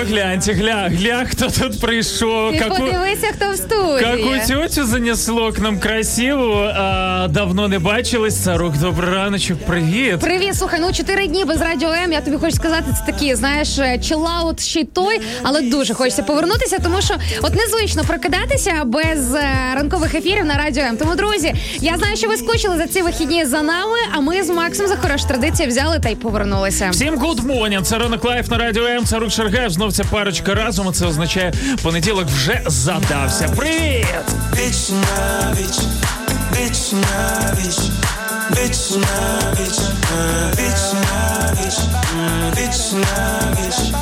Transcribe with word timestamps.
ви 0.00 0.06
гляньте, 0.06 0.52
гля, 0.52 0.88
гля, 0.88 1.24
хто 1.30 1.46
тут 1.50 1.80
прийшов. 1.80 2.52
Ти 2.52 2.58
Каку, 2.58 2.76
подивися, 2.76 3.26
хто 3.36 3.52
в 3.52 3.56
студії. 3.56 4.00
каку 4.00 4.30
тетю 4.48 4.84
занесло 4.86 5.52
к 5.52 5.58
нам 5.62 5.78
красиву. 5.80 6.54
А, 6.74 7.26
давно 7.30 7.68
не 7.68 7.78
бачились. 7.78 8.36
Царук, 8.36 8.78
добрий 8.78 9.10
раночок, 9.14 9.58
привіт. 9.66 10.20
Привіт, 10.20 10.54
слухай, 10.56 10.80
ну 10.82 10.92
чотири 10.92 11.26
дні 11.26 11.44
без 11.44 11.60
радіо 11.60 11.88
М. 11.92 12.12
Я 12.12 12.20
тобі 12.20 12.36
хочу 12.36 12.56
сказати, 12.56 12.84
це 12.98 13.12
такі, 13.12 13.34
знаєш, 13.34 13.78
chillout 14.08 14.60
ще 14.60 14.80
й 14.80 14.84
той, 14.84 15.20
але 15.42 15.60
дуже 15.62 15.94
хочеться 15.94 16.22
повернутися, 16.22 16.78
тому 16.82 17.02
що 17.02 17.14
от 17.42 17.54
незвично 17.54 18.04
прокидатися 18.04 18.72
без 18.84 19.34
е, 19.34 19.48
ранкових 19.74 20.14
ефірів 20.14 20.44
на 20.44 20.54
радіо 20.54 20.82
М. 20.84 20.96
Тому, 20.96 21.14
друзі, 21.14 21.54
я 21.80 21.96
знаю, 21.98 22.16
що 22.16 22.28
ви 22.28 22.36
скучили 22.36 22.76
за 22.76 22.86
ці 22.86 23.02
вихідні 23.02 23.44
за 23.44 23.62
нами. 23.62 23.96
А 24.12 24.20
ми 24.20 24.42
з 24.42 24.50
Максом 24.50 24.86
за 24.86 24.96
хорошу 24.96 25.26
традицію 25.28 25.68
взяли 25.68 25.98
та 25.98 26.08
й 26.08 26.14
повернулися. 26.16 26.90
Всім 26.90 27.14
good 27.14 27.40
morning, 27.46 27.82
Це 27.82 27.98
ранок 27.98 28.24
live 28.24 28.48
на 28.50 28.58
радіо 28.58 28.86
М. 28.86 29.04
Царук 29.04 29.30
Шаргаєв. 29.30 29.70
Знов 29.70 29.89
ця 29.92 30.04
парочка 30.04 30.54
разом. 30.54 30.88
а 30.88 30.92
Це 30.92 31.06
означає, 31.06 31.52
понеділок 31.82 32.26
вже 32.28 32.62
задався. 32.66 33.48
Привіт! 33.48 34.06
Віч 34.56 34.90
на 34.90 35.52
віч, 35.52 35.78
віч 36.56 36.92
на 36.92 37.54
віч, 37.58 37.78
віч 38.50 38.90
на 38.90 39.52
віч, 39.60 39.78
віч 40.58 40.92
на 40.92 41.52
віч, 41.52 41.78
віч 42.58 42.92
на 42.92 43.56
віч. 43.66 43.94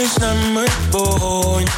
Між 0.00 0.18
нами 0.18 0.66
вогонь, 0.92 1.68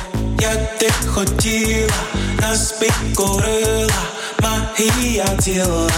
як 0.41 0.79
ти 0.79 0.91
хотіла, 1.07 1.93
нас 2.41 2.73
підкорила 2.73 3.93
магія 4.43 5.27
тіла, 5.27 5.91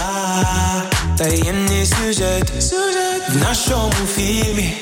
таємний 1.19 1.85
сюжет, 1.85 2.63
сюжет 2.63 3.29
в 3.29 3.37
нашому 3.37 4.07
фільмі, 4.15 4.73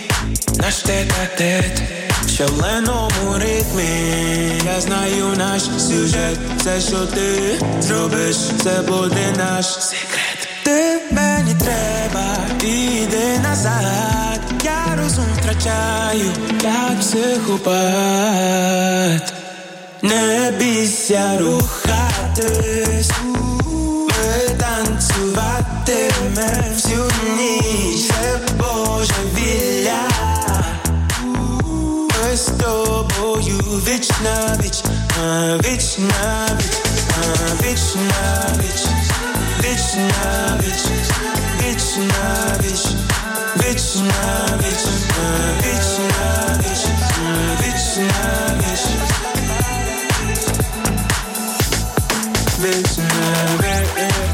наш 0.58 0.76
тет-а-тет 0.76 1.82
в 2.26 2.30
шаленому 2.30 3.34
ритмі. 3.36 4.62
Я 4.66 4.82
знаю 4.82 5.26
наш 5.38 5.62
сюжет, 5.62 6.40
все, 6.58 6.82
що 6.82 7.06
ти 7.06 7.60
зробиш, 7.80 8.36
це 8.64 8.82
буде 8.88 9.34
наш 9.38 9.66
секрет. 9.66 10.48
Ти 10.64 11.00
мені 11.12 11.56
треба, 11.60 12.38
іди 12.64 13.40
назад. 13.40 14.40
Я 14.64 14.98
розум 15.04 15.26
втрачаю, 15.38 16.32
як 16.64 17.00
психопат. 17.00 17.78
Не 20.02 20.54
бійся 20.60 21.38
рухатись, 21.40 23.12
танцюватиме 25.88 26.64
всю 26.76 27.04
ніч, 27.38 28.08
це 28.08 28.40
божевілля. 28.58 30.02
Ми 32.24 32.38
з 32.38 32.46
тобою 32.46 33.58
віч 33.88 34.10
на 34.24 34.58
віч, 34.64 34.84
а, 35.22 35.58
віч 35.58 35.98
на 35.98 36.48
віч, 36.60 36.78
а, 37.18 37.64
віч 37.64 37.80
на 37.96 38.48
віч, 38.64 38.82
віч 39.64 39.96
на 39.96 40.60
віч, 40.62 40.84
віч 41.62 41.84
на 41.98 42.58
віч, 42.64 42.86
віч 43.58 43.96
на 43.96 44.58
віч, 44.58 44.84
а, 45.20 45.32
віч 45.62 45.88
на 46.20 46.60
віч, 46.60 46.84
а, 47.20 47.62
віч 47.62 47.98
на 47.98 48.56
віч. 48.60 48.84
Віч 52.62 52.98
на 52.98 53.08
віч, 53.62 54.27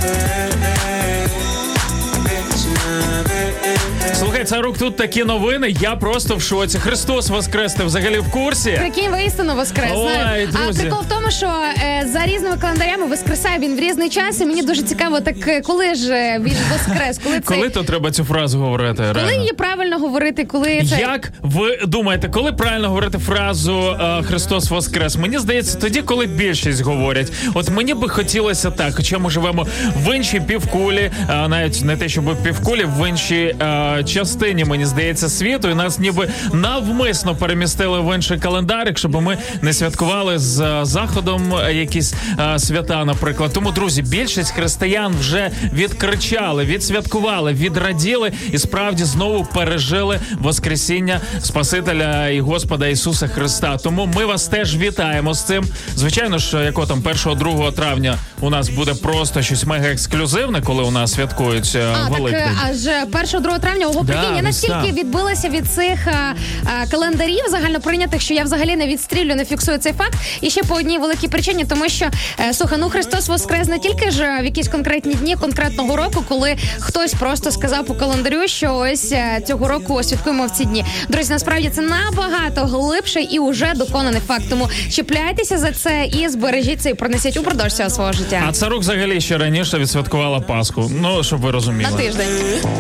Слухай, 4.46 4.62
Царук, 4.62 4.78
тут 4.78 4.96
такі 4.96 5.24
новини. 5.24 5.76
Я 5.82 5.96
просто 5.96 6.36
в 6.36 6.42
шоці. 6.42 6.80
Христос 6.80 7.30
воскрес, 7.30 7.74
ти 7.74 7.84
взагалі 7.84 8.18
в 8.20 8.32
курсі? 8.32 8.72
Прикинь, 8.72 9.12
воістину 9.12 9.56
воскрес. 9.56 9.92
Ой, 9.96 10.48
знаєш. 10.52 10.76
А 10.78 10.82
прикол 10.82 11.00
в 11.02 11.10
тому, 11.10 11.32
що 11.32 11.46
е, 11.46 12.08
за 12.14 12.26
різними 12.26 12.58
календарями 12.58 13.06
воскресає 13.06 13.60
він 13.60 13.76
в 13.76 13.80
різний 13.80 14.10
час, 14.10 14.42
і 14.42 14.46
мені 14.46 14.64
дуже 14.64 14.82
цікаво, 14.84 15.20
так 15.20 15.48
е, 15.48 15.62
коли 15.62 15.96
ж 15.96 16.14
е, 16.14 16.40
він 16.44 16.56
воскрес, 16.72 17.20
коли 17.24 17.40
це 17.40 17.56
Коли 17.56 17.70
то 17.70 17.84
треба 17.84 18.12
цю 18.12 18.24
фразу 18.24 18.60
говорити? 18.60 19.04
коли 19.04 19.14
реально? 19.14 19.32
її 19.32 19.54
правильно 19.54 19.98
говорити, 19.98 20.46
коли 20.46 20.82
це 20.90 21.00
Як 21.00 21.32
ви 21.42 21.80
думаєте, 21.88 22.30
коли 22.30 22.52
правильно 22.54 22.88
говорити 22.88 23.18
фразу 23.18 23.98
е, 24.02 24.24
Христос 24.24 24.70
Воскрес? 24.70 25.16
Мені 25.18 25.38
здається, 25.40 25.78
тоді, 25.78 26.02
коли 26.02 26.26
більшість 26.26 26.82
говорять. 26.82 27.32
От 27.54 27.70
мені 27.70 27.94
би 27.94 28.10
хотілося 28.10 28.72
так, 28.72 28.96
хоча 28.96 29.18
ми 29.18 29.30
живемо 29.30 29.68
в 29.96 30.16
іншій 30.16 30.40
півкулі, 30.40 31.12
е, 31.30 31.48
навіть 31.48 31.82
не 31.84 31.98
те, 31.98 32.10
щоб 32.10 32.44
півкулі, 32.44 32.86
в 33.00 33.10
іншій 33.10 33.56
е, 33.62 34.04
частині, 34.34 34.66
мені 34.66 34.86
здається, 34.86 35.30
світу, 35.30 35.70
і 35.70 35.74
нас 35.76 36.00
ніби 36.00 36.30
навмисно 36.54 37.36
перемістили 37.36 38.00
в 38.00 38.16
інший 38.16 38.40
календарик, 38.40 38.98
щоб 38.98 39.22
ми 39.22 39.38
не 39.62 39.74
святкували 39.74 40.40
з 40.40 40.60
е, 40.62 40.86
заходом 40.86 41.54
якісь 41.72 42.14
е, 42.40 42.60
свята, 42.60 43.06
наприклад. 43.06 43.52
Тому, 43.54 43.72
друзі, 43.72 44.02
більшість 44.02 44.52
християн 44.52 45.14
вже 45.20 45.52
відкричали, 45.74 46.66
відсвяткували, 46.66 47.54
відраділи 47.54 48.32
і 48.52 48.58
справді 48.58 49.04
знову 49.04 49.44
пережили 49.54 50.20
Воскресіння 50.40 51.22
Спасителя 51.42 52.28
і 52.28 52.40
Господа 52.40 52.88
Ісуса 52.88 53.28
Христа. 53.28 53.78
Тому 53.78 54.10
ми 54.16 54.26
вас 54.26 54.48
теж 54.48 54.78
вітаємо 54.78 55.34
з 55.34 55.44
цим. 55.44 55.66
Звичайно 55.96 56.38
ж, 56.38 56.64
яко 56.64 56.86
там 56.86 57.02
1-2 57.02 57.74
травня 57.74 58.18
у 58.42 58.50
нас 58.50 58.70
буде 58.70 58.94
просто 58.94 59.42
щось 59.42 59.66
мега 59.66 59.88
ексклюзивне, 59.88 60.62
коли 60.62 60.84
у 60.84 60.92
нас 60.92 61.14
святкують 61.14 61.74
е, 61.76 61.88
А, 61.94 62.10
так 62.10 62.20
Великдень. 62.20 62.42
е, 62.42 63.06
аж 63.24 63.34
1-2 63.34 63.60
травня, 63.60 63.88
ого, 63.88 64.04
Да, 64.30 64.36
я 64.36 64.42
настільки 64.42 64.92
відбилася 64.92 65.50
від 65.50 65.72
цих 65.72 66.08
а, 66.08 66.34
а, 66.66 66.88
календарів 66.92 67.46
загально 67.50 67.80
прийнятих, 67.80 68.22
що 68.22 68.34
я 68.34 68.44
взагалі 68.44 68.76
не 68.76 68.88
відстрілю, 68.88 69.36
не 69.36 69.46
фіксую 69.46 69.78
цей 69.78 69.94
факт. 69.94 70.14
І 70.42 70.50
ще 70.50 70.64
по 70.64 70.76
одній 70.76 70.98
великій 70.98 71.28
причині, 71.28 71.66
тому 71.66 71.90
що 71.90 72.06
е, 72.40 72.54
слухай, 72.54 72.78
ну 72.82 72.90
Христос 72.90 73.28
воскрес 73.28 73.68
не 73.68 73.80
тільки 73.80 74.12
ж 74.12 74.40
в 74.42 74.46
якісь 74.46 74.68
конкретні 74.68 75.14
дні 75.14 75.36
конкретного 75.36 75.96
року, 75.96 76.24
коли 76.30 76.56
хтось 76.80 77.14
просто 77.14 77.52
сказав 77.52 77.86
по 77.86 77.94
календарю, 77.94 78.48
що 78.48 78.76
ось 78.76 79.12
е, 79.12 79.42
цього 79.48 79.68
року 79.68 80.04
святкуємо 80.04 80.46
в 80.46 80.50
ці 80.50 80.66
дні. 80.66 80.86
Друзі, 81.10 81.34
насправді 81.34 81.70
це 81.70 81.82
набагато 81.82 82.62
глибше 82.62 83.22
і 83.22 83.40
уже 83.40 83.74
доконаний 83.76 84.22
факт. 84.28 84.44
Тому 84.50 84.70
чіпляйтеся 84.92 85.58
за 85.58 85.72
це 85.72 86.06
і 86.06 86.30
збережіть 86.30 86.82
це 86.82 86.90
і 86.90 86.94
пронесіть 86.94 87.38
упродовж 87.38 87.74
цього 87.74 87.90
свого 87.90 88.14
життя. 88.14 88.44
А 88.50 88.52
царук 88.52 88.80
взагалі 88.80 89.22
ще 89.22 89.38
раніше 89.38 89.78
відсвяткувала 89.78 90.40
Пасху. 90.40 90.92
Ну 91.02 91.24
щоб 91.24 91.42
ви 91.42 91.52
розуміли. 91.52 91.92
На 91.92 91.98
тиждень. 91.98 92.28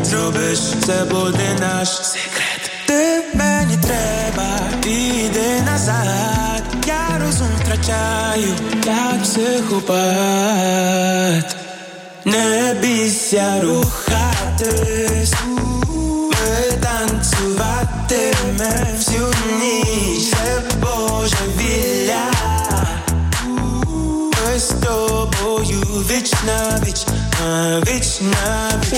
Зробиш, 0.04 0.60
це 0.86 1.06
буде 1.12 1.33
наш 1.60 1.90
секрет. 1.90 2.72
Ти 2.86 3.24
мені 3.34 3.78
треба, 3.78 4.60
іди 4.86 5.62
назад. 5.66 6.64
Я 6.86 7.20
розум 7.26 7.48
втрачаю, 7.62 8.56
як 8.86 9.24
психопат. 9.24 9.96
Не 12.26 12.76
бійся 12.82 13.62
рухатись, 13.62 15.34
ми 16.30 16.72
танцюватиме 16.82 18.88
всю 18.98 19.28
ніч, 19.60 20.30
це 20.32 20.62
божевілля. 20.82 22.24
Ми 22.26 22.33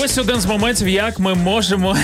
Ось 0.03 0.17
один 0.17 0.41
з 0.41 0.45
моментів, 0.45 0.87
як 0.87 1.19
ми 1.19 1.33
можемо 1.35 1.97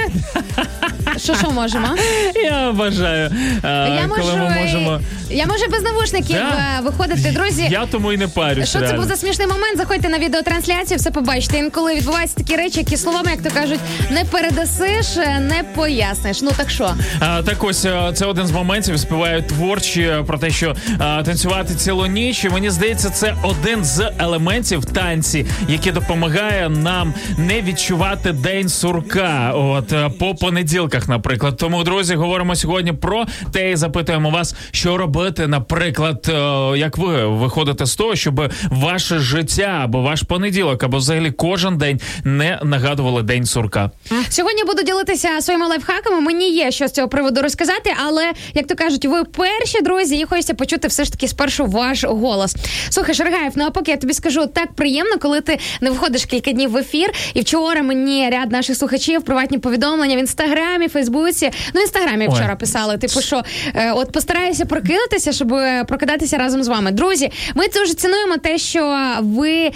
Що 1.22 1.34
що 1.34 1.50
можемо? 1.50 1.86
Я 2.44 2.72
бажаю, 2.72 3.30
Я 3.64 4.08
коли 4.08 4.22
можу, 4.32 4.36
ми 4.36 4.56
можемо. 4.62 5.00
я 5.30 5.46
можу 5.46 5.64
без 5.70 5.82
навушників 5.82 6.36
Да? 6.36 6.78
е, 6.78 6.82
виходити, 6.82 7.30
друзі. 7.30 7.68
Я 7.70 7.86
тому 7.86 8.12
і 8.12 8.16
не 8.16 8.28
парюсь. 8.28 8.68
Що 8.68 8.78
це 8.80 8.92
був 8.92 9.04
за 9.04 9.16
смішний 9.16 9.46
момент? 9.46 9.76
Заходьте 9.76 10.08
на 10.08 10.18
відеотрансляцію, 10.18 10.98
все 10.98 11.10
побачите. 11.10 11.58
Інколи 11.58 11.94
відбуваються 11.94 12.36
такі 12.36 12.56
речі, 12.56 12.78
які 12.78 12.96
словами, 12.96 13.30
як 13.30 13.42
то 13.42 13.50
кажуть, 13.60 13.80
не 14.10 14.24
передасиш, 14.24 15.16
е, 15.16 15.40
не 15.40 15.62
поясниш. 15.74 16.42
Ну 16.42 16.50
так 16.56 16.70
що? 16.70 16.94
А, 17.20 17.42
так 17.42 17.64
ось 17.64 17.84
е, 17.84 18.10
це 18.14 18.26
один 18.26 18.46
з 18.46 18.50
моментів. 18.52 18.98
Співають 18.98 19.46
творчі 19.46 20.02
е, 20.02 20.22
про 20.26 20.38
те, 20.38 20.50
що 20.50 20.76
а, 20.98 21.22
танцювати 21.22 21.74
цілу 21.74 22.06
ніч. 22.06 22.44
І 22.44 22.48
мені 22.48 22.70
здається, 22.70 23.10
це 23.10 23.34
один 23.42 23.84
з 23.84 24.10
елементів 24.18 24.84
танці, 24.84 25.46
який 25.68 25.92
допомагає 25.92 26.68
нам 26.68 27.14
не 27.38 27.62
відчувати 27.62 28.32
день 28.32 28.68
сурка. 28.68 29.52
От 29.54 29.92
е, 29.92 30.08
по 30.18 30.34
понеділках, 30.34 31.08
наприклад. 31.10 31.56
Тому, 31.56 31.84
друзі, 31.84 32.14
говоримо 32.14 32.56
сьогодні 32.56 32.92
про 32.92 33.26
те 33.52 33.70
і 33.70 33.76
запитуємо 33.76 34.30
вас, 34.30 34.54
що 34.70 34.96
робити, 34.96 35.46
наприклад, 35.46 36.26
е, 36.28 36.78
як 36.78 36.98
ви 36.98 37.26
виходите 37.26 37.86
з 37.86 37.96
того, 37.96 38.16
щоб 38.16 38.52
ваше 38.70 39.18
життя 39.18 39.80
або 39.84 40.02
ваш 40.02 40.22
понеділок, 40.22 40.82
або 40.82 40.96
взагалі 40.96 41.30
кожен 41.30 41.78
день 41.78 42.00
не 42.24 42.58
нагадували 42.64 43.22
день 43.22 43.44
сурка. 43.44 43.90
Сьогодні 44.28 44.64
буду 44.64 44.82
ділитися 44.82 45.40
своїми 45.40 45.66
лайфхаками. 45.66 46.20
Мені 46.20 46.50
є 46.50 46.70
що 46.70 46.88
з 46.88 46.92
цього 46.92 47.08
приводу 47.08 47.42
розказати, 47.42 47.94
але 48.06 48.32
як 48.54 48.66
то 48.66 48.74
кажуть, 48.74 49.04
ви 49.04 49.24
перші 49.24 49.80
друзі, 49.80 50.16
і 50.16 50.24
хочеться 50.24 50.54
почути 50.54 50.88
все 50.88 51.04
ж 51.04 51.12
таки 51.12 51.28
спершу 51.28 51.66
ваш 51.66 52.04
голос. 52.04 52.56
Слухай, 52.90 53.14
Шаргаєв, 53.14 53.52
ну 53.56 53.64
а 53.66 53.70
поки 53.70 53.90
я 53.90 53.96
тобі 53.96 54.14
скажу 54.14 54.46
так 54.46 54.72
приємно, 54.72 55.18
коли 55.18 55.40
ти 55.40 55.58
не 55.80 55.90
виходиш 55.90 56.24
кілька 56.24 56.52
днів 56.52 56.70
в 56.70 56.76
ефір. 56.76 57.10
І 57.34 57.40
вчора 57.40 57.82
мені 57.82 58.30
ряд 58.30 58.52
наших 58.52 58.76
слухачів 58.76 59.22
приватні 59.22 59.58
повідомлення 59.58 60.16
в 60.16 60.18
інстаграмі, 60.18 60.88
Фейсбуці. 61.00 61.50
Ну, 61.74 61.80
інстаграмі 61.80 62.28
Ой. 62.28 62.34
вчора 62.34 62.56
писали. 62.56 62.98
Типу, 62.98 63.20
що 63.20 63.42
е, 63.74 63.92
от 63.92 64.12
постараюся 64.12 64.64
прокинутися, 64.66 65.32
щоб 65.32 65.54
е, 65.54 65.84
прокидатися 65.84 66.36
разом 66.36 66.62
з 66.62 66.68
вами. 66.68 66.90
Друзі, 66.90 67.30
ми 67.54 67.68
дуже 67.68 67.94
цінуємо 67.94 68.36
те, 68.36 68.58
що 68.58 68.96
ви 69.20 69.50
е, 69.50 69.72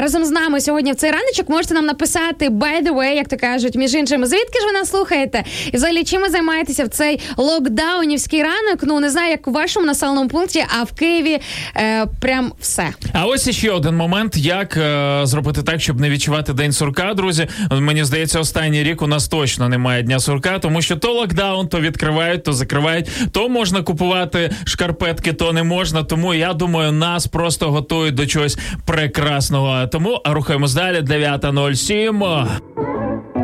разом 0.00 0.24
з 0.24 0.30
нами 0.30 0.60
сьогодні 0.60 0.92
в 0.92 0.94
цей 0.94 1.10
раночок 1.10 1.48
можете 1.48 1.74
нам 1.74 1.86
написати 1.86 2.48
by 2.48 2.82
the 2.82 2.94
way, 2.94 3.14
як 3.14 3.28
то 3.28 3.36
кажуть, 3.36 3.74
між 3.74 3.94
іншим, 3.94 4.26
звідки 4.26 4.60
ж 4.60 4.66
ви 4.66 4.72
нас 4.72 4.90
слухаєте? 4.90 5.44
І 5.72 5.76
взагалі 5.76 6.04
чим 6.04 6.20
ви 6.22 6.30
займаєтеся 6.30 6.84
в 6.84 6.88
цей 6.88 7.20
локдаунівський 7.36 8.42
ранок? 8.42 8.80
Ну 8.82 9.00
не 9.00 9.10
знаю, 9.10 9.30
як 9.30 9.48
у 9.48 9.52
вашому 9.52 9.86
населеному 9.86 10.28
пункті, 10.28 10.64
а 10.80 10.82
в 10.82 10.92
Києві 10.92 11.40
е, 11.76 12.06
прям 12.20 12.52
все. 12.60 12.88
А 13.12 13.26
ось 13.26 13.46
іще 13.46 13.70
один 13.70 13.96
момент, 13.96 14.36
як 14.36 14.76
е, 14.76 15.20
зробити 15.22 15.62
так, 15.62 15.80
щоб 15.80 16.00
не 16.00 16.10
відчувати 16.10 16.52
день 16.52 16.72
сурка, 16.72 17.14
друзі. 17.14 17.46
Мені 17.70 18.04
здається, 18.04 18.40
останній 18.40 18.82
рік 18.82 19.02
у 19.02 19.06
нас 19.06 19.28
точно 19.28 19.68
немає 19.68 20.02
дня 20.02 20.20
сурка, 20.20 20.58
тому 20.64 20.82
що 20.82 20.96
то 20.96 21.12
локдаун, 21.12 21.68
то 21.68 21.80
відкривають, 21.80 22.44
то 22.44 22.52
закривають, 22.52 23.10
то 23.32 23.48
можна 23.48 23.82
купувати 23.82 24.50
шкарпетки, 24.64 25.32
то 25.32 25.52
не 25.52 25.62
можна. 25.62 26.02
Тому 26.02 26.34
я 26.34 26.54
думаю, 26.54 26.92
нас 26.92 27.26
просто 27.26 27.70
готують 27.70 28.14
до 28.14 28.26
чогось 28.26 28.58
прекрасного. 28.86 29.86
Тому 29.86 30.20
рухаємось 30.24 30.74
далі. 30.74 31.00
9.07. 31.00 33.43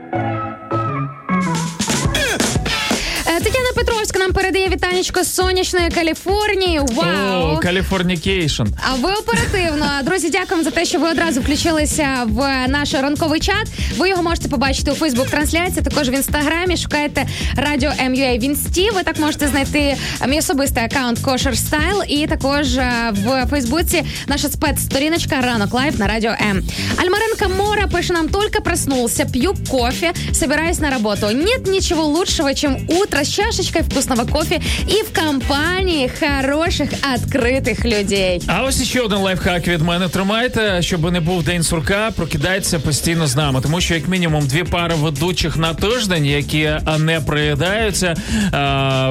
Вітанечко 4.81 5.23
з 5.23 5.35
сонячної 5.35 5.89
Каліфорнії. 5.89 6.79
Вау! 6.79 7.55
О, 7.55 7.57
Californication. 7.57 8.63
А 8.91 8.95
ви 8.95 9.13
оперативно. 9.13 9.85
Друзі, 10.03 10.29
дякуємо 10.29 10.63
за 10.63 10.71
те, 10.71 10.85
що 10.85 10.99
ви 10.99 11.09
одразу 11.09 11.41
включилися 11.41 12.07
в 12.25 12.67
наш 12.67 12.93
ранковий 12.93 13.39
чат. 13.39 13.67
Ви 13.97 14.09
його 14.09 14.23
можете 14.23 14.49
побачити 14.49 14.91
у 14.91 14.93
Фейсбук 14.93 15.29
трансляції, 15.29 15.81
також 15.81 16.09
в 16.09 16.13
інстаграмі. 16.13 16.77
Шукайте 16.77 17.27
радіо 17.55 17.89
MUA 17.89 18.39
в 18.39 18.43
інсті. 18.43 18.89
Ви 18.89 19.03
так 19.03 19.19
можете 19.19 19.47
знайти 19.47 19.95
мій 20.27 20.39
особистий 20.39 20.83
аккаунт 20.83 21.19
Kosher 21.19 21.57
Style 21.57 22.03
і 22.07 22.27
також 22.27 22.77
е, 22.77 22.91
в 23.11 23.45
Фейсбуці 23.49 24.03
наша 24.27 24.49
спецсторіночка 24.49 25.41
Ранок 25.41 25.73
Live 25.73 25.99
на 25.99 26.07
радіо 26.07 26.31
М. 26.31 26.63
Альмаренко 26.97 27.63
Мора 27.63 27.87
пише 27.87 28.13
нам 28.13 28.29
только 28.29 28.61
проснулся, 28.61 29.25
пью 29.25 29.55
кофе, 29.69 30.13
собираюсь 30.33 30.79
на 30.79 30.89
работу. 30.89 31.25
Нет 31.27 31.67
ничего 31.67 32.03
лучшего, 32.03 32.53
чем 32.53 32.77
утро 32.87 33.21
с 33.21 33.29
чашечкой 33.29 33.81
вкусного 33.81 34.25
кофе 34.25 34.61
и 34.87 35.03
в 35.03 35.13
компании 35.25 36.09
хороших 36.19 36.89
открытых 37.15 37.85
людей. 37.85 38.41
А 38.47 38.63
ось 38.63 38.83
ще 38.83 39.01
один 39.01 39.17
лайфхак 39.17 39.67
від 39.67 39.81
мене. 39.81 40.07
Тримайте, 40.09 40.81
щоб 40.81 41.11
не 41.11 41.19
був 41.19 41.43
день 41.43 41.63
сурка, 41.63 42.11
прокидайтеся 42.15 42.79
постійно 42.79 43.27
з 43.27 43.35
нами, 43.35 43.61
тому 43.61 43.81
що 43.81 43.93
як 43.95 44.07
мінімум 44.07 44.47
дві 44.47 44.63
пари 44.63 44.95
ведучих 44.95 45.57
на 45.57 45.73
тиждень, 45.73 46.25
які 46.25 46.71
не 46.99 47.19
приїдаються. 47.19 48.13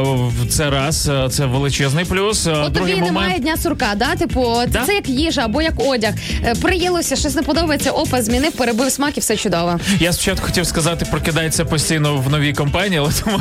в- 0.02 0.46
Це 0.50 0.70
раз, 0.70 1.10
це 1.30 1.46
величезний 1.46 2.04
плюс. 2.04 2.46
От 2.46 2.72
Другий 2.72 2.92
тобі 2.94 3.00
момент. 3.06 3.06
немає 3.06 3.38
дня 3.38 3.56
сурка, 3.56 3.86
да? 3.96 4.16
Типу, 4.16 4.54
це, 4.60 4.66
Да. 4.66 4.84
це 4.86 4.94
як 4.94 5.08
їжа 5.08 5.44
або 5.44 5.62
як 5.62 5.74
одяг. 5.76 6.14
Е, 6.44 6.54
Приїлося, 6.62 7.16
щось 7.16 7.34
не 7.34 7.42
подобається, 7.42 7.90
опа, 7.90 8.22
змінив, 8.22 8.52
перебив 8.52 8.92
смак 8.92 9.16
і 9.16 9.20
все 9.20 9.36
чудово. 9.36 9.80
Я 10.00 10.12
спочатку 10.12 10.46
хотів 10.46 10.66
сказати, 10.66 11.06
прокидається 11.10 11.64
постійно 11.64 12.16
в 12.16 12.30
новій 12.30 12.52
компанії, 12.52 12.98
але 12.98 13.10
тому 13.24 13.40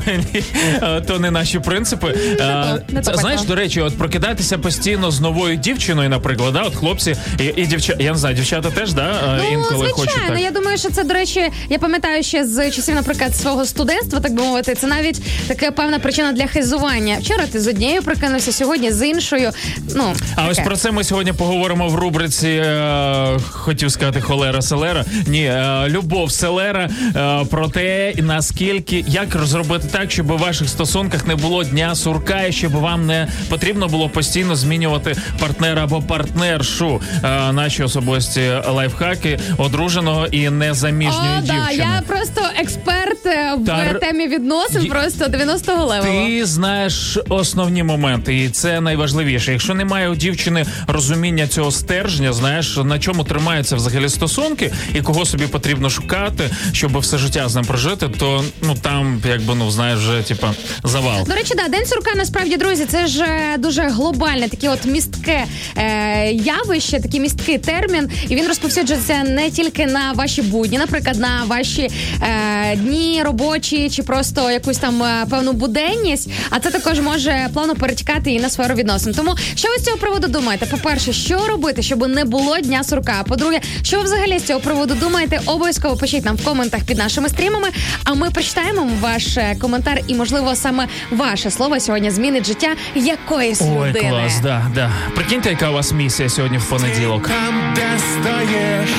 то 1.08 1.20
не 1.20 1.32
наші 1.32 1.60
принципи. 1.60 2.09
А, 2.42 2.78
не 2.90 3.02
Це 3.02 3.16
знаєш, 3.16 3.42
до 3.42 3.56
речі, 3.56 3.82
от 3.82 3.98
прокидатися 3.98 4.58
постійно 4.58 5.12
з 5.12 5.22
новою 5.22 5.56
дівчиною, 5.56 6.10
наприклад, 6.10 6.54
да, 6.54 6.62
от 6.62 6.76
хлопці 6.76 7.16
і, 7.40 7.44
і 7.62 7.66
дівчата. 7.66 8.04
Я 8.04 8.12
не 8.12 8.18
знаю, 8.18 8.36
дівчата 8.36 8.70
теж 8.72 8.94
да 8.94 9.14
Ну, 9.38 9.44
інколи 9.52 9.90
хочуть 9.90 10.12
звичайно, 10.14 10.36
так. 10.36 10.44
я 10.44 10.52
думаю, 10.52 10.78
що 10.78 10.90
це, 10.90 11.04
до 11.04 11.14
речі, 11.14 11.52
я 11.70 11.80
пам'ятаю 11.80 12.24
ще 12.24 12.46
з 12.46 12.72
часів, 12.72 12.96
наприклад, 12.96 13.36
свого 13.36 13.66
студентства, 13.66 14.20
так 14.20 14.34
би 14.34 14.44
мовити, 14.44 14.76
це 14.76 14.88
навіть 14.88 15.22
така 15.48 15.72
певна 15.72 16.00
причина 16.00 16.32
для 16.32 16.48
хизування. 16.48 17.18
Вчора 17.22 17.44
ти 17.52 17.60
з 17.60 17.68
однією 17.68 18.02
прокинувся, 18.04 18.52
сьогодні 18.52 18.92
з 18.92 19.08
іншою. 19.08 19.52
Ну, 19.96 20.14
А 20.36 20.48
ось 20.48 20.60
про 20.60 20.76
це 20.76 20.92
ми 20.92 21.04
сьогодні 21.04 21.34
поговоримо 21.34 21.88
в 21.88 21.96
рубриці. 21.96 22.48
Е, 22.48 23.38
хотів 23.50 23.92
сказати 23.92 24.22
холера 24.22 24.62
селера. 24.62 25.06
Ні, 25.28 25.44
е, 25.44 25.86
любов 25.88 26.32
селера. 26.32 26.90
Е, 27.16 27.46
про 27.46 27.68
те, 27.68 28.14
наскільки 28.18 29.06
як 29.08 29.38
зробити 29.46 29.88
так, 29.92 30.12
щоб 30.12 30.32
у 30.32 30.38
ваших 30.38 30.70
стосунках 30.70 31.28
не 31.28 31.36
було 31.36 31.64
дня 31.64 31.96
сурка, 32.00 32.42
і 32.42 32.52
щоб 32.52 32.72
вам 32.72 33.06
не 33.06 33.28
потрібно 33.50 33.88
було 33.88 34.10
постійно 34.10 34.56
змінювати 34.56 35.16
партнера 35.40 35.84
або 35.84 36.02
партнершу. 36.02 37.02
Е, 37.24 37.52
наші 37.52 37.84
особисті 37.84 38.52
лайфхаки 38.70 39.40
одруженого 39.58 40.28
і 40.28 40.50
незаміжньої 40.50 41.40
О, 41.40 41.48
да, 41.48 41.72
я 41.72 42.04
просто 42.08 42.42
експерт 42.60 43.26
е, 43.26 43.54
в 43.58 43.66
Та- 43.66 43.94
темі 43.94 44.28
відносин, 44.28 44.86
просто 44.86 45.26
90-го 45.26 45.86
левого. 45.86 46.26
Ти 46.28 46.46
знаєш 46.46 47.18
основні 47.30 47.84
моменти, 47.84 48.38
і 48.44 48.50
це 48.50 48.82
найважливіше. 48.82 49.52
Якщо 49.52 49.74
немає 49.74 50.10
у 50.10 50.16
дівчини 50.16 50.66
розуміння 50.88 51.48
цього 51.48 51.72
стержня, 51.72 52.34
знаєш 52.34 52.78
на 52.78 53.00
чому 53.00 53.24
тримаються 53.24 53.76
взагалі 53.76 54.10
стосунки, 54.10 54.72
і 54.94 55.02
кого 55.02 55.26
собі 55.26 55.48
потрібно 55.48 55.90
шукати, 55.90 56.50
щоб 56.74 56.98
все 56.98 57.18
життя 57.18 57.50
з 57.50 57.56
ним 57.56 57.66
прожити, 57.66 58.10
то 58.10 58.44
ну 58.62 58.76
там 58.82 59.22
якби 59.30 59.56
ну 59.56 59.72
знаєш, 59.72 60.00
вже 60.00 60.22
типа 60.22 60.54
завал. 60.84 61.24
До 61.28 61.36
речі, 61.36 61.54
да, 61.58 61.68
день 61.68 61.86
сурка 61.90 62.12
насправді, 62.16 62.58
друзі, 62.58 62.86
це 62.86 63.08
ж 63.08 63.24
е, 63.24 63.58
дуже 63.58 63.82
глобальне, 63.82 64.50
таке 64.50 64.70
от 64.70 64.86
містке 64.86 65.46
е, 65.78 66.32
явище, 66.32 67.00
такий 67.00 67.20
місткий 67.20 67.58
термін, 67.58 68.10
і 68.30 68.36
він 68.36 68.48
розповсюджується 68.48 69.24
не 69.24 69.52
тільки 69.52 69.86
на 69.86 70.12
ваші 70.12 70.42
будні, 70.42 70.78
наприклад, 70.78 71.20
на 71.20 71.44
ваші 71.48 71.90
е, 72.22 72.76
дні 72.76 73.22
робочі 73.26 73.90
чи 73.90 74.04
просто 74.04 74.52
якусь 74.52 74.78
там 74.78 75.04
е, 75.04 75.26
певну 75.30 75.54
буденність, 75.54 76.30
а 76.50 76.60
це 76.60 76.72
також 76.72 77.00
може 77.00 77.48
плавно 77.54 77.76
перетікати 77.76 78.32
і 78.32 78.40
на 78.40 78.50
сферу 78.50 78.76
відносин. 78.76 79.14
Тому 79.14 79.36
що 79.56 79.68
ви 79.70 79.78
з 79.78 79.84
цього 79.84 79.98
приводу 79.98 80.28
думаєте? 80.28 80.66
По-перше, 80.66 81.14
що 81.14 81.48
робити, 81.48 81.82
щоб 81.82 82.08
не 82.08 82.26
було 82.26 82.58
дня 82.58 82.84
сурка? 82.84 83.24
По-друге, 83.28 83.60
що 83.84 83.98
ви 83.98 84.04
взагалі 84.04 84.40
з 84.40 84.44
цього 84.44 84.60
приводу 84.60 84.94
думаєте? 84.94 85.42
Обов'язково 85.46 85.96
пишіть 85.96 86.26
нам 86.26 86.36
в 86.36 86.46
коментах 86.46 86.84
під 86.84 86.98
нашими 86.98 87.30
стрімами. 87.30 87.68
А 88.04 88.14
ми 88.14 88.32
прочитаємо 88.32 88.90
ваш 89.02 89.38
е, 89.38 89.56
коментар, 89.62 90.02
і 90.08 90.14
можливо 90.14 90.56
саме 90.56 90.88
ваше 91.12 91.52
слово 91.52 91.69
сьогодні 91.80 92.12
змінить 92.12 92.46
життя 92.46 92.68
якоїсь 92.96 93.62
Ой, 93.62 93.90
людини. 93.90 94.10
клас, 94.10 94.40
да, 94.40 94.66
да. 94.76 94.92
Прикиньте, 95.16 95.50
яка 95.50 95.70
у 95.70 95.74
вас 95.74 95.92
місія 95.92 96.30
сьогодні 96.30 96.58
в 96.58 96.70
понеділок. 96.70 97.28
Там, 97.28 97.74
де 97.76 97.88
стоїш, 98.00 98.90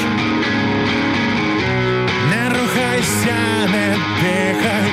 не 2.31 2.49
рухайся, 2.49 3.37
не 3.73 3.97
дихай, 4.23 4.93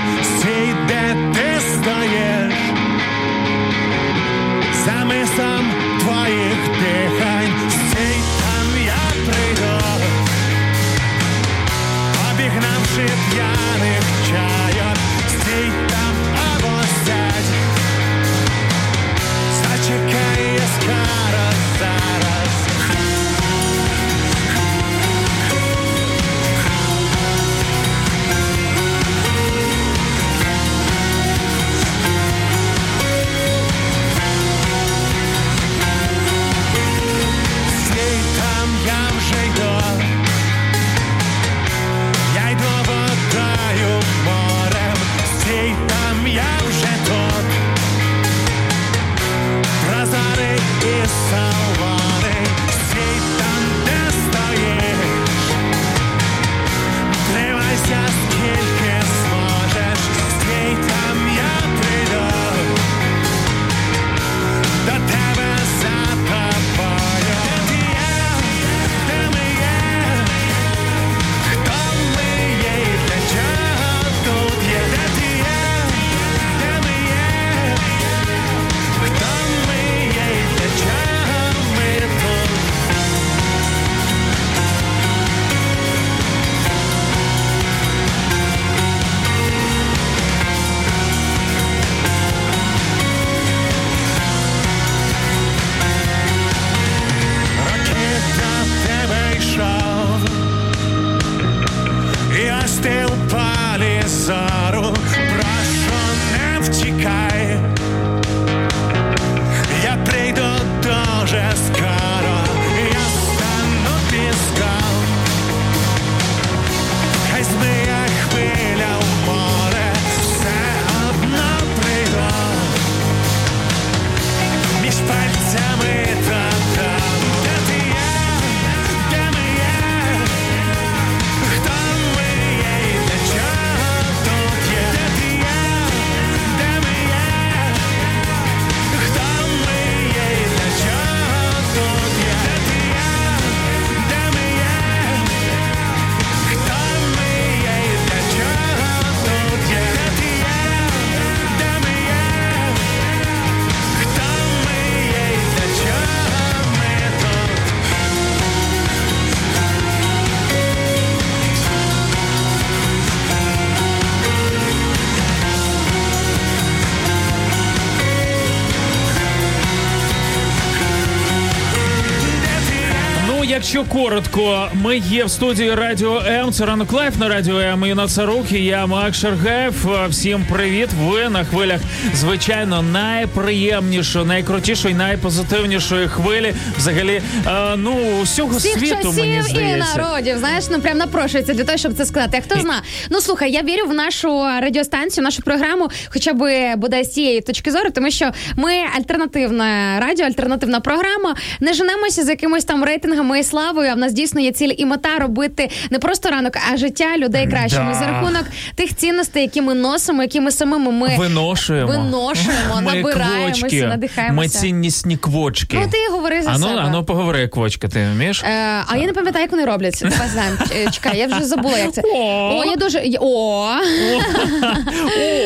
коротко, 174.04 174.70
ми 174.74 174.98
є 174.98 175.26
в 175.26 175.32
студії 175.32 175.76
Радіо 175.76 176.22
М. 176.28 176.52
Це 176.52 176.66
ранок 176.66 176.94
live 176.94 177.18
на 177.20 177.30
Радіо 177.30 177.60
М. 177.60 177.86
Інна 177.86 177.94
Царук 177.94 178.08
і. 178.08 178.60
Я 178.60 178.86
Макс 178.86 179.16
Шаргаєв. 179.16 179.74
Всім 180.10 180.46
привіт. 180.52 180.90
Ви 181.00 181.30
на 181.30 181.46
хвилях, 181.46 181.82
звичайно, 182.14 182.82
найприємнішої, 182.82 184.26
найкрутішої, 184.26 184.94
найпозитивнішої 184.94 186.08
хвилі. 186.08 186.54
Взагалі, 186.78 187.22
е, 187.48 187.76
ну 187.78 188.22
усього 188.22 188.58
Всіх 188.58 188.80
світу 188.80 189.14
мені 189.18 189.38
часів 189.38 189.62
і 189.62 189.84
народів, 189.98 190.38
знаєш, 190.38 190.64
ну 190.72 190.80
прям 190.80 190.98
напрошується 190.98 191.54
для 191.54 191.64
того, 191.64 191.78
щоб 191.78 191.94
це 191.94 192.06
сказати. 192.06 192.38
А 192.38 192.54
хто 192.54 192.62
зна? 192.62 192.82
Ну 193.10 193.22
слухай, 193.22 193.52
я 193.52 193.62
вірю 193.62 193.86
в 193.88 193.94
нашу 193.94 194.44
радіостанцію, 194.62 195.24
нашу 195.24 195.42
програму, 195.42 195.90
хоча 196.10 196.34
б 196.34 196.76
бодай 196.76 197.04
з 197.04 197.14
цієї 197.14 197.42
точки 197.42 197.72
зору, 197.72 197.90
тому 197.96 198.12
що 198.12 198.32
ми 198.56 198.72
альтернативна 198.98 200.00
радіо, 200.00 200.26
альтернативна 200.26 200.80
програма. 200.80 201.36
Не 201.60 201.74
женемося 201.74 202.24
з 202.24 202.30
якимось 202.30 202.64
там 202.64 202.84
рейтингами 202.84 203.40
і 203.40 203.44
славою. 203.44 203.87
А 203.92 203.94
в 203.94 203.98
нас 203.98 204.14
дійсно 204.14 204.42
є 204.42 204.52
ціль 204.52 204.74
і 204.78 204.86
мета 204.86 205.20
робити 205.20 205.70
не 205.92 206.00
просто 206.00 206.30
ранок, 206.30 206.54
а 206.74 206.78
життя 206.78 207.18
людей 207.18 207.48
кращими 207.48 207.92
Да. 207.94 208.00
за 208.00 208.08
рахунок 208.08 208.44
тих 208.76 208.96
цінностей, 208.96 209.42
які 209.42 209.62
ми 209.62 209.74
носимо, 209.74 210.22
які 210.22 210.42
ми 210.42 210.52
самими 210.52 210.92
ми 210.92 211.18
Виношуємо. 211.18 211.88
виношуємо, 211.92 212.76
Ми 212.76 212.82
набираємося, 212.82 213.60
квочки. 213.62 213.84
надихаємося. 213.84 214.38
Ми 214.42 214.50
ціннісні 214.50 215.18
квочки. 215.18 215.78
Ну 215.82 215.88
ти 215.92 215.98
говори 216.12 216.42
за 216.42 216.50
А 216.50 216.58
ну, 216.58 216.68
себе. 216.68 216.82
а 216.86 216.90
ну 216.90 217.04
поговори, 217.04 217.40
як 217.40 217.52
квочка, 217.52 217.88
ти 217.88 218.08
вмієш? 218.16 218.44
Е, 218.44 218.48
а 218.88 218.98
я 218.98 219.06
не 219.06 219.14
пам'ятаю, 219.14 219.42
як 219.44 219.52
вони 219.52 219.66
роблять. 219.66 220.00
Давай 220.02 220.28
знаємо. 220.34 220.58
Е, 220.76 220.92
Чекай, 220.92 221.18
я 221.18 221.28
вже 221.28 221.44
забула, 221.46 221.78
як 221.78 221.92
це. 221.94 222.02
О. 222.06 222.60
О, 222.60 222.66
я 222.66 222.76
дуже. 222.76 223.04
О, 223.20 223.68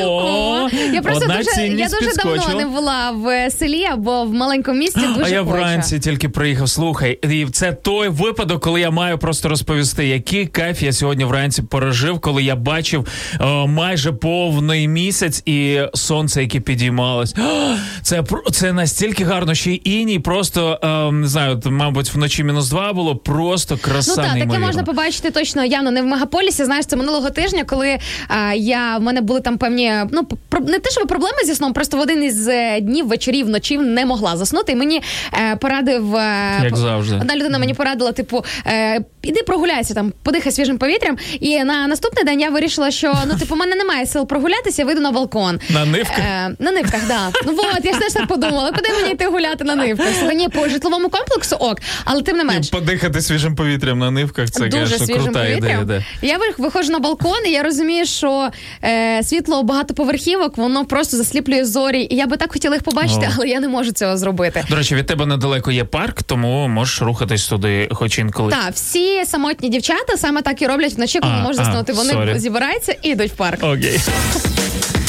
О, 0.05 0.69
я 0.93 1.01
просто 1.01 1.23
одна 1.25 1.37
дуже 1.37 1.67
я 1.67 1.89
дуже 1.89 2.15
давно 2.15 2.53
не 2.59 2.65
була 2.65 3.11
в 3.11 3.51
селі 3.51 3.85
або 3.85 4.23
в 4.23 4.33
маленькому 4.33 4.79
місті. 4.79 4.99
Дуже 4.99 5.23
А 5.25 5.29
я 5.29 5.39
хочу. 5.43 5.51
вранці 5.51 5.99
тільки 5.99 6.29
приїхав. 6.29 6.69
Слухай, 6.69 7.19
і 7.23 7.45
це 7.51 7.71
той 7.73 8.09
випадок, 8.31 8.63
коли 8.63 8.81
я 8.81 8.91
маю 8.91 9.17
просто 9.17 9.49
розповісти, 9.49 10.07
який 10.07 10.45
кайф 10.45 10.83
я 10.83 10.93
сьогодні 10.93 11.25
вранці 11.25 11.61
пережив, 11.61 12.19
коли 12.19 12.43
я 12.43 12.55
бачив 12.55 13.07
е, 13.41 13.45
майже 13.67 14.11
повний 14.11 14.87
місяць 14.87 15.43
і 15.45 15.81
сонце, 15.93 16.41
яке 16.41 16.59
підіймалось. 16.59 17.35
О, 17.37 17.75
Це 18.01 18.23
це 18.51 18.73
настільки 18.73 19.23
гарно, 19.23 19.53
ще 19.53 19.71
й 19.71 19.81
іній, 19.83 20.19
просто 20.19 20.79
е, 20.83 21.11
не 21.11 21.27
знаю, 21.27 21.61
мабуть, 21.65 22.13
вночі 22.13 22.43
мінус 22.43 22.69
два 22.69 22.93
було. 22.93 23.15
Просто 23.15 23.77
краса 23.77 24.13
Ну 24.17 24.23
так, 24.23 24.33
таке 24.33 24.59
можна 24.59 24.83
побачити 24.83 25.31
точно 25.31 25.65
явно 25.65 25.91
не 25.91 26.01
в 26.01 26.05
мегаполісі. 26.05 26.65
Знаєш, 26.65 26.85
це 26.85 26.95
минулого 26.95 27.29
тижня, 27.29 27.63
коли 27.63 27.97
а, 28.27 28.53
я 28.53 28.97
в 28.97 29.01
мене 29.01 29.21
були 29.21 29.41
там 29.41 29.57
певні, 29.57 29.93
ну 30.11 30.27
не 30.61 30.79
те, 30.79 30.89
що 30.89 31.05
проблеми 31.05 31.37
зі 31.45 31.55
сном, 31.55 31.73
просто 31.73 31.97
в 31.97 31.99
один 31.99 32.23
із 32.23 32.47
е, 32.47 32.81
днів, 32.81 33.07
вечорів, 33.07 33.45
вночі 33.45 33.77
не 33.77 34.05
могла 34.05 34.37
заснути. 34.37 34.71
І 34.71 34.75
мені 34.75 35.01
е, 35.33 35.55
порадив 35.55 36.15
е, 36.15 36.61
Як 36.63 36.77
завжди. 36.77 37.15
Одна 37.15 37.35
людина 37.35 37.59
мені 37.59 37.73
порадила, 37.73 38.10
типу, 38.11 38.45
е, 38.67 39.01
іди 39.21 39.41
прогуляйся 39.47 39.93
там, 39.93 40.13
подихай 40.23 40.51
свіжим 40.51 40.77
повітрям. 40.77 41.17
І 41.39 41.63
на 41.63 41.87
наступний 41.87 42.23
день 42.23 42.41
я 42.41 42.49
вирішила, 42.49 42.91
що 42.91 43.13
ну, 43.27 43.35
типу, 43.39 43.55
у 43.55 43.57
мене 43.57 43.75
немає 43.75 44.05
сил 44.05 44.27
прогулятися, 44.27 44.81
я 44.81 44.85
вийду 44.85 45.01
на 45.01 45.11
балкон. 45.11 45.59
На 45.69 45.85
нивках? 45.85 46.19
Е, 46.19 46.55
на 46.59 46.71
нивках, 46.71 47.07
да. 47.07 47.29
Ну 47.45 47.55
от, 47.77 47.85
я 47.85 47.93
ж 47.93 47.99
теж 47.99 48.13
так 48.13 48.27
подумала. 48.27 48.71
Куди 48.71 48.89
мені 49.01 49.13
йти 49.13 49.25
гуляти 49.27 49.63
на 49.63 49.75
нивках? 49.75 50.07
Слухай, 50.19 50.35
ні, 50.35 50.49
по 50.49 50.69
житловому 50.69 51.09
комплексу 51.09 51.55
ок, 51.55 51.77
але 52.05 52.21
тим 52.21 52.37
не 52.37 52.43
менш. 52.43 52.69
Подихати 52.69 53.21
свіжим 53.21 53.55
повітрям 53.55 53.99
на 53.99 54.11
нивках, 54.11 54.51
це 54.51 54.59
Дуже 54.67 54.71
конечно, 54.83 55.05
свіжим 55.05 55.23
крута 55.23 55.45
ідея. 55.47 55.57
повітрям. 55.59 55.85
Да. 55.87 56.27
Я 56.27 56.37
вих- 56.37 56.55
виходжу 56.59 56.91
на 56.91 56.99
балкон, 56.99 57.45
і 57.47 57.51
я 57.51 57.63
розумію, 57.63 58.05
що 58.05 58.49
е, 58.83 59.23
світло 59.23 59.63
багатоповерхівок, 59.63 60.57
воно 60.57 60.85
просто 60.85 61.17
засліплює 61.17 61.65
зорі. 61.65 62.07
І 62.09 62.15
я 62.15 62.27
би 62.27 62.37
так 62.37 62.51
хотіла 62.51 62.75
їх 62.75 62.83
побачити, 62.83 63.27
О. 63.29 63.33
але 63.37 63.47
я 63.47 63.59
не 63.59 63.67
можу 63.67 63.91
цього 63.91 64.17
зробити. 64.17 64.63
До 64.69 64.75
речі, 64.75 64.95
від 64.95 65.05
тебе 65.05 65.25
недалеко 65.25 65.71
є 65.71 65.83
парк, 65.83 66.23
тому 66.23 66.67
можеш 66.67 67.01
рухатись 67.01 67.47
туди, 67.47 67.87
хоч 68.01 68.19
інколи. 68.19 68.51
Так, 68.51 68.73
всі 68.73 69.25
самотні 69.25 69.69
дівчата 69.69 70.17
саме 70.17 70.41
так 70.41 70.61
і 70.61 70.67
роблять 70.67 70.93
вночі, 70.93 71.19
коли 71.19 71.33
А, 71.33 71.41
можуть 71.41 71.61
а, 71.61 71.65
заснути. 71.65 71.93
Вони 71.93 72.13
sorry. 72.13 72.37
зібираються 72.37 72.95
і 73.01 73.09
йдуть 73.09 73.31
в 73.31 73.35
парк. 73.35 73.63
Окей. 73.63 73.99
А 74.95 75.00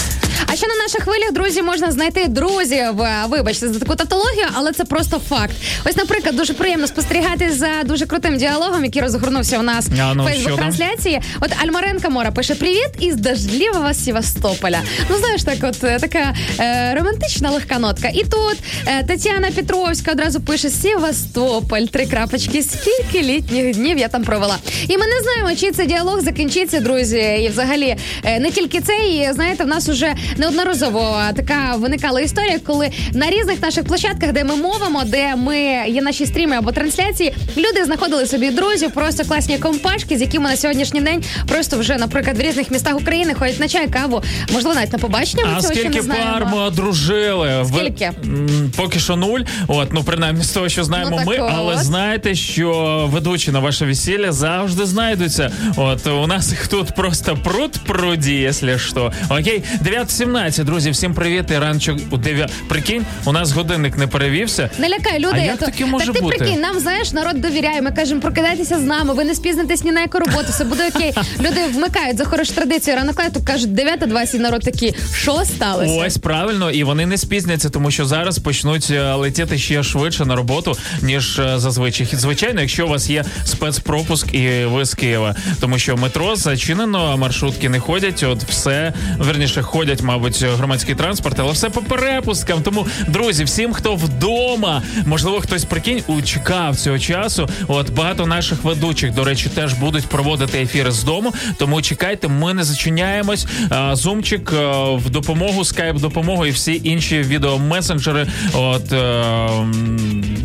А 0.52 0.56
ще 0.56 0.66
на 0.66 0.74
наших 0.74 1.02
хвилях, 1.02 1.32
друзі, 1.32 1.62
можна 1.62 1.92
знайти 1.92 2.28
друзів. 2.28 2.84
Вибачте 3.28 3.68
за 3.68 3.78
таку 3.78 3.94
тавтологію, 3.96 4.46
але 4.54 4.72
це 4.72 4.84
просто 4.84 5.20
факт. 5.28 5.54
Ось, 5.84 5.96
наприклад, 5.96 6.36
дуже 6.36 6.52
приємно 6.54 6.86
спостерігати 6.86 7.52
за 7.52 7.68
дуже 7.84 8.06
крутим 8.06 8.36
діалогом, 8.36 8.84
який 8.84 9.02
розгорнувся 9.02 9.58
у 9.58 9.62
нас 9.62 9.88
А, 10.02 10.14
ну, 10.14 10.24
в 10.24 10.26
фейсбук 10.26 10.56
трансляції. 10.56 11.20
От 11.40 11.50
Альмаренка 11.64 12.08
Мора 12.08 12.30
пише: 12.30 12.54
Привіт 12.54 12.88
із 13.00 13.16
дождливого 13.16 13.94
Севастополя. 13.94 14.80
Ну 15.10 15.18
знаєш, 15.18 15.42
так, 15.42 15.56
от 15.62 15.84
е, 15.84 15.98
така 16.00 16.34
е, 16.60 16.94
романтична 16.94 17.50
легка 17.50 17.78
нотка. 17.78 18.08
І 18.08 18.24
тут 18.24 18.56
е, 18.86 19.04
Тетяна 19.04 19.50
Петровська 19.50 20.12
одразу 20.12 20.40
пише: 20.40 20.70
Севастополь, 20.70 21.82
три 21.82 22.06
крапочки. 22.06 22.62
Скільки 22.62 23.26
літніх 23.26 23.76
днів 23.76 23.98
я 23.98 24.08
там 24.08 24.24
провела. 24.24 24.56
І 24.88 24.98
ми 24.98 25.06
не 25.06 25.20
знаємо, 25.22 25.60
чи 25.60 25.70
цей 25.72 25.86
діалог 25.86 26.20
закінчиться, 26.20 26.80
друзі. 26.80 27.18
І 27.18 27.48
взагалі 27.48 27.96
е, 28.24 28.40
не 28.40 28.50
тільки 28.50 28.80
це, 28.80 28.92
і 28.96 29.32
знаєте, 29.32 29.64
в 29.64 29.66
нас 29.66 29.88
уже 29.88 30.14
неодноразово 30.46 31.16
така 31.36 31.76
виникала 31.76 32.20
історія, 32.20 32.58
коли 32.66 32.90
на 33.12 33.30
різних 33.30 33.62
наших 33.62 33.84
площадках, 33.84 34.32
де 34.32 34.44
ми 34.44 34.56
мовимо, 34.56 35.02
де 35.06 35.36
ми 35.36 35.58
є 35.88 36.02
наші 36.02 36.26
стріми 36.26 36.56
або 36.56 36.72
трансляції, 36.72 37.34
люди 37.56 37.84
знаходили 37.84 38.26
собі 38.26 38.50
друзів, 38.50 38.90
просто 38.90 39.24
класні 39.24 39.58
компашки, 39.58 40.18
з 40.18 40.20
якими 40.20 40.50
на 40.50 40.56
сьогоднішній 40.56 41.00
день 41.00 41.24
просто 41.48 41.78
вже, 41.78 41.96
наприклад, 41.96 42.38
в 42.38 42.40
різних 42.40 42.70
містах 42.70 42.96
України 42.96 43.34
ходять 43.34 43.60
на 43.60 43.68
чай, 43.68 43.88
каву, 43.88 44.22
можливо, 44.52 44.74
навіть 44.74 44.92
на 44.92 44.98
побачення. 44.98 45.44
Ми 45.44 45.52
А 45.56 45.60
цього 45.60 45.72
ще 45.74 45.80
скільки 45.82 45.96
не 45.96 46.02
знаємо. 46.02 46.32
пар 46.32 46.46
ми 46.52 46.58
одружили? 46.58 47.66
Скільки? 47.68 48.04
М, 48.24 48.72
Поки 48.76 48.98
що 48.98 49.16
нуль. 49.16 49.40
От, 49.68 49.92
ну 49.92 50.04
принаймні 50.04 50.44
з 50.44 50.50
того, 50.50 50.68
що 50.68 50.84
знаємо 50.84 51.10
Ну, 51.10 51.16
так 51.16 51.26
ми, 51.26 51.36
от. 51.38 51.52
але 51.56 51.76
знаєте, 51.78 52.34
що 52.34 52.72
ведучі 53.12 53.50
на 53.50 53.58
ваше 53.58 53.84
весілля 53.86 54.32
завжди 54.32 54.86
знайдуться. 54.86 55.50
От 55.76 56.06
у 56.06 56.26
нас 56.26 56.50
їх 56.50 56.68
тут 56.68 56.94
просто 56.94 57.38
пруд 57.44 57.70
пруді, 57.86 58.34
якщо 58.34 58.78
що. 58.78 59.12
Окей, 59.30 59.62
9.17, 59.84 60.31
друзі, 60.40 60.90
всім 60.90 61.14
привіт. 61.14 61.44
І 61.50 61.58
ранчок 61.58 61.98
у 62.10 62.16
9. 62.16 62.52
Прикинь, 62.68 63.04
у 63.24 63.32
нас 63.32 63.52
годинник 63.52 63.98
не 63.98 64.06
перевівся. 64.06 64.70
Не 64.78 64.88
лякай 64.88 65.18
людей. 65.18 65.40
А 65.40 65.44
як 65.44 65.58
то- 65.58 65.66
таке 65.66 65.86
може 65.86 66.06
так 66.06 66.14
ти 66.14 66.20
бути? 66.20 66.36
прикинь, 66.36 66.60
нам 66.60 66.80
знаєш, 66.80 67.12
народ 67.12 67.40
довіряє. 67.40 67.82
Ми 67.82 67.90
кажемо, 67.90 68.20
прокидайтеся 68.20 68.78
з 68.78 68.82
нами, 68.82 69.14
ви 69.14 69.24
не 69.24 69.34
спізнитесь 69.34 69.84
ні 69.84 69.92
на 69.92 70.00
яку 70.00 70.18
роботу, 70.18 70.46
все 70.48 70.64
буде 70.64 70.88
окей. 70.94 71.12
Люди 71.40 71.60
вмикають 71.74 72.18
за 72.18 72.24
хорошу 72.24 72.52
традицію. 72.54 72.96
Ранок 72.96 73.18
лету 73.18 73.40
кажуть 73.44 73.70
9.20 73.70 74.36
і 74.36 74.38
народ 74.38 74.60
такий, 74.60 74.94
що 75.14 75.42
сталося? 75.44 76.04
Ось 76.06 76.18
правильно, 76.18 76.70
і 76.70 76.84
вони 76.84 77.06
не 77.06 77.18
спізняться, 77.18 77.70
тому 77.70 77.90
що 77.90 78.04
зараз 78.06 78.38
почнуть 78.38 78.88
е, 78.90 79.14
летіти 79.14 79.58
ще 79.58 79.82
швидше 79.82 80.24
на 80.24 80.36
роботу, 80.36 80.76
ніж 81.02 81.38
е, 81.38 81.58
зазвичай. 81.58 82.08
Звичайно, 82.12 82.60
якщо 82.60 82.86
у 82.86 82.88
вас 82.88 83.10
є 83.10 83.24
спецпропуск 83.44 84.34
і 84.34 84.64
ви 84.64 84.84
з 84.84 84.94
Києва, 84.94 85.36
тому 85.60 85.78
що 85.78 85.96
метро 85.96 86.36
зачинено, 86.36 87.10
а 87.12 87.16
маршрутки 87.16 87.68
не 87.68 87.80
ходять. 87.80 88.22
От 88.22 88.44
все 88.44 88.92
верніше 89.18 89.62
ходять, 89.62 90.02
мабуть, 90.02 90.21
громадський 90.42 90.94
транспорт, 90.94 91.36
але 91.40 91.52
все 91.52 91.70
по 91.70 91.82
перепусткам. 91.82 92.62
Тому, 92.62 92.86
друзі, 93.08 93.44
всім, 93.44 93.72
хто 93.72 93.94
вдома, 93.94 94.82
можливо, 95.06 95.40
хтось 95.40 95.64
прикинь, 95.64 96.02
чекав 96.24 96.76
цього 96.76 96.98
часу. 96.98 97.48
От 97.68 97.90
багато 97.94 98.26
наших 98.26 98.64
ведучих, 98.64 99.14
до 99.14 99.24
речі, 99.24 99.48
теж 99.54 99.72
будуть 99.74 100.06
проводити 100.06 100.58
ефіри 100.62 100.90
з 100.90 101.04
дому. 101.04 101.32
Тому 101.58 101.82
чекайте, 101.82 102.28
ми 102.28 102.54
не 102.54 102.64
зачиняємось. 102.64 103.46
А, 103.70 103.96
Зумчик 103.96 104.52
е, 104.52 104.66
в 104.96 105.10
допомогу, 105.10 105.64
скайп 105.64 105.96
допомогу 105.96 106.46
і 106.46 106.50
всі 106.50 106.80
інші 106.84 107.18
відеомесенджери. 107.18 108.26
От 108.54 108.92
е, 108.92 108.98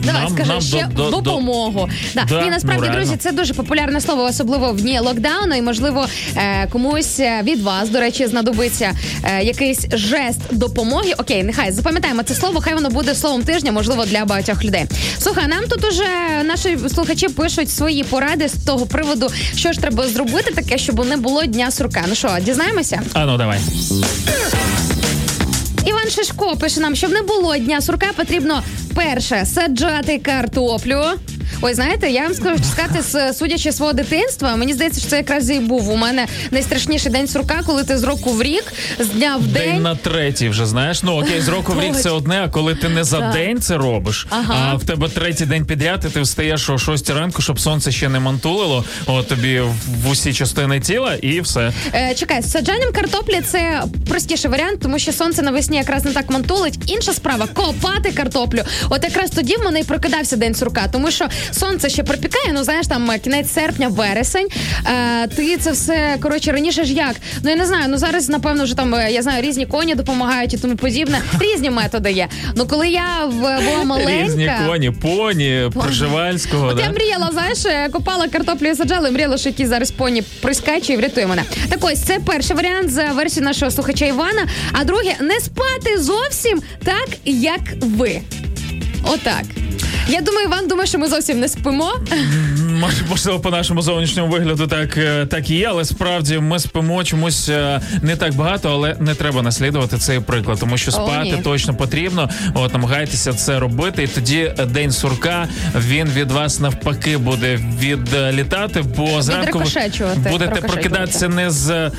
Давай, 0.05 0.21
нам, 0.21 0.29
скажи 0.29 0.51
нам 0.51 0.61
ще 0.61 0.87
до- 0.87 1.03
до- 1.03 1.09
до- 1.11 1.21
допомогу. 1.21 1.89
Да. 2.15 2.25
Да, 2.29 2.41
і 2.45 2.49
насправді, 2.49 2.87
ну, 2.89 2.95
друзі, 2.95 3.15
це 3.17 3.31
дуже 3.31 3.53
популярне 3.53 4.01
слово, 4.01 4.23
особливо 4.23 4.71
в 4.71 4.81
дні 4.81 4.99
локдауну. 4.99 5.55
І 5.55 5.61
можливо 5.61 6.05
е, 6.35 6.67
комусь 6.71 7.19
від 7.43 7.61
вас, 7.61 7.89
до 7.89 7.99
речі, 7.99 8.27
знадобиться 8.27 8.91
е, 9.23 9.43
якийсь 9.61 9.87
жест 9.91 10.39
допомоги. 10.51 11.13
Окей, 11.17 11.43
нехай 11.43 11.71
запам'ятаємо 11.71 12.23
це 12.23 12.35
слово. 12.35 12.61
Хай 12.61 12.73
воно 12.75 12.89
буде 12.89 13.15
словом 13.15 13.43
тижня, 13.43 13.71
можливо, 13.71 14.05
для 14.05 14.25
багатьох 14.25 14.63
людей. 14.63 14.85
Слухай, 15.19 15.47
нам 15.47 15.63
тут 15.69 15.85
уже 15.85 16.03
наші 16.43 16.77
слухачі 16.93 17.27
пишуть 17.27 17.69
свої 17.69 18.03
поради 18.03 18.49
з 18.49 18.53
того 18.65 18.85
приводу, 18.85 19.29
що 19.55 19.71
ж 19.71 19.79
треба 19.79 20.07
зробити 20.07 20.51
таке, 20.51 20.77
щоб 20.77 21.05
не 21.05 21.17
було 21.17 21.45
дня 21.45 21.71
сурка. 21.71 22.03
Ну 22.07 22.15
що, 22.15 22.37
дізнаємося? 22.41 23.01
А 23.13 23.25
ну 23.25 23.37
давай. 23.37 23.59
Іван 25.85 26.09
Шишко 26.09 26.55
пише 26.55 26.79
нам, 26.79 26.95
щоб 26.95 27.11
не 27.11 27.21
було 27.21 27.57
дня 27.57 27.81
сурка, 27.81 28.07
потрібно 28.15 28.63
перше 28.95 29.45
саджати 29.45 30.19
картоплю. 30.19 31.03
Ой, 31.61 31.73
знаєте, 31.73 32.09
я 32.09 32.23
вам 32.23 32.33
скажу 32.33 32.63
сказати, 32.63 33.33
судячи 33.33 33.71
свого 33.71 33.93
дитинства, 33.93 34.55
мені 34.55 34.73
здається, 34.73 34.99
що 35.01 35.09
це 35.09 35.17
якраз 35.17 35.49
і 35.49 35.59
був 35.59 35.89
у 35.89 35.95
мене 35.95 36.27
найстрашніший 36.51 37.11
день 37.11 37.27
сурка, 37.27 37.61
коли 37.65 37.83
ти 37.83 37.97
з 37.97 38.03
року 38.03 38.29
в 38.33 38.41
рік, 38.43 38.73
з 38.99 39.07
дня 39.07 39.37
в 39.37 39.47
День 39.47 39.71
день. 39.73 39.81
на 39.81 39.95
третій 39.95 40.49
вже 40.49 40.65
знаєш. 40.65 41.03
Ну 41.03 41.21
окей, 41.21 41.41
з 41.41 41.47
року 41.47 41.73
в 41.73 41.81
рік 41.81 41.95
це 41.95 42.09
одне, 42.09 42.41
а 42.43 42.49
коли 42.49 42.75
ти 42.75 42.89
не 42.89 43.03
за 43.03 43.19
Так. 43.19 43.33
день 43.33 43.61
це 43.61 43.77
робиш, 43.77 44.27
Ага. 44.29 44.69
а 44.71 44.75
в 44.75 44.83
тебе 44.83 45.09
третій 45.09 45.45
день 45.45 45.65
підряд, 45.65 46.05
і 46.09 46.13
ти 46.13 46.21
встаєш 46.21 46.69
о 46.69 46.77
6 46.77 47.09
ранку, 47.09 47.41
щоб 47.41 47.59
сонце 47.59 47.91
ще 47.91 48.09
не 48.09 48.19
мантулило, 48.19 48.83
от 49.05 49.27
тобі 49.27 49.59
в 50.03 50.09
усі 50.09 50.33
частини 50.33 50.79
тіла, 50.79 51.13
і 51.15 51.41
все. 51.41 51.71
Е, 51.93 52.15
чекай, 52.15 52.41
з 52.41 52.51
саджанням 52.51 52.91
картоплі 52.93 53.41
це 53.45 53.83
простіший 54.09 54.51
варіант, 54.51 54.79
тому 54.81 54.99
що 54.99 55.11
сонце 55.13 55.41
навесні 55.41 55.77
якраз 55.77 56.05
не 56.05 56.11
так 56.11 56.29
мантулить. 56.29 56.79
Інша 56.85 57.13
справа 57.13 57.47
копати 57.53 58.11
картоплю. 58.11 58.61
От 58.89 59.03
якраз 59.03 59.29
тоді 59.29 59.55
в 59.55 59.63
мене 59.65 59.79
і 59.79 59.83
прокидався 59.83 60.35
день 60.35 60.55
сурка, 60.55 60.87
тому 60.91 61.11
що 61.11 61.25
сонце 61.51 61.89
ще 61.89 62.03
припікає. 62.03 62.51
Ну 62.53 62.63
знаєш, 62.63 62.87
там 62.87 63.11
е, 63.11 63.19
кінець 63.19 63.53
серпня, 63.53 63.87
вересень. 63.87 64.47
Е, 64.85 65.27
ти 65.27 65.57
це 65.57 65.71
все 65.71 66.17
коротше 66.21 66.51
раніше 66.51 66.83
ж 66.85 66.93
як? 66.93 67.15
Ну 67.43 67.49
я 67.49 67.55
не 67.55 67.65
знаю. 67.65 67.85
Ну 67.89 67.97
зараз 67.97 68.29
напевно 68.29 68.63
вже 68.63 68.75
там 68.75 68.95
е, 68.95 69.11
я 69.11 69.21
знаю, 69.21 69.41
різні 69.43 69.65
коні 69.65 69.95
допомагають 69.95 70.53
і 70.53 70.57
тому 70.57 70.75
подібне. 70.75 71.21
Різні 71.39 71.69
методи 71.69 72.11
є. 72.11 72.27
Ну 72.55 72.67
коли 72.67 72.87
я 72.89 73.25
в- 73.25 73.31
була 73.65 73.83
маленька. 73.85 74.23
Різні 74.23 74.51
коні, 74.67 74.91
поні, 74.91 75.71
Пржевальського. 75.85 76.67
От 76.67 76.79
я 76.79 76.89
мріяла, 76.89 77.29
знаєш, 77.31 77.65
е, 77.65 77.89
копала 77.91 78.27
картоплю 78.27 78.67
і 78.67 78.75
саджала, 78.75 79.09
і 79.09 79.11
мріяла, 79.11 79.37
що 79.37 79.49
якийсь 79.49 79.69
зараз 79.69 79.91
поні 79.91 80.21
прискаче 80.41 80.93
і 80.93 80.97
врятує 80.97 81.27
мене. 81.27 81.43
Так 81.69 81.79
ось 81.81 81.99
це 82.01 82.19
перший 82.25 82.55
варіант 82.55 82.89
за 82.91 83.03
версією 83.03 83.45
нашого 83.49 83.71
слухача 83.71 84.05
Івана. 84.05 84.47
А 84.71 84.83
друге, 84.83 85.15
не 85.21 85.39
спати 85.39 85.97
зовсім 86.01 86.61
так, 86.83 87.09
як 87.25 87.59
ви. 87.81 88.21
Отак. 89.03 89.43
Я 90.09 90.21
думаю, 90.21 90.45
Іван 90.47 90.67
думає, 90.67 90.87
що 90.87 90.99
ми 90.99 91.07
зовсім 91.07 91.39
не 91.39 91.49
спимо. 91.49 91.93
Можливо, 93.09 93.39
по 93.39 93.49
нашому 93.49 93.81
зовнішньому 93.81 94.31
вигляду 94.31 94.67
так, 94.67 94.97
е, 94.97 95.25
так 95.25 95.49
і 95.49 95.55
є, 95.55 95.67
але 95.69 95.85
справді 95.85 96.39
ми 96.39 96.59
спимо 96.59 97.03
чомусь 97.03 97.49
е, 97.49 97.81
не 98.01 98.15
так 98.15 98.33
багато, 98.33 98.69
але 98.69 98.95
не 98.99 99.15
треба 99.15 99.41
наслідувати 99.41 99.97
цей 99.97 100.19
приклад, 100.19 100.59
тому 100.59 100.77
що 100.77 100.91
спати 100.91 101.23
ні. 101.37 101.41
точно 101.43 101.73
потрібно. 101.73 102.29
От 102.53 102.73
намагайтеся 102.73 103.33
це 103.33 103.59
робити, 103.59 104.03
і 104.03 104.07
тоді 104.07 104.53
день 104.67 104.91
сурка 104.91 105.47
він 105.79 106.07
від 106.07 106.31
вас 106.31 106.59
навпаки 106.59 107.17
буде 107.17 107.59
відлітати, 107.79 108.81
бо 108.81 109.21
зранку 109.21 109.63
будете 110.29 110.61
прокидатися 110.61 111.29
не 111.29 111.51
з 111.51 111.69
е, 111.69 111.91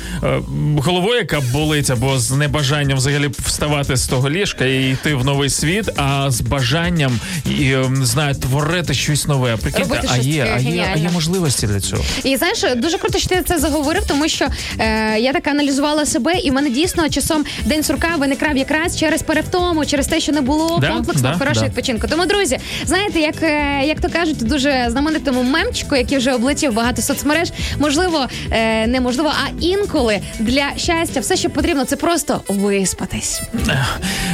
головою, 0.77 1.17
яка 1.17 1.39
болить, 1.39 1.89
або 1.89 2.19
з 2.19 2.31
небажанням 2.31 2.97
взагалі 2.97 3.29
вставати 3.39 3.95
з 3.95 4.07
того 4.07 4.29
ліжка 4.29 4.65
і 4.65 4.91
йти 4.91 5.15
в 5.15 5.25
новий 5.25 5.49
світ, 5.49 5.89
а 5.97 6.31
з 6.31 6.41
бажанням 6.41 7.19
і 7.45 7.75
не 7.99 8.05
знаю, 8.05 8.35
творити 8.35 8.93
щось 8.93 9.27
нове. 9.27 9.57
Прикиньте, 9.57 9.89
Робити 9.89 10.07
а 10.11 10.13
щось 10.13 10.25
є, 10.25 10.41
а 10.43 10.45
є, 10.45 10.53
а 10.55 10.59
є 10.59 10.69
геніальне. 10.69 11.09
можливості 11.13 11.67
для 11.67 11.79
цього. 11.79 12.03
І 12.23 12.37
знаєш, 12.37 12.63
дуже 12.75 12.97
круто, 12.97 13.19
що 13.19 13.29
ти 13.29 13.41
це 13.41 13.59
заговорив, 13.59 14.03
тому 14.07 14.27
що 14.27 14.47
е, 14.79 15.19
я 15.19 15.33
так 15.33 15.47
аналізувала 15.47 16.05
себе, 16.05 16.33
і 16.43 16.51
в 16.51 16.53
мене 16.53 16.69
дійсно 16.69 17.09
часом 17.09 17.45
день 17.65 17.83
сурка 17.83 18.07
виникав 18.17 18.57
якраз 18.57 18.97
через 18.99 19.21
перевтому, 19.21 19.85
через 19.85 20.07
те, 20.07 20.19
що 20.19 20.31
не 20.31 20.41
було 20.41 20.77
Да, 20.81 20.87
комплексного 20.89 21.33
да, 21.33 21.39
хорошого 21.39 21.65
да. 21.65 21.69
відпочинку. 21.69 22.07
Тому, 22.07 22.25
друзі, 22.25 22.57
знаєте, 22.85 23.19
як, 23.19 23.43
е, 23.43 23.81
як 23.85 24.01
то 24.01 24.09
кажуть, 24.09 24.41
у 24.41 24.45
дуже 24.45 24.87
знаменитому 24.89 25.43
мемчику, 25.43 25.95
який 25.95 26.17
вже 26.17 26.33
облетів 26.33 26.73
багато 26.73 27.01
соцмереж, 27.01 27.51
можливо, 27.79 28.27
е, 28.51 28.87
неможливо, 28.87 29.31
а 29.45 29.49
інколи 29.61 30.19
для 30.39 30.63
щастя 30.77 31.19
все, 31.19 31.35
що 31.35 31.49
потрібно, 31.49 31.85
це 31.85 31.95
просто 31.95 32.41
виспатись. 32.47 33.41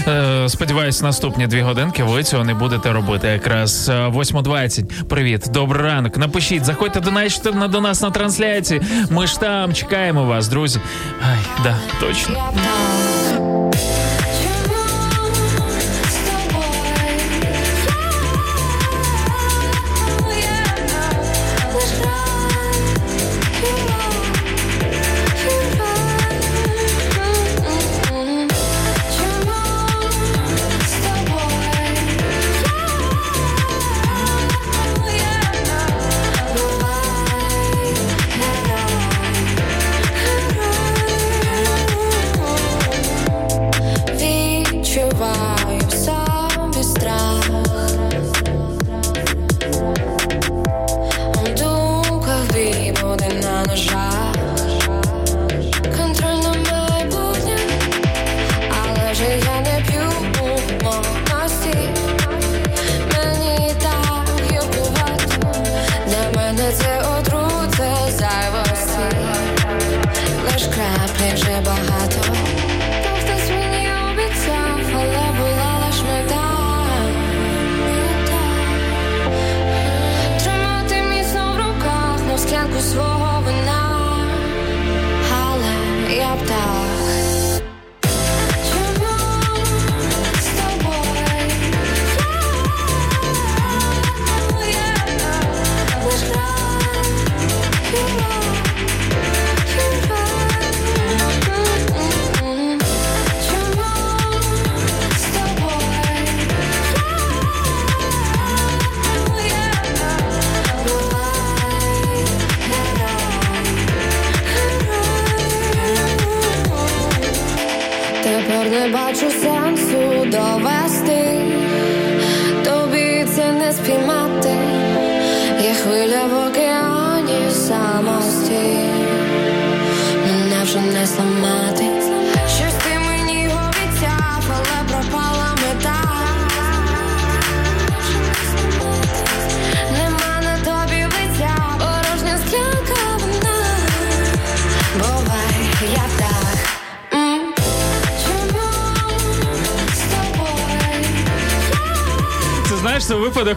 Е, 0.07 0.49
сподіваюсь, 0.49 1.01
наступні 1.01 1.47
дві 1.47 1.61
годинки 1.61 2.03
ви 2.03 2.23
цього 2.23 2.43
не 2.43 2.53
будете 2.53 2.91
робити. 2.91 3.27
Якраз 3.27 3.54
е, 3.63 3.65
8.20. 3.65 5.03
Привіт, 5.03 5.45
добрий 5.53 5.83
ранок. 5.83 6.17
Напишіть, 6.17 6.65
заходьте 6.65 6.99
до 6.99 7.11
нас 7.11 7.41
до 7.67 7.81
нас 7.81 8.01
на 8.01 8.11
трансляції. 8.11 8.81
Ми 9.09 9.27
ж 9.27 9.39
там 9.39 9.73
чекаємо 9.73 10.25
вас, 10.25 10.47
друзі. 10.47 10.79
Ай, 11.21 11.37
да, 11.63 11.75
точно. 11.99 12.35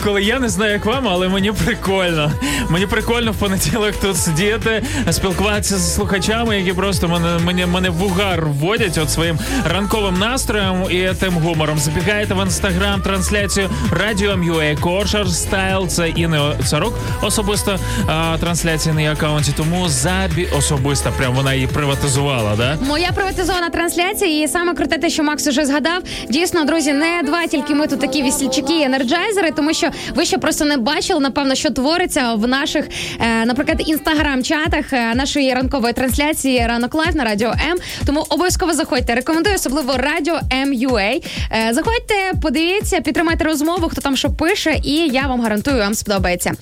Коли 0.09 0.23
я 0.23 0.39
не 0.39 0.49
знаю, 0.49 0.73
як 0.73 0.85
вам, 0.85 1.09
але 1.09 1.29
мені 1.29 1.53
прикольно. 1.53 2.33
Мені 2.71 2.87
прикольно 2.87 3.33
в 3.33 3.35
понеділок 3.35 3.95
тут 4.03 4.17
сидіти, 4.17 4.83
спілкуватися 5.11 5.79
з 5.79 5.95
слухачами, 5.95 6.59
які 6.59 6.73
просто 6.73 7.09
мене 7.09 7.39
мене, 7.45 7.67
мене 7.67 7.91
в 7.91 8.03
угар 8.03 8.47
вводять 8.47 8.99
от 8.99 9.11
своїм 9.11 9.39
ранковим 9.65 10.19
настроєм 10.19 10.85
і 10.91 11.09
тим 11.21 11.35
гумором. 11.35 11.79
Забігайте 11.79 12.35
в 12.35 12.43
інстаграм 12.43 13.01
трансляцію 13.01 13.71
Радіо 13.91 14.37
МЮА 14.37 14.77
Кошар 14.81 15.29
Стайл. 15.29 15.89
Це 15.89 16.09
Інна 16.09 16.57
Царук 16.67 16.95
особисто 17.23 17.79
а, 18.07 18.37
трансляція 18.41 18.95
на 18.95 19.01
її 19.01 19.13
аккаунті. 19.13 19.53
Тому 19.57 19.89
забі 19.89 20.49
особисто 20.59 21.13
прям 21.19 21.35
вона 21.35 21.55
її 21.55 21.67
приватизувала. 21.67 22.57
Да? 22.57 22.79
Моя 22.87 23.13
приватизована 23.13 23.71
трансляція, 23.71 24.45
і 24.45 24.49
саме 24.49 24.75
круте 24.75 24.99
те, 24.99 25.11
що 25.11 25.23
Макс 25.23 25.47
уже 25.47 25.67
згадав. 25.67 26.03
Дійсно, 26.29 26.65
друзі, 26.65 26.93
не 26.93 27.23
два 27.25 27.47
тільки 27.47 27.75
ми 27.75 27.87
тут 27.87 28.01
такі 28.01 28.23
весельчаки 28.23 28.79
і 28.79 28.83
енерджайзери, 28.83 29.51
тому 29.51 29.75
що 29.75 29.91
ви 30.15 30.25
ще 30.25 30.39
просто 30.39 30.65
не 30.65 30.77
бачили, 30.77 31.21
напевно, 31.21 31.55
що 31.55 31.71
твориться 31.71 32.35
в 32.35 32.49
наших, 32.49 32.85
е, 33.21 33.45
наприклад, 33.47 33.83
інстаграм-чатах 33.89 34.93
е, 34.93 35.15
нашої 35.15 35.55
ранкової 35.55 35.93
трансляції 35.93 36.67
ранок 36.67 36.95
live 36.95 37.17
на 37.17 37.25
радіо 37.25 37.49
М. 37.49 37.79
Тому 38.07 38.27
обов'язково 38.29 38.73
заходьте. 38.75 39.15
Рекомендую 39.15 39.57
особливо 39.57 39.93
радіо 39.97 40.41
МЮА. 40.67 41.01
Е, 41.03 41.21
заходьте, 41.73 42.15
подивіться, 42.43 43.01
підтримайте 43.01 43.45
розмову, 43.45 43.89
хто 43.89 44.01
там 44.01 44.17
що 44.17 44.31
пише, 44.31 44.81
і 44.85 44.95
я 45.09 45.27
вам 45.27 45.41
гарантую, 45.41 45.79
вам 45.79 45.95
сподобається. 45.95 46.53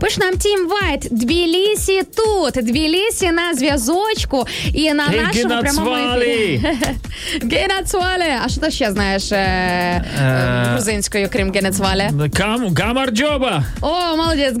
Пише 0.00 0.20
нам 0.20 0.36
Тім 0.36 0.68
Вайт. 0.68 1.08
Тбілісі 1.10 2.02
тут. 2.16 2.64
Тбілісі 2.64 3.30
на 3.30 3.54
зв'язочку 3.54 4.46
і 4.74 4.92
на 4.92 5.08
Hey, 5.08 5.22
нашому 5.26 5.60
прямому 5.60 5.96
ефірі. 6.16 6.60
Генацвале. 7.52 8.38
А 8.44 8.48
що 8.48 8.60
ти 8.60 8.70
ще 8.70 8.90
знаєш 8.92 9.32
грузинською, 10.72 11.28
крім 11.32 11.52
Генацвале? 11.52 12.10
Кам, 12.36 12.59
гамарджоба! 12.68 13.64
О, 13.80 14.16
молодець, 14.16 14.54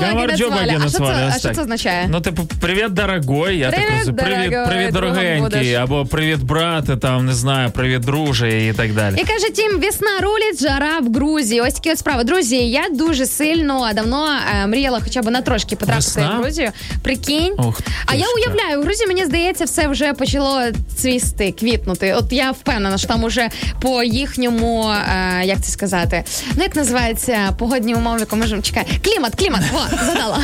Гамарджоба 0.00 0.56
Генацвале. 0.56 0.76
А 0.76 0.88
що 0.88 0.98
це, 0.98 1.32
а 1.36 1.38
що 1.38 1.54
це 1.54 1.60
означає? 1.60 2.06
Ну, 2.08 2.20
типу, 2.20 2.48
привіт, 2.60 2.92
дорогой. 2.92 3.58
Я 3.58 3.70
Привіт, 3.70 4.16
так. 4.16 4.16
Привіт, 4.16 4.58
привіт, 4.68 4.92
дорогенький, 4.92 5.74
або 5.74 6.06
привіт, 6.06 6.38
брате, 6.40 6.96
там 6.96 7.26
не 7.26 7.34
знаю, 7.34 7.70
привіт, 7.70 8.00
друже, 8.00 8.66
і 8.66 8.72
так 8.72 8.94
далі. 8.94 9.14
І 9.18 9.24
каже 9.24 9.50
Тім, 9.50 9.80
весна 9.80 10.20
рулить, 10.22 10.62
жара 10.62 10.98
в 11.00 11.12
Грузії. 11.12 11.60
Ось 11.60 11.74
такі 11.74 11.92
от 11.92 11.98
справи. 11.98 12.24
Друзі, 12.24 12.56
я 12.56 12.88
дуже 12.92 13.26
сильно 13.26 13.90
давно 13.94 14.28
е, 14.62 14.66
мріяла 14.66 15.00
хоча 15.04 15.22
б 15.22 15.30
на 15.30 15.42
трошки 15.42 15.76
потрапити 15.76 16.20
в 16.20 16.42
Грузію. 16.42 16.70
Прикинь. 17.02 17.54
Ух 17.58 17.80
а 18.06 18.14
я 18.14 18.26
уявляю, 18.36 18.80
в 18.80 18.84
Грузії, 18.84 19.06
мені 19.06 19.24
здається, 19.24 19.64
все 19.64 19.88
вже 19.88 20.12
почало 20.12 20.62
цвісти, 20.96 21.52
квітнути. 21.52 22.14
От 22.14 22.32
я 22.32 22.50
впевнена, 22.50 22.98
що 22.98 23.08
там 23.08 23.24
уже 23.24 23.48
по 23.80 24.02
їхньому, 24.02 24.90
е, 24.90 25.44
як 25.44 25.60
це 25.60 25.72
сказати, 25.72 26.24
ну 26.56 26.62
як 26.62 26.76
називається 26.76 27.39
погодні 27.58 27.94
умови, 27.94 28.20
яку 28.20 28.36
можемо 28.36 28.62
чекати. 28.62 28.90
Клімат, 29.04 29.34
клімат, 29.34 29.60
о, 29.74 30.04
задала. 30.06 30.38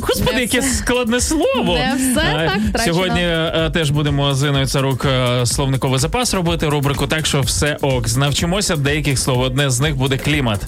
Господи, 0.00 0.32
Не 0.34 0.40
яке 0.40 0.60
все. 0.60 0.70
складне 0.74 1.20
слово. 1.20 1.74
Не 1.78 1.94
все 1.96 2.20
Е, 2.20 2.46
так 2.52 2.58
втрачено. 2.68 2.94
Сьогодні 2.94 3.20
е, 3.22 3.70
теж 3.74 3.90
будемо 3.90 4.34
з 4.34 4.48
Іною 4.48 4.66
Царук 4.66 5.04
е, 5.04 5.46
словниковий 5.46 5.98
запас 6.00 6.34
робити 6.34 6.68
рубрику, 6.68 7.06
так 7.06 7.26
що 7.26 7.40
все 7.40 7.76
ок. 7.80 8.16
Навчимося 8.16 8.76
деяких 8.76 9.18
слов. 9.18 9.40
Одне 9.40 9.70
з 9.70 9.80
них 9.80 9.96
буде 9.96 10.18
клімат. 10.18 10.60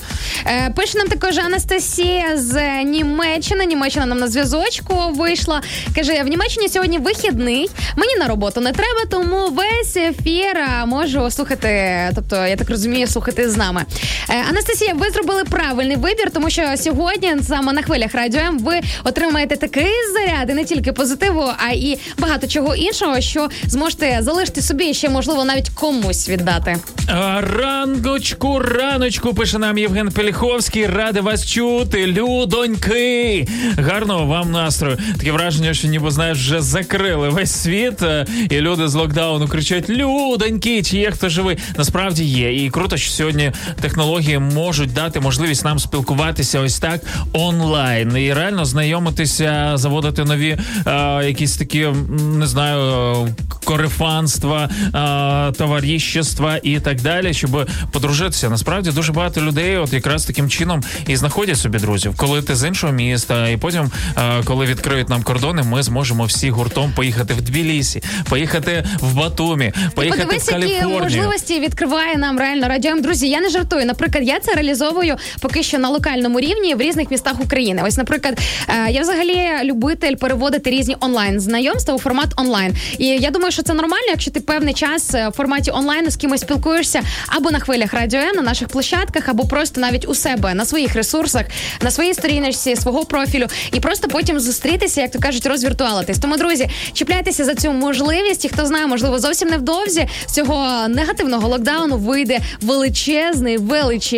Е, 0.46 0.72
Пише 0.76 0.98
нам 0.98 1.09
також 1.09 1.38
Анастасія 1.38 2.37
з 2.38 2.85
Німеччини. 2.85 3.64
Німеччина 3.66 4.07
нам 4.07 4.18
на 4.18 4.28
зв'язочку 4.28 4.94
вийшла. 5.16 5.61
Каже: 5.94 6.22
в 6.22 6.28
Німеччині 6.28 6.68
сьогодні 6.68 6.98
вихідний. 6.98 7.70
Мені 7.96 8.16
на 8.16 8.26
роботу 8.26 8.61
не 8.61 8.72
треба, 8.72 9.00
тому 9.11 9.48
весь 9.48 9.96
ефір 9.96 10.57
можу 10.87 11.31
слухати. 11.31 11.94
Тобто, 12.14 12.46
я 12.46 12.57
так 12.57 12.70
розумію, 12.70 13.07
слухати 13.07 13.50
з 13.50 13.57
нами. 13.57 13.83
Е, 14.31 14.44
Анастасія, 14.59 14.94
ви 14.94 15.11
зробили 15.11 15.44
правильний 15.44 15.97
вибір, 15.97 16.31
тому 16.35 16.51
що 16.51 16.62
сьогодні 16.77 17.37
саме 17.42 17.73
на 17.73 17.83
хвилях 17.83 18.14
радіо 18.14 18.40
М 18.40 18.59
ви 18.59 18.81
отримаєте 19.05 19.57
такий 19.57 19.92
заряд, 20.12 20.51
і 20.51 20.55
не 20.55 20.64
тільки 20.64 20.92
позитиву, 20.92 21.44
а 21.59 21.73
і 21.73 21.99
багато 22.18 22.47
чого 22.47 22.75
іншого, 22.75 23.21
що 23.21 23.49
зможете 23.66 24.18
залишити 24.21 24.62
собі 24.62 24.90
і 24.90 24.94
ще 24.94 25.09
можливо 25.09 25.44
навіть 25.44 25.68
комусь 25.68 26.29
віддати. 26.29 26.77
А, 27.09 27.40
Раночку, 27.40 29.35
пише 29.35 29.59
нам 29.59 29.79
Євген 29.79 30.11
Пеліховський. 30.11 30.87
Ради 30.87 31.21
вас 31.21 31.47
чути, 31.47 32.07
людоньки. 32.07 33.49
Гарного 33.79 34.27
вам 34.27 34.53
настрою. 34.53 34.99
Таке 35.18 35.33
враження, 35.33 35.75
що 35.75 35.88
ніби 35.88 36.11
знаєш, 36.11 36.38
вже 36.38 36.61
закрили 36.61 37.29
весь 37.29 37.53
світ, 37.53 38.03
е, 38.03 38.27
і 38.51 38.61
люди 38.61 38.88
з 38.88 38.94
локдауну 38.94 39.49
кричать: 39.49 39.90
Людоньки, 39.90 40.83
чи 40.83 40.99
є 40.99 41.11
хто 41.11 41.29
живий? 41.29 41.59
Насправді 41.77 42.25
є. 42.25 42.64
І 42.64 42.71
круто, 42.71 42.97
що 42.97 43.11
сьогодні 43.11 43.53
технології 43.81 44.38
можуть 44.38 44.92
дати 44.92 45.20
можливість 45.20 45.64
нам 45.64 45.79
спілкуватися 45.79 46.61
ось 46.61 46.79
так 46.79 47.01
онлайн 47.33 48.16
і 48.16 48.35
реально 48.35 48.64
знайомитися, 48.64 49.72
заводити 49.74 50.24
нові 50.24 50.59
е, 50.87 51.24
якісь 51.24 51.57
такі, 51.57 51.87
не 52.18 52.46
знаю, 52.46 53.29
корифанства, 53.64 54.68
е, 54.68 55.53
товаріщества 55.53 56.61
і 56.62 56.81
так 56.81 57.01
далі, 57.01 57.35
щоб 57.35 57.68
подружитися. 57.92 58.51
Насправді 58.51 58.90
дуже 58.90 59.12
багато 59.12 59.40
людей, 59.40 59.77
от 59.77 59.92
якраз 59.92 60.24
таким 60.24 60.51
чином 60.51 60.83
і 61.07 61.16
знаходять 61.16 61.59
собі 61.59 61.79
друзів, 61.79 62.14
коли 62.16 62.42
ти 62.42 62.57
з 62.57 62.68
іншого 62.68 62.92
міста, 62.92 63.48
і 63.48 63.57
потім, 63.57 63.90
е, 64.16 64.42
коли 64.44 64.66
відкриють 64.66 65.09
нам 65.09 65.22
кордони, 65.22 65.62
ми 65.62 65.83
зможемо 65.83 66.24
всі 66.24 66.51
гуртом 66.51 66.92
поїхати 66.96 67.35
в 67.35 67.40
Тбілісі, 67.40 68.03
поїхати 68.29 68.85
в 69.01 69.14
Батумі, 69.14 69.72
поїхати 69.94 70.24
Подивись, 70.24 70.53
в 70.53 70.53
які 70.53 70.87
можливості 70.87 71.61
відкриває 71.61 72.16
нам 72.16 72.38
реально 72.38 72.68
радіо. 72.68 73.01
Друзі, 73.01 73.29
я 73.29 73.40
не 73.40 73.51
жартую. 73.51 73.87
Наприклад, 73.87 74.24
я 74.29 74.41
це 74.41 74.53
реалізовую 74.53 75.17
поки 75.41 75.62
що 75.62 75.79
на 75.79 75.88
локальному 75.88 76.41
рівні 76.41 76.75
в 76.75 76.81
різних 76.81 77.11
містах 77.11 77.41
України. 77.41 77.83
Ось, 77.87 77.97
наприклад, 77.97 78.38
е, 78.69 78.91
я 78.91 79.01
взагалі 79.01 79.49
любитель 79.64 80.14
переводити 80.14 80.71
різні 80.71 80.97
онлайн 81.01 81.41
знайомства 81.41 81.95
у 81.95 81.99
формат 81.99 82.29
онлайн. 82.37 82.75
І 82.99 83.07
я 83.07 83.31
думаю, 83.31 83.53
що 83.53 83.62
це 83.62 83.75
нормально, 83.75 84.07
якщо 84.09 84.31
ти 84.31 84.41
певний 84.41 84.75
час 84.75 85.14
е, 85.14 85.29
в 85.29 85.33
форматі 85.33 85.71
онлайн 85.71 86.11
з 86.11 86.17
кимось 86.17 86.41
спілкуєшся 86.41 87.03
або 87.27 87.51
на 87.51 87.59
хвилях 87.59 87.95
радіо 87.95 88.21
М, 88.21 88.37
на 88.37 88.43
наших 88.43 88.69
площадках, 88.69 89.29
або 89.29 89.45
просто 89.45 89.81
навіть 89.81 90.09
у 90.09 90.14
себе 90.14 90.55
на 90.55 90.64
своїх 90.64 90.95
ресурсах, 90.95 91.47
на 91.83 91.91
своїй 91.91 92.14
сторіночці 92.14 92.77
свого 92.77 93.05
профілю, 93.05 93.47
і 93.73 93.81
просто 93.81 94.09
потім 94.09 94.41
зустрітися, 94.41 95.01
як 95.01 95.11
то 95.11 95.19
кажуть, 95.19 95.47
розвіртуалитись. 95.47 96.19
Тому, 96.19 96.37
друзі, 96.37 96.69
чіпляйтеся 96.93 97.45
за 97.45 97.55
цю 97.55 97.73
можливість. 97.73 98.45
І 98.45 98.49
хто 98.49 98.67
знає, 98.67 98.87
можливо, 98.87 99.19
зовсім 99.19 99.49
невдовзі 99.49 100.09
з 100.27 100.33
цього 100.33 100.88
негативного 100.88 101.49
локдауну 101.49 101.97
вийде 101.97 102.38
величезний, 102.61 103.57
величезний 103.57 104.17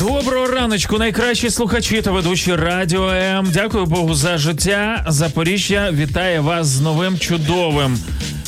Доброго 0.00 0.46
раночку, 0.46 0.98
найкращі 0.98 1.50
слухачі 1.50 2.02
та 2.02 2.10
ведучі 2.10 2.56
радіо 2.56 3.08
М. 3.08 3.50
Дякую 3.52 3.86
Богу 3.86 4.14
за 4.14 4.38
життя. 4.38 5.04
Запоріжжя 5.08 5.90
вітає 5.92 6.40
вас 6.40 6.66
з 6.66 6.80
новим 6.80 7.18
чудовим. 7.18 7.98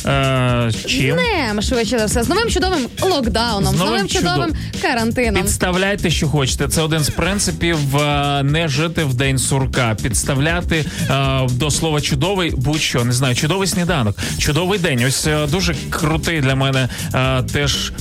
Е, 0.05 0.71
чим? 0.87 1.15
Не, 1.55 1.61
швидше 1.61 1.99
за 1.99 2.05
все, 2.05 2.23
з 2.23 2.29
новим 2.29 2.49
чудовим 2.49 2.87
локдауном, 3.01 3.73
З 3.75 3.77
з 3.77 3.79
новим 3.79 4.07
чудовим 4.07 4.49
чудо- 4.49 4.81
карантином. 4.81 5.41
Підставляйте, 5.43 6.09
що 6.09 6.27
хочете. 6.27 6.67
Це 6.67 6.81
один 6.81 6.99
з 6.99 7.09
принципів 7.09 7.97
е, 7.97 8.43
не 8.43 8.67
жити 8.67 9.03
в 9.03 9.13
день 9.13 9.37
сурка. 9.37 9.95
Підставляти 10.03 10.85
е, 11.09 11.47
до 11.51 11.71
слова 11.71 12.01
чудовий, 12.01 12.51
будь-що 12.55 13.03
не 13.05 13.13
знаю, 13.13 13.35
чудовий 13.35 13.67
сніданок, 13.67 14.17
чудовий 14.37 14.79
день. 14.79 15.03
Ось 15.07 15.27
е, 15.27 15.47
дуже 15.47 15.75
крутий 15.89 16.41
для 16.41 16.55
мене 16.55 16.89
е, 17.15 17.43
теж 17.43 17.91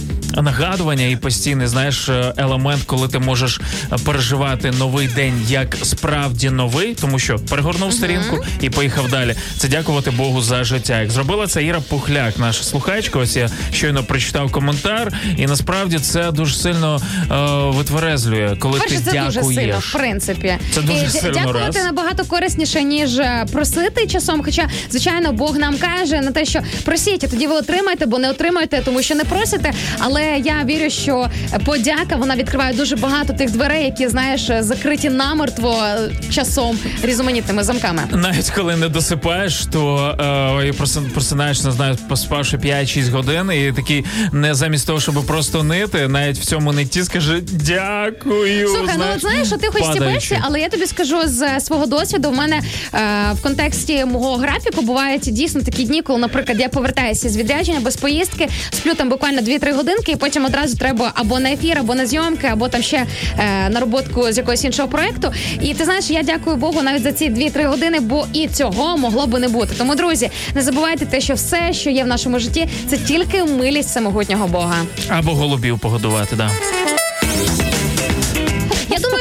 нагадування 0.42 1.06
і 1.06 1.16
постійний 1.16 1.66
знаєш 1.66 2.08
е, 2.08 2.34
елемент, 2.36 2.82
коли 2.86 3.08
ти 3.08 3.18
можеш 3.18 3.60
е, 3.92 3.96
переживати 4.04 4.70
новий 4.70 5.08
день 5.08 5.46
як 5.48 5.76
справді 5.82 6.50
новий, 6.50 6.94
тому 6.94 7.18
що 7.18 7.36
перегорнув 7.38 7.92
сторінку 7.92 8.38
і 8.60 8.70
поїхав 8.70 9.08
далі. 9.10 9.34
Це 9.58 9.68
дякувати 9.68 10.10
Богу 10.10 10.42
за 10.42 10.64
життя. 10.64 11.00
Як 11.00 11.10
зробила 11.10 11.46
це 11.46 11.64
Іра 11.64 11.80
Пухляк, 11.96 12.38
наша 12.38 12.64
слухачка. 12.64 13.18
Ось 13.18 13.36
я 13.36 13.48
щойно 13.72 14.04
прочитав 14.04 14.52
коментар, 14.52 15.12
і 15.36 15.46
насправді 15.46 15.98
це 15.98 16.30
дуже 16.32 16.54
сильно 16.56 17.00
е, 17.30 17.76
витверезлює, 17.76 18.56
коли 18.58 18.78
Перше, 18.78 18.94
ти 18.96 19.02
це 19.04 19.10
дякуєш. 19.12 19.34
дуже 19.34 19.54
сильно, 19.54 19.78
в 19.78 19.92
принципі. 19.92 20.54
Це 20.74 20.82
дуже 20.82 21.04
І 21.04 21.08
сильно, 21.08 21.34
Дякувати 21.34 21.66
раз. 21.78 21.84
набагато 21.84 22.24
корисніше, 22.24 22.82
ніж 22.82 23.18
е, 23.18 23.46
просити 23.52 24.06
часом. 24.06 24.42
Хоча, 24.44 24.68
звичайно, 24.90 25.32
Бог 25.32 25.58
нам 25.58 25.76
каже 25.78 26.20
на 26.20 26.30
те, 26.30 26.44
що 26.44 26.60
просіть, 26.84 27.24
а 27.24 27.28
тоді 27.28 27.46
ви 27.46 27.54
отримаєте, 27.54 28.06
бо 28.06 28.18
не 28.18 28.30
отримаєте, 28.30 28.82
тому 28.84 29.02
що 29.02 29.14
не 29.14 29.24
просите. 29.24 29.72
Але 29.98 30.22
я 30.44 30.64
вірю, 30.64 30.90
що 30.90 31.28
подяка 31.64 32.16
вона 32.16 32.36
відкриває 32.36 32.74
дуже 32.74 32.96
багато 32.96 33.32
тих 33.32 33.50
дверей, 33.50 33.84
які 33.84 34.08
знаєш 34.08 34.50
закриті 34.60 35.10
намертво 35.10 35.76
е, 35.84 36.10
часом 36.30 36.78
різноманітними 37.02 37.64
замками. 37.64 38.02
Навіть 38.12 38.50
коли 38.50 38.76
не 38.76 38.88
досипаєш, 38.88 39.66
то 39.72 40.14
е, 40.62 40.68
і 40.68 40.72
проси- 40.72 41.10
просинаєш, 41.10 41.62
не 41.62 41.70
знаю, 41.82 41.98
поспавши 42.08 42.56
5-6 42.56 43.10
годин, 43.10 43.50
і 43.52 43.72
такий 43.72 44.04
не 44.32 44.54
замість 44.54 44.86
того, 44.86 45.00
щоб 45.00 45.26
просто 45.26 45.62
нити, 45.62 46.08
навіть 46.08 46.38
в 46.38 46.44
цьому 46.44 46.72
нитті 46.72 47.04
скажи 47.04 47.42
дякую. 47.50 48.68
Слухай, 48.68 48.94
ну 48.98 49.04
от 49.14 49.20
знаєш, 49.20 49.46
що 49.46 49.56
ти 49.56 49.66
хоч 49.66 49.84
стібешся, 49.84 50.40
але 50.42 50.60
я 50.60 50.68
тобі 50.68 50.86
скажу 50.86 51.16
з 51.26 51.42
е, 51.42 51.60
свого 51.60 51.86
досвіду. 51.86 52.30
В 52.30 52.34
мене 52.34 52.60
е, 52.94 52.98
в 53.32 53.42
контексті 53.42 54.04
мого 54.04 54.36
графіку 54.36 54.82
бувають 54.82 55.20
дійсно 55.22 55.62
такі 55.62 55.84
дні, 55.84 56.02
коли, 56.02 56.18
наприклад, 56.18 56.60
я 56.60 56.68
повертаюся 56.68 57.28
з 57.28 57.36
відрядження 57.36 57.80
без 57.80 57.96
поїздки, 57.96 58.48
сплю 58.70 58.94
там 58.94 59.08
буквально 59.08 59.40
2-3 59.40 59.76
годинки, 59.76 60.12
і 60.12 60.16
потім 60.16 60.44
одразу 60.44 60.76
треба 60.76 61.12
або 61.14 61.40
на 61.40 61.52
ефір, 61.52 61.78
або 61.78 61.94
на 61.94 62.06
зйомки, 62.06 62.46
або 62.46 62.68
там 62.68 62.82
ще 62.82 63.06
е, 63.38 63.68
на 63.70 63.80
роботку 63.80 64.32
з 64.32 64.38
якогось 64.38 64.64
іншого 64.64 64.88
проекту. 64.88 65.32
І 65.60 65.74
ти 65.74 65.84
знаєш, 65.84 66.10
я 66.10 66.22
дякую 66.22 66.56
Богу 66.56 66.82
навіть 66.82 67.02
за 67.02 67.12
ці 67.12 67.30
2-3 67.30 67.66
години, 67.66 68.00
бо 68.00 68.26
і 68.32 68.48
цього 68.48 68.96
могло 68.96 69.26
би 69.26 69.38
не 69.38 69.48
бути. 69.48 69.74
Тому, 69.78 69.94
друзі, 69.94 70.30
не 70.54 70.62
забувайте 70.62 71.06
те, 71.06 71.20
що 71.20 71.34
все, 71.34 71.71
що 71.74 71.90
є 71.90 72.04
в 72.04 72.06
нашому 72.06 72.38
житті, 72.38 72.68
це 72.86 72.98
тільки 72.98 73.44
милість 73.44 73.88
самогутнього 73.88 74.46
Бога. 74.48 74.76
Або 75.08 75.32
голубів 75.34 75.78
погодувати, 75.78 76.36
да. 76.36 76.50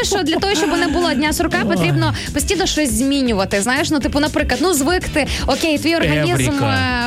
Думаю, 0.03 0.23
що 0.25 0.31
для 0.33 0.39
того, 0.39 0.55
щоб 0.55 0.77
не 0.79 0.87
було 0.87 1.13
дня 1.13 1.33
сурка, 1.33 1.57
потрібно 1.65 2.13
постійно 2.33 2.65
щось 2.65 2.91
змінювати. 2.93 3.61
Знаєш, 3.61 3.89
ну 3.89 3.99
типу, 3.99 4.19
наприклад, 4.19 4.59
ну 4.63 4.73
звикти, 4.73 5.27
окей, 5.47 5.77
твій 5.77 5.95
організм 5.95 6.31
Евріка. 6.31 6.53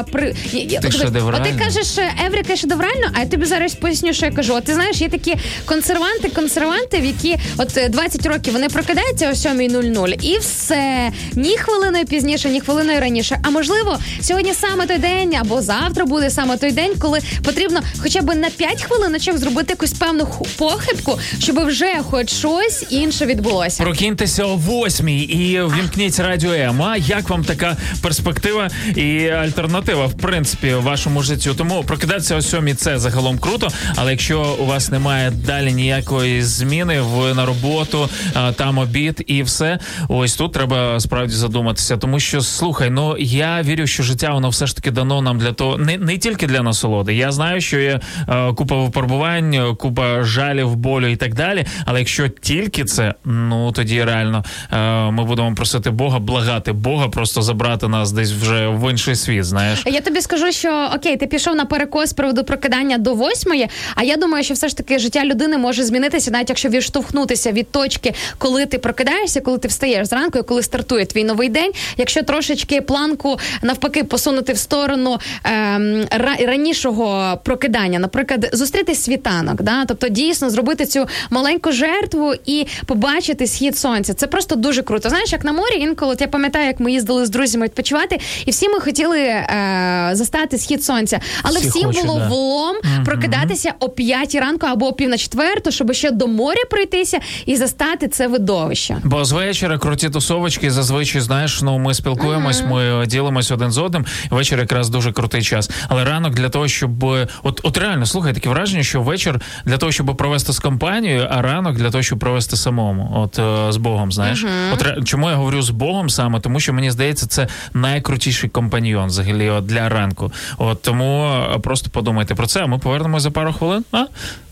е, 0.00 0.04
при 0.12 0.34
Ти 0.80 0.88
от- 0.88 0.92
От 1.40 1.42
ти 1.58 1.64
кажеш 1.64 1.98
е, 1.98 2.12
Евріка 2.26 2.56
шедеврально, 2.56 3.10
а 3.14 3.20
я 3.20 3.26
тобі 3.26 3.46
зараз 3.46 3.74
поясню, 3.74 4.12
що 4.12 4.26
я 4.26 4.32
кажу. 4.32 4.54
От 4.54 4.64
ти 4.64 4.74
знаєш, 4.74 5.00
є 5.00 5.08
такі 5.08 5.34
консерванти, 5.64 6.28
консерванти, 6.28 6.98
в 7.00 7.04
які 7.04 7.36
от 7.56 7.76
е, 7.76 7.88
20 7.88 8.26
років 8.26 8.52
вони 8.52 8.68
прокидаються 8.68 9.28
о 9.28 9.32
7.00 9.32 10.14
і 10.22 10.38
все. 10.38 11.10
Ні 11.32 11.56
хвилиною 11.58 12.04
пізніше, 12.06 12.48
ні 12.50 12.60
хвилиною 12.60 13.00
раніше. 13.00 13.38
А 13.42 13.50
можливо, 13.50 13.98
сьогодні 14.20 14.54
саме 14.54 14.86
той 14.86 14.98
день, 14.98 15.34
або 15.40 15.62
завтра 15.62 16.04
буде 16.04 16.30
саме 16.30 16.56
той 16.56 16.72
день, 16.72 16.92
коли 16.98 17.20
потрібно 17.44 17.80
хоча 18.02 18.20
б 18.22 18.34
на 18.34 18.50
5 18.50 18.82
хвилиночок 18.82 19.38
зробити 19.38 19.66
якусь 19.70 19.92
певну 19.92 20.28
похибку, 20.58 21.18
щоб 21.38 21.66
вже 21.66 21.94
хоч 22.10 22.30
щось 22.30 22.83
інше 22.90 23.26
відбулося. 23.26 23.82
Прокиньтеся 23.82 24.44
о 24.44 24.56
восьмій 24.56 25.22
і 25.22 25.62
вімкніть 25.62 26.20
радіо 26.20 26.52
М. 26.52 26.82
А 26.82 26.96
як 26.96 27.28
вам 27.28 27.44
така 27.44 27.76
перспектива 28.02 28.70
і 28.96 29.28
альтернатива, 29.28 30.06
в 30.06 30.14
принципі, 30.14 30.74
вашому 30.74 31.22
життю? 31.22 31.54
Тому 31.54 31.84
прокидатися 31.86 32.36
о 32.36 32.42
сьомій 32.42 32.74
це 32.74 32.98
загалом 32.98 33.38
круто. 33.38 33.68
Але 33.96 34.10
якщо 34.10 34.56
у 34.60 34.66
вас 34.66 34.90
немає 34.90 35.30
далі 35.30 35.72
ніякої 35.72 36.42
зміни 36.42 37.00
в 37.00 37.34
на 37.34 37.46
роботу, 37.46 38.08
там 38.56 38.78
обід 38.78 39.24
і 39.26 39.42
все, 39.42 39.78
ось 40.08 40.36
тут 40.36 40.52
треба 40.52 41.00
справді 41.00 41.34
задуматися. 41.34 41.96
Тому 41.96 42.20
що 42.20 42.40
слухай, 42.40 42.90
ну 42.90 43.16
я 43.18 43.62
вірю, 43.62 43.86
що 43.86 44.02
життя 44.02 44.34
воно 44.34 44.48
все 44.48 44.66
ж 44.66 44.76
таки 44.76 44.90
дано 44.90 45.22
нам 45.22 45.38
для 45.38 45.52
того, 45.52 45.78
не, 45.78 45.98
не 45.98 46.18
тільки 46.18 46.46
для 46.46 46.62
насолоди. 46.62 47.14
Я 47.14 47.32
знаю, 47.32 47.60
що 47.60 47.78
є 47.78 48.00
е, 48.28 48.52
купа 48.52 48.82
випробувань, 48.82 49.76
купа 49.76 50.24
жалів, 50.24 50.76
болю 50.76 51.06
і 51.06 51.16
так 51.16 51.34
далі. 51.34 51.66
Але 51.84 51.98
якщо 51.98 52.28
тільки 52.28 52.73
це, 52.82 53.14
ну 53.24 53.72
тоді 53.72 54.04
реально 54.04 54.44
е, 54.72 55.10
ми 55.10 55.24
будемо 55.24 55.54
просити 55.54 55.90
Бога, 55.90 56.18
благати 56.18 56.72
Бога, 56.72 57.08
просто 57.08 57.42
забрати 57.42 57.88
нас 57.88 58.12
десь 58.12 58.32
вже 58.32 58.68
в 58.68 58.90
інший 58.90 59.16
світ. 59.16 59.44
Знаєш, 59.44 59.82
Я 59.86 60.00
тобі 60.00 60.20
скажу, 60.20 60.52
що 60.52 60.90
окей, 60.96 61.16
ти 61.16 61.26
пішов 61.26 61.54
на 61.56 61.64
перекос 61.64 62.10
з 62.10 62.12
приводу 62.12 62.44
прокидання 62.44 62.98
до 62.98 63.14
восьмої. 63.14 63.68
А 63.94 64.02
я 64.02 64.16
думаю, 64.16 64.44
що 64.44 64.54
все 64.54 64.68
ж 64.68 64.76
таки 64.76 64.98
життя 64.98 65.24
людини 65.24 65.58
може 65.58 65.84
змінитися, 65.84 66.30
навіть 66.30 66.48
якщо 66.48 66.68
відштовхнутися 66.68 67.52
від 67.52 67.70
точки, 67.70 68.14
коли 68.38 68.66
ти 68.66 68.78
прокидаєшся, 68.78 69.40
коли 69.40 69.58
ти 69.58 69.68
встаєш 69.68 70.08
зранку, 70.08 70.38
і 70.38 70.42
коли 70.42 70.62
стартує 70.62 71.06
твій 71.06 71.24
новий 71.24 71.48
день. 71.48 71.72
Якщо 71.96 72.22
трошечки 72.22 72.80
планку 72.80 73.38
навпаки 73.62 74.04
посунути 74.04 74.52
в 74.52 74.58
сторону 74.58 75.18
ем, 75.44 75.82
ра- 76.10 76.46
ранішого 76.46 77.40
прокидання, 77.44 77.98
наприклад, 77.98 78.50
зустріти 78.52 78.94
світанок, 78.94 79.62
да, 79.62 79.84
тобто 79.84 80.08
дійсно 80.08 80.50
зробити 80.50 80.86
цю 80.86 81.06
маленьку 81.30 81.72
жертву 81.72 82.34
і 82.46 82.63
побачити 82.86 83.46
схід 83.46 83.78
сонця. 83.78 84.14
Це 84.14 84.26
просто 84.26 84.56
дуже 84.56 84.82
круто. 84.82 85.08
Знаєш, 85.08 85.32
як 85.32 85.44
на 85.44 85.52
морі, 85.52 85.76
інколи 85.78 86.12
от 86.12 86.20
я 86.20 86.26
пам'ятаю, 86.26 86.66
як 86.66 86.80
ми 86.80 86.92
їздили 86.92 87.26
з 87.26 87.30
друзями 87.30 87.64
відпочивати, 87.64 88.20
і 88.46 88.50
всі 88.50 88.68
ми 88.68 88.80
хотіли 88.80 89.18
е, 89.20 90.10
застати 90.12 90.58
схід 90.58 90.84
сонця. 90.84 91.20
Але 91.42 91.60
Всі 91.60 91.68
всім 91.68 91.84
хочуть, 91.84 92.06
було 92.06 92.18
да. 92.18 92.26
влом 92.28 92.76
прокидатися 93.04 93.74
о 93.80 93.88
п'ятій 93.88 94.40
ранку 94.40 94.66
або 94.66 94.86
о 94.86 94.92
пів 94.92 95.08
на 95.08 95.18
четверту, 95.18 95.70
щоб 95.70 95.92
ще 95.92 96.10
до 96.10 96.26
моря 96.26 96.60
пройтися 96.70 97.18
і 97.46 97.56
застати 97.56 98.08
це 98.08 98.26
видовище. 98.26 98.96
Бо 99.04 99.24
з 99.24 99.32
вечора 99.32 99.78
круті 99.78 100.10
тусовочки 100.10 100.70
зазвичай 100.70 101.20
знаєш, 101.20 101.62
ну 101.62 101.78
ми 101.78 101.94
спілкуємось, 101.94 102.62
ми 102.70 103.06
ділимось 103.06 103.50
один 103.50 103.70
з 103.70 103.78
одним. 103.78 104.06
Вечір 104.30 104.58
якраз 104.58 104.88
дуже 104.88 105.12
крутий 105.12 105.42
час. 105.42 105.70
Але 105.88 106.04
ранок 106.04 106.34
для 106.34 106.48
того, 106.48 106.68
щоб 106.68 107.04
от, 107.42 107.60
от 107.62 107.78
реально 107.78 108.06
слухай, 108.06 108.34
таке 108.34 108.48
враження, 108.48 108.82
що 108.82 109.02
вечір 109.02 109.40
для 109.64 109.78
того, 109.78 109.92
щоб 109.92 110.16
провести 110.16 110.52
з 110.52 110.58
компанією, 110.58 111.28
а 111.30 111.42
ранок 111.42 111.76
для 111.76 111.90
того, 111.90 112.02
щоб 112.02 112.18
провести 112.18 112.53
самому. 112.56 113.12
От 113.14 113.38
е, 113.38 113.72
з 113.72 113.76
Богом, 113.76 114.12
знаєш. 114.12 114.46
От 114.72 115.08
чому 115.08 115.30
я 115.30 115.36
говорю 115.36 115.62
з 115.62 115.70
Богом 115.70 116.10
саме? 116.10 116.40
Тому 116.40 116.60
що 116.60 116.72
мені 116.72 116.90
здається, 116.90 117.26
це 117.26 117.48
найкрутіший 117.74 118.50
компаньйон 118.50 119.06
взагалі 119.06 119.50
от, 119.50 119.66
для 119.66 119.88
ранку. 119.88 120.32
От 120.58 120.82
тому 120.82 121.26
е, 121.54 121.58
просто 121.58 121.90
подумайте 121.90 122.34
про 122.34 122.46
це. 122.46 122.62
А 122.62 122.66
ми 122.66 122.78
повернемось 122.78 123.22
за 123.22 123.30
пару 123.30 123.52
хвилин. 123.52 123.84
А? 123.92 124.04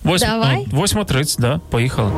Восьм, 0.04 0.26
Давай. 0.26 0.66
ну, 0.72 0.80
8.30, 0.80 1.40
да, 1.40 1.60
поїхали. 1.70 2.12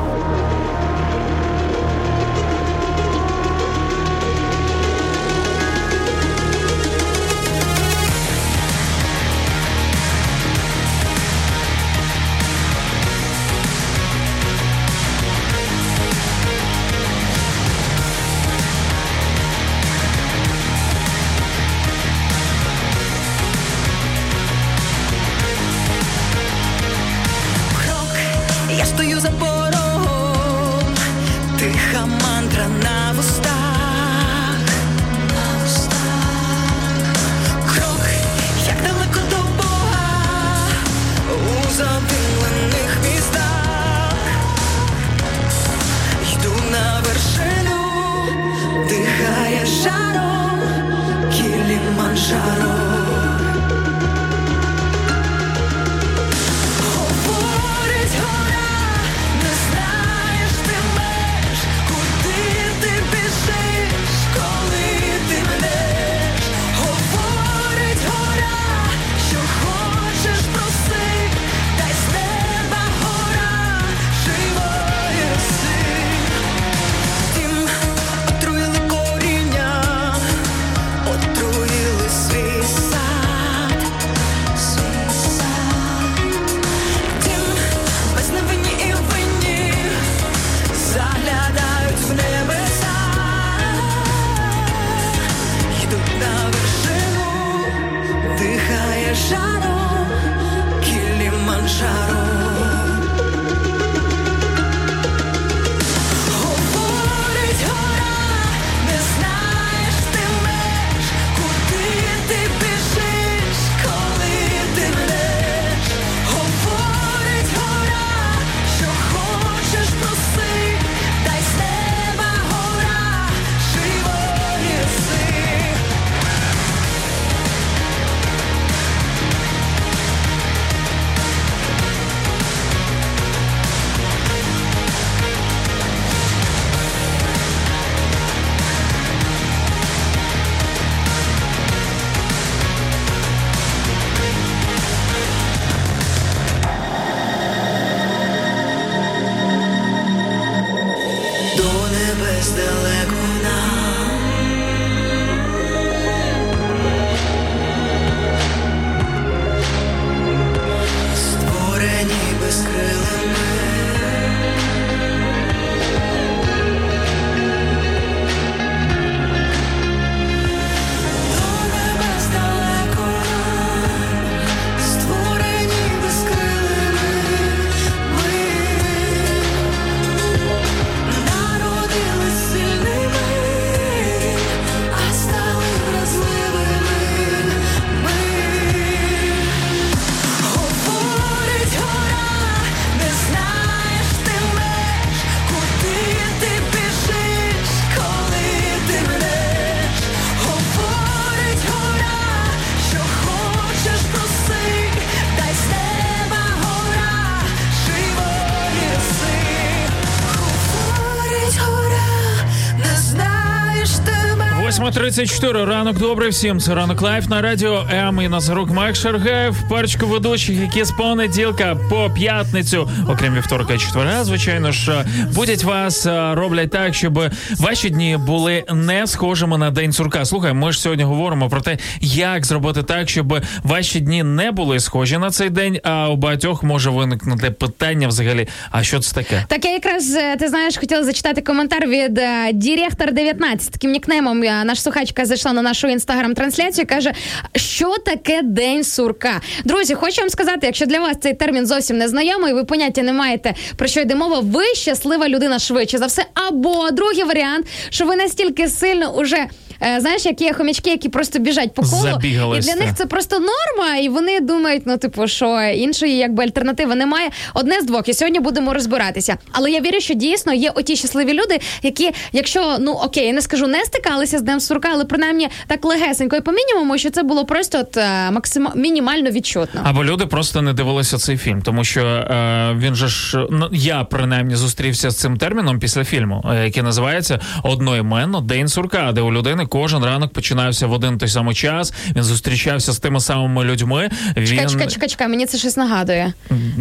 8.34, 215.19 215.65
ранок 215.65 215.99
добрий 215.99 216.31
всім. 216.31 216.61
Це 216.61 216.75
ранок 216.75 217.03
live 217.03 217.29
на 217.29 217.43
радіо 217.43 217.87
М 217.93 218.21
Інна 218.21 218.29
Царук, 218.29 218.71
Макс 218.71 218.97
Шаргаєв, 218.97 219.57
парочку 219.71 220.07
ведучих, 220.07 220.61
які 220.61 220.85
з 220.85 220.91
понеділка 220.91 221.77
по 221.91 222.11
п'ятницю, 222.11 222.91
окрім 223.09 223.35
вівторка 223.35 223.75
і 223.75 223.79
четверга, 223.79 224.25
звичайно 224.25 224.73
ж, 224.73 225.05
будуть 225.35 225.65
вас 225.65 226.07
е, 226.07 226.35
роблять 226.35 226.71
так, 226.71 226.95
щоб 226.95 227.21
ваші 227.59 227.91
дні 227.91 228.17
були 228.27 228.65
не 228.73 229.07
схожими 229.07 229.59
на 229.59 229.71
день 229.71 229.93
сурка. 229.93 230.25
Слухай, 230.25 230.53
ми 230.53 230.73
ж 230.73 230.81
сьогодні 230.81 231.05
говоримо 231.05 231.49
про 231.49 231.61
те, 231.61 231.79
як 232.01 232.47
зробити 232.47 232.83
так, 232.83 233.09
щоб 233.09 233.41
ваші 233.63 234.01
дні 234.01 234.23
не 234.23 234.51
були 234.53 234.81
схожі 234.81 235.19
на 235.19 235.31
цей 235.31 235.51
день. 235.51 235.81
А 235.85 236.09
у 236.09 236.17
багатьох 236.17 236.63
може 236.63 236.91
виникнути 236.91 237.51
питання 237.51 238.09
взагалі. 238.09 238.49
А 238.71 238.83
що 238.83 239.01
це 239.01 239.15
таке? 239.15 239.45
Так 239.49 239.65
я 239.65 239.73
якраз 239.73 240.15
е, 240.15 240.37
ти 240.37 240.49
знаєш, 240.49 240.77
хотіла 240.77 241.05
зачитати 241.05 241.41
коментар 241.41 241.87
від 241.89 242.19
е, 242.19 242.53
Діректор 242.53 243.13
19 243.13 243.71
таким 243.73 243.91
нікнеймом. 243.91 244.43
е, 244.43 244.65
Наша 244.65 244.83
слухачка 245.05 245.27
зайшла 245.27 245.53
на 245.53 245.63
нашу 245.63 245.89
інстаграм-трансляцію. 245.89 246.87
каже, 246.87 247.13
що 247.57 247.95
таке 248.07 248.43
день 248.43 248.85
сурка. 248.85 249.41
Друзі, 249.65 249.95
хочу 249.95 250.21
вам 250.21 250.31
сказати, 250.31 250.67
якщо 250.67 250.87
для 250.87 251.01
вас 251.01 251.17
цей 251.21 251.35
термін 251.35 251.67
зовсім 251.67 251.99
не 251.99 252.09
знайомий, 252.09 252.53
ви 252.53 252.65
поняття 252.65 253.03
не 253.03 253.13
маєте 253.13 253.55
про 253.77 253.89
що 253.89 254.01
йде 254.01 254.15
мова. 254.15 254.41
Ви 254.41 254.65
щаслива 254.65 255.29
людина 255.29 255.59
швидше 255.59 255.99
за 255.99 256.07
все. 256.07 256.25
Або 256.35 256.91
другий 256.91 257.25
варіант, 257.25 257.67
що 257.91 258.07
ви 258.07 258.17
настільки 258.17 258.69
сильно 258.69 259.15
уже. 259.15 259.47
Е, 259.83 260.01
Знаєш, 260.01 260.27
як 260.27 260.41
є 260.41 260.53
хомячки, 260.53 260.91
які 260.91 261.09
просто 261.09 261.39
біжать 261.39 261.75
по 261.75 261.83
колу, 261.83 262.19
і 262.57 262.61
для 262.61 262.75
них 262.75 262.95
це 262.97 263.07
просто 263.07 263.39
норма, 263.39 263.97
і 263.97 264.09
вони 264.09 264.41
думають, 264.41 264.83
ну 264.87 264.97
типу, 264.97 265.27
що 265.27 265.61
іншої 265.63 266.17
якби 266.17 266.45
альтернативи 266.45 266.95
немає. 266.95 267.31
Одне 267.55 267.81
з 267.81 267.85
двох, 267.85 268.09
і 268.09 268.15
сьогодні 268.15 268.41
будемо 268.41 268.75
розбиратися. 268.75 269.37
Але 269.53 269.71
я 269.71 269.81
вірю, 269.81 270.01
що 270.01 270.15
дійсно 270.15 270.53
є 270.53 270.71
оті 270.71 270.97
щасливі 270.97 271.33
люди, 271.33 271.61
які, 271.83 272.11
якщо 272.33 272.77
ну 272.81 272.93
окей, 272.93 273.27
я 273.27 273.33
не 273.33 273.43
скажу, 273.43 273.67
не 273.67 273.85
стикалися 273.85 274.39
з 274.39 274.43
днем 274.43 274.61
сурка, 274.61 274.89
але 274.93 275.05
принаймні 275.05 275.49
так 275.67 275.85
легесенько 275.85 276.37
і 276.37 276.41
по 276.41 276.53
мінімуму, 276.53 276.99
що 276.99 277.11
це 277.11 277.23
було 277.23 277.45
просто 277.45 277.79
от 277.79 277.97
е, 277.97 278.31
максима 278.31 278.73
мінімально 278.75 279.31
відчутно. 279.31 279.81
Або 279.85 280.05
люди 280.05 280.27
просто 280.27 280.63
не 280.63 280.73
дивилися 280.73 281.19
цей 281.19 281.37
фільм, 281.37 281.63
тому 281.63 281.85
що 281.85 282.01
е, 282.01 282.75
він 282.79 282.95
же 282.95 283.09
ж 283.09 283.47
ну 283.51 283.69
я 283.73 284.05
принаймні 284.05 284.57
зустрівся 284.57 285.11
з 285.11 285.17
цим 285.17 285.37
терміном 285.37 285.79
після 285.79 286.05
фільму, 286.05 286.45
е, 286.53 286.65
який 286.65 286.83
називається 286.83 287.41
одноіменно 287.63 288.41
День 288.41 288.69
сурка, 288.69 289.13
де 289.13 289.21
у 289.21 289.33
людини 289.33 289.64
кожен 289.67 290.05
ранок 290.05 290.33
починався 290.33 290.87
в 290.87 290.93
один 290.93 291.19
той 291.19 291.29
самий 291.29 291.55
час. 291.55 291.93
Він 292.17 292.23
зустрічався 292.23 292.93
з 292.93 292.99
тими 292.99 293.21
самими 293.21 293.65
людьми. 293.65 294.11
Він 294.37 294.47
Чекай, 294.47 294.69
чекай, 294.69 294.89
чекай, 294.89 295.09
чекай, 295.09 295.29
мені 295.29 295.47
це 295.47 295.59
щось 295.59 295.77
нагадує. 295.77 296.33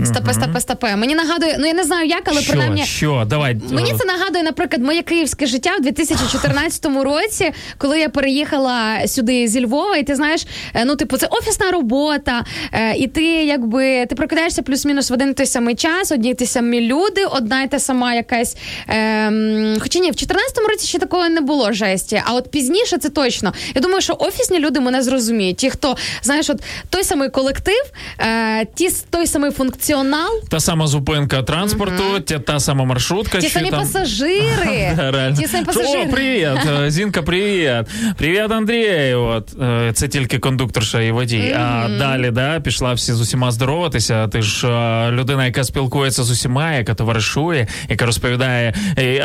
Стопе, 0.05 0.33
стопе, 0.33 0.61
стопе. 0.61 0.95
Мені 0.95 1.15
нагадує, 1.15 1.55
ну 1.59 1.67
я 1.67 1.73
не 1.73 1.83
знаю 1.83 2.07
як, 2.07 2.21
але 2.25 2.41
що, 2.41 2.51
принаймні. 2.51 2.85
що? 2.85 3.23
Давай 3.27 3.57
Мені 3.71 3.93
це 3.99 4.05
нагадує, 4.05 4.43
наприклад, 4.43 4.83
моє 4.83 5.01
київське 5.01 5.45
життя 5.45 5.71
в 5.79 5.81
2014 5.81 6.85
році, 6.85 7.51
коли 7.77 7.99
я 7.99 8.09
переїхала 8.09 9.07
сюди 9.07 9.47
зі 9.47 9.65
Львова, 9.65 9.97
і 9.97 10.03
ти 10.03 10.15
знаєш, 10.15 10.45
е, 10.73 10.85
ну 10.85 10.95
типу, 10.95 11.17
це 11.17 11.27
офісна 11.27 11.71
робота, 11.71 12.45
е, 12.71 12.95
і 12.95 13.07
ти 13.07 13.23
якби 13.23 14.05
ти 14.05 14.15
прокидаєшся 14.15 14.61
плюс-мінус 14.61 15.09
в 15.09 15.13
один 15.13 15.33
той 15.33 15.45
самий 15.45 15.75
час, 15.75 16.11
одні 16.11 16.29
й 16.29 16.33
ті 16.33 16.45
самі 16.45 16.81
люди, 16.81 17.25
одна 17.25 17.63
й 17.63 17.67
та 17.67 17.79
сама 17.79 18.13
якась. 18.13 18.57
Ем, 18.87 19.77
хоча 19.79 19.99
ні, 19.99 20.11
в 20.11 20.15
2014 20.15 20.57
році 20.69 20.87
ще 20.87 20.99
такого 20.99 21.29
не 21.29 21.41
було 21.41 21.71
жесті. 21.73 22.21
А 22.25 22.33
от 22.33 22.51
пізніше 22.51 22.72
це 22.83 23.09
точно. 23.09 23.53
Я 23.75 23.81
думаю, 23.81 24.01
що 24.01 24.15
офісні 24.19 24.59
люди 24.59 24.79
мене 24.79 25.03
зрозуміють. 25.03 25.57
Ті, 25.57 25.69
хто 25.69 25.97
знаєш, 26.21 26.49
от 26.49 26.63
той 26.89 27.03
самий 27.03 27.29
колектив, 27.29 27.83
е, 28.19 28.65
ті 28.65 28.89
той 29.09 29.27
самий 29.27 29.51
функціонал. 29.51 30.41
та 30.49 30.59
сама 30.59 30.87
зупинка 30.87 31.43
транспорту, 31.43 32.19
та, 32.19 32.39
та 32.39 32.59
сама 32.59 32.83
маршрутка. 32.85 33.39
Ті 33.41 33.49
самі 33.49 33.69
там... 33.69 33.79
пасажири. 33.79 34.97
Реально. 34.97 35.37
Ті 35.37 35.47
самі 35.47 35.65
пасажири. 35.65 36.05
О, 36.07 36.11
привіт, 36.11 36.47
е, 36.83 36.91
Зінка, 36.91 37.21
привіт. 37.21 37.87
Привіт, 38.17 38.51
Андрій. 38.51 39.13
От 39.13 39.61
е, 39.61 39.91
це 39.93 40.07
тільки 40.07 40.39
кондукторша 40.39 41.01
і 41.01 41.11
водій. 41.11 41.55
А 41.59 41.87
далі 41.99 42.31
да, 42.31 42.59
пішла 42.59 42.93
всі 42.93 43.13
з 43.13 43.21
усіма 43.21 43.51
здороватися. 43.51 44.27
Ти 44.27 44.41
ж 44.41 44.67
е, 44.67 45.11
людина, 45.11 45.45
яка 45.45 45.63
спілкується 45.63 46.23
з 46.23 46.31
усіма, 46.31 46.73
яка 46.73 46.93
товаришує, 46.93 47.67
яка 47.89 48.05
розповідає. 48.05 48.73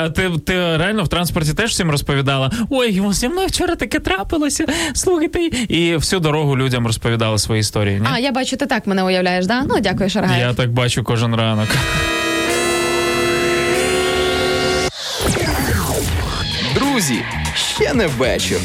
А 0.01 0.11
ти, 0.11 0.31
ти 0.47 0.77
реально 0.77 1.05
в 1.05 1.09
транспорті 1.09 1.55
теж 1.55 1.71
всім 1.71 1.91
розповідала: 1.91 2.53
ой, 2.71 2.93
зі 2.93 3.01
мною 3.39 3.49
вчора 3.49 3.75
таке 3.77 3.99
трапилося. 4.01 4.67
Слухайте, 4.95 5.39
і 5.69 5.97
всю 5.97 6.21
дорогу 6.21 6.57
людям 6.57 6.87
розповідали 6.87 7.39
свої 7.39 7.61
історії. 7.61 8.01
Ні? 8.01 8.07
А, 8.13 8.19
я 8.19 8.33
бачу, 8.33 8.57
ти 8.57 8.67
так 8.67 8.87
мене 8.87 9.03
уявляєш, 9.05 9.47
да? 9.47 9.63
Ну, 9.69 9.81
дякую, 9.81 10.11
Шаргай. 10.11 10.41
Я 10.41 10.55
так 10.55 10.73
бачу 10.73 11.05
кожен 11.05 11.35
ранок. 11.35 11.69
Друзі, 16.75 17.23
ще 17.55 17.95
не 17.95 18.07
вечір. 18.07 18.59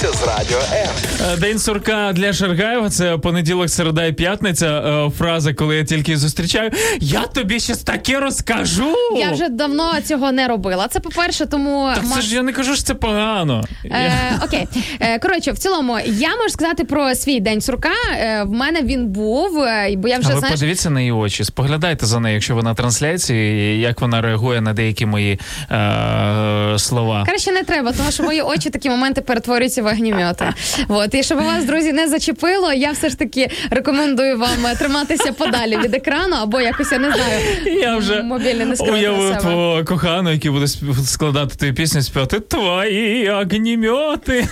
Прокидаємося 0.00 0.24
з 0.24 0.28
радіо 0.28 0.58
М. 0.72 1.32
Е, 1.32 1.36
День 1.36 1.58
сурка 1.58 2.12
для 2.12 2.32
Шаргаєва 2.32 2.90
це 2.90 3.18
понеділок, 3.18 3.70
середа 3.70 4.04
і 4.04 4.12
п'ятниця. 4.12 4.66
Е, 4.66 5.10
Фраза, 5.18 5.54
коли 5.54 5.76
я 5.76 5.84
тільки 5.84 6.16
зустрічаю. 6.16 6.70
Я 7.00 7.20
тобі 7.22 7.60
щось 7.60 7.78
таке 7.78 8.20
розкажу. 8.20 8.94
Я 9.16 9.30
вже 9.32 9.48
давно 9.48 9.92
цього 10.04 10.32
не 10.32 10.48
робила. 10.48 10.88
Це 10.88 11.00
по-перше, 11.00 11.46
тому 11.46 11.90
Так 11.94 12.04
це 12.14 12.20
ж 12.20 12.34
я 12.34 12.42
не 12.42 12.52
кажу, 12.52 12.74
що 12.74 12.84
це 12.84 12.94
погано. 12.94 13.64
Е, 13.84 14.12
окей, 14.44 14.68
е, 15.00 15.18
коротше, 15.18 15.52
в 15.52 15.58
цілому, 15.58 15.98
я 16.06 16.36
можу 16.36 16.48
сказати 16.48 16.84
про 16.84 17.14
свій 17.14 17.40
день 17.40 17.60
сурка. 17.60 17.88
Е, 18.12 18.42
в 18.46 18.50
мене 18.50 18.82
він 18.82 19.06
був, 19.06 19.58
е, 19.58 19.94
бо 19.96 20.08
я 20.08 20.16
А 20.16 20.18
вже 20.18 20.32
ви 20.32 20.38
знаєш. 20.38 20.54
подивіться 20.60 20.90
на 20.90 21.00
її 21.00 21.12
очі, 21.12 21.44
споглядайте 21.44 22.06
за 22.06 22.20
нею, 22.20 22.34
якщо 22.34 22.54
ви 22.54 22.62
на 22.62 22.74
трансляції, 22.74 23.80
як 23.80 24.00
вона 24.00 24.20
реагує 24.20 24.60
на 24.60 24.72
деякі 24.72 25.06
мої 25.06 25.40
е, 25.70 26.74
слова. 26.78 27.24
Краще 27.26 27.52
не 27.52 27.62
треба, 27.62 27.92
тому 27.92 28.10
що 28.10 28.22
мої 28.22 28.42
очі 28.42 28.70
такі 28.70 28.90
моменти 28.90 29.20
перетворюються 29.20 29.81
в 29.82 29.86
огнімети. 29.86 30.44
От 30.88 31.14
і 31.14 31.22
щоб 31.22 31.38
вас, 31.38 31.64
друзі, 31.64 31.92
не 31.92 32.08
зачепило, 32.08 32.72
я 32.72 32.92
все 32.92 33.08
ж 33.08 33.18
таки 33.18 33.50
рекомендую 33.70 34.38
вам 34.38 34.66
е, 34.66 34.76
триматися 34.76 35.32
подалі 35.32 35.76
від 35.76 35.94
екрану 35.94 36.36
або 36.36 36.60
якось 36.60 36.92
я 36.92 36.98
не 36.98 37.12
знаю. 37.12 37.40
Я 37.80 37.96
вже 37.96 38.22
мобільний 38.22 38.66
не 38.66 38.92
уявив 38.92 39.38
твого 39.38 39.84
кохану, 39.84 40.32
який 40.32 40.50
буде 40.50 40.66
складати 41.06 41.56
твою 41.56 41.74
пісню, 41.74 42.02
співати 42.02 42.40
твої 42.40 43.30
огнімьоти. 43.30 44.48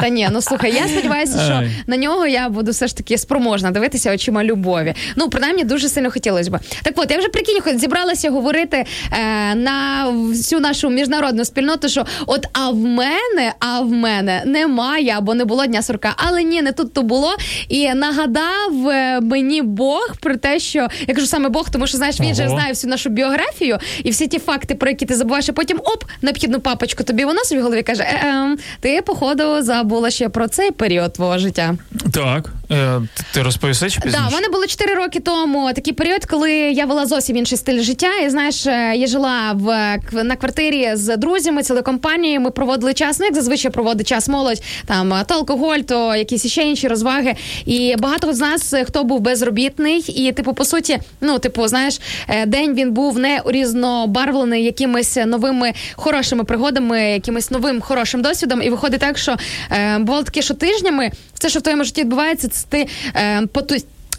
Та 0.00 0.08
ні, 0.08 0.28
ну 0.32 0.42
слухай, 0.42 0.74
я 0.74 0.88
сподіваюся, 0.88 1.40
що 1.44 1.52
Ай. 1.52 1.70
на 1.86 1.96
нього 1.96 2.26
я 2.26 2.48
буду 2.48 2.70
все 2.70 2.86
ж 2.86 2.96
таки 2.96 3.18
спроможна 3.18 3.70
дивитися 3.70 4.14
очима 4.14 4.44
любові. 4.44 4.94
Ну, 5.16 5.28
принаймні, 5.28 5.64
дуже 5.64 5.88
сильно 5.88 6.10
хотілося 6.10 6.50
б. 6.50 6.58
Так 6.82 6.94
от, 6.96 7.10
я 7.10 7.18
вже 7.18 7.28
прикинь, 7.28 7.60
хоч 7.60 7.76
зібралася 7.76 8.30
говорити 8.30 8.84
е, 9.12 9.54
на 9.54 10.08
всю 10.10 10.60
нашу 10.60 10.90
міжнародну 10.90 11.44
спільноту, 11.44 11.88
що 11.88 12.06
от 12.26 12.46
а 12.52 12.70
в 12.70 12.76
мене, 12.76 13.52
а 13.58 13.80
в 13.80 13.90
мене 13.90 14.21
немає 14.46 15.14
або 15.16 15.34
не 15.34 15.44
було 15.44 15.66
дня 15.66 15.82
сурка. 15.82 16.14
Але 16.16 16.42
ні, 16.42 16.62
не 16.62 16.72
тут 16.72 16.92
то 16.92 17.02
було. 17.02 17.36
І 17.68 17.94
нагадав 17.94 18.88
е, 18.88 19.20
мені 19.20 19.62
Бог 19.62 20.14
про 20.20 20.36
те, 20.36 20.58
що 20.58 20.88
я 21.08 21.14
кажу 21.14 21.26
саме 21.26 21.48
Бог, 21.48 21.70
тому 21.70 21.86
що 21.86 21.96
знаєш, 21.96 22.20
він 22.20 22.34
же 22.34 22.48
знає 22.48 22.68
всю 22.72 22.90
нашу 22.90 23.10
біографію 23.10 23.78
і 24.04 24.10
всі 24.10 24.28
ті 24.28 24.38
факти, 24.38 24.74
про 24.74 24.90
які 24.90 25.06
ти 25.06 25.14
забуваєш, 25.14 25.48
а 25.48 25.52
потім 25.52 25.78
оп, 25.84 26.04
необхідну 26.22 26.60
папочку 26.60 27.04
тобі 27.04 27.24
вона 27.24 27.44
собі 27.44 27.60
в 27.60 27.64
голові 27.64 27.82
каже: 27.82 28.02
е-ем, 28.02 28.58
ти, 28.80 29.02
походу, 29.02 29.62
забула 29.62 30.10
ще 30.10 30.28
про 30.28 30.48
цей 30.48 30.70
період 30.70 31.12
твого 31.12 31.38
життя. 31.38 31.74
Так, 32.14 32.52
е, 32.70 33.00
ти 33.34 33.42
розповіси 33.42 33.90
чи 33.90 33.94
Так, 33.94 34.04
пізніше? 34.04 34.26
в 34.30 34.32
мене 34.32 34.48
було 34.48 34.66
4 34.66 34.94
роки 34.94 35.20
тому 35.20 35.72
такий 35.72 35.92
період, 35.92 36.24
коли 36.24 36.52
я 36.52 36.86
вела 36.86 37.06
зовсім 37.06 37.36
інший 37.36 37.58
стиль 37.58 37.82
життя. 37.82 38.08
І 38.26 38.30
знаєш, 38.30 38.66
е, 38.66 38.92
я 38.96 39.06
жила 39.06 39.52
в 39.52 39.98
на 40.12 40.36
квартирі 40.36 40.90
з 40.94 41.16
друзями, 41.16 41.62
цілою 41.62 41.84
компанією. 41.84 42.40
Ми 42.40 42.50
проводили 42.50 42.94
час, 42.94 43.18
ну 43.20 43.24
як 43.26 43.34
зазвичай 43.34 43.70
проводить 43.70 44.08
час 44.12 44.28
молодь, 44.28 44.62
там 44.86 45.12
е, 45.12 45.24
то 45.28 45.34
алкоголь, 45.34 45.78
то 45.78 46.16
якісь 46.16 46.46
ще 46.46 46.62
інші 46.62 46.88
розваги. 46.88 47.34
І 47.66 47.96
багато 47.98 48.32
з 48.32 48.40
нас, 48.40 48.72
е, 48.72 48.84
хто 48.84 49.04
був 49.04 49.20
безробітний, 49.20 50.00
і 50.00 50.32
типу, 50.32 50.54
по 50.54 50.64
суті, 50.64 50.98
ну 51.20 51.38
типу, 51.38 51.68
знаєш, 51.68 52.00
е, 52.28 52.46
день 52.46 52.74
він 52.74 52.92
був 52.92 53.18
не 53.18 53.42
різнобарвлений 53.46 54.64
якимись 54.64 55.16
новими 55.26 55.72
хорошими 55.96 56.44
пригодами, 56.44 57.02
якимось 57.02 57.50
новим 57.50 57.80
хорошим 57.80 58.22
досвідом. 58.22 58.62
І 58.62 58.70
виходить 58.70 59.00
так, 59.00 59.18
що 59.18 59.36
е, 59.70 59.98
було 59.98 60.22
таке, 60.22 60.42
що 60.42 60.54
тижнями 60.54 61.10
все, 61.34 61.48
що 61.48 61.58
в 61.58 61.62
твоєму 61.62 61.84
житті 61.84 62.00
відбувається, 62.00 62.48
це 62.48 62.66
ти 62.68 62.86
е, 63.14 63.46
поту... 63.52 63.76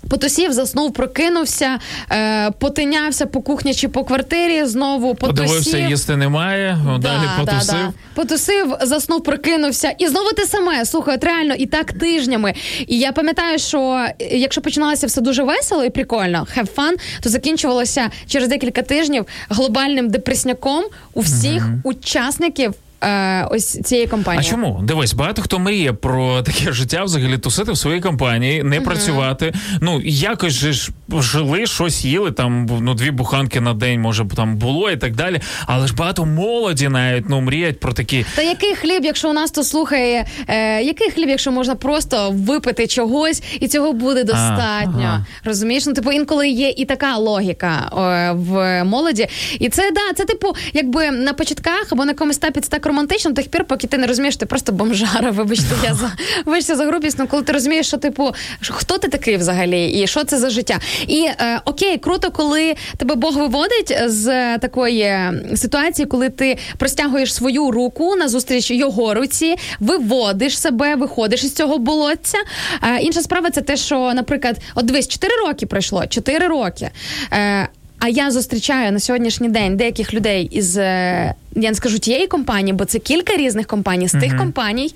Потусів, 0.09 0.53
заснув, 0.53 0.93
прокинувся, 0.93 1.79
е, 2.11 2.51
потинявся 2.51 3.25
по 3.25 3.41
кухні 3.41 3.73
чи 3.73 3.87
по 3.87 4.03
квартирі, 4.03 4.65
знову 4.65 5.15
потусів. 5.15 5.45
Подивився, 5.45 5.77
їсти 5.77 6.15
немає, 6.15 6.77
далі 6.99 7.29
потусив. 7.39 7.67
Да, 7.67 7.73
да. 7.73 7.93
Потусив, 8.15 8.75
заснув, 8.81 9.23
прокинувся. 9.23 9.89
І 9.99 10.07
знову 10.07 10.29
те 10.33 10.45
саме. 10.45 10.85
Слухай, 10.85 11.15
от 11.15 11.23
реально, 11.23 11.53
і 11.53 11.65
так 11.65 11.93
тижнями. 11.93 12.53
І 12.87 12.99
я 12.99 13.11
пам'ятаю, 13.11 13.59
що 13.59 14.05
е, 14.21 14.37
якщо 14.37 14.61
починалося 14.61 15.07
все 15.07 15.21
дуже 15.21 15.43
весело 15.43 15.83
і 15.83 15.89
прикольно, 15.89 16.47
have 16.57 16.75
fun, 16.75 16.93
то 17.21 17.29
закінчувалося 17.29 18.09
через 18.27 18.49
декілька 18.49 18.81
тижнів 18.81 19.25
глобальним 19.49 20.09
депресняком 20.09 20.83
у 21.13 21.21
всіх 21.21 21.67
учасників. 21.83 22.73
Е, 23.03 23.47
ось 23.51 23.81
цієї 23.81 24.07
компанії. 24.07 24.45
А 24.47 24.51
чому? 24.51 24.79
Дивись, 24.83 25.13
багато 25.13 25.41
хто 25.41 25.59
мріє 25.59 25.93
про 25.93 26.41
таке 26.41 26.71
життя, 26.73 27.03
взагалі 27.03 27.37
тусити 27.37 27.71
в 27.71 27.77
своїй 27.77 28.01
компанії, 28.01 28.63
не 28.63 28.81
працювати. 28.81 29.53
Ну 29.81 30.01
якось 30.03 30.53
же 30.53 30.73
ж 30.73 30.91
жили, 31.09 31.65
щось 31.65 32.05
їли 32.05 32.31
там. 32.31 32.69
Ну 32.81 32.93
дві 32.93 33.11
буханки 33.11 33.61
на 33.61 33.73
день, 33.73 34.01
може 34.01 34.25
там 34.35 34.55
було 34.55 34.91
і 34.91 34.97
так 34.97 35.15
далі. 35.15 35.39
Але 35.65 35.87
ж 35.87 35.93
багато 35.95 36.25
молоді 36.25 36.89
навіть 36.89 37.29
ну 37.29 37.41
мріють 37.41 37.79
про 37.79 37.93
такі. 37.93 38.25
Та 38.35 38.41
який 38.41 38.75
хліб, 38.75 39.05
якщо 39.05 39.29
у 39.29 39.33
нас 39.33 39.51
то 39.51 39.63
слухає, 39.63 40.25
е, 40.47 40.81
який 40.81 41.11
хліб, 41.11 41.29
якщо 41.29 41.51
можна 41.51 41.75
просто 41.75 42.31
випити 42.31 42.87
чогось, 42.87 43.43
і 43.59 43.67
цього 43.67 43.93
буде 43.93 44.23
достатньо. 44.23 45.03
ага. 45.03 45.25
Розумієш? 45.43 45.85
Ну, 45.85 45.93
типу, 45.93 46.11
інколи 46.11 46.49
є 46.49 46.69
і 46.69 46.85
така 46.85 47.17
логіка 47.17 47.89
е, 47.93 48.31
в 48.31 48.83
молоді. 48.83 49.27
І 49.59 49.69
це 49.69 49.91
да, 49.91 50.13
це 50.15 50.25
типу, 50.25 50.55
якби 50.73 51.11
на 51.11 51.33
початках 51.33 51.87
або 51.91 52.05
на 52.05 52.11
якомусь 52.11 52.37
етапі 52.37 52.59
це 52.59 52.69
так 52.69 52.85
романтично, 52.93 53.31
до 53.31 53.35
тих 53.35 53.51
пір, 53.51 53.65
поки 53.65 53.87
ти 53.87 53.97
не 53.97 54.07
розумієш, 54.07 54.35
ти 54.35 54.45
просто 54.45 54.71
бомжара. 54.71 55.31
Вибачте, 55.31 55.75
я 55.83 55.93
за 55.93 56.11
вибачте 56.45 56.75
за 56.75 56.85
грубість, 56.85 57.19
ну 57.19 57.27
коли 57.27 57.43
ти 57.43 57.53
розумієш, 57.53 57.87
що 57.87 57.97
типу, 57.97 58.31
хто 58.61 58.97
ти 58.97 59.07
такий 59.07 59.37
взагалі, 59.37 59.89
і 59.89 60.07
що 60.07 60.23
це 60.23 60.37
за 60.37 60.49
життя. 60.49 60.79
І 61.07 61.21
е, 61.21 61.61
окей, 61.65 61.97
круто, 61.97 62.31
коли 62.31 62.75
тебе 62.97 63.15
Бог 63.15 63.37
виводить 63.37 63.97
з 64.05 64.57
такої 64.57 65.01
е, 65.01 65.33
ситуації, 65.55 66.05
коли 66.05 66.29
ти 66.29 66.57
простягуєш 66.77 67.33
свою 67.33 67.71
руку 67.71 68.15
назустріч 68.15 68.71
його 68.71 69.13
руці, 69.13 69.55
виводиш 69.79 70.59
себе, 70.59 70.95
виходиш 70.95 71.43
із 71.43 71.53
цього 71.53 71.77
болотця. 71.77 72.37
Е, 72.83 72.99
інша 73.01 73.21
справа 73.21 73.49
це 73.49 73.61
те, 73.61 73.77
що, 73.77 74.13
наприклад, 74.13 74.57
от 74.75 74.85
дивись, 74.85 75.07
4 75.07 75.33
роки 75.47 75.65
пройшло, 75.65 76.07
4 76.07 76.47
роки. 76.47 76.89
Е, 77.33 77.67
а 78.03 78.09
я 78.09 78.31
зустрічаю 78.31 78.91
на 78.91 78.99
сьогоднішній 78.99 79.49
день 79.49 79.77
деяких 79.77 80.13
людей 80.13 80.49
із 80.51 80.77
е, 80.77 81.33
я 81.55 81.69
не 81.69 81.75
скажу 81.75 81.99
тієї 81.99 82.27
компанії, 82.27 82.73
бо 82.73 82.85
це 82.85 82.99
кілька 82.99 83.37
різних 83.37 83.67
компаній 83.67 84.07
з 84.07 84.11
тих 84.11 84.37
компаній, 84.37 84.93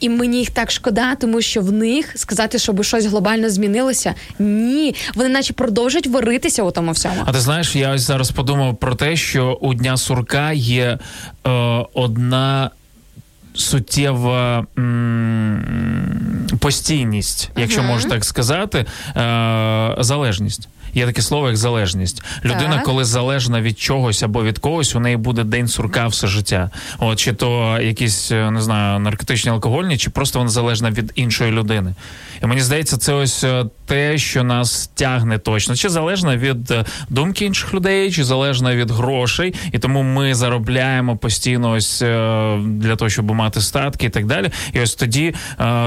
і 0.00 0.08
мені 0.08 0.38
їх 0.38 0.50
так 0.50 0.70
шкода, 0.70 1.14
тому 1.14 1.42
що 1.42 1.60
в 1.60 1.72
них 1.72 2.12
сказати, 2.16 2.58
щоб 2.58 2.84
щось 2.84 3.06
глобально 3.06 3.50
змінилося, 3.50 4.14
ні, 4.38 4.94
вони 5.14 5.28
наче 5.28 5.52
продовжують 5.52 6.06
варитися 6.06 6.62
у 6.62 6.70
тому 6.70 6.92
всьому. 6.92 7.14
А 7.26 7.32
ти 7.32 7.40
знаєш, 7.40 7.76
я 7.76 7.92
ось 7.94 8.02
зараз 8.02 8.30
подумав 8.30 8.76
про 8.76 8.94
те, 8.94 9.16
що 9.16 9.58
у 9.60 9.74
Дня 9.74 9.96
Сурка 9.96 10.52
є 10.52 10.98
е, 11.46 11.50
одна 11.94 12.70
суттєва 13.54 14.66
м, 14.78 16.46
постійність, 16.60 17.50
якщо 17.56 17.82
можна 17.82 18.10
так 18.10 18.24
сказати, 18.24 18.78
е, 19.16 19.94
залежність. 19.98 20.68
Є 20.94 21.06
таке 21.06 21.22
слово, 21.22 21.46
як 21.46 21.56
залежність. 21.56 22.22
Людина, 22.44 22.74
Так. 22.74 22.84
коли 22.84 23.04
залежна 23.04 23.60
від 23.60 23.78
чогось 23.78 24.22
або 24.22 24.44
від 24.44 24.58
когось, 24.58 24.94
у 24.94 25.00
неї 25.00 25.16
буде 25.16 25.44
день 25.44 25.68
сурка 25.68 26.06
все 26.06 26.26
життя. 26.26 26.70
От 26.98 27.18
чи 27.18 27.32
то 27.32 27.78
якісь 27.82 28.32
е, 28.32 28.50
не 28.50 28.62
знаю, 28.62 28.98
наркотичні 28.98 29.50
алкогольні, 29.50 29.98
чи 29.98 30.10
просто 30.10 30.38
вона 30.38 30.50
залежна 30.50 30.90
від 30.90 31.12
іншої 31.14 31.52
людини. 31.52 31.94
І 32.42 32.46
мені 32.46 32.60
здається, 32.60 32.96
це 32.96 33.12
ось 33.12 33.44
е, 33.44 33.64
те, 33.86 34.18
що 34.18 34.44
нас 34.44 34.90
тягне 34.94 35.38
точно. 35.38 35.76
Чи 35.76 35.88
залежна 35.88 36.36
від 36.36 36.70
е, 36.70 36.84
думки 37.08 37.44
інших 37.44 37.74
людей, 37.74 38.12
чи 38.12 38.24
залежна 38.24 38.76
від 38.76 38.90
грошей, 38.90 39.54
і 39.72 39.78
тому 39.78 40.02
ми 40.02 40.34
заробляємо 40.34 41.16
постійно 41.16 41.70
ось 41.70 42.00
для 42.60 42.96
того, 42.96 43.08
щоб 43.08 43.30
мати 43.30 43.60
статки 43.60 44.06
і 44.06 44.10
так 44.10 44.26
далі. 44.26 44.50
І 44.72 44.80
ось 44.80 44.94
тоді 44.94 45.34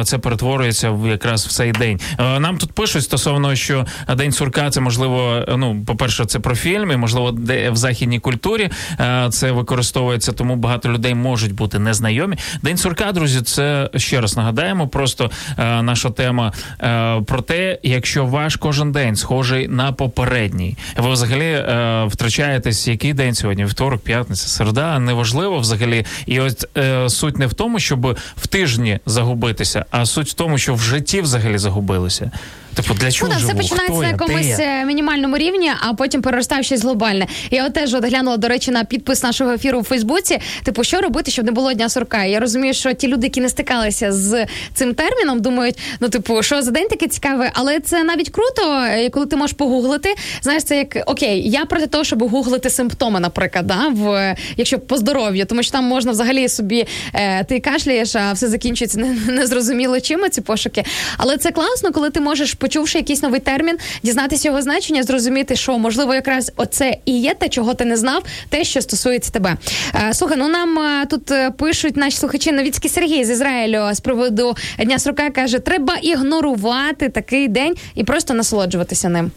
це 0.04 0.18
перетворюється 0.18 0.92
в 0.92 1.08
якраз 1.08 1.46
в 1.46 1.50
цей 1.52 1.72
день. 1.72 2.00
Нам 2.20 2.58
тут 2.58 2.72
пишуть 2.72 3.04
стосовно, 3.04 3.56
що 3.56 3.86
день 4.16 4.32
сурка 4.32 4.70
це 4.70 4.82
можливо, 4.82 4.97
е, 5.06 5.58
ну 5.58 5.84
по-перше, 5.86 6.26
це 6.26 6.40
про 6.40 6.56
фільм, 6.56 6.92
і 6.92 6.98
можливо, 6.98 7.32
де 7.32 7.70
в 7.70 7.76
західній 7.76 8.20
культурі 8.20 8.70
е, 9.00 9.28
це 9.32 9.52
використовується, 9.52 10.32
тому 10.32 10.56
багато 10.56 10.90
людей 10.90 11.16
можуть 11.16 11.54
бути 11.54 11.80
незнайомі. 11.80 12.38
День 12.62 12.78
сурка, 12.78 13.12
друзі, 13.12 13.42
це 13.42 13.90
ще 13.96 14.22
раз 14.22 14.38
нагадаємо. 14.38 14.88
Просто 14.88 15.32
е, 15.58 15.82
наша 15.82 16.10
тема 16.10 16.54
е, 16.82 17.22
про 17.22 17.42
те, 17.42 17.80
якщо 17.84 18.26
ваш 18.26 18.56
кожен 18.56 18.92
день 18.92 19.16
схожий 19.16 19.68
на 19.68 19.92
попередній, 19.92 20.78
ви 20.98 21.12
взагалі 21.12 21.64
втрачаєтесь, 22.08 22.88
який 22.88 23.14
день 23.14 23.36
сьогодні? 23.36 23.64
Вівторок, 23.64 24.02
п'ятниця, 24.02 24.48
середа, 24.48 25.00
неважливо 25.00 25.60
взагалі. 25.60 26.06
І 26.26 26.42
е, 26.78 27.10
суть 27.10 27.38
не 27.38 27.48
в 27.48 27.54
тому, 27.54 27.80
щоб 27.80 28.18
в 28.38 28.48
тижні 28.48 29.00
загубитися, 29.06 29.86
а 29.92 30.06
суть 30.06 30.30
в 30.30 30.34
тому, 30.34 30.58
що 30.58 30.74
в 30.74 30.82
житті 30.82 31.22
взагалі 31.22 31.58
загубилися. 31.58 32.32
Типу, 32.78 32.94
для 32.94 33.06
Ну, 33.06 33.12
чого 33.12 33.32
да, 33.32 33.38
все 33.38 33.56
починається 33.56 33.94
Хто 33.94 34.02
на 34.02 34.08
якомусь 34.08 34.60
я? 34.60 34.82
е, 34.82 34.86
мінімальному 34.86 35.38
рівні, 35.38 35.72
а 35.88 35.94
потім 35.94 36.22
переростає 36.22 36.62
в 36.62 36.66
щось 36.66 36.82
глобальне. 36.82 37.28
Я 37.52 37.66
от 37.66 37.74
теж 37.74 37.94
от 37.94 38.06
глянула, 38.06 38.38
до 38.38 38.48
речі, 38.48 38.72
на 38.72 38.84
підпис 38.84 39.24
нашого 39.24 39.52
ефіру 39.54 39.80
у 39.80 39.84
Фейсбуці. 39.84 40.40
Типу, 40.64 40.84
що 40.84 41.02
робити, 41.02 41.32
щоб 41.32 41.46
не 41.46 41.52
було 41.52 41.74
дня 41.74 41.90
сурка? 41.90 42.24
Я 42.24 42.40
розумію, 42.40 42.74
що 42.74 42.94
ті 42.94 43.08
люди, 43.08 43.28
які 43.28 43.42
не 43.42 43.50
стикалися 43.50 44.12
з 44.12 44.46
цим 44.74 44.94
терміном, 44.94 45.42
думають, 45.42 45.78
ну 46.00 46.10
типу, 46.10 46.44
що 46.44 46.62
за 46.62 46.72
день 46.72 46.88
таке 46.88 47.08
цікаве, 47.08 47.52
але 47.54 47.80
це 47.80 48.04
навіть 48.04 48.30
круто, 48.30 48.74
е, 48.74 49.10
коли 49.10 49.26
ти 49.26 49.36
можеш 49.36 49.56
погуглити. 49.56 50.16
Знаєш, 50.42 50.64
це 50.64 50.78
як 50.78 50.98
окей, 51.06 51.50
я 51.50 51.66
проти 51.66 51.88
того, 51.88 52.04
щоб 52.04 52.24
гуглити 52.30 52.70
симптоми, 52.70 53.20
наприклад, 53.20 53.68
да, 53.68 53.88
в 53.88 54.36
якщо 54.58 54.80
по 54.80 54.98
здоров'ю, 54.98 55.46
тому 55.46 55.64
що 55.64 55.72
там 55.72 55.84
можна 55.84 56.12
взагалі 56.12 56.50
собі 56.50 56.86
е, 57.14 57.44
ти 57.44 57.60
кашляєш, 57.60 58.16
а 58.16 58.34
все 58.34 58.48
закінчується 58.48 59.00
не- 59.00 59.16
незрозуміло 59.34 60.00
чим 60.00 60.30
ці 60.32 60.42
пошуки. 60.42 60.84
Але 61.18 61.38
це 61.38 61.52
класно, 61.52 61.92
коли 61.92 62.10
ти 62.10 62.20
можеш, 62.20 62.54
почувши 62.68 62.98
якийсь 62.98 63.22
новий 63.22 63.40
термін, 63.40 63.78
дізнатися 64.04 64.48
його 64.48 64.62
значення, 64.62 65.04
зрозуміти, 65.04 65.56
що 65.56 65.78
можливо 65.78 66.14
якраз 66.14 66.52
оце 66.56 66.98
і 67.06 67.20
є 67.20 67.34
те, 67.34 67.50
чого 67.50 67.74
ти 67.74 67.86
не 67.86 67.98
знав, 67.98 68.24
те, 68.50 68.64
що 68.64 68.82
стосується 68.82 69.32
тебе. 69.32 69.58
Е, 69.96 70.14
слухай, 70.14 70.38
ну 70.38 70.48
нам 70.48 70.80
е, 70.80 71.06
тут 71.06 71.32
е, 71.32 71.52
пишуть 71.52 71.98
наші 71.98 72.18
слухачі 72.18 72.52
Новіцький 72.52 72.90
Сергій 72.90 73.26
з 73.26 73.30
Ізраїлю 73.30 73.90
з 73.94 74.00
приводу 74.00 74.56
Дня 74.80 75.00
Сурка 75.00 75.30
каже: 75.30 75.60
треба 75.60 75.96
ігнорувати 75.96 77.10
такий 77.10 77.48
день 77.48 77.76
і 77.96 78.04
просто 78.04 78.34
насолоджуватися 78.34 79.10
ним. 79.10 79.32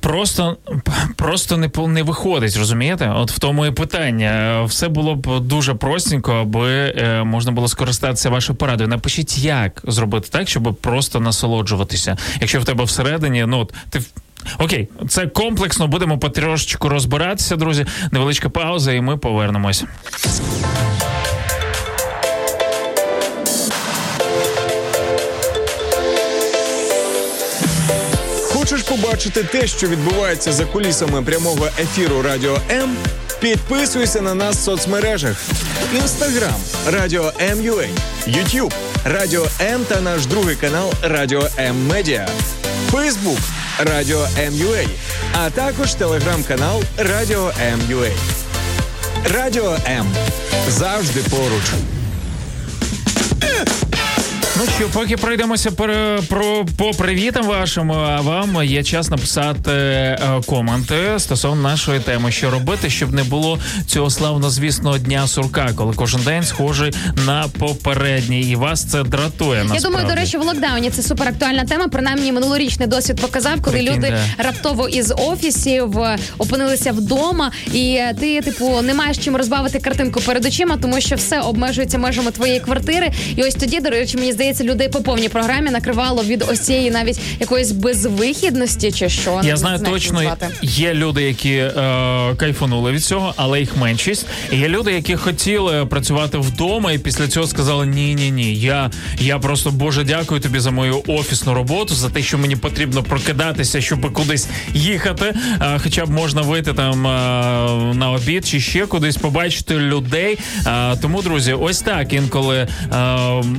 Просто, 0.00 0.56
просто 1.16 1.56
не, 1.56 1.70
не 1.88 2.02
виходить, 2.02 2.56
розумієте? 2.56 3.12
От 3.16 3.30
в 3.30 3.38
тому 3.38 3.66
і 3.66 3.70
питання. 3.70 4.62
Все 4.64 4.88
було 4.88 5.14
б 5.14 5.40
дуже 5.40 5.74
простенько, 5.74 6.32
аби 6.32 6.94
можна 7.24 7.52
було 7.52 7.68
скористатися 7.68 8.30
вашою 8.30 8.56
порадою. 8.56 8.88
Напишіть, 8.88 9.38
як 9.38 9.82
зробити 9.84 10.28
так, 10.30 10.48
щоб 10.48 10.74
просто 10.80 11.20
насолоджуватися. 11.20 12.09
Якщо 12.40 12.60
в 12.60 12.64
тебе 12.64 12.84
всередині, 12.84 13.44
ну 13.46 13.58
от 13.58 13.74
ти. 13.90 14.00
Окей, 14.58 14.88
це 15.08 15.26
комплексно. 15.26 15.86
Будемо 15.86 16.18
потрошечку 16.18 16.88
розбиратися, 16.88 17.56
друзі. 17.56 17.86
Невеличка 18.12 18.48
пауза, 18.48 18.92
і 18.92 19.00
ми 19.00 19.16
повернемось. 19.16 19.84
Хочеш 28.52 28.82
побачити 28.82 29.42
те, 29.42 29.66
що 29.66 29.88
відбувається 29.88 30.52
за 30.52 30.64
кулісами 30.64 31.22
прямого 31.22 31.66
ефіру 31.78 32.22
Радіо 32.22 32.58
М? 32.70 32.96
Підписуйся 33.40 34.20
на 34.20 34.34
нас 34.34 34.56
в 34.56 34.60
соцмережах: 34.60 35.42
Інстаграм 35.94 36.60
Радіо 36.86 37.32
М.Ю.А., 37.40 37.86
Ютуб 38.30 38.72
Радіо 39.04 39.46
М 39.60 39.84
та 39.84 40.00
наш 40.00 40.26
другий 40.26 40.56
канал 40.56 40.92
Радіо 41.02 41.48
М 41.58 41.86
Медіа, 41.86 42.28
Фейсбук 42.90 43.38
Радіо 43.78 44.26
М.Ю.А., 44.38 44.86
а 45.38 45.50
також 45.50 45.94
телеграм-канал 45.94 46.82
Радіо 46.96 47.52
М.Ю.А. 47.62 48.10
Радіо 49.34 49.76
М 49.86 50.06
завжди 50.68 51.20
поруч. 51.20 51.64
Ну 54.60 54.66
що, 54.76 54.88
поки 54.88 55.16
пройдемося 55.16 55.70
про, 55.70 56.18
про 56.28 56.66
по 56.76 56.90
привітам 56.90 57.46
вашим, 57.46 57.92
а 57.92 58.20
вам 58.20 58.64
є 58.64 58.82
час 58.82 59.10
написати 59.10 59.70
е, 59.70 60.40
коменти 60.46 60.94
стосовно 61.18 61.62
нашої 61.62 62.00
теми, 62.00 62.32
що 62.32 62.50
робити, 62.50 62.90
щоб 62.90 63.14
не 63.14 63.24
було 63.24 63.58
цього 63.86 64.10
славнозвісного 64.10 64.98
дня 64.98 65.26
сурка, 65.26 65.70
коли 65.76 65.94
кожен 65.96 66.20
день 66.22 66.42
схожий 66.42 66.92
на 67.26 67.44
попередній, 67.58 68.40
і 68.40 68.56
вас 68.56 68.84
це 68.84 69.02
дратує. 69.02 69.66
Я 69.74 69.80
думаю, 69.80 70.06
до 70.06 70.14
речі, 70.14 70.38
в 70.38 70.42
локдауні 70.42 70.90
це 70.90 71.02
супер 71.02 71.28
актуальна 71.28 71.64
тема. 71.64 71.88
Принаймні, 71.88 72.32
минулорічний 72.32 72.88
досвід 72.88 73.20
показав, 73.20 73.62
коли 73.62 73.76
Прикинь, 73.76 73.96
люди 73.96 74.14
да. 74.38 74.44
раптово 74.44 74.88
із 74.88 75.12
офісів 75.16 75.98
е, 75.98 76.18
опинилися 76.38 76.92
вдома, 76.92 77.52
і 77.72 78.00
ти, 78.20 78.40
типу, 78.40 78.82
не 78.82 78.94
маєш 78.94 79.18
чим 79.18 79.36
розбавити 79.36 79.78
картинку 79.78 80.20
перед 80.20 80.44
очима, 80.44 80.76
тому 80.82 81.00
що 81.00 81.16
все 81.16 81.40
обмежується 81.40 81.98
межами 81.98 82.30
твоєї 82.30 82.60
квартири. 82.60 83.10
І 83.36 83.42
ось 83.42 83.54
тоді, 83.54 83.80
до 83.80 83.90
речі, 83.90 84.16
мені 84.16 84.32
здається. 84.32 84.49
Здається, 84.54 84.74
людей 84.74 84.88
по 84.88 85.00
повній 85.00 85.28
програмі 85.28 85.70
накривало 85.70 86.22
від 86.22 86.44
ось 86.48 86.60
цієї 86.60 86.90
навіть 86.90 87.20
якоїсь 87.40 87.72
безвихідності, 87.72 88.92
чи 88.92 89.08
що 89.08 89.40
Я 89.44 89.56
знаю 89.56 89.78
точно, 89.78 90.14
назвати. 90.14 90.48
є 90.62 90.94
люди, 90.94 91.22
які 91.22 91.52
е, 91.52 91.72
кайфанули 92.36 92.92
від 92.92 93.04
цього, 93.04 93.34
але 93.36 93.60
їх 93.60 93.76
меншість. 93.76 94.26
І 94.52 94.56
є 94.56 94.68
люди, 94.68 94.92
які 94.92 95.16
хотіли 95.16 95.86
працювати 95.86 96.38
вдома, 96.38 96.92
і 96.92 96.98
після 96.98 97.28
цього 97.28 97.46
сказали: 97.46 97.86
ні, 97.86 98.14
ні, 98.14 98.30
ні. 98.30 98.54
Я, 98.54 98.90
я 99.18 99.38
просто 99.38 99.70
Боже, 99.70 100.04
дякую 100.04 100.40
тобі 100.40 100.58
за 100.60 100.70
мою 100.70 101.02
офісну 101.06 101.54
роботу, 101.54 101.94
за 101.94 102.08
те, 102.10 102.22
що 102.22 102.38
мені 102.38 102.56
потрібно 102.56 103.02
прокидатися, 103.02 103.80
щоб 103.80 104.12
кудись 104.12 104.48
їхати. 104.74 105.34
Е, 105.62 105.78
хоча 105.82 106.06
б 106.06 106.10
можна 106.10 106.42
вийти 106.42 106.72
там 106.72 107.06
е, 107.06 107.10
на 107.94 108.10
обід 108.10 108.46
чи 108.46 108.60
ще 108.60 108.86
кудись 108.86 109.16
побачити 109.16 109.76
людей. 109.76 110.38
Е, 110.66 110.96
тому, 110.96 111.22
друзі, 111.22 111.52
ось 111.52 111.80
так 111.80 112.12
інколи 112.12 112.56
е, 112.56 112.66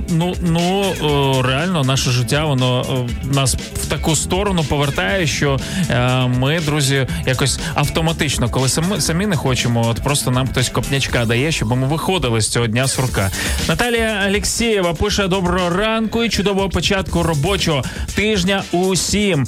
ну, 0.10 0.36
ну 0.42 0.71
е, 0.72 1.42
реально 1.48 1.84
наше 1.84 2.12
життя 2.12 2.46
воно 2.46 2.86
нас 3.24 3.56
в 3.56 3.86
таку 3.86 4.16
сторону 4.16 4.64
повертає, 4.64 5.28
що 5.28 5.60
е, 5.90 6.28
ми, 6.28 6.60
друзі, 6.60 7.08
якось 7.26 7.60
автоматично, 7.76 8.50
коли 8.50 8.70
самі, 8.70 9.02
самі 9.02 9.26
не 9.26 9.36
хочемо, 9.36 9.88
от 9.88 10.04
просто 10.04 10.32
нам 10.32 10.48
хтось 10.48 10.70
копнячка 10.70 11.26
дає, 11.26 11.52
щоб 11.52 11.78
ми 11.78 11.88
виходили 11.88 12.42
з 12.42 12.50
цього 12.50 12.68
дня 12.68 12.88
сурка. 12.88 13.32
Наталія 13.68 14.24
Алексєєва 14.26 14.94
пише 14.94 15.28
доброго 15.28 15.70
ранку 15.70 16.24
і 16.24 16.30
чудового 16.30 16.70
початку 16.70 17.24
робочого 17.24 17.84
тижня 18.16 18.64
усім. 18.72 19.48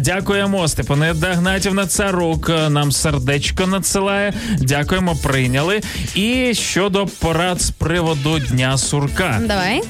Дякуємо, 0.00 0.68
Степане 0.68 1.14
Дагнатівна 1.14 1.86
Царук 1.86 2.50
е, 2.50 2.70
нам 2.70 2.92
сердечко 2.92 3.66
надсилає. 3.66 4.32
Дякуємо, 4.58 5.16
прийняли. 5.16 5.80
І 6.14 6.54
щодо 6.54 7.06
порад 7.06 7.60
з 7.60 7.70
приводу 7.70 8.38
дня 8.38 8.78
сурка. 8.78 9.40
Давай. 9.46 9.82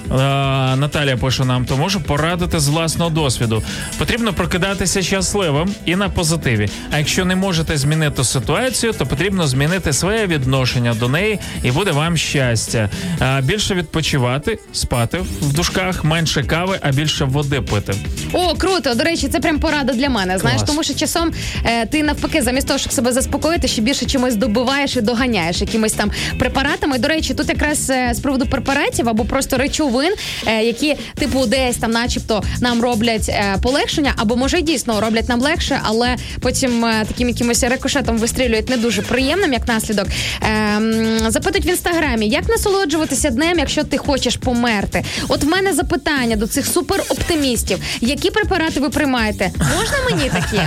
Наталія 0.77 1.17
пише 1.17 1.45
нам, 1.45 1.65
то 1.65 1.77
можу 1.77 2.01
порадити 2.01 2.61
з 2.61 2.69
власного 2.69 3.11
досвіду. 3.11 3.63
Потрібно 3.99 4.33
прокидатися 4.33 5.03
щасливим 5.03 5.75
і 5.85 5.97
на 5.97 6.09
позитиві. 6.09 6.69
А 6.93 6.99
якщо 6.99 7.25
не 7.25 7.37
можете 7.37 7.77
змінити 7.77 8.25
ситуацію, 8.25 8.93
то 8.93 9.07
потрібно 9.07 9.47
змінити 9.47 9.93
своє 9.93 10.27
відношення 10.27 10.95
до 10.95 11.09
неї, 11.09 11.39
і 11.63 11.71
буде 11.71 11.91
вам 11.91 12.17
щастя. 12.17 12.91
Е, 13.23 13.41
Більше 13.41 13.75
відпочивати, 13.75 14.59
спати 14.73 15.19
в 15.41 15.53
душках, 15.53 16.05
менше 16.05 16.43
кави, 16.43 16.79
а 16.83 16.91
більше 16.93 17.25
води 17.25 17.61
пити. 17.61 17.95
О, 18.33 18.55
круто. 18.55 18.95
До 18.95 19.05
речі, 19.05 19.29
це 19.29 19.41
прям 19.41 19.59
порада 19.59 19.93
для 19.93 20.09
мене. 20.09 20.39
Знаєш, 20.39 20.59
Клас. 20.61 20.71
тому 20.71 20.83
що 20.83 20.95
часом 20.95 21.31
е, 21.65 21.87
ти 21.87 22.03
навпаки, 22.03 22.43
замість 22.43 22.67
того, 22.67 22.79
щоб 22.79 22.93
себе 22.93 23.13
заспокоїти, 23.13 23.69
ще 23.69 23.83
більше 23.83 24.07
чимось 24.07 24.37
добиваєш 24.37 24.97
і 24.97 25.01
доганяєш 25.01 25.61
якимись 25.61 25.93
там 25.93 26.11
препаратами. 26.39 26.99
До 26.99 27.09
речі, 27.09 27.35
тут 27.35 27.49
якраз 27.49 27.91
е, 27.91 28.11
з 28.15 28.21
приводу 28.21 28.47
препаратів 28.47 29.09
або 29.09 29.25
просто 29.25 29.57
речовин, 29.57 30.13
е, 30.47 30.60
які 30.61 30.97
типу 31.15 31.47
десь 31.47 31.77
там, 31.77 31.91
начебто, 31.91 32.43
нам 32.61 32.83
роблять 32.83 33.29
е, 33.29 33.57
полегшення, 33.63 34.13
або 34.17 34.37
може 34.37 34.63
дійсно 34.63 35.01
роблять 35.01 35.29
нам 35.29 35.41
легше, 35.41 35.81
але 35.83 36.17
потім 36.41 36.85
е, 36.85 37.05
таким 37.09 37.29
якимось 37.29 37.63
рикошетом 37.65 38.19
вистрілюють 38.19 38.69
не 38.69 38.77
дуже 38.77 39.03
приємним, 39.03 39.53
як 39.53 39.69
наслідок. 39.69 40.07
Е, 40.43 40.77
м, 40.77 41.31
запитують 41.31 41.67
в 41.67 41.69
інстаграмі, 41.69 42.29
як 42.29 42.49
насолоджуватися 42.49 43.31
днем, 43.31 43.59
якщо 43.59 43.85
ти 43.85 43.99
хочеш 43.99 44.37
померти. 44.37 45.05
От 45.29 45.45
в 45.45 45.49
мене 45.49 45.73
запитання 45.75 46.37
до 46.37 46.47
цих 46.47 46.67
супероптимістів. 46.67 47.79
Які 48.01 48.31
препарати 48.31 48.81
ви 48.81 48.91
приймаєте? 48.91 49.51
Можна 49.59 49.97
мені 50.11 50.31
такі? 50.31 50.61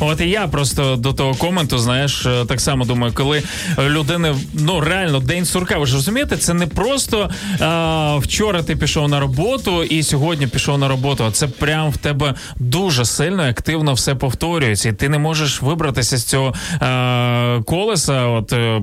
От 0.00 0.20
і 0.20 0.28
я 0.30 0.46
просто 0.48 0.96
до 0.96 1.12
того 1.12 1.34
коменту, 1.34 1.78
знаєш, 1.78 2.26
е, 2.26 2.44
так 2.48 2.60
само 2.60 2.84
думаю, 2.84 3.12
коли 3.16 3.42
людини 3.88 4.34
ну 4.52 4.80
реально 4.80 5.20
день 5.20 5.44
сурка. 5.44 5.78
Ви 5.78 5.86
ж 5.86 5.94
розумієте, 5.94 6.36
це 6.36 6.54
не 6.54 6.66
просто 6.66 7.30
а, 7.60 8.16
вчора 8.16 8.62
ти 8.62 8.76
пішов 8.76 9.08
на 9.08 9.15
роботу 9.20 9.84
і 9.84 10.02
сьогодні 10.02 10.46
пішов 10.46 10.78
на 10.78 10.88
роботу. 10.88 11.24
А 11.24 11.30
це 11.30 11.46
прям 11.46 11.90
в 11.90 11.96
тебе 11.96 12.34
дуже 12.56 13.04
сильно 13.04 13.42
активно 13.48 13.92
все 13.94 14.14
повторюється, 14.14 14.88
і 14.88 14.92
ти 14.92 15.08
не 15.08 15.18
можеш 15.18 15.62
вибратися 15.62 16.16
з 16.16 16.24
цього 16.24 16.54
а, 16.80 17.60
колеса, 17.66 18.26
от 18.26 18.52
е, 18.52 18.82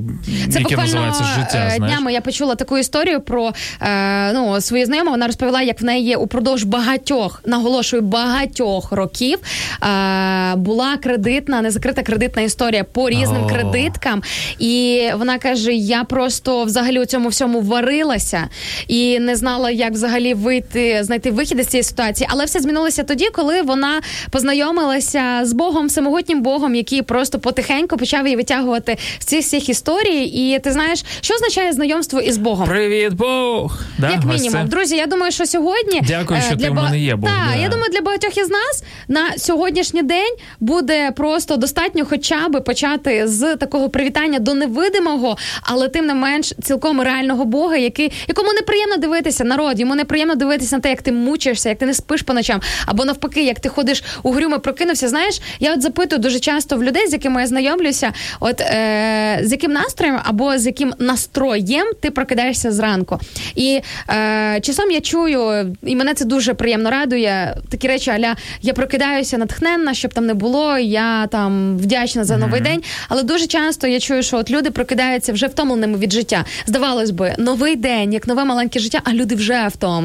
Це 0.54 0.60
яке 0.60 0.78
називається 0.78 1.24
життя. 1.24 1.66
е, 1.68 1.74
Знаєш. 1.76 1.94
днями 1.94 2.14
я 2.14 2.22
почула 2.22 2.56
таку 2.56 2.78
історію 2.78 3.22
про 3.22 3.52
е, 3.82 4.34
ну, 4.34 4.62
свою 4.62 4.86
знайому. 4.86 5.12
Вона 5.12 5.28
розповіла, 5.28 5.62
як 5.62 5.82
в 5.82 5.86
неї 5.86 6.16
упродовж 6.16 6.64
багатьох, 6.64 7.42
наголошую, 7.46 8.02
багатьох 8.02 8.92
років 8.92 9.40
е, 9.84 10.56
була 10.56 10.98
кредитна, 10.98 11.62
незакрита 11.62 12.04
кредитна 12.04 12.42
історія 12.42 12.84
по 12.84 13.10
різним 13.10 13.44
О. 13.44 13.48
кредиткам. 13.48 14.24
І 14.60 15.02
вона 15.18 15.38
каже: 15.38 15.74
я 15.74 16.04
просто 16.04 16.64
взагалі 16.64 17.00
у 17.00 17.06
цьому 17.06 17.30
всьому 17.30 17.62
варилася 17.62 18.48
і 18.88 19.20
не 19.20 19.36
знала, 19.36 19.72
як 19.72 19.92
взагалі 19.94 20.23
вийти, 20.34 21.04
знайти 21.04 21.32
вихід 21.32 21.60
із 21.60 21.68
цієї 21.68 21.84
ситуації. 21.84 22.28
Але 22.32 22.46
все 22.46 22.60
змінилося 22.60 23.04
тоді, 23.04 23.30
коли 23.34 23.62
вона 23.62 24.02
познайомилася 24.32 25.42
з 25.44 25.54
Богом, 25.54 25.88
всемогутнім 25.88 26.42
Богом, 26.42 26.76
який 26.76 27.02
просто 27.02 27.40
потихеньку 27.40 27.98
почав 27.98 28.26
її 28.26 28.36
витягувати 28.36 28.98
з 29.20 29.26
цих 29.26 29.40
всіх 29.42 29.70
історій. 29.70 30.24
І 30.24 30.60
ти 30.60 30.72
знаєш, 30.72 31.04
що 31.22 31.34
означає 31.34 31.74
знайомство 31.74 32.20
із 32.20 32.38
Богом? 32.38 32.68
Привіт, 32.68 33.14
Бог! 33.14 33.80
Да, 33.98 34.10
Як 34.10 34.26
мінімум, 34.26 34.52
це. 34.52 34.64
друзі, 34.64 34.96
я 34.96 35.08
думаю, 35.08 35.32
що 35.32 35.46
сьогодні 35.46 36.02
Дякую, 36.08 36.40
е, 36.40 36.44
що 36.48 36.56
для 36.56 36.66
ти 36.66 36.72
в 36.72 36.74
мене 36.74 37.00
є, 37.00 37.16
Бог, 37.16 37.30
Так, 37.30 37.50
да. 37.56 37.62
я 37.62 37.70
думаю, 37.70 37.92
для 37.92 38.02
багатьох 38.02 38.38
із 38.38 38.50
нас 38.50 38.84
на 39.08 39.38
сьогоднішній 39.38 40.04
день 40.04 40.36
буде 40.60 41.12
просто 41.12 41.58
достатньо, 41.58 42.06
хоча 42.10 42.48
би 42.50 42.62
почати 42.62 43.28
з 43.28 43.56
такого 43.56 43.90
привітання 43.90 44.40
до 44.40 44.54
невидимого, 44.54 45.38
але 45.62 45.90
тим 45.90 46.06
не 46.06 46.14
менш 46.14 46.54
цілком 46.64 47.02
реального 47.02 47.46
Бога, 47.46 47.78
який 47.78 48.12
якому 48.28 48.54
неприємно 48.54 48.98
дивитися 48.98 49.44
народ, 49.44 49.80
йому 49.80 49.96
неприємно 50.14 50.36
дивитися 50.36 50.76
на 50.76 50.82
те, 50.82 50.90
як 50.90 51.02
ти 51.02 51.12
мучишся, 51.12 51.70
як 51.70 51.78
ти 51.78 51.86
не 51.86 51.94
спиш 51.94 52.22
по 52.22 52.34
ночам, 52.34 52.62
або 52.86 53.06
навпаки, 53.06 53.44
як 53.44 53.60
ти 53.60 53.70
ходиш 53.70 54.04
у 54.24 54.32
грюми, 54.32 54.60
прокинувся. 54.60 55.10
Знаєш, 55.10 55.42
я 55.60 55.74
от 55.74 55.82
запитую 55.82 56.22
дуже 56.22 56.40
часто 56.40 56.78
в 56.78 56.84
людей, 56.84 57.08
з 57.08 57.14
якими 57.14 57.42
я 57.42 57.48
знайомлюся, 57.48 58.14
от 58.40 58.62
е, 58.62 59.40
з 59.44 59.52
яким 59.52 59.72
настроєм 59.72 60.20
або 60.24 60.58
з 60.58 60.66
яким 60.66 60.94
настроєм 61.00 61.88
ти 62.02 62.12
прокидаєшся 62.12 62.72
зранку. 62.72 63.20
І 63.56 63.82
е, 64.10 64.60
часом 64.62 64.92
я 64.92 65.02
чую, 65.02 65.76
і 65.84 65.96
мене 65.96 66.14
це 66.14 66.26
дуже 66.26 66.54
приємно 66.54 66.90
радує. 66.90 67.58
Такі 67.70 67.88
речі, 67.88 68.10
аля 68.10 68.36
я 68.62 68.74
прокидаюся 68.74 69.38
натхненна, 69.38 69.94
щоб 69.94 70.14
там 70.14 70.26
не 70.26 70.34
було. 70.34 70.78
Я 70.78 71.28
там 71.28 71.78
вдячна 71.78 72.24
за 72.24 72.38
новий 72.38 72.62
день. 72.62 72.84
Але 73.10 73.24
дуже 73.24 73.48
часто 73.48 73.88
я 73.88 74.00
чую, 74.00 74.24
що 74.24 74.38
от 74.38 74.52
люди 74.52 74.72
прокидаються 74.72 75.34
вже 75.34 75.48
втомленими 75.48 75.98
від 75.98 76.14
життя. 76.14 76.46
Здавалось 76.66 77.12
би, 77.12 77.36
новий 77.38 77.76
день, 77.76 78.14
як 78.14 78.28
нове 78.28 78.46
маленьке 78.46 78.80
життя, 78.80 79.02
а 79.04 79.14
люди 79.14 79.36
вже 79.36 79.68
втомлені. 79.68 80.03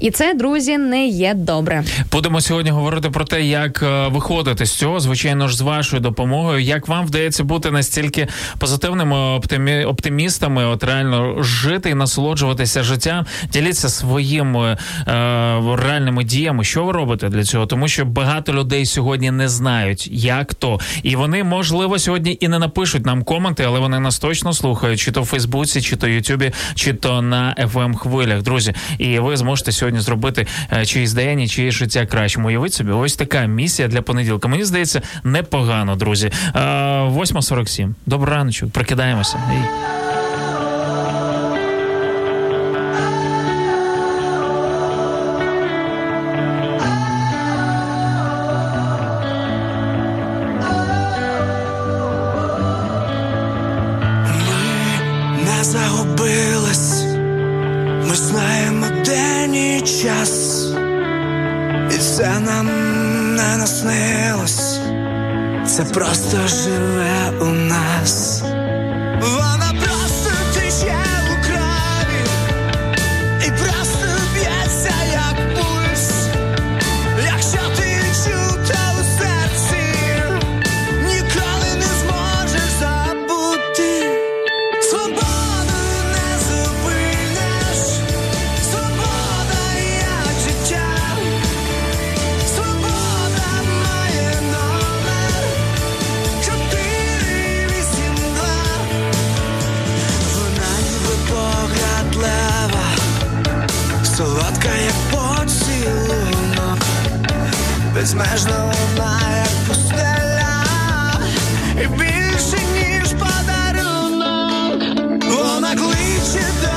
І 0.00 0.10
це, 0.10 0.34
друзі, 0.34 0.78
не 0.78 1.06
є 1.06 1.34
добре. 1.34 1.84
Будемо 2.12 2.40
сьогодні 2.40 2.70
говорити 2.70 3.10
про 3.10 3.24
те, 3.24 3.42
як 3.42 3.82
е, 3.82 4.08
виходити 4.08 4.66
з 4.66 4.72
цього, 4.72 5.00
звичайно 5.00 5.48
ж, 5.48 5.56
з 5.56 5.60
вашою 5.60 6.02
допомогою. 6.02 6.60
Як 6.60 6.88
вам 6.88 7.06
вдається 7.06 7.44
бути 7.44 7.70
настільки 7.70 8.28
позитивними 8.58 9.16
оптимі... 9.16 9.84
оптимістами, 9.84 10.64
от 10.64 10.84
реально 10.84 11.42
жити 11.42 11.90
і 11.90 11.94
насолоджуватися 11.94 12.82
життям, 12.82 13.26
діліться 13.52 13.88
своїми 13.88 14.68
е, 14.68 14.76
реальними 15.76 16.24
діями. 16.24 16.64
Що 16.64 16.84
ви 16.84 16.92
робите 16.92 17.28
для 17.28 17.44
цього? 17.44 17.66
Тому 17.66 17.88
що 17.88 18.04
багато 18.04 18.52
людей 18.52 18.86
сьогодні 18.86 19.30
не 19.30 19.48
знають, 19.48 20.08
як 20.12 20.54
то, 20.54 20.80
і 21.02 21.16
вони 21.16 21.44
можливо 21.44 21.98
сьогодні 21.98 22.38
і 22.40 22.48
не 22.48 22.58
напишуть 22.58 23.06
нам 23.06 23.24
коменти, 23.24 23.64
але 23.64 23.78
вони 23.78 24.00
нас 24.00 24.18
точно 24.18 24.52
слухають, 24.52 25.00
чи 25.00 25.12
то 25.12 25.22
в 25.22 25.26
Фейсбуці, 25.26 25.82
чи 25.82 25.96
то 25.96 26.08
Ютубі, 26.08 26.52
чи 26.74 26.92
то 26.92 27.22
на 27.22 27.54
fm 27.58 27.94
хвилях, 27.94 28.42
друзі. 28.42 28.74
І 28.98 29.18
ви 29.18 29.31
зможете 29.36 29.72
сьогодні 29.72 30.00
зробити 30.00 30.46
е, 30.72 30.86
чиїсь 30.86 31.12
день 31.12 31.40
і 31.40 31.48
чиє 31.48 31.70
життя 31.70 32.06
кращим. 32.06 32.44
Уявіть 32.44 32.72
собі, 32.72 32.90
ось 32.90 33.16
така 33.16 33.46
місія 33.46 33.88
для 33.88 34.02
понеділка. 34.02 34.48
Мені 34.48 34.64
здається, 34.64 35.02
непогано, 35.24 35.96
друзі. 35.96 36.30
Е, 36.54 36.58
8.47. 36.58 37.94
Доброго 38.06 38.36
раночок, 38.36 38.70
прокидаємося. 38.70 39.38
Безмежно 108.02 108.72
вона 108.96 109.46
пустеля, 109.68 110.64
і 111.82 111.86
більше 111.86 112.58
ніж 112.74 113.08
подарунок, 113.12 114.82
вона 115.24 115.74
кличе 115.74 116.46
до 116.62 116.71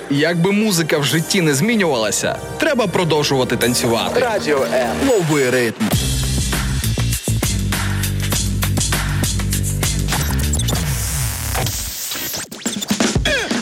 поробиш? 0.00 0.02
Якби 0.10 0.52
музика 0.52 0.98
в 0.98 1.04
житті 1.04 1.40
не 1.40 1.54
змінювалася, 1.54 2.36
треба 2.58 2.86
продовжувати 2.86 3.56
танцювати. 3.56 4.20
Радіо 4.20 4.62
М. 4.74 4.96
Лови 5.08 5.50
ритм. 5.50 5.84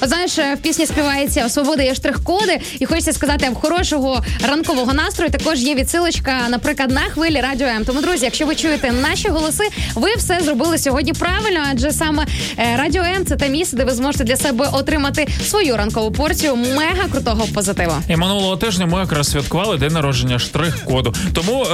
Знаєш, 0.03 0.39
е, 0.39 0.55
в 0.55 0.59
пісні 0.63 0.87
співається 0.87 1.49
свобода 1.49 1.83
є 1.83 1.95
штрих-коди, 1.95 2.61
і 2.79 2.87
хочеться 2.87 3.13
сказати, 3.13 3.51
в 3.51 3.55
хорошого 3.55 4.25
ранкового 4.49 4.93
настрою 4.95 5.31
також 5.31 5.59
є 5.61 5.75
відсилочка, 5.75 6.33
наприклад, 6.49 6.91
на 6.91 7.01
хвилі 7.01 7.41
радіо 7.41 7.67
М. 7.67 7.85
Тому, 7.85 8.01
друзі, 8.01 8.25
якщо 8.25 8.47
ви 8.47 8.55
чуєте 8.55 8.93
наші 8.93 9.29
голоси, 9.29 9.65
ви 9.95 10.15
все 10.17 10.41
зробили 10.41 10.79
сьогодні 10.79 11.13
правильно, 11.13 11.61
адже 11.71 11.93
саме 11.93 12.27
радіо 12.79 13.03
М 13.03 13.27
це 13.27 13.37
те 13.37 13.49
місце, 13.49 13.77
де 13.77 13.85
ви 13.85 13.93
зможете 13.93 14.25
для 14.25 14.37
себе 14.37 14.69
отримати 14.73 15.29
свою 15.45 15.77
ранкову 15.77 16.13
порцію 16.13 16.57
мега 16.57 17.09
крутого 17.13 17.47
позитиву. 17.55 17.93
І 18.09 18.17
минулого 18.17 18.57
тижня 18.57 18.87
ми 18.87 18.99
якраз 18.99 19.31
святкували 19.31 19.79
день 19.79 19.93
народження 19.93 20.39
штрих-коду. 20.39 21.15
Тому 21.33 21.67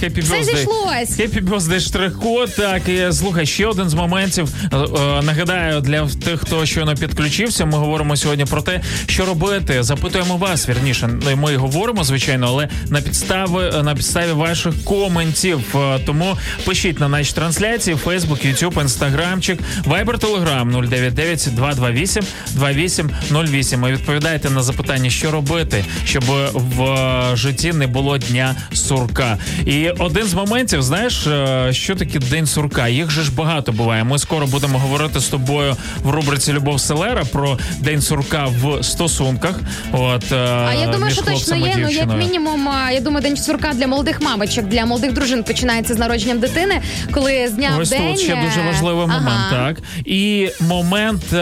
happy 0.00 0.20
Все 0.20 0.42
зійшлось. 0.44 1.16
Happy 1.16 1.40
birthday 1.40 1.80
штрих-код. 1.80 2.50
Так, 2.56 2.88
і 2.88 3.12
слухай, 3.12 3.46
ще 3.46 3.66
один 3.66 3.88
з 3.88 3.94
моментів. 3.94 4.48
Е, 4.72 4.76
е, 4.76 5.22
Нагадаю, 5.22 5.80
для 5.80 6.06
тих, 6.06 6.40
хто 6.40 6.66
щойно 6.66 6.94
підключився, 6.94 7.64
ми 7.64 7.78
говоримо 7.78 8.16
сьогодні 8.16 8.44
про 8.44 8.62
те, 8.62 8.80
що 9.06 9.24
робити. 9.24 9.82
Запитуємо 9.82 10.36
вас, 10.36 10.68
вірніше. 10.68 11.10
Ми 11.36 11.56
говоримо, 11.56 12.04
звичайно, 12.04 12.46
але 12.48 12.68
на 12.88 13.00
підстави 13.00 13.82
на 13.82 13.94
підставі 13.94 14.32
ваших 14.32 14.84
коментів. 14.84 15.60
Е, 15.74 15.98
Тому 16.06 16.36
пишіть 16.64 17.00
на 17.00 17.08
наші 17.08 17.32
трансляції: 17.32 17.96
Facebook, 18.04 18.46
YouTube, 18.46 18.74
Instagramчик, 18.74 19.58
Viber, 19.86 20.18
Telegram 20.32 20.70
099 20.70 21.48
228 21.54 22.24
2808. 22.54 23.84
І 23.84 23.92
відповідайте 23.92 24.50
на 24.50 24.62
запитання, 24.62 25.10
що 25.10 25.30
робити, 25.30 25.84
щоб 26.04 26.24
в 26.52 26.82
е, 26.82 27.36
житті 27.36 27.72
не 27.72 27.86
було 27.86 28.18
дня 28.18 28.54
сурка. 28.72 29.38
І 29.66 29.88
один 29.88 30.24
з 30.24 30.34
моментів, 30.34 30.82
знаєш, 30.82 31.26
е, 31.26 31.68
що 31.72 31.94
таке 31.96 32.18
день 32.18 32.46
сурка? 32.46 32.88
Їх 32.88 33.10
же 33.10 33.22
ж 33.22 33.32
багато 33.32 33.72
буває. 33.72 34.04
Ми 34.04 34.18
скоро 34.18 34.46
будемо 34.46 34.78
говорити 34.78 35.20
з 35.20 35.28
тобою 35.28 35.76
в 36.02 36.10
рубриці 36.10 36.52
Любов 36.52 36.80
Селера 36.80 37.24
про 37.24 37.58
день 37.78 38.02
сурка 38.02 38.48
в 38.62 38.82
стосунках. 38.82 39.60
От 39.92 40.32
е, 40.32 40.36
А 40.68 40.74
я 40.74 40.86
думаю, 40.86 41.14
що 41.14 41.22
точно 41.22 41.56
є. 41.56 41.74
Ну 41.78 41.88
як 41.90 42.18
мінімум, 42.18 42.68
я 42.92 43.00
думаю, 43.00 43.22
день 43.22 43.36
сурка 43.36 43.72
для 43.72 43.86
молодих 43.86 44.20
мамочок, 44.20 44.64
для 44.64 44.86
молодих 44.86 45.12
дружин 45.12 45.44
починається 45.44 45.94
з 45.94 45.98
народженням 45.98 46.38
дитини, 46.38 46.80
коли 47.10 47.48
з 47.48 47.52
дня 47.52 47.70
в 47.80 47.88
день. 47.88 48.08
тут 48.08 48.20
ще 48.20 48.36
дуже 48.36 48.66
важливий 48.66 49.06
момент, 49.06 49.22
ага. 49.26 49.50
так. 49.50 49.82
І 50.04 50.21
момент, 50.60 51.32
е, 51.32 51.36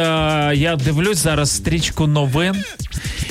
я 0.55 0.77
дивлюсь 0.77 1.19
зараз 1.19 1.51
стрічку 1.57 2.07
новин. 2.07 2.55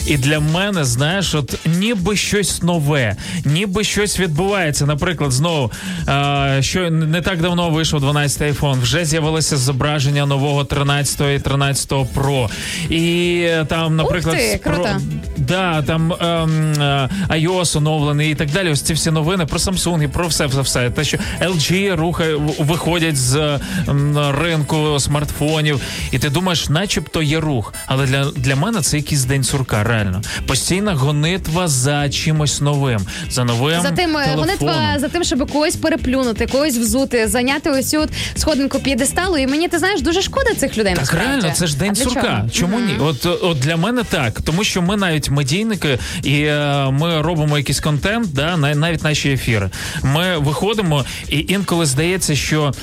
І 0.08 0.18
для 0.18 0.39
мене, 0.39 0.84
знаєш, 0.86 1.36
от 1.36 1.60
ніби 1.66 2.16
щось 2.16 2.64
нове, 2.64 3.16
ніби 3.45 3.84
щось 3.84 4.20
відбувається. 4.20 4.86
Наприклад, 4.86 5.32
знову 5.32 5.72
е, 6.08 6.58
що 6.62 6.89
не 6.91 7.22
так 7.22 7.41
давно 7.41 7.70
вийшов 7.70 8.00
12 8.02 8.41
iPhone, 8.41 8.82
вже 8.82 9.06
з'явилося 9.06 9.58
зображення 9.58 10.26
нового 10.26 10.64
13 10.66 11.22
і 11.36 11.39
13 11.39 11.91
Pro. 11.91 12.50
І 12.89 13.47
там, 13.68 13.95
наприклад, 13.95 14.38
ти, 14.38 14.60
про- 14.64 14.74
круто. 14.74 14.89
Да, 15.38 15.82
там 15.82 16.14
ем, 16.14 16.74
е, 16.82 17.10
iOS 17.30 17.78
оновлений 17.78 18.32
і 18.32 18.36
так 18.36 18.52
далі. 18.52 18.70
Ось 18.70 18.82
ці 18.82 18.93
всі 18.93 19.12
новини 19.12 19.45
про 19.45 19.58
Samsung 19.60 20.04
і 20.04 20.08
про 20.08 20.28
все, 20.28 20.45
все, 20.45 20.62
все. 20.62 20.89
Те, 20.89 21.04
що 21.04 21.18
LG 21.41 21.95
рухає, 21.95 22.36
виходять 22.60 23.18
з 23.18 23.60
ем, 23.88 24.18
ринку 24.41 25.00
смартфонів, 25.39 25.82
і 26.11 26.19
ти 26.19 26.30
думаєш, 26.30 26.69
начебто 26.69 27.21
є 27.21 27.39
рух. 27.39 27.73
Але 27.88 28.05
для, 28.05 28.25
для 28.25 28.55
мене 28.55 28.82
це 28.82 28.97
якийсь 28.97 29.23
день 29.23 29.43
сурка, 29.43 29.84
реально. 29.84 30.21
Постійна 30.47 30.93
гонитва 30.93 31.67
за 31.67 32.09
чимось 32.09 32.61
новим, 32.61 32.99
за 33.30 33.43
новим 33.43 33.82
За 33.82 33.91
тим 33.91 34.17
е, 34.17 34.25
телефоном. 34.25 34.39
гонитва 34.39 34.99
за 34.99 35.07
тим, 35.07 35.23
щоб 35.23 35.51
когось 35.51 35.75
переплюнути, 35.75 36.47
когось 36.47 36.77
взути, 36.77 37.27
зайняти 37.27 37.69
ось 37.69 37.93
от 37.93 38.09
сходинку 38.36 38.80
п'єдесталу. 38.80 39.38
І 39.38 39.47
мені 39.47 39.67
ти 39.67 39.80
знаєш, 39.80 40.01
дуже 40.01 40.21
шкода 40.21 40.53
цих 40.53 40.77
людей. 40.77 40.93
Так 40.93 41.01
насправді. 41.01 41.27
реально, 41.27 41.51
це 41.55 41.67
ж 41.67 41.77
день 41.77 41.95
сурка. 41.95 42.21
чого? 42.21 42.49
Чому 42.51 42.77
Мгм. 42.77 42.88
ні? 42.88 42.93
От, 42.99 43.25
от 43.25 43.59
для 43.59 43.77
мене 43.77 44.03
так, 44.03 44.41
тому 44.41 44.63
що 44.63 44.82
ми 44.82 44.97
навіть 44.97 45.30
медійники, 45.30 45.99
і 46.23 46.41
е, 46.41 46.89
ми 46.91 47.21
робимо 47.21 47.57
якийсь 47.57 47.80
контент, 47.80 48.34
да, 48.34 48.57
на- 48.57 48.75
навіть 48.75 49.03
наші 49.03 49.30
ефіри. 49.32 49.69
Ми 50.03 50.38
виходимо, 50.38 51.05
і 51.30 51.45
інколи 51.49 51.86
здається, 51.86 52.36
що. 52.36 52.73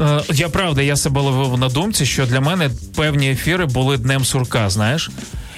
Е, 0.00 0.20
Я 0.34 0.48
правда, 0.48 0.82
я 0.82 0.96
себе 0.96 1.20
ловив 1.20 1.58
на 1.58 1.68
думці, 1.68 2.06
що 2.06 2.26
для 2.26 2.40
мене 2.40 2.70
певні 2.96 3.30
ефіри 3.30 3.66
були 3.66 3.98
днем 3.98 4.24
сурка, 4.24 4.70
знаєш. 4.70 5.10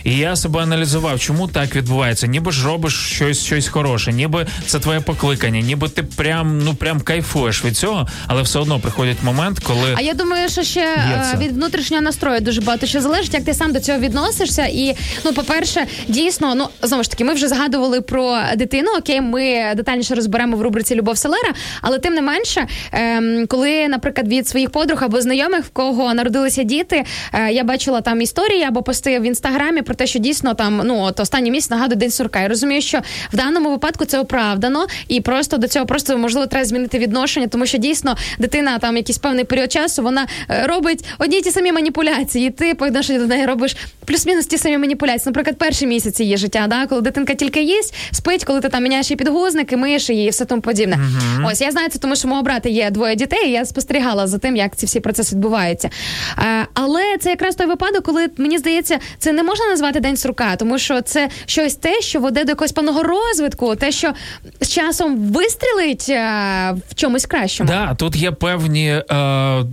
І 0.05 0.17
я 0.17 0.37
себе 0.37 0.63
аналізував, 0.63 1.21
чому 1.21 1.49
так 1.49 1.77
відбувається. 1.77 2.27
Ніби 2.27 2.53
ж 2.53 2.67
робиш 2.67 2.95
щось, 2.95 3.45
щось 3.45 3.69
хороше, 3.69 4.13
ніби 4.13 4.47
це 4.67 4.79
твоє 4.79 5.01
покликання, 5.01 5.61
ніби 5.61 5.89
ти 5.89 6.03
прям 6.03 6.59
ну 6.65 6.75
прям 6.75 7.01
кайфуєш 7.01 7.65
від 7.65 7.77
цього, 7.77 8.09
але 8.27 8.43
все 8.43 8.59
одно 8.59 8.81
приходить 8.81 9.23
момент, 9.23 9.59
коли 9.59 9.95
А 9.97 10.01
я 10.01 10.15
думаю, 10.15 10.49
що 10.49 10.63
ще 10.63 10.81
е, 10.81 11.39
від 11.39 11.53
внутрішнього 11.53 12.03
настрою 12.03 12.41
дуже 12.41 12.61
багато 12.61 12.87
що 12.87 13.01
залежить, 13.01 13.35
як 13.35 13.45
ти 13.45 13.55
сам 13.55 13.73
до 13.73 13.81
цього 13.81 13.99
відносишся. 13.99 14.67
І 14.67 14.97
ну, 15.25 15.33
по-перше, 15.33 15.87
дійсно, 16.09 16.55
ну 16.55 16.69
знову 16.83 17.03
ж 17.03 17.11
таки, 17.11 17.25
ми 17.25 17.35
вже 17.35 17.49
згадували 17.49 18.01
про 18.01 18.39
дитину. 18.57 18.89
Окей, 18.99 19.21
ми 19.21 19.73
детальніше 19.77 20.15
розберемо 20.15 20.57
в 20.57 20.63
рубриці 20.63 20.95
Любов 20.95 21.19
Селера. 21.19 21.55
Але 21.81 21.99
тим 21.99 22.15
не 22.15 22.23
менше, 22.23 22.67
ем, 22.93 23.47
коли, 23.47 23.89
наприклад, 23.89 24.29
від 24.29 24.49
своїх 24.49 24.71
подруг 24.71 25.05
або 25.05 25.21
знайомих, 25.21 25.65
в 25.65 25.69
кого 25.69 26.15
народилися 26.15 26.63
діти, 26.63 27.05
е, 27.33 27.53
я 27.53 27.65
бачила 27.65 28.01
там 28.01 28.21
історії 28.21 28.63
або 28.63 28.83
пости 28.83 29.19
в 29.19 29.23
інстаграмі 29.23 29.83
про 29.93 29.97
те, 29.97 30.07
що 30.07 30.19
дійсно 30.19 30.55
там 30.55 30.83
ну 30.85 31.01
от 31.01 31.21
останній 31.21 31.51
місяць 31.51 31.71
нагадує 31.71 31.97
день 31.97 32.11
сурка. 32.11 32.41
Я 32.41 32.49
розумію, 32.49 32.83
що 32.83 33.01
в 33.33 33.37
даному 33.37 33.71
випадку 33.71 34.05
це 34.05 34.19
оправдано, 34.19 34.87
і 35.09 35.21
просто 35.21 35.57
до 35.57 35.69
цього 35.69 35.87
просто 35.87 36.19
можливо 36.19 36.47
треба 36.47 36.65
змінити 36.65 36.99
відношення, 36.99 37.47
тому 37.47 37.67
що 37.67 37.79
дійсно 37.79 38.17
дитина 38.39 38.79
там 38.79 38.97
якийсь 38.97 39.19
певний 39.19 39.45
період 39.45 39.73
часу 39.73 40.03
вона 40.03 40.27
е, 40.51 40.67
робить 40.67 41.05
одні 41.19 41.37
й 41.37 41.43
ті 41.43 41.51
самі 41.51 41.73
маніпуляції. 41.73 42.49
І 42.49 42.51
ти 42.51 42.75
по 42.75 42.87
відношенню 42.87 43.19
до 43.19 43.27
неї 43.27 43.47
робиш 43.47 43.77
плюс-мінус 44.05 44.47
ті 44.47 44.59
самі 44.59 44.79
маніпуляції. 44.79 45.27
Наприклад, 45.27 45.59
перші 45.59 45.87
місяці 45.87 46.23
її 46.23 46.37
життя, 46.37 46.67
да, 46.69 46.87
коли 46.87 47.01
дитинка 47.01 47.35
тільки 47.35 47.63
їсть, 47.63 47.95
спить, 48.13 48.45
коли 48.45 48.61
ти 48.61 48.69
там 48.69 48.83
міняєш 48.83 49.11
її 49.11 49.17
підгузники, 49.17 49.77
миєш 49.77 50.11
її 50.11 50.27
і 50.27 50.31
все 50.31 50.45
тому 50.45 50.63
подібне. 50.63 50.99
Ось 51.47 51.61
я 51.61 51.71
знаю 51.71 51.89
це, 51.89 51.99
тому 51.99 52.17
що 52.17 52.29
мого 52.29 52.43
брата 52.43 52.69
є 52.69 52.91
двоє 52.91 53.17
дітей. 53.17 53.49
і 53.49 53.51
Я 53.51 53.65
спостерігала 53.65 54.27
за 54.27 54.39
тим, 54.39 54.57
як 54.57 54.77
ці 54.77 54.87
всі 54.87 55.01
процеси 55.01 55.37
відбуваються. 55.37 55.91
Е, 56.39 56.67
але 56.75 57.03
це 57.21 57.31
якраз 57.31 57.55
той 57.55 57.67
випадок, 57.67 58.05
коли 58.05 58.29
мені 58.37 58.59
здається, 58.59 58.99
це 59.19 59.33
не 59.33 59.43
можна 59.43 59.67
назвати 59.67 59.82
день 59.91 60.17
сурка, 60.17 60.57
тому 60.57 60.79
що 60.79 61.01
це 61.01 61.29
щось 61.47 61.75
те, 61.75 62.01
що 62.01 62.21
веде 62.21 62.45
до 62.45 62.51
якогось 62.51 62.73
певного 62.73 63.03
розвитку, 63.03 63.77
те, 63.77 63.93
що 63.93 64.13
з 64.61 64.69
часом 64.69 65.17
вистрілить 65.19 66.09
а, 66.11 66.73
в 66.89 66.95
чомусь 66.95 67.27
кращому. 67.27 67.71
Да, 67.71 67.95
тут 67.95 68.17
є 68.17 68.31
певні. 68.31 68.89
Е... 69.11 69.65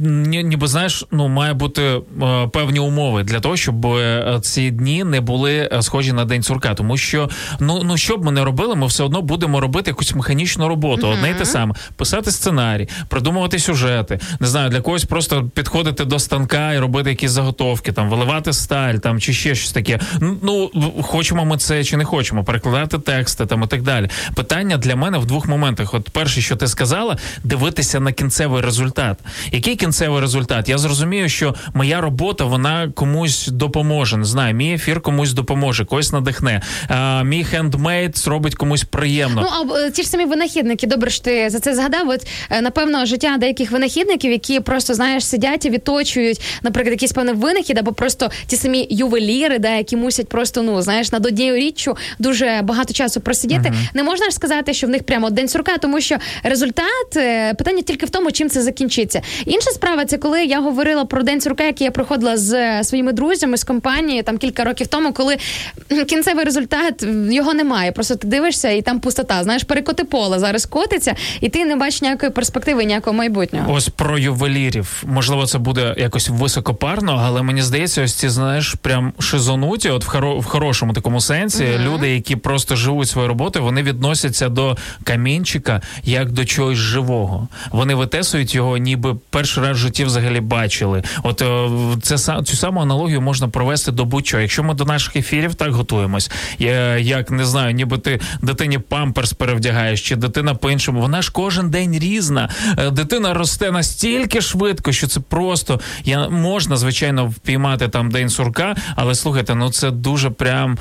ні- 0.00 0.44
Ніби 0.44 0.66
знаєш, 0.66 1.04
ну 1.10 1.28
має 1.28 1.54
бути 1.54 1.82
е, 1.82 2.00
певні 2.52 2.78
умови 2.80 3.22
для 3.22 3.40
того, 3.40 3.56
щоб 3.56 3.86
е, 3.86 4.38
ці 4.42 4.70
дні 4.70 5.04
не 5.04 5.20
були 5.20 5.68
е, 5.72 5.82
схожі 5.82 6.12
на 6.12 6.24
день 6.24 6.42
сурка. 6.42 6.74
Тому 6.74 6.96
що 6.96 7.30
ну 7.60 7.80
ну 7.84 7.96
що 7.96 8.16
б 8.16 8.24
ми 8.24 8.32
не 8.32 8.44
робили, 8.44 8.74
ми 8.76 8.86
все 8.86 9.04
одно 9.04 9.22
будемо 9.22 9.60
робити 9.60 9.90
якусь 9.90 10.14
механічну 10.14 10.68
роботу. 10.68 11.08
Одне 11.08 11.30
й 11.30 11.34
те 11.34 11.44
саме 11.44 11.74
писати 11.96 12.30
сценарій, 12.30 12.88
придумувати 13.08 13.58
сюжети. 13.58 14.18
Не 14.40 14.46
знаю, 14.46 14.70
для 14.70 14.80
когось 14.80 15.04
просто 15.04 15.50
підходити 15.54 16.04
до 16.04 16.18
станка 16.18 16.72
і 16.72 16.78
робити 16.78 17.10
якісь 17.10 17.30
заготовки, 17.30 17.92
там 17.92 18.10
виливати 18.10 18.52
сталь, 18.52 18.94
там 18.94 19.20
чи 19.20 19.32
ще 19.32 19.54
щось 19.54 19.72
таке. 19.72 20.00
Ну, 20.20 20.70
Ну 20.74 20.92
хочемо 21.02 21.44
ми 21.44 21.56
це 21.56 21.84
чи 21.84 21.96
не 21.96 22.04
хочемо, 22.04 22.44
перекладати 22.44 22.98
тексти 22.98 23.46
там 23.46 23.62
і 23.62 23.66
так 23.66 23.82
далі. 23.82 24.08
Питання 24.34 24.76
для 24.76 24.96
мене 24.96 25.18
в 25.18 25.26
двох 25.26 25.48
моментах. 25.48 25.94
От 25.94 26.10
перше, 26.10 26.40
що 26.40 26.56
ти 26.56 26.66
сказала, 26.66 27.16
дивитися 27.44 28.00
на 28.00 28.12
кінцевий 28.12 28.62
результат. 28.62 29.18
Який 29.52 29.76
кінцевий 29.82 30.20
результат? 30.20 30.68
Я 30.68 30.78
зрозумію, 30.78 31.28
що 31.28 31.54
моя 31.74 32.00
робота 32.00 32.44
вона 32.44 32.92
комусь 32.94 33.46
допоможе. 33.46 34.16
Не 34.16 34.24
знаю, 34.24 34.54
мій 34.54 34.74
ефір 34.74 35.00
комусь 35.00 35.32
допоможе, 35.32 35.84
когось 35.84 36.12
надихне. 36.12 36.62
А, 36.88 37.22
мій 37.22 37.44
хендмейд 37.44 38.18
зробить 38.18 38.54
комусь 38.54 38.84
приємно. 38.84 39.48
Ну 39.50 39.74
а 39.74 39.78
е, 39.78 39.90
ті 39.90 40.02
ж 40.02 40.08
самі 40.08 40.24
винахідники, 40.24 40.86
добре 40.86 41.10
що 41.10 41.24
ти 41.24 41.50
за 41.50 41.60
це 41.60 41.74
згадав. 41.74 42.08
От 42.08 42.26
е, 42.50 42.60
напевно 42.60 43.06
життя 43.06 43.36
деяких 43.40 43.70
винахідників, 43.70 44.32
які 44.32 44.60
просто 44.60 44.94
знаєш, 44.94 45.26
сидять 45.26 45.66
і 45.66 45.70
відточують, 45.70 46.40
наприклад, 46.62 46.92
якийсь 46.92 47.12
певний 47.12 47.34
винахід, 47.34 47.78
або 47.78 47.92
просто 47.92 48.30
ті 48.46 48.56
самі 48.56 48.86
ювеліри, 48.90 49.58
да, 49.58 49.70
які 49.70 49.96
мусять 49.96 50.28
просто 50.28 50.62
ну 50.62 50.82
знаєш 50.82 51.12
над 51.12 51.26
однією 51.26 51.56
річчю 51.56 51.96
дуже 52.18 52.60
багато 52.64 52.94
часу 52.94 53.20
просидіти. 53.20 53.72
Не 53.94 54.02
можна 54.02 54.26
ж 54.26 54.32
сказати, 54.32 54.74
що 54.74 54.86
в 54.86 54.90
них 54.90 55.02
прямо 55.02 55.30
день 55.30 55.48
сурка, 55.48 55.78
тому 55.78 56.00
що 56.00 56.16
результат 56.42 57.16
е, 57.16 57.54
питання 57.54 57.82
тільки 57.82 58.06
в 58.06 58.10
тому, 58.10 58.32
чим 58.32 58.50
це 58.50 58.62
закінчиться. 58.62 59.22
Інша 59.46 59.71
справа 59.72 60.04
це 60.04 60.18
коли 60.18 60.44
я 60.44 60.60
говорила 60.60 61.04
про 61.04 61.22
день 61.22 61.40
сурка, 61.40 61.64
який 61.64 61.84
я 61.84 61.90
проходила 61.90 62.36
з 62.36 62.52
е, 62.52 62.84
своїми 62.84 63.12
друзями 63.12 63.56
з 63.56 63.64
компанії 63.64 64.22
там 64.22 64.38
кілька 64.38 64.64
років 64.64 64.86
тому, 64.86 65.12
коли 65.12 65.36
кінцевий 66.08 66.44
результат 66.44 67.06
його 67.30 67.54
немає. 67.54 67.92
Просто 67.92 68.16
ти 68.16 68.28
дивишся 68.28 68.70
і 68.70 68.82
там 68.82 69.00
пустота. 69.00 69.42
Знаєш, 69.42 69.64
перекоти 69.64 70.04
поле 70.04 70.38
зараз 70.38 70.66
котиться, 70.66 71.14
і 71.40 71.48
ти 71.48 71.64
не 71.64 71.76
бачиш 71.76 72.02
ніякої 72.02 72.32
перспективи, 72.32 72.84
ніякого 72.84 73.16
майбутнього. 73.16 73.72
Ось 73.72 73.88
про 73.88 74.18
ювелірів. 74.18 75.02
Можливо, 75.06 75.46
це 75.46 75.58
буде 75.58 75.94
якось 75.98 76.28
високопарно, 76.28 77.22
але 77.26 77.42
мені 77.42 77.62
здається, 77.62 78.02
ось 78.02 78.14
ці 78.14 78.28
знаєш, 78.28 78.74
прям 78.82 79.12
шизонуті, 79.18 79.88
от 79.90 80.04
в 80.04 80.08
хоро- 80.08 80.40
в 80.40 80.44
хорошому 80.44 80.92
такому 80.92 81.20
сенсі. 81.20 81.68
Люди, 81.78 82.14
які 82.14 82.36
просто 82.36 82.76
живуть 82.76 83.08
свою 83.08 83.28
роботу, 83.28 83.62
вони 83.62 83.82
відносяться 83.82 84.48
до 84.48 84.76
камінчика 85.04 85.80
як 86.04 86.30
до 86.32 86.44
чогось 86.44 86.78
живого. 86.78 87.48
Вони 87.70 87.94
витесують 87.94 88.54
його, 88.54 88.76
ніби 88.76 89.16
перший 89.52 89.68
раз 89.68 89.76
в 89.76 89.80
житті 89.80 90.04
взагалі 90.04 90.40
бачили. 90.40 91.02
От 91.22 91.42
е, 91.42 91.68
це 92.02 92.42
цю 92.42 92.56
саму 92.56 92.80
аналогію 92.80 93.20
можна 93.20 93.48
провести 93.48 93.92
до 93.92 94.04
будь-чого. 94.04 94.40
Якщо 94.40 94.62
ми 94.62 94.74
до 94.74 94.84
наших 94.84 95.16
ефірів 95.16 95.54
так 95.54 95.72
готуємось, 95.72 96.30
я, 96.58 96.98
як 96.98 97.30
не 97.30 97.44
знаю, 97.44 97.74
ніби 97.74 97.98
ти 97.98 98.20
дитині 98.42 98.78
памперс 98.78 99.32
перевдягаєш, 99.32 100.02
чи 100.02 100.16
дитина 100.16 100.54
по-іншому, 100.54 101.00
вона 101.00 101.22
ж 101.22 101.32
кожен 101.32 101.70
день 101.70 101.98
різна. 101.98 102.48
Е, 102.78 102.90
Дитина 102.90 103.34
росте 103.34 103.70
настільки 103.70 104.40
швидко, 104.40 104.92
що 104.92 105.06
це 105.06 105.20
просто 105.20 105.80
я 106.04 106.28
можна, 106.28 106.76
звичайно, 106.76 107.26
впіймати 107.26 107.88
там 107.88 108.10
день 108.10 108.28
сурка, 108.28 108.76
але 108.96 109.14
слухайте, 109.14 109.54
ну 109.54 109.70
це 109.70 109.90
дуже 109.90 110.30
прям 110.30 110.78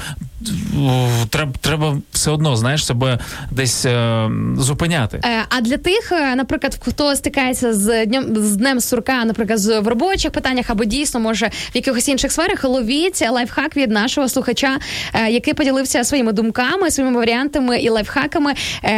треба, 1.30 1.54
треба 1.62 1.98
все 2.12 2.32
одно, 2.32 2.56
знаєш, 2.56 2.86
себе 2.86 3.20
десь 3.52 3.86
е, 3.86 4.30
зупиняти. 4.58 5.22
Е, 5.26 5.46
А 5.50 5.62
для 5.62 5.78
тих, 5.78 6.12
е, 6.12 6.36
наприклад, 6.36 6.78
хто 6.86 7.16
стикається 7.16 7.74
з 7.74 8.06
днем 8.06 8.36
з 8.36 8.56
днем 8.56 8.82
сурка, 8.82 9.26
наприклад, 9.26 9.60
в 9.60 9.88
робочих 9.88 10.32
питаннях 10.32 10.70
або 10.70 10.86
дійсно 10.86 11.20
може 11.20 11.48
в 11.48 11.76
якихось 11.76 12.08
інших 12.08 12.32
сферах, 12.32 12.64
ловіть 12.64 13.30
лайфхак 13.30 13.78
від 13.78 13.92
нашого 13.92 14.30
слухача, 14.30 14.78
е, 15.14 15.32
який 15.32 15.54
поділився 15.54 16.04
своїми 16.04 16.32
думками, 16.32 16.92
своїми 16.92 17.18
варіантами 17.18 17.80
і 17.80 17.90
лайфхаками, 17.90 18.54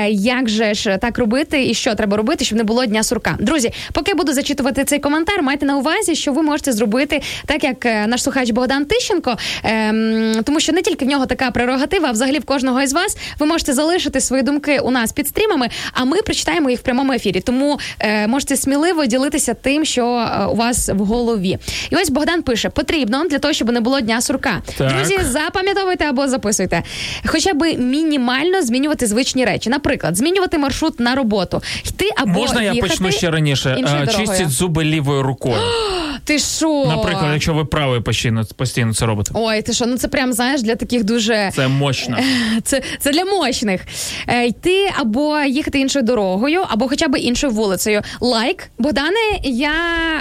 як 0.09 0.49
же 0.49 0.73
ж 0.73 0.97
так 0.97 1.17
робити 1.17 1.65
і 1.65 1.73
що 1.73 1.95
треба 1.95 2.17
робити, 2.17 2.45
щоб 2.45 2.57
не 2.57 2.63
було 2.63 2.85
дня 2.85 3.03
сурка. 3.03 3.35
Друзі, 3.39 3.71
поки 3.93 4.13
буду 4.13 4.33
зачитувати 4.33 4.83
цей 4.83 4.99
коментар, 4.99 5.41
майте 5.43 5.65
на 5.65 5.77
увазі, 5.77 6.15
що 6.15 6.33
ви 6.33 6.41
можете 6.41 6.71
зробити 6.71 7.21
так, 7.45 7.63
як 7.63 7.85
наш 7.85 8.23
слухач 8.23 8.49
Богдан 8.49 8.85
Тищенко, 8.85 9.37
ем, 9.63 10.35
тому 10.43 10.59
що 10.59 10.73
не 10.73 10.81
тільки 10.81 11.05
в 11.05 11.07
нього 11.07 11.25
така 11.35 11.51
прерогатива, 11.51 12.11
взагалі 12.11 12.39
в 12.39 12.45
кожного 12.45 12.81
із 12.81 12.93
вас 12.93 13.17
ви 13.39 13.45
можете 13.45 13.73
залишити 13.73 14.21
свої 14.21 14.43
думки 14.43 14.79
у 14.79 14.91
нас 14.91 15.11
під 15.11 15.27
стрімами, 15.27 15.69
а 15.93 16.05
ми 16.05 16.21
прочитаємо 16.21 16.69
їх 16.69 16.79
в 16.79 16.83
прямому 16.83 17.13
ефірі. 17.13 17.41
Тому 17.41 17.79
е, 17.99 18.27
можете 18.27 18.57
сміливо 18.57 19.05
ділитися 19.05 19.53
тим, 19.53 19.85
що 19.85 20.05
е, 20.05 20.45
у 20.45 20.55
вас 20.55 20.89
в 20.89 20.97
голові. 20.97 21.57
І 21.89 21.95
ось 21.95 22.09
Богдан 22.09 22.41
пише: 22.41 22.69
потрібно 22.69 23.23
для 23.29 23.39
того, 23.39 23.53
щоб 23.53 23.71
не 23.71 23.81
було 23.81 24.01
дня 24.01 24.21
сурка. 24.21 24.61
Так. 24.77 24.95
Друзі, 24.95 25.19
запам'ятовуйте 25.23 26.05
або 26.05 26.27
записуйте. 26.27 26.83
Хоча 27.25 27.53
б 27.53 27.77
мінімально 27.77 28.61
змінювати 28.61 29.07
звичні 29.07 29.45
речі. 29.45 29.69
Наприклад, 29.69 30.17
змінювати 30.17 30.57
маршрут 30.57 30.99
на 30.99 31.15
роботу, 31.15 31.61
йти 31.85 32.09
або 32.17 32.31
Можна 32.39 32.63
я 32.63 32.73
їхати 32.73 32.89
почну 32.89 33.11
ще 33.11 33.31
раніше? 33.31 33.75
іншою 33.79 34.03
Е. 34.03 34.07
Чистіть 34.07 34.49
зуби 34.49 34.83
лівою 34.83 35.23
рукою. 35.23 35.61
Ти 36.25 36.39
що? 36.39 36.85
Наприклад, 36.87 37.29
якщо 37.33 37.53
ви 37.53 37.65
правою 37.65 38.03
постійно, 38.03 38.45
постійно 38.55 38.93
це 38.93 39.05
робите. 39.05 39.31
Ой, 39.33 39.61
ти 39.61 39.73
що? 39.73 39.85
Ну 39.85 39.97
це 39.97 40.07
прям 40.07 40.33
знаєш 40.33 40.61
для 40.61 40.75
таких 40.75 41.03
дуже 41.03 41.22
Це 41.55 41.67
мощно. 41.67 42.17
Це, 42.63 42.81
це 42.99 43.11
для 43.11 43.25
мощних. 43.25 43.81
Е, 44.27 44.45
йти 44.45 44.91
або 44.99 45.39
їхати 45.39 45.79
іншою 45.79 46.05
дорогою, 46.05 46.61
або 46.69 46.87
хоча 46.87 47.07
б 47.07 47.19
іншою 47.19 47.53
вулицею. 47.53 48.01
Лайк, 48.21 48.69
Богдане, 48.79 49.39
я 49.43 49.71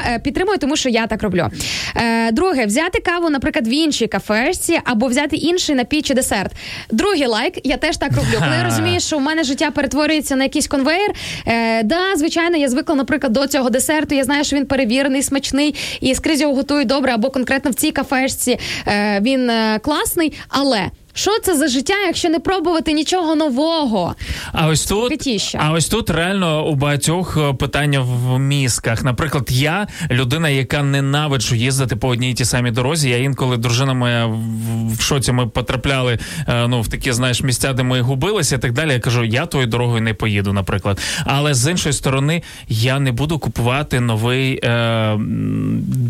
е, 0.07 0.19
підтримую, 0.19 0.59
тому 0.59 0.77
що 0.77 0.89
я 0.89 1.07
так 1.07 1.23
роблю. 1.23 1.49
Е, 1.97 2.33
друге, 2.33 2.67
взяти 2.67 3.01
каву, 3.01 3.31
наприклад, 3.31 3.69
в 3.69 3.73
іншій 3.73 4.07
кафешці, 4.07 4.81
або 4.85 5.07
взяти 5.07 5.37
інший 5.37 5.75
напій 5.75 6.03
чи 6.03 6.15
десерт. 6.15 6.53
Другий 6.91 7.27
лайк, 7.27 7.55
я 7.65 7.77
теж 7.77 7.97
так 7.97 8.11
роблю. 8.17 8.39
Коли 8.39 8.57
я 8.57 8.65
розумію, 8.71 9.01
що 9.01 9.19
в 9.19 9.21
мене 9.21 9.45
життя 9.45 9.71
перетворюється 9.71 10.37
на 10.37 10.45
якийсь 10.45 10.67
конвейер. 10.67 11.13
Е, 11.47 11.83
да, 11.83 12.17
звичайно, 12.17 12.57
я 12.57 12.69
звикла, 12.69 12.95
наприклад, 12.95 13.33
до 13.33 13.47
цього 13.47 13.71
десерту. 13.71 14.15
Я 14.15 14.25
знаю, 14.25 14.45
що 14.45 14.57
він 14.57 14.67
перевірений, 14.67 15.23
смачний 15.23 15.75
і 16.01 16.15
скрізь 16.15 16.41
його 16.41 16.55
готують 16.55 16.89
добре, 16.89 17.13
або 17.13 17.31
конкретно 17.31 17.71
в 17.71 17.75
цій 17.75 17.91
кафешці 17.91 18.59
е, 18.87 19.21
він 19.21 19.51
е, 19.51 19.79
класний. 19.83 20.33
Але 20.49 20.91
Що 21.15 21.31
це 21.45 21.57
за 21.59 21.69
життя, 21.69 21.95
якщо 22.07 22.29
не 22.29 22.39
пробувати 22.41 22.93
нічого 22.93 23.35
нового? 23.35 24.15
А 24.53 24.67
ось 24.69 24.85
тут, 24.87 25.09
Катіща. 25.11 25.59
а 25.63 25.73
ось 25.73 25.89
тут 25.89 26.11
реально 26.11 26.67
у 26.67 26.75
багатьох 26.75 27.37
е, 27.37 27.53
питання 27.55 28.01
в 28.01 28.39
мізках. 28.39 29.05
Наприклад, 29.05 29.49
я 29.51 29.87
людина, 30.11 30.49
яка 30.49 30.83
ненавиджу 30.83 31.55
їздити 31.57 31.97
по 31.97 32.09
одній 32.09 32.31
і 32.31 32.35
тій 32.35 32.45
самій 32.45 32.71
дорозі. 32.71 33.09
Я 33.11 33.19
інколи 33.19 33.57
дружина 33.57 33.95
моя 33.95 34.27
в- 34.27 35.01
шоці 35.01 35.33
ми 35.33 35.47
потрапляли 35.47 36.19
е, 36.49 36.69
ну 36.69 36.81
в 36.81 36.89
такі 36.89 37.13
знаєш 37.13 37.43
місця, 37.43 37.73
де 37.73 37.83
ми 37.83 38.01
губилися 38.01 38.57
і 38.57 38.59
так 38.59 38.73
далі. 38.73 38.93
Я 38.93 39.01
кажу, 39.01 39.25
я 39.25 39.47
тою 39.47 39.67
дорогою 39.67 40.03
не 40.03 40.15
поїду, 40.15 40.53
наприклад. 40.53 40.99
Але 41.27 41.55
з 41.55 41.71
іншої 41.71 41.93
сторони, 41.93 42.43
я 42.69 42.99
не 43.01 43.13
буду 43.13 43.39
купувати 43.39 44.01
новий 44.01 44.61
е, 44.65 45.19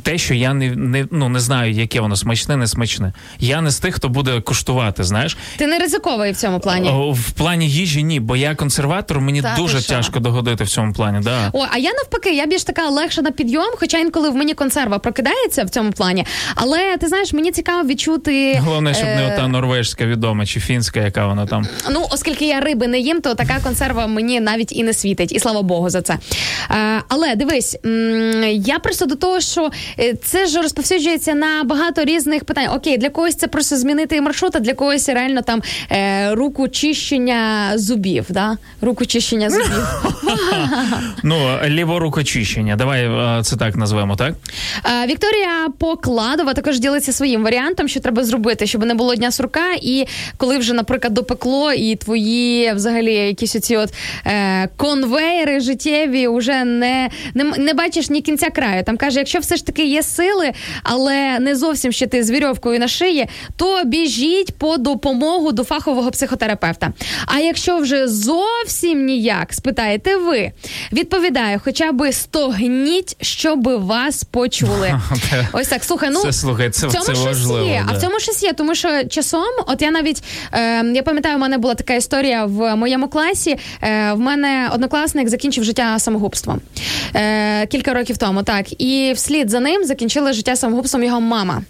те, 0.03 0.19
що 0.19 0.35
я 0.35 0.55
не, 0.55 0.71
не 0.77 1.07
ну 1.11 1.29
не 1.29 1.41
знаю, 1.41 1.73
яке 1.73 2.01
воно 2.01 2.17
смачне, 2.17 2.57
не 2.57 2.67
смачне. 2.67 3.13
Я 3.39 3.61
не 3.61 3.71
з 3.71 3.79
тих, 3.81 3.95
хто 3.95 4.09
буде 4.09 4.41
куштувати. 4.41 4.92
Знаєш, 4.99 5.37
Ти 5.57 5.67
не 5.67 5.79
ризиковий 5.79 6.33
в 6.33 6.37
цьому 6.37 6.61
плані. 6.61 7.13
В 7.13 7.31
плані 7.31 7.69
їжі 7.71 8.03
ні, 8.03 8.21
бо 8.21 8.37
я 8.37 8.55
консерватор, 8.55 9.21
мені 9.21 9.43
Та 9.43 9.55
ти 9.55 9.63
дуже 9.63 9.81
що? 9.81 9.93
тяжко 9.95 10.21
догодити 10.21 10.65
в 10.65 10.69
цьому 10.69 10.93
плані. 10.93 11.21
Да. 11.23 11.51
О, 11.53 11.67
а 11.71 11.79
я 11.79 11.91
навпаки, 11.93 12.35
я 12.35 12.47
більш 12.47 12.65
така 12.65 12.89
легша 12.89 13.23
на 13.23 13.31
підйом, 13.31 13.71
хоча 13.77 13.99
інколи 13.99 14.31
в 14.31 14.35
мені 14.35 14.55
консерва 14.55 14.99
прокидається 14.99 15.65
в 15.65 15.71
цьому 15.71 15.93
плані. 15.93 16.27
Але 16.55 16.97
ти 16.97 17.09
знаєш, 17.09 17.33
мені 17.33 17.53
цікаво 17.53 17.89
відчути. 17.89 18.61
Головне, 18.65 18.95
щоб 18.95 19.07
не 19.07 19.29
е, 19.29 19.33
ота 19.35 19.49
норвежська 19.49 20.07
відома 20.07 20.47
чи 20.47 20.61
фінська, 20.61 21.01
яка 21.01 21.27
вона 21.27 21.47
там. 21.47 21.67
Ну, 21.91 22.07
оскільки 22.11 22.47
я 22.47 22.61
риби 22.61 22.87
не 22.87 22.99
їм, 22.99 23.21
то 23.21 23.35
така 23.35 23.61
консерва 23.63 24.07
мені 24.07 24.41
навіть 24.41 24.73
і 24.73 24.83
не 24.83 24.93
світить, 24.95 25.33
і 25.33 25.41
слава 25.41 25.63
Богу 25.63 25.91
за 25.91 26.03
це. 26.03 26.19
Е, 26.71 27.03
але 27.09 27.37
дивись, 27.37 27.77
я 28.53 28.79
просто 28.79 29.07
до 29.07 29.15
того, 29.17 29.41
що 29.41 29.71
е, 29.99 30.15
це 30.15 30.47
ж 30.47 30.63
розповсюджується 30.63 31.35
на 31.35 31.65
багато 31.65 32.05
різних 32.05 32.45
питань. 32.45 32.69
Окей, 32.75 32.99
для 32.99 33.11
когось 33.11 33.35
це 33.35 33.47
просто 33.47 33.77
змінити 33.77 34.21
маршрут, 34.21 34.57
а 34.57 34.61
для 34.61 34.75
когось 34.75 34.82
реально 34.91 35.43
там 35.43 35.63
е, 35.91 36.35
руку 36.35 36.69
чищення 36.69 37.73
зубів. 37.75 38.27
Да? 38.29 38.57
Руку 38.81 39.07
чищення 39.07 39.51
зубів. 39.51 39.87
Ну, 41.23 41.59
ліворукочищення. 41.67 42.77
Давай 42.77 43.05
е, 43.05 43.43
це 43.43 43.57
так 43.57 43.77
назвемо, 43.77 44.17
так? 44.17 44.35
Е, 44.85 45.07
Вікторія 45.07 45.69
Покладова 45.79 46.55
також 46.55 46.81
ділиться 46.81 47.13
своїм 47.13 47.43
варіантом, 47.43 47.89
що 47.89 48.01
треба 48.01 48.25
зробити, 48.25 48.67
щоб 48.67 48.85
не 48.85 48.95
було 48.95 49.15
дня 49.15 49.31
сурка. 49.31 49.75
І 49.83 50.07
коли 50.37 50.59
вже, 50.59 50.73
наприклад, 50.73 51.15
допекло, 51.15 51.73
і 51.73 51.97
твої 51.97 52.73
взагалі 52.73 53.15
якісь 53.15 53.57
оці 53.57 53.77
от 53.77 53.95
е, 54.27 54.69
конвейери 54.77 55.61
життєві 55.61 56.29
вже 56.29 56.65
не, 56.65 57.11
не, 57.35 57.45
не 57.45 57.75
бачиш 57.75 58.11
ні 58.11 58.21
кінця 58.21 58.51
краю. 58.51 58.85
Там 58.85 58.97
каже, 58.97 59.19
якщо 59.19 59.39
все 59.39 59.57
ж 59.57 59.67
таки 59.67 59.85
є 59.85 60.03
сили, 60.03 60.53
але 60.83 61.39
не 61.39 61.57
зовсім 61.57 61.93
ще 61.93 62.07
ти 62.07 62.25
з 62.25 62.31
вірьовкою 62.31 62.79
на 62.79 62.89
шиї, 62.89 63.27
то 63.57 63.85
біжіть 63.85 64.55
по 64.59 64.72
допомогу 64.77 65.53
до 65.53 65.65
фахового 65.65 66.11
психотерапевта. 66.11 66.93
А 67.27 67.39
якщо 67.39 67.79
вже 67.79 68.09
зовсім 68.09 69.05
ніяк, 69.05 69.53
спитаєте 69.53 70.17
ви, 70.17 70.53
відповідаю, 70.93 71.61
хоча 71.65 71.93
би 71.93 72.13
стогніть, 72.13 73.17
щоб 73.21 73.69
вас 73.87 74.25
почули. 74.25 75.01
Ось 75.53 75.69
так, 75.69 75.85
слухай, 75.85 76.11
ну 76.13 76.21
Це, 76.23 76.33
слухай, 76.33 76.71
це- 76.71 76.87
в 76.87 76.93
цьому 76.93 77.05
це 77.05 77.15
щось 77.15 77.27
важливо, 77.27 77.67
є. 77.67 77.85
А 77.89 77.93
в 77.93 78.01
цьому 78.01 78.21
щось 78.21 78.43
є, 78.43 78.53
тому 78.53 78.75
що 78.75 79.05
часом, 79.05 79.43
от 79.67 79.83
я 79.83 79.91
навіть 79.91 80.23
е, 80.53 80.85
я 80.85 81.03
пам'ятаю, 81.03 81.37
у 81.37 81.39
мене 81.39 81.59
була 81.59 81.75
така 81.75 81.95
історія 81.95 82.45
в 82.45 82.77
моєму 82.77 83.09
класі. 83.09 83.59
Е, 83.83 84.13
в 84.13 84.19
мене 84.19 84.71
однокласник 84.75 85.29
закінчив 85.29 85.65
життя 85.65 85.99
самогубством 85.99 86.61
е, 87.15 87.67
кілька 87.67 87.95
років 87.95 88.17
тому. 88.19 88.43
Так, 88.43 88.81
і 88.83 89.13
вслід 89.17 89.51
за 89.51 89.61
ним 89.61 89.85
закінчила 89.85 90.33
життя 90.33 90.57
самогубством 90.57 91.05
його 91.05 91.21
мама. 91.21 91.63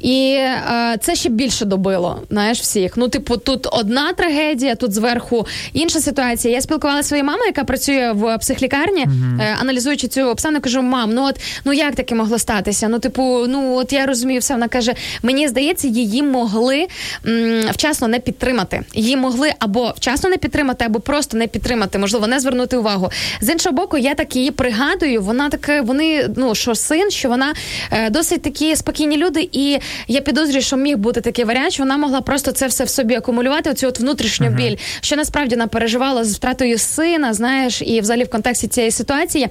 І 0.00 0.36
е, 0.38 0.96
це 1.00 1.14
ще 1.14 1.28
більше 1.28 1.64
добило, 1.64 2.22
знаєш, 2.30 2.60
всіх. 2.60 2.96
Ну, 2.96 3.08
типу, 3.08 3.36
тут 3.36 3.66
одна 3.72 4.12
трагедія, 4.12 4.74
тут 4.74 4.92
зверху 4.92 5.46
інша 5.72 6.00
ситуація. 6.00 6.54
Я 6.54 6.60
спілкувалася 6.60 7.02
зі 7.02 7.08
своєю 7.08 7.26
мамою, 7.26 7.46
яка 7.46 7.64
працює 7.64 8.12
в 8.12 8.38
психлікарні, 8.38 9.06
е, 9.40 9.56
аналізуючи 9.60 10.08
цю 10.08 10.20
обставину, 10.20 10.60
кажу: 10.60 10.82
мам, 10.82 11.14
ну 11.14 11.24
от 11.24 11.40
ну 11.64 11.72
як 11.72 11.94
таке 11.94 12.14
могло 12.14 12.38
статися? 12.38 12.88
Ну, 12.88 12.98
типу, 12.98 13.44
ну 13.48 13.74
от 13.76 13.92
я 13.92 14.06
розумію 14.06 14.40
все. 14.40 14.54
Вона 14.54 14.68
каже: 14.68 14.94
мені 15.22 15.48
здається, 15.48 15.88
її 15.88 16.22
могли 16.22 16.86
м, 17.26 17.64
вчасно 17.70 18.08
не 18.08 18.18
підтримати. 18.18 18.80
Її 18.94 19.16
могли 19.16 19.52
або 19.58 19.92
вчасно 19.96 20.30
не 20.30 20.36
підтримати, 20.36 20.84
або 20.84 21.00
просто 21.00 21.36
не 21.36 21.46
підтримати, 21.46 21.98
можливо, 21.98 22.26
не 22.26 22.40
звернути 22.40 22.76
увагу. 22.76 23.10
З 23.40 23.48
іншого 23.52 23.76
боку, 23.76 23.98
я 23.98 24.14
так 24.14 24.36
її 24.36 24.50
пригадую. 24.50 25.22
Вона 25.22 25.48
таке, 25.48 25.80
вони 25.80 26.28
ну 26.36 26.54
що 26.54 26.74
син, 26.74 27.10
що 27.10 27.28
вона 27.28 27.54
е, 27.90 28.10
досить 28.10 28.42
такі 28.42 28.76
спокійні 28.76 29.16
люди, 29.16 29.48
і 29.54 29.80
я 30.08 30.20
підозрюю, 30.20 30.62
що 30.62 30.76
міг 30.76 30.96
бути 30.96 31.20
такий 31.20 31.44
варіант, 31.44 31.72
що 31.72 31.82
вона 31.82 31.96
могла 31.96 32.20
просто 32.20 32.52
це 32.52 32.66
все 32.66 32.84
в 32.84 32.88
собі 32.88 33.14
акумулювати, 33.14 33.70
оцю 33.70 33.88
от 33.88 34.00
внутрішню 34.00 34.50
біль, 34.50 34.76
що 35.00 35.16
насправді 35.16 35.54
вона 35.54 35.66
переживала 35.66 36.24
з 36.24 36.34
втратою 36.36 36.78
сина, 36.78 37.34
знаєш, 37.34 37.82
і 37.82 38.00
взагалі 38.00 38.24
в 38.24 38.30
контексті 38.30 38.68
цієї 38.68 38.90
ситуації. 38.90 39.48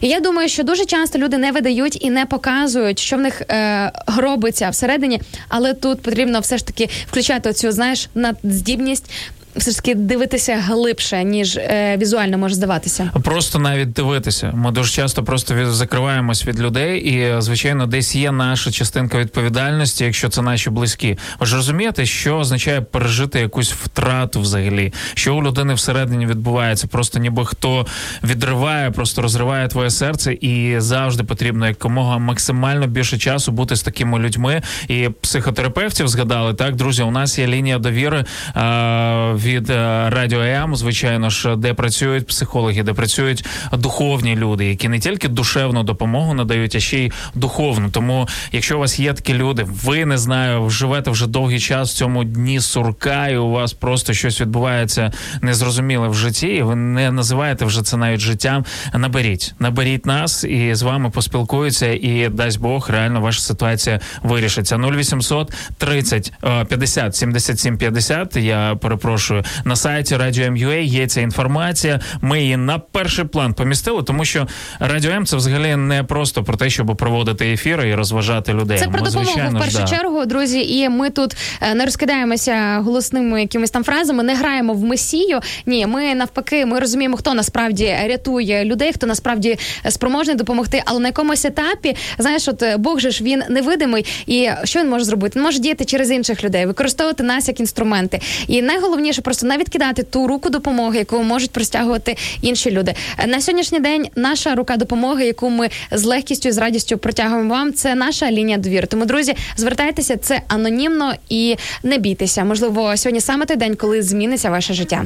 І 0.00 0.08
я 0.08 0.20
думаю, 0.20 0.48
що 0.48 0.62
дуже 0.62 0.84
часто 0.84 1.18
люди 1.18 1.38
не 1.38 1.52
видають 1.52 2.04
і 2.04 2.10
не 2.10 2.26
показують, 2.26 2.98
що 2.98 3.16
в 3.16 3.20
них 3.20 3.42
е, 3.50 3.92
робиться 4.16 4.70
всередині, 4.70 5.20
але 5.48 5.74
тут 5.74 6.02
потрібно 6.02 6.40
все 6.40 6.58
ж 6.58 6.66
таки 6.66 6.88
включати 7.10 7.50
оцю, 7.50 7.72
знаєш, 7.72 8.08
надздібність. 8.14 9.10
Все 9.56 9.70
ж 9.70 9.76
таки 9.76 9.94
дивитися 9.94 10.56
глибше, 10.66 11.24
ніж 11.24 11.56
е, 11.56 11.96
візуально 11.96 12.38
може 12.38 12.54
здаватися. 12.54 13.10
Просто 13.24 13.58
навіть 13.58 13.92
дивитися. 13.92 14.52
Ми 14.54 14.70
дуже 14.70 14.92
часто 14.92 15.24
просто 15.24 15.54
від, 15.54 15.66
закриваємось 15.66 16.46
від 16.46 16.60
людей, 16.60 17.00
і 17.00 17.40
звичайно, 17.40 17.86
десь 17.86 18.14
є 18.16 18.32
наша 18.32 18.70
частинка 18.70 19.18
відповідальності, 19.18 20.04
якщо 20.04 20.28
це 20.28 20.42
наші 20.42 20.70
близькі. 20.70 21.18
Ви 21.40 21.46
ж 21.46 21.56
розумієте, 21.56 22.06
що 22.06 22.36
означає 22.36 22.80
пережити 22.80 23.40
якусь 23.40 23.72
втрату 23.72 24.40
взагалі, 24.40 24.92
що 25.14 25.36
у 25.36 25.42
людини 25.42 25.74
всередині 25.74 26.26
відбувається, 26.26 26.86
просто 26.86 27.18
ніби 27.18 27.46
хто 27.46 27.86
відриває, 28.24 28.90
просто 28.90 29.22
розриває 29.22 29.68
твоє 29.68 29.90
серце, 29.90 30.32
і 30.32 30.74
завжди 30.78 31.24
потрібно 31.24 31.68
якомога 31.68 32.18
максимально 32.18 32.86
більше 32.86 33.18
часу 33.18 33.52
бути 33.52 33.76
з 33.76 33.82
такими 33.82 34.18
людьми. 34.18 34.62
І 34.88 35.08
психотерапевтів 35.20 36.08
згадали 36.08 36.54
так, 36.54 36.76
друзі. 36.76 37.02
У 37.02 37.10
нас 37.10 37.38
є 37.38 37.46
лінія 37.46 37.78
довіри 37.78 38.24
е, 38.56 39.32
від 39.46 39.70
е, 39.70 40.10
радіо 40.10 40.42
ЕМ, 40.42 40.76
звичайно 40.76 41.30
ж, 41.30 41.56
де 41.56 41.74
працюють 41.74 42.26
психологи, 42.26 42.82
де 42.82 42.92
працюють 42.92 43.44
духовні 43.72 44.36
люди, 44.36 44.66
які 44.66 44.88
не 44.88 44.98
тільки 44.98 45.28
душевну 45.28 45.82
допомогу 45.82 46.34
надають, 46.34 46.74
а 46.74 46.80
ще 46.80 46.98
й 46.98 47.12
духовну. 47.34 47.90
Тому, 47.90 48.28
якщо 48.52 48.76
у 48.76 48.80
вас 48.80 49.00
є 49.00 49.12
такі 49.12 49.34
люди, 49.34 49.66
ви 49.84 50.04
не 50.04 50.18
знаю, 50.18 50.70
живете 50.70 51.10
вже 51.10 51.26
довгий 51.26 51.60
час 51.60 51.92
в 51.92 51.96
цьому 51.96 52.24
дні 52.24 52.60
сурка, 52.60 53.28
і 53.28 53.36
у 53.36 53.50
вас 53.50 53.72
просто 53.72 54.12
щось 54.12 54.40
відбувається 54.40 55.12
незрозуміле 55.42 56.08
в 56.08 56.14
житті, 56.14 56.46
і 56.46 56.62
ви 56.62 56.76
не 56.76 57.10
називаєте 57.10 57.64
вже 57.64 57.82
це 57.82 57.96
навіть 57.96 58.20
життям. 58.20 58.64
Наберіть, 58.94 59.54
наберіть 59.58 60.06
нас 60.06 60.44
і 60.44 60.74
з 60.74 60.82
вами 60.82 61.10
поспілкуються, 61.10 61.86
і 61.86 62.28
дасть 62.28 62.60
Бог, 62.60 62.90
реально 62.90 63.20
ваша 63.20 63.40
ситуація 63.40 64.00
вирішиться. 64.22 64.76
0800 64.76 65.52
30 65.78 66.32
е, 66.44 66.64
50 66.64 67.16
77 67.16 67.78
50, 67.78 68.36
Я 68.36 68.76
перепрошую 68.82 69.35
на 69.64 69.76
сайті 69.76 70.16
Радіо 70.16 70.44
М.Ю.А. 70.46 70.74
є 70.74 71.06
ця 71.06 71.20
інформація. 71.20 72.00
Ми 72.20 72.40
її 72.40 72.56
на 72.56 72.78
перший 72.78 73.24
план 73.24 73.54
помістили, 73.54 74.02
тому 74.02 74.24
що 74.24 74.46
Радіо 74.80 75.10
М 75.10 75.26
це 75.26 75.36
взагалі 75.36 75.76
не 75.76 76.02
просто 76.04 76.44
про 76.44 76.56
те, 76.56 76.70
щоб 76.70 76.96
проводити 76.96 77.52
ефіри 77.52 77.88
і 77.88 77.94
розважати 77.94 78.52
людей. 78.52 78.78
Це 78.78 78.88
про 78.88 79.00
Ми, 79.00 79.06
допомогу 79.06 79.22
в 79.22 79.32
звичайно 79.32 79.58
ж, 79.58 79.64
першу 79.64 79.78
да. 79.78 79.96
чергу, 79.96 80.26
друзі. 80.26 80.78
І 80.78 80.88
ми 80.88 81.10
тут 81.10 81.36
е, 81.60 81.74
не 81.74 81.84
розкидаємося 81.84 82.80
голосними 82.84 83.40
якимись 83.40 83.70
там 83.70 83.84
фразами, 83.84 84.22
не 84.22 84.34
граємо 84.34 84.72
в 84.72 84.84
месію. 84.84 85.40
Ні, 85.66 85.86
ми 85.86 86.14
навпаки, 86.14 86.66
ми 86.66 86.80
розуміємо, 86.80 87.16
хто 87.16 87.34
насправді 87.34 87.96
рятує 88.06 88.64
людей, 88.64 88.92
хто 88.92 89.06
насправді 89.06 89.58
спроможний 89.88 90.36
допомогти. 90.36 90.82
Але 90.86 91.00
на 91.00 91.08
якомусь 91.08 91.44
етапі, 91.44 91.96
знаєш, 92.18 92.48
от 92.48 92.62
е, 92.62 92.76
Бог 92.76 93.00
же 93.00 93.10
ж 93.10 93.24
він 93.24 93.42
невидимий, 93.48 94.06
і 94.26 94.48
що 94.64 94.80
він 94.80 94.90
може 94.90 95.04
зробити? 95.04 95.38
Він 95.38 95.44
може 95.44 95.58
діяти 95.58 95.84
через 95.84 96.10
інших 96.10 96.44
людей, 96.44 96.66
використовувати 96.66 97.22
нас 97.22 97.48
як 97.48 97.60
інструменти. 97.60 98.20
І 98.46 98.62
найголовніше 98.62 99.15
просто 99.22 99.46
не 99.46 99.56
відкидати 99.56 100.02
ту 100.02 100.26
руку 100.26 100.50
допомоги, 100.50 100.98
яку 100.98 101.22
можуть 101.22 101.50
простягувати 101.50 102.16
інші 102.42 102.70
люди. 102.70 102.94
На 103.26 103.40
сьогоднішній 103.40 103.80
день 103.80 104.06
наша 104.16 104.54
рука 104.54 104.76
допомоги, 104.76 105.26
яку 105.26 105.50
ми 105.50 105.68
з 105.92 106.04
легкістю 106.04 106.48
і 106.48 106.52
з 106.52 106.58
радістю 106.58 106.98
протягуємо 106.98 107.54
вам, 107.54 107.72
це 107.72 107.94
наша 107.94 108.30
лінія 108.30 108.58
довіри. 108.58 108.86
Тому, 108.86 109.04
друзі, 109.04 109.34
звертайтеся, 109.56 110.16
це 110.16 110.42
анонімно 110.48 111.14
і 111.28 111.56
не 111.82 111.98
бійтеся. 111.98 112.44
Можливо, 112.44 112.96
сьогодні 112.96 113.20
саме 113.20 113.46
той 113.46 113.56
день, 113.56 113.76
коли 113.76 114.02
зміниться 114.02 114.50
ваше 114.50 114.74
життя. 114.74 115.04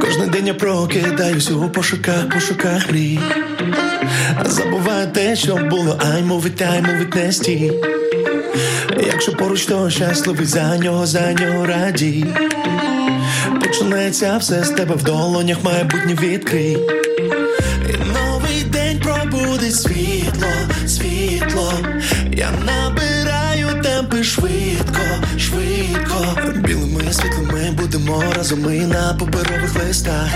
Кожен 0.00 0.30
день 0.30 0.46
я 0.46 0.54
прокидаюсь 0.54 1.50
у 1.50 1.70
пошуках, 1.70 2.28
пошуках 2.28 2.90
мрій. 2.90 3.18
Забуваю 4.44 5.08
те, 5.12 5.36
що 5.36 5.56
було, 5.56 5.98
ай 6.12 6.22
мовить, 6.22 6.62
ай 6.62 6.82
мовить 6.82 7.14
не 7.14 7.32
стій. 7.32 7.72
Якщо 9.06 9.32
поруч, 9.32 9.66
то 9.66 9.90
щасливий 9.90 10.46
за 10.46 10.78
нього, 10.78 11.06
за 11.06 11.32
нього 11.32 11.66
радій. 11.66 12.24
Починається 13.60 14.36
все 14.36 14.64
з 14.64 14.70
тебе 14.70 14.94
в 14.94 15.02
долонях, 15.02 15.64
майбутнє 15.64 16.14
відкрий. 16.22 16.78
І 17.88 17.92
новий 17.92 18.64
день 18.64 19.00
пробудить 19.00 19.74
світло, 19.74 20.48
світло. 20.86 21.72
Я 22.32 22.50
набираю 22.66 23.82
темпи 23.82 24.24
швидко, 24.24 25.02
швидко. 25.38 26.26
Білими 26.54 27.12
світлими 27.12 27.70
будемо 27.72 28.24
разом 28.36 28.62
ми 28.62 28.78
на 28.78 29.14
паперових 29.14 29.74
листах. 29.86 30.28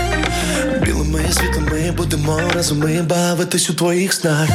Білими 0.81 1.21
світлими 1.31 1.91
будемо 1.97 2.41
разом 2.55 2.79
ми 2.79 3.01
бавитись 3.01 3.69
у 3.69 3.73
твоїх 3.73 4.13
снах. 4.13 4.49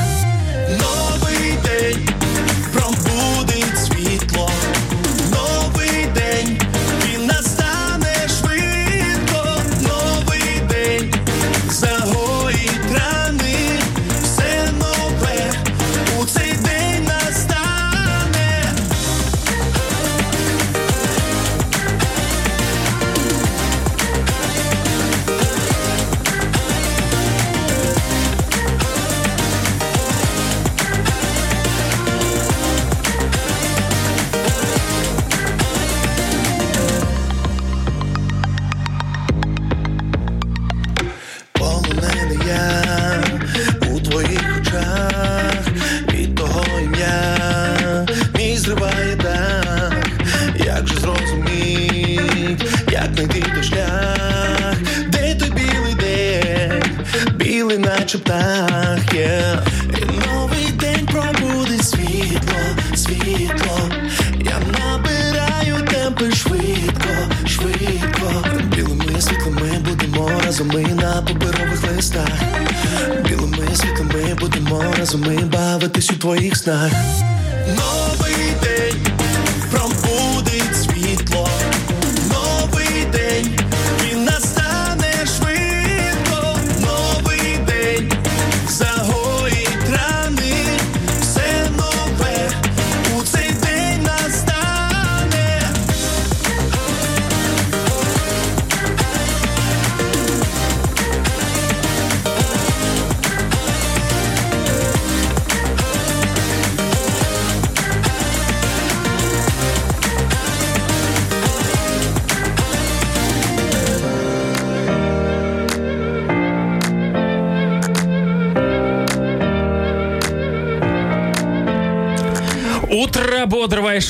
У 76.68 77.11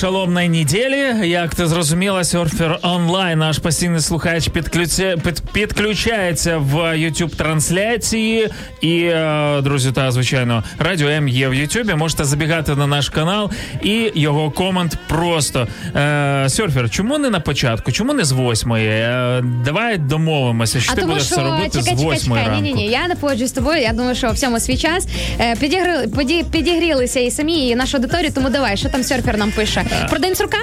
шаломної 0.03 0.49
неділі. 0.49 1.02
Як 1.23 1.55
ти 1.55 1.67
зрозуміла, 1.67 2.25
серфер 2.25 2.79
онлайн, 2.83 3.39
наш 3.39 3.59
постійний 3.59 4.01
слухач 4.01 4.49
підключає, 4.49 5.17
під, 5.17 5.43
підключається 5.53 6.59
в 6.59 6.75
youtube 6.77 7.37
трансляції. 7.37 8.49
І, 8.81 8.99
е, 9.05 9.61
друзі, 9.63 9.93
та 9.93 10.11
звичайно, 10.11 10.65
радіо 10.79 11.09
М 11.09 11.29
є 11.29 11.49
в 11.49 11.55
Ютубі. 11.55 11.95
Можете 11.95 12.25
забігати 12.25 12.75
на 12.75 12.87
наш 12.87 13.09
канал 13.09 13.51
і 13.83 14.13
його 14.15 14.51
комент 14.51 14.97
просто. 15.09 15.69
Е, 15.97 16.45
серфер, 16.49 16.91
чому 16.91 17.19
не 17.19 17.31
на 17.31 17.41
початку? 17.41 17.93
Чому 17.93 18.13
не 18.13 18.25
з 18.25 18.33
восьмої? 18.33 18.89
Е, 18.89 19.43
давай 19.65 19.99
домовимося, 19.99 20.81
що 20.81 20.93
А 20.93 20.95
ти 20.95 21.01
тому 21.01 21.13
будеш 21.13 21.27
що 21.27 21.37
це 21.37 21.43
робити 21.43 21.79
чекай, 21.79 21.97
з 21.97 22.03
восьмої 22.03 22.45
ранку. 22.47 22.63
Ні, 22.63 22.73
ні, 22.73 22.83
ні, 22.83 22.87
я 22.87 23.09
не 23.09 23.15
погоджуюсь 23.15 23.51
з 23.51 23.55
тобою. 23.55 23.83
Я 23.83 23.93
думаю, 23.93 24.15
що 24.15 24.31
в 24.31 24.39
цьому 24.39 24.61
свій 24.61 24.77
час 24.77 25.07
Е, 25.41 25.57
підігрили, 25.57 26.07
поді- 26.07 26.45
підігрілися 26.51 27.21
і 27.21 27.31
самі, 27.31 27.69
і 27.69 27.77
нашу 27.77 27.97
аудиторію. 27.97 28.33
Тому 28.35 28.51
давай, 28.51 28.77
що 28.77 28.89
там 28.89 29.03
серфер 29.03 29.39
нам 29.39 29.51
пише? 29.51 29.85
Про 30.11 30.19
день 30.19 30.35
сурка? 30.35 30.59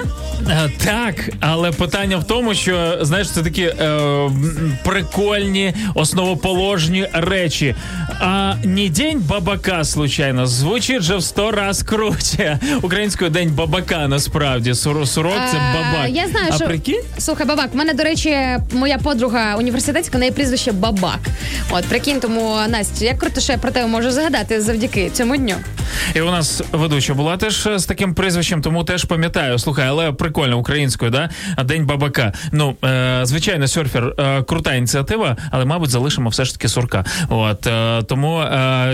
Е, 0.50 0.70
Так, 0.84 1.14
але 1.40 1.70
питання 1.72 2.16
в 2.16 2.24
тому, 2.24 2.54
що 2.54 2.98
знаєш, 3.00 3.30
це 3.30 3.42
такі 3.42 3.62
е, 3.62 4.00
прикольні 4.84 5.74
основоположні 5.94 7.06
речі. 7.12 7.74
А 8.20 8.54
не 8.64 8.88
день 8.88 9.20
бабака, 9.28 9.84
случайно, 9.84 10.46
звучить 10.46 11.02
же 11.02 11.16
в 11.16 11.22
сто 11.22 11.50
раз 11.50 11.82
круче. 11.82 12.58
Українською 12.82 13.30
день 13.30 13.50
бабака 13.50 14.08
насправді. 14.08 14.74
Сур, 14.74 15.08
сурок 15.08 15.32
це 15.50 15.56
Е, 15.56 15.74
бабак. 15.74 16.10
Я 16.10 16.28
знаю, 16.28 16.46
а 16.52 16.56
що 16.56 16.64
прикинь? 16.64 17.02
слухай, 17.18 17.46
бабак. 17.46 17.68
У 17.74 17.76
мене, 17.76 17.94
до 17.94 18.02
речі, 18.02 18.36
моя 18.72 18.98
подруга 18.98 19.56
університетська, 19.56 20.18
неї 20.18 20.32
прізвище 20.32 20.72
Бабак. 20.72 21.18
От 21.70 21.84
прикинь, 21.84 22.20
тому 22.20 22.56
Настя, 22.68 23.04
як 23.04 23.18
круто, 23.18 23.40
що 23.40 23.52
я 23.52 23.58
про 23.58 23.70
тебе 23.70 23.86
можу 23.86 24.10
згадати 24.10 24.60
завдяки 24.60 25.10
цьому 25.10 25.36
дню. 25.36 25.54
І 26.14 26.20
у 26.20 26.30
нас 26.30 26.62
ведуча 26.72 27.14
була 27.14 27.36
теж 27.36 27.68
з 27.76 27.84
таким 27.84 28.14
прізвищем, 28.14 28.62
тому 28.62 28.84
теж 28.84 29.04
пам'ятаю. 29.04 29.58
Слухай, 29.58 29.86
але 29.88 30.12
прикольно 30.12 30.39
українською, 30.48 31.10
да? 31.10 31.30
День 31.64 31.86
бабака. 31.86 32.32
Ну, 32.52 32.76
е, 32.84 33.20
звичайно, 33.22 33.68
серфер 33.68 34.14
е, 34.18 34.42
крута 34.42 34.74
ініціатива, 34.74 35.36
але, 35.50 35.64
мабуть, 35.64 35.90
залишимо 35.90 36.28
все 36.28 36.44
ж 36.44 36.52
таки 36.52 36.68
сурка. 36.68 37.04
От 37.28 37.66
е, 37.66 38.02
тому 38.02 38.44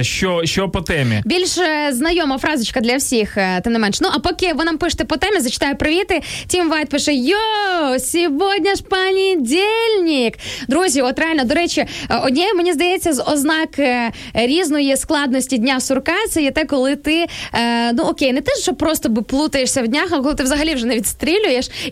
що, 0.01 0.41
що 0.45 0.69
по 0.69 0.81
темі? 0.81 1.23
Більш 1.25 1.59
знайома 1.91 2.39
фразочка 2.39 2.81
для 2.81 2.97
всіх, 2.97 3.39
тим 3.65 3.73
не 3.73 3.79
менш. 3.79 4.01
Ну 4.01 4.09
а 4.15 4.19
поки 4.19 4.53
ви 4.53 4.65
нам 4.65 4.79
пишете 4.79 5.05
по 5.05 5.17
темі, 5.17 5.41
зачитаю 5.41 5.77
привіти. 5.77 6.23
Тім 6.47 6.71
Вайт 6.71 6.89
пише: 6.89 7.15
Yo, 7.15 7.99
сьогодні 7.99 8.75
ж 8.75 8.83
понедельник. 8.83 10.39
Друзі, 10.69 11.03
от 11.03 11.19
реально, 11.19 11.45
до 11.45 11.55
речі, 11.55 11.87
однією, 12.23 12.55
мені 12.55 12.73
здається, 12.73 13.13
з 13.13 13.23
ознак 13.23 13.69
різної 14.35 14.97
складності 14.97 15.59
дня 15.59 15.81
сурка, 15.81 16.13
це 16.31 16.43
є 16.43 16.51
те, 16.51 16.65
коли 16.65 16.97
ти 16.97 17.27
ну 17.95 18.03
окей, 18.03 18.33
не 18.33 18.41
те, 18.41 18.53
що 18.63 18.75
просто 18.75 19.09
би 19.09 19.23
плутаєшся 19.23 19.83
в 19.83 19.89
днях, 19.89 20.09
а 20.13 20.21
коли 20.21 20.35
ти 20.35 20.43
взагалі 20.43 20.75
вже 20.75 20.87
не 20.87 20.97
відстрілюєш 20.97 21.36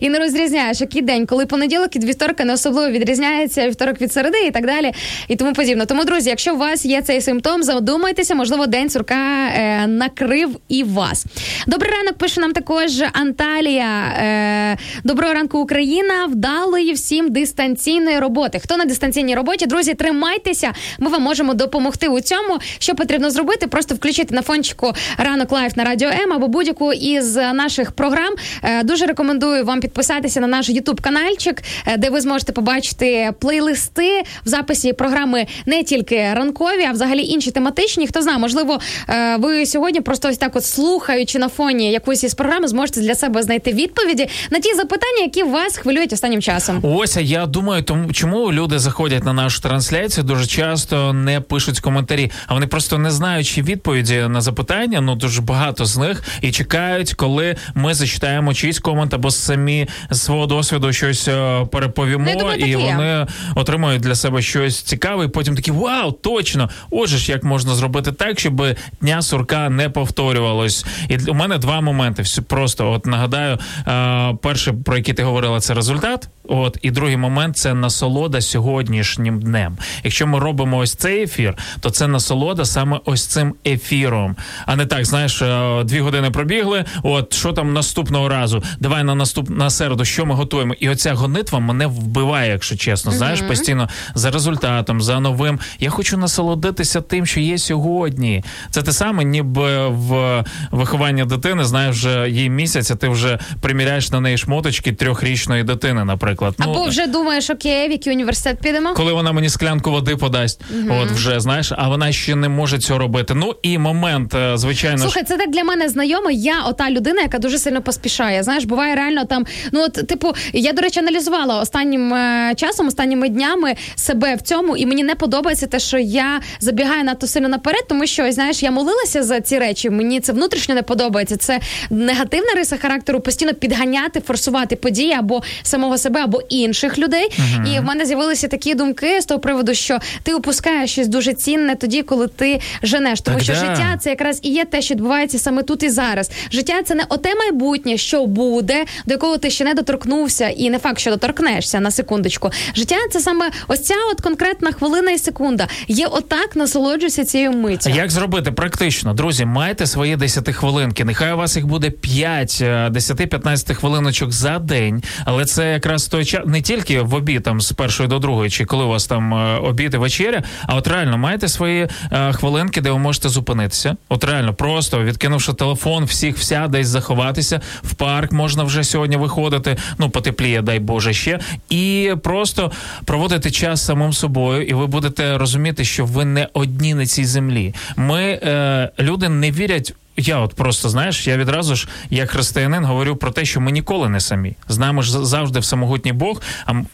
і 0.01 0.09
не 0.09 0.19
розрізняєш, 0.19 0.81
який 0.81 1.01
день, 1.01 1.25
коли 1.25 1.45
понеділок 1.45 1.95
від 1.95 2.03
вівторка 2.03 2.45
не 2.45 2.53
особливо 2.53 2.91
відрізняється, 2.91 3.67
вівторок 3.67 4.01
від 4.01 4.13
середи 4.13 4.37
і 4.47 4.51
так 4.51 4.65
далі, 4.65 4.91
і 5.27 5.35
тому 5.35 5.53
подібне. 5.53 5.85
Тому, 5.85 6.03
друзі, 6.03 6.29
якщо 6.29 6.55
у 6.55 6.57
вас 6.57 6.85
є 6.85 7.01
цей 7.01 7.21
симптом, 7.21 7.63
задумайтеся, 7.63 8.35
можливо, 8.35 8.67
день 8.67 8.89
сурка 8.89 9.47
е, 9.47 9.87
накрив 9.87 10.49
і 10.69 10.83
вас. 10.83 11.25
Добрий 11.67 11.91
ранок 11.91 12.17
пише 12.17 12.41
нам 12.41 12.53
також 12.53 13.03
Анталія. 13.13 14.13
Е, 14.17 14.77
доброго 15.03 15.33
ранку, 15.33 15.59
Україна. 15.59 16.25
Вдалої 16.25 16.93
всім 16.93 17.31
дистанційної 17.31 18.19
роботи. 18.19 18.59
Хто 18.59 18.77
на 18.77 18.85
дистанційній 18.85 19.35
роботі, 19.35 19.65
друзі, 19.65 19.93
тримайтеся. 19.93 20.73
Ми 20.99 21.09
вам 21.09 21.21
можемо 21.21 21.53
допомогти 21.53 22.07
у 22.07 22.21
цьому. 22.21 22.59
Що 22.79 22.95
потрібно 22.95 23.29
зробити? 23.29 23.67
Просто 23.67 23.95
включити 23.95 24.35
на 24.35 24.41
фончику 24.41 24.93
ранок 25.17 25.51
Life 25.51 25.75
на 25.75 25.83
радіо 25.83 26.09
М 26.09 26.33
або 26.33 26.47
будь-яку 26.47 26.93
із 26.93 27.35
наших 27.35 27.91
програм. 27.91 28.33
Е, 28.63 28.83
дуже 28.83 29.05
рекомендую 29.05 29.34
вам 29.39 29.79
підписатися 29.79 30.39
на 30.39 30.47
наш 30.47 30.69
Ютуб 30.69 31.01
канальчик, 31.01 31.63
е, 31.85 31.97
де 31.97 32.09
ви 32.09 32.21
зможете 32.21 32.51
побачити 32.51 33.31
плейлисти 33.39 34.23
в 34.45 34.49
записі 34.49 34.93
програми 34.93 35.45
не 35.65 35.83
тільки 35.83 36.33
ранкові, 36.33 36.83
а 36.89 36.91
взагалі 36.91 37.23
інші 37.23 37.51
тематичні. 37.51 38.07
Хто 38.07 38.21
знає, 38.21 38.37
можливо, 38.37 38.79
е, 39.09 39.37
ви 39.37 39.65
сьогодні 39.65 40.01
просто 40.01 40.29
ось 40.29 40.37
так, 40.37 40.55
от 40.55 40.65
слухаючи 40.65 41.39
на 41.39 41.49
фоні 41.49 41.91
якоїсь 41.91 42.23
із 42.23 42.33
програми, 42.33 42.67
зможете 42.67 43.01
для 43.01 43.15
себе 43.15 43.43
знайти 43.43 43.73
відповіді 43.73 44.27
на 44.49 44.59
ті 44.59 44.73
запитання, 44.75 45.21
які 45.21 45.43
вас 45.43 45.77
хвилюють 45.77 46.13
останнім 46.13 46.41
часом. 46.41 46.79
Ось 46.83 47.17
я 47.17 47.45
думаю, 47.45 47.83
тому 47.83 48.13
чому 48.13 48.53
люди 48.53 48.79
заходять 48.79 49.23
на 49.23 49.33
нашу 49.33 49.61
трансляцію, 49.61 50.23
дуже 50.23 50.47
часто 50.47 51.13
не 51.13 51.41
пишуть 51.41 51.79
коментарі, 51.79 52.31
а 52.47 52.53
вони 52.53 52.67
просто 52.67 52.97
не 52.97 53.11
знаючи 53.11 53.61
відповіді 53.61 54.25
на 54.29 54.41
запитання. 54.41 55.01
Ну 55.01 55.15
дуже 55.15 55.41
багато 55.41 55.85
з 55.85 55.97
них 55.97 56.23
і 56.41 56.51
чекають, 56.51 57.13
коли 57.13 57.55
ми 57.75 57.93
зачитаємо 57.93 58.53
чийсь 58.53 58.79
комент 58.79 59.13
або 59.13 59.24
самі 59.31 59.87
з 60.09 60.21
свого 60.21 60.45
досвіду 60.45 60.93
щось 60.93 61.27
е, 61.27 61.65
переповімо, 61.71 62.25
Ну, 62.33 62.39
думаю, 62.39 62.59
і 62.59 62.63
і 62.65 62.69
є. 62.69 62.77
вони 62.77 63.27
отримують 63.55 64.01
для 64.01 64.15
себе 64.15 64.41
щось 64.41 64.81
цікаве. 64.81 65.25
І 65.25 65.27
потім 65.27 65.55
такі 65.55 65.71
вау, 65.71 66.11
точно! 66.11 66.69
Отже 66.91 67.17
ж, 67.17 67.31
як 67.31 67.43
можна 67.43 67.75
зробити 67.75 68.11
так, 68.11 68.39
щоб 68.39 68.65
дня 69.01 69.21
сурка 69.21 69.69
не 69.69 69.89
повторювалось. 69.89 70.85
І 71.09 71.17
у 71.17 71.33
мене 71.33 71.57
два 71.57 71.81
моменти. 71.81 72.21
Всі 72.21 72.41
просто 72.41 72.91
от 72.91 73.05
нагадаю, 73.05 73.57
е, 73.87 74.37
перше 74.41 74.73
про 74.73 74.97
який 74.97 75.13
ти 75.13 75.23
говорила, 75.23 75.59
це 75.59 75.73
результат. 75.73 76.27
От 76.47 76.77
і 76.81 76.91
другий 76.91 77.17
момент 77.17 77.57
це 77.57 77.73
насолода 77.73 78.41
сьогоднішнім 78.41 79.39
днем. 79.39 79.77
Якщо 80.03 80.27
ми 80.27 80.39
робимо 80.39 80.77
ось 80.77 80.93
цей 80.93 81.23
ефір, 81.23 81.57
то 81.79 81.89
це 81.89 82.07
насолода 82.07 82.65
саме 82.65 82.99
ось 83.05 83.25
цим 83.25 83.55
ефіром, 83.65 84.35
а 84.65 84.75
не 84.75 84.85
так, 84.85 85.05
знаєш, 85.05 85.41
е, 85.41 85.83
дві 85.83 85.99
години 85.99 86.31
пробігли. 86.31 86.85
От 87.03 87.33
що 87.33 87.53
там 87.53 87.73
наступного 87.73 88.29
разу? 88.29 88.63
Давай 88.79 89.03
на 89.03 89.15
наступ 89.15 89.49
на 89.49 89.69
середу, 89.69 90.05
що 90.05 90.25
ми 90.25 90.35
готуємо. 90.35 90.73
І 90.73 90.89
оця 90.89 91.13
гонитва 91.13 91.59
мене 91.59 91.87
вбиває, 91.87 92.51
якщо 92.51 92.77
чесно. 92.77 93.11
Знаєш, 93.11 93.41
постійно 93.41 93.89
за 94.15 94.31
результатом, 94.31 95.01
за 95.01 95.19
новим. 95.19 95.59
Я 95.79 95.89
хочу 95.89 96.17
насолодитися 96.17 97.01
тим, 97.01 97.25
що 97.25 97.39
є 97.39 97.57
сьогодні. 97.57 98.43
Це 98.71 98.81
те 98.81 98.91
саме, 98.91 99.23
ніби 99.23 99.87
в 99.87 100.43
вихованні 100.71 101.25
дитини, 101.25 101.63
знаєш, 101.63 101.95
вже 101.95 102.29
їй 102.29 102.49
місяць, 102.49 102.91
а 102.91 102.95
ти 102.95 103.07
вже 103.07 103.39
приміряєш 103.61 104.11
на 104.11 104.19
неї 104.19 104.37
шмоточки 104.37 104.93
трьохрічної 104.93 105.63
дитини, 105.63 106.05
наприклад. 106.05 106.34
Ну, 106.41 106.53
Або 106.57 106.85
вже 106.85 107.07
думаєш, 107.07 107.49
окей, 107.49 107.87
в 107.87 107.91
який 107.91 108.13
університет 108.13 108.57
підемо? 108.61 108.93
коли 108.93 109.13
вона 109.13 109.31
мені 109.31 109.49
склянку 109.49 109.91
води 109.91 110.15
подасть, 110.15 110.61
от 110.89 111.11
вже 111.11 111.39
знаєш, 111.39 111.71
а 111.77 111.89
вона 111.89 112.11
ще 112.11 112.35
не 112.35 112.49
може 112.49 112.79
цього 112.79 112.99
робити. 112.99 113.33
Ну 113.33 113.55
і 113.61 113.77
момент, 113.77 114.35
е, 114.35 114.57
звичайно 114.57 114.97
ж. 114.97 115.03
Слухай, 115.03 115.23
це 115.23 115.37
так 115.37 115.51
для 115.51 115.63
мене 115.63 115.89
знайомо. 115.89 116.31
Я 116.31 116.61
ота 116.67 116.89
людина, 116.89 117.21
яка 117.21 117.39
дуже 117.39 117.57
сильно 117.57 117.81
поспішає. 117.81 118.43
Знаєш, 118.43 118.63
буває 118.63 118.95
реально 118.95 119.25
там. 119.25 119.45
Ну 119.71 119.83
от, 119.83 119.93
типу, 119.93 120.33
я 120.53 120.73
до 120.73 120.81
речі, 120.81 120.99
аналізувала 120.99 121.59
останнім 121.61 122.13
е, 122.13 122.53
часом, 122.55 122.87
останніми 122.87 123.29
днями 123.29 123.75
себе 123.95 124.35
в 124.35 124.41
цьому, 124.41 124.77
і 124.77 124.85
мені 124.85 125.03
не 125.03 125.15
подобається 125.15 125.67
те, 125.67 125.79
що 125.79 125.97
я 125.97 126.41
забігаю 126.59 127.03
надто 127.03 127.27
сильно 127.27 127.47
наперед, 127.49 127.85
тому 127.89 128.07
що 128.07 128.31
знаєш, 128.31 128.63
я 128.63 128.71
молилася 128.71 129.23
за 129.23 129.41
ці 129.41 129.59
речі. 129.59 129.89
Мені 129.89 130.19
це 130.19 130.33
внутрішньо 130.33 130.75
не 130.75 130.81
подобається. 130.81 131.37
Це 131.37 131.59
негативна 131.89 132.53
риса 132.55 132.77
характеру, 132.77 133.19
постійно 133.19 133.53
підганяти, 133.53 134.21
форсувати 134.21 134.75
події 134.75 135.13
або 135.13 135.43
самого 135.63 135.97
себе, 135.97 136.23
або 136.25 136.41
інших 136.49 136.97
людей. 136.97 137.29
І 137.75 137.79
в 137.79 137.83
мене 137.83 138.05
з'явилися 138.05 138.47
такі 138.47 138.75
думки 138.75 139.21
з 139.21 139.25
того 139.25 139.39
приводу, 139.39 139.73
що 139.73 139.99
ти 140.23 140.33
упускаєш 140.33 140.91
щось 140.91 141.07
дуже 141.07 141.33
цінне 141.33 141.75
тоді, 141.75 142.01
коли 142.03 142.27
ти 142.27 142.59
женеш, 142.83 143.21
тому 143.21 143.37
Так 143.37 143.43
що 143.43 143.53
да. 143.53 143.59
життя 143.59 143.97
це 143.99 144.09
якраз 144.09 144.39
і 144.43 144.49
є 144.49 144.65
те, 144.65 144.81
що 144.81 144.93
відбувається 144.93 145.39
саме 145.39 145.63
тут 145.63 145.83
і 145.83 145.89
зараз. 145.89 146.31
Життя 146.51 146.83
це 146.85 146.95
не 146.95 147.03
оте 147.09 147.35
майбутнє, 147.35 147.97
що 147.97 148.25
буде, 148.25 148.85
до 149.05 149.13
якого 149.13 149.37
ти 149.37 149.49
ще 149.49 149.63
не 149.63 149.73
доторкнувся, 149.73 150.49
і 150.49 150.69
не 150.69 150.79
факт, 150.79 150.99
що 150.99 151.11
доторкнешся 151.11 151.79
на 151.79 151.91
секундочку. 151.91 152.51
Життя 152.75 152.95
це 153.11 153.19
саме 153.19 153.49
ось 153.67 153.83
ця 153.83 153.93
от 154.11 154.21
конкретна 154.21 154.71
хвилина 154.71 155.11
і 155.11 155.17
секунда. 155.17 155.67
Є 155.87 156.07
отак, 156.07 156.55
насолоджуйся 156.55 157.25
цією 157.25 157.51
миттю. 157.51 157.89
Як 157.89 158.11
зробити 158.11 158.51
практично, 158.51 159.13
друзі, 159.13 159.45
майте 159.45 159.87
свої 159.87 160.15
10 160.15 160.49
хвилинки. 160.55 161.05
Нехай 161.05 161.33
у 161.33 161.37
вас 161.37 161.55
їх 161.55 161.65
буде 161.67 161.89
5, 161.89 162.59
е, 162.61 162.89
10-15 162.89 163.73
хвилиночок 163.73 164.31
за 164.31 164.59
день, 164.59 165.03
але 165.25 165.45
це 165.45 165.71
якраз 165.71 166.03
той 166.15 166.25
час 166.25 166.41
не 166.45 166.61
тільки 166.61 167.01
в 167.01 167.13
обід 167.13 167.43
там 167.43 167.61
з 167.61 167.71
першої 167.71 168.09
до 168.09 168.19
другої, 168.19 168.49
чи 168.49 168.65
коли 168.65 168.83
у 168.83 168.87
вас 168.87 169.07
там 169.07 169.33
е, 169.33 169.57
обід 169.57 169.93
і 169.93 169.97
вечеря, 169.97 170.43
а 170.67 170.75
от 170.75 170.87
реально 170.87 171.17
маєте 171.17 171.47
свої 171.47 171.87
е, 172.11 172.33
хвилинки, 172.33 172.81
де 172.81 172.91
ви 172.91 172.97
можете 172.97 173.29
зупинитися. 173.29 173.95
От 174.09 174.23
реально, 174.23 174.53
просто 174.53 175.03
відкинувши 175.03 175.53
телефон, 175.53 176.03
всіх 176.03 176.37
вся 176.37 176.67
десь 176.67 176.87
заховатися. 176.87 177.61
В 177.83 177.93
парк 177.93 178.31
можна 178.31 178.63
вже 178.63 178.83
сьогодні 178.83 179.17
виходити. 179.17 179.77
Ну 179.97 180.09
потепліє, 180.09 180.61
дай 180.61 180.79
Боже, 180.79 181.13
ще 181.13 181.39
і 181.69 182.13
просто 182.23 182.71
проводити 183.05 183.51
час 183.51 183.85
самим 183.85 184.13
собою, 184.13 184.63
і 184.63 184.73
ви 184.73 184.87
будете 184.87 185.37
розуміти, 185.37 185.85
що 185.85 186.05
ви 186.05 186.25
не 186.25 186.47
одні 186.53 186.93
на 186.93 187.05
цій 187.05 187.25
землі. 187.25 187.73
Ми 187.95 188.21
е, 188.21 188.91
люди 188.99 189.29
не 189.29 189.51
вірять. 189.51 189.93
Я 190.17 190.39
от 190.39 190.53
просто 190.53 190.89
знаєш, 190.89 191.27
я 191.27 191.37
відразу 191.37 191.75
ж, 191.75 191.87
як 192.09 192.29
християнин, 192.29 192.85
говорю 192.85 193.15
про 193.15 193.31
те, 193.31 193.45
що 193.45 193.61
ми 193.61 193.71
ніколи 193.71 194.09
не 194.09 194.19
самі. 194.19 194.55
З 194.69 194.77
нами 194.77 195.03
ж 195.03 195.25
завжди 195.25 195.59
всемогутній 195.59 196.13
Бог, 196.13 196.41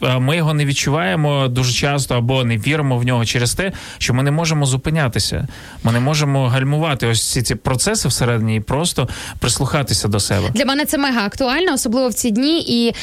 а 0.02 0.18
ми 0.18 0.36
його 0.36 0.54
не 0.54 0.64
відчуваємо 0.64 1.48
дуже 1.48 1.72
часто 1.72 2.14
або 2.14 2.44
не 2.44 2.58
віримо 2.58 2.98
в 2.98 3.04
нього 3.04 3.24
через 3.24 3.54
те, 3.54 3.72
що 3.98 4.14
ми 4.14 4.22
не 4.22 4.30
можемо 4.30 4.66
зупинятися. 4.66 5.48
Ми 5.82 5.92
не 5.92 6.00
можемо 6.00 6.48
гальмувати 6.48 7.06
ось 7.06 7.30
ці 7.30 7.42
ці 7.42 7.54
процеси 7.54 8.08
всередині 8.08 8.56
і 8.56 8.60
просто 8.60 9.08
прислухатися 9.38 10.08
до 10.08 10.20
себе. 10.20 10.48
Для 10.54 10.64
мене 10.64 10.84
це 10.84 10.98
мега 10.98 11.26
актуально, 11.26 11.72
особливо 11.74 12.08
в 12.08 12.14
ці 12.14 12.30
дні 12.30 12.60
і 12.60 12.88
е, 12.88 12.94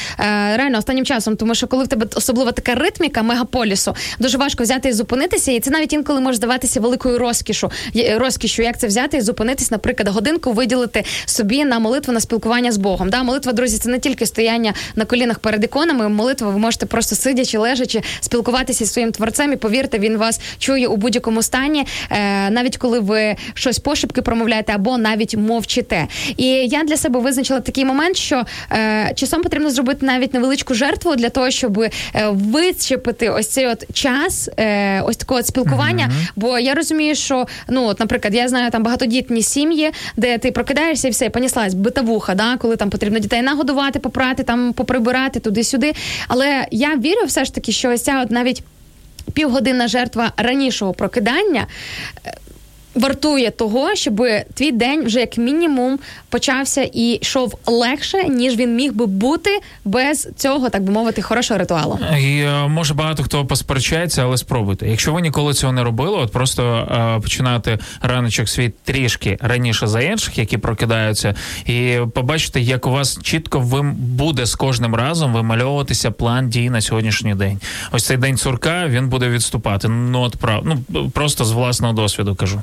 реально 0.56 0.78
останнім 0.78 1.04
часом, 1.04 1.36
тому 1.36 1.54
що 1.54 1.66
коли 1.66 1.84
в 1.84 1.88
тебе 1.88 2.06
особливо 2.14 2.52
така 2.52 2.74
ритміка 2.74 3.22
мегаполісу, 3.22 3.94
дуже 4.18 4.38
важко 4.38 4.62
взяти 4.62 4.88
і 4.88 4.92
зупинитися, 4.92 5.52
і 5.52 5.60
це 5.60 5.70
навіть 5.70 5.92
інколи 5.92 6.20
може 6.20 6.36
здаватися 6.36 6.80
великою 6.80 7.18
розкішу. 7.18 7.70
Розкішю, 8.16 8.62
як 8.62 8.80
це 8.80 8.86
взяти 8.86 9.16
і 9.16 9.20
зупинитись, 9.20 9.70
наприклад, 9.70 10.09
годинку 10.10 10.52
виділити 10.52 11.04
собі 11.24 11.64
на 11.64 11.78
молитву 11.78 12.12
на 12.12 12.20
спілкування 12.20 12.72
з 12.72 12.76
Богом. 12.76 13.10
Да, 13.10 13.22
молитва, 13.22 13.52
друзі, 13.52 13.78
це 13.78 13.90
не 13.90 13.98
тільки 13.98 14.26
стояння 14.26 14.74
на 14.96 15.04
колінах 15.04 15.38
перед 15.38 15.64
іконами. 15.64 16.08
Молитва, 16.08 16.50
ви 16.50 16.58
можете 16.58 16.86
просто 16.86 17.16
сидячи, 17.16 17.58
лежачи, 17.58 18.02
спілкуватися 18.20 18.84
зі 18.84 18.90
своїм 18.90 19.12
творцем. 19.12 19.52
І 19.52 19.56
повірте, 19.56 19.98
він 19.98 20.16
вас 20.16 20.40
чує 20.58 20.86
у 20.86 20.96
будь-якому 20.96 21.42
стані, 21.42 21.86
е, 22.10 22.50
навіть 22.50 22.76
коли 22.76 23.00
ви 23.00 23.36
щось 23.54 23.78
пошепки 23.78 24.22
промовляєте 24.22 24.72
або 24.72 24.98
навіть 24.98 25.36
мовчите. 25.36 26.06
І 26.36 26.46
я 26.46 26.84
для 26.84 26.96
себе 26.96 27.20
визначила 27.20 27.60
такий 27.60 27.84
момент, 27.84 28.16
що 28.16 28.44
е, 28.72 29.12
часом 29.14 29.42
потрібно 29.42 29.70
зробити 29.70 30.06
навіть 30.06 30.34
невеличку 30.34 30.74
жертву 30.74 31.16
для 31.16 31.28
того, 31.28 31.50
щоб 31.50 31.78
е, 31.78 31.90
вичепити 32.30 33.28
ось 33.28 33.48
цей 33.48 33.66
от 33.66 33.94
час, 33.94 34.48
е, 34.58 35.00
ось 35.00 35.16
такого 35.16 35.42
спілкування. 35.42 36.10
Бо 36.36 36.58
я 36.58 36.74
розумію, 36.74 37.14
що 37.14 37.46
ну, 37.68 37.86
от, 37.86 38.00
наприклад, 38.00 38.34
я 38.34 38.48
знаю 38.48 38.70
там 38.70 38.82
багатодітні 38.82 39.42
сім'ї, 39.42 39.90
де 40.16 40.38
ти 40.38 40.52
прокидаєшся 40.52 41.08
і 41.08 41.10
все, 41.10 41.30
поніслась 41.30 41.74
битавуха, 41.74 42.34
да, 42.34 42.56
коли 42.56 42.76
там 42.76 42.90
потрібно 42.90 43.18
дітей 43.18 43.42
нагодувати, 43.42 43.98
попрати, 43.98 44.42
там 44.42 44.72
поприбирати 44.72 45.40
туди-сюди. 45.40 45.92
Але 46.28 46.66
я 46.70 46.96
вірю 46.96 47.26
все 47.26 47.44
ж 47.44 47.54
таки, 47.54 47.72
що 47.72 47.90
ось 47.90 48.02
ця 48.02 48.22
от 48.22 48.30
навіть 48.30 48.62
півгодинна 49.32 49.88
жертва 49.88 50.32
ранішого 50.36 50.92
прокидання. 50.92 51.66
Вартує 53.00 53.50
того, 53.50 53.94
щоб 53.94 54.22
твій 54.54 54.72
день 54.72 55.04
вже 55.04 55.20
як 55.20 55.38
мінімум 55.38 55.98
почався 56.28 56.82
і 56.92 57.18
йшов 57.22 57.58
легше, 57.66 58.24
ніж 58.28 58.56
він 58.56 58.76
міг 58.76 58.92
би 58.92 59.06
бути 59.06 59.60
без 59.84 60.28
цього, 60.36 60.70
так 60.70 60.82
би 60.82 60.92
мовити, 60.92 61.22
хорошого 61.22 61.58
ритуалу. 61.58 61.98
І 62.18 62.40
е, 62.40 62.68
може 62.68 62.94
багато 62.94 63.22
хто 63.22 63.46
посперечається, 63.46 64.22
але 64.22 64.36
спробуйте. 64.36 64.88
Якщо 64.88 65.12
ви 65.12 65.20
ніколи 65.20 65.54
цього 65.54 65.72
не 65.72 65.84
робили, 65.84 66.16
от 66.16 66.32
просто 66.32 66.88
е, 67.16 67.20
починати 67.20 67.78
раночок 68.02 68.48
свій 68.48 68.72
трішки 68.84 69.38
раніше 69.40 69.86
за 69.86 70.00
інших, 70.00 70.38
які 70.38 70.58
прокидаються, 70.58 71.34
і 71.66 71.98
побачите, 72.14 72.60
як 72.60 72.86
у 72.86 72.90
вас 72.90 73.18
чітко 73.22 73.60
вим 73.60 73.92
буде 73.92 74.46
з 74.46 74.54
кожним 74.54 74.94
разом 74.94 75.32
вимальовуватися 75.32 76.10
план 76.10 76.48
дій 76.48 76.70
на 76.70 76.80
сьогоднішній 76.80 77.34
день. 77.34 77.60
Ось 77.92 78.06
цей 78.06 78.16
день 78.16 78.36
сурка 78.36 78.86
він 78.86 79.08
буде 79.08 79.28
відступати. 79.28 79.88
Ну 79.88 80.20
от 80.20 80.36
прав, 80.36 80.62
ну 80.64 81.10
просто 81.10 81.44
з 81.44 81.52
власного 81.52 81.92
досвіду 81.92 82.34
кажу. 82.34 82.62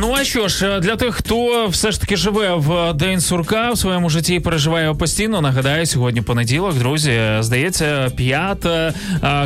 Ну 0.00 0.14
а 0.18 0.24
що 0.24 0.48
ж, 0.48 0.66
е, 0.66 0.80
для 0.80 0.96
тих, 0.96 1.14
хто 1.14 1.66
все 1.68 1.90
ж 1.92 2.00
таки 2.00 2.16
живе 2.16 2.54
в 2.54 2.92
день 2.92 3.20
сурка 3.20 3.72
в 3.72 3.78
своєму 3.78 4.10
житті 4.10 4.34
і 4.34 4.40
переживає 4.40 4.84
його 4.84 4.98
постійно. 4.98 5.40
Нагадаю, 5.40 5.86
сьогодні 5.86 6.22
понеділок, 6.22 6.74
друзі. 6.78 7.20
Здається, 7.40 8.10
5 8.16 8.66
е, 8.66 8.92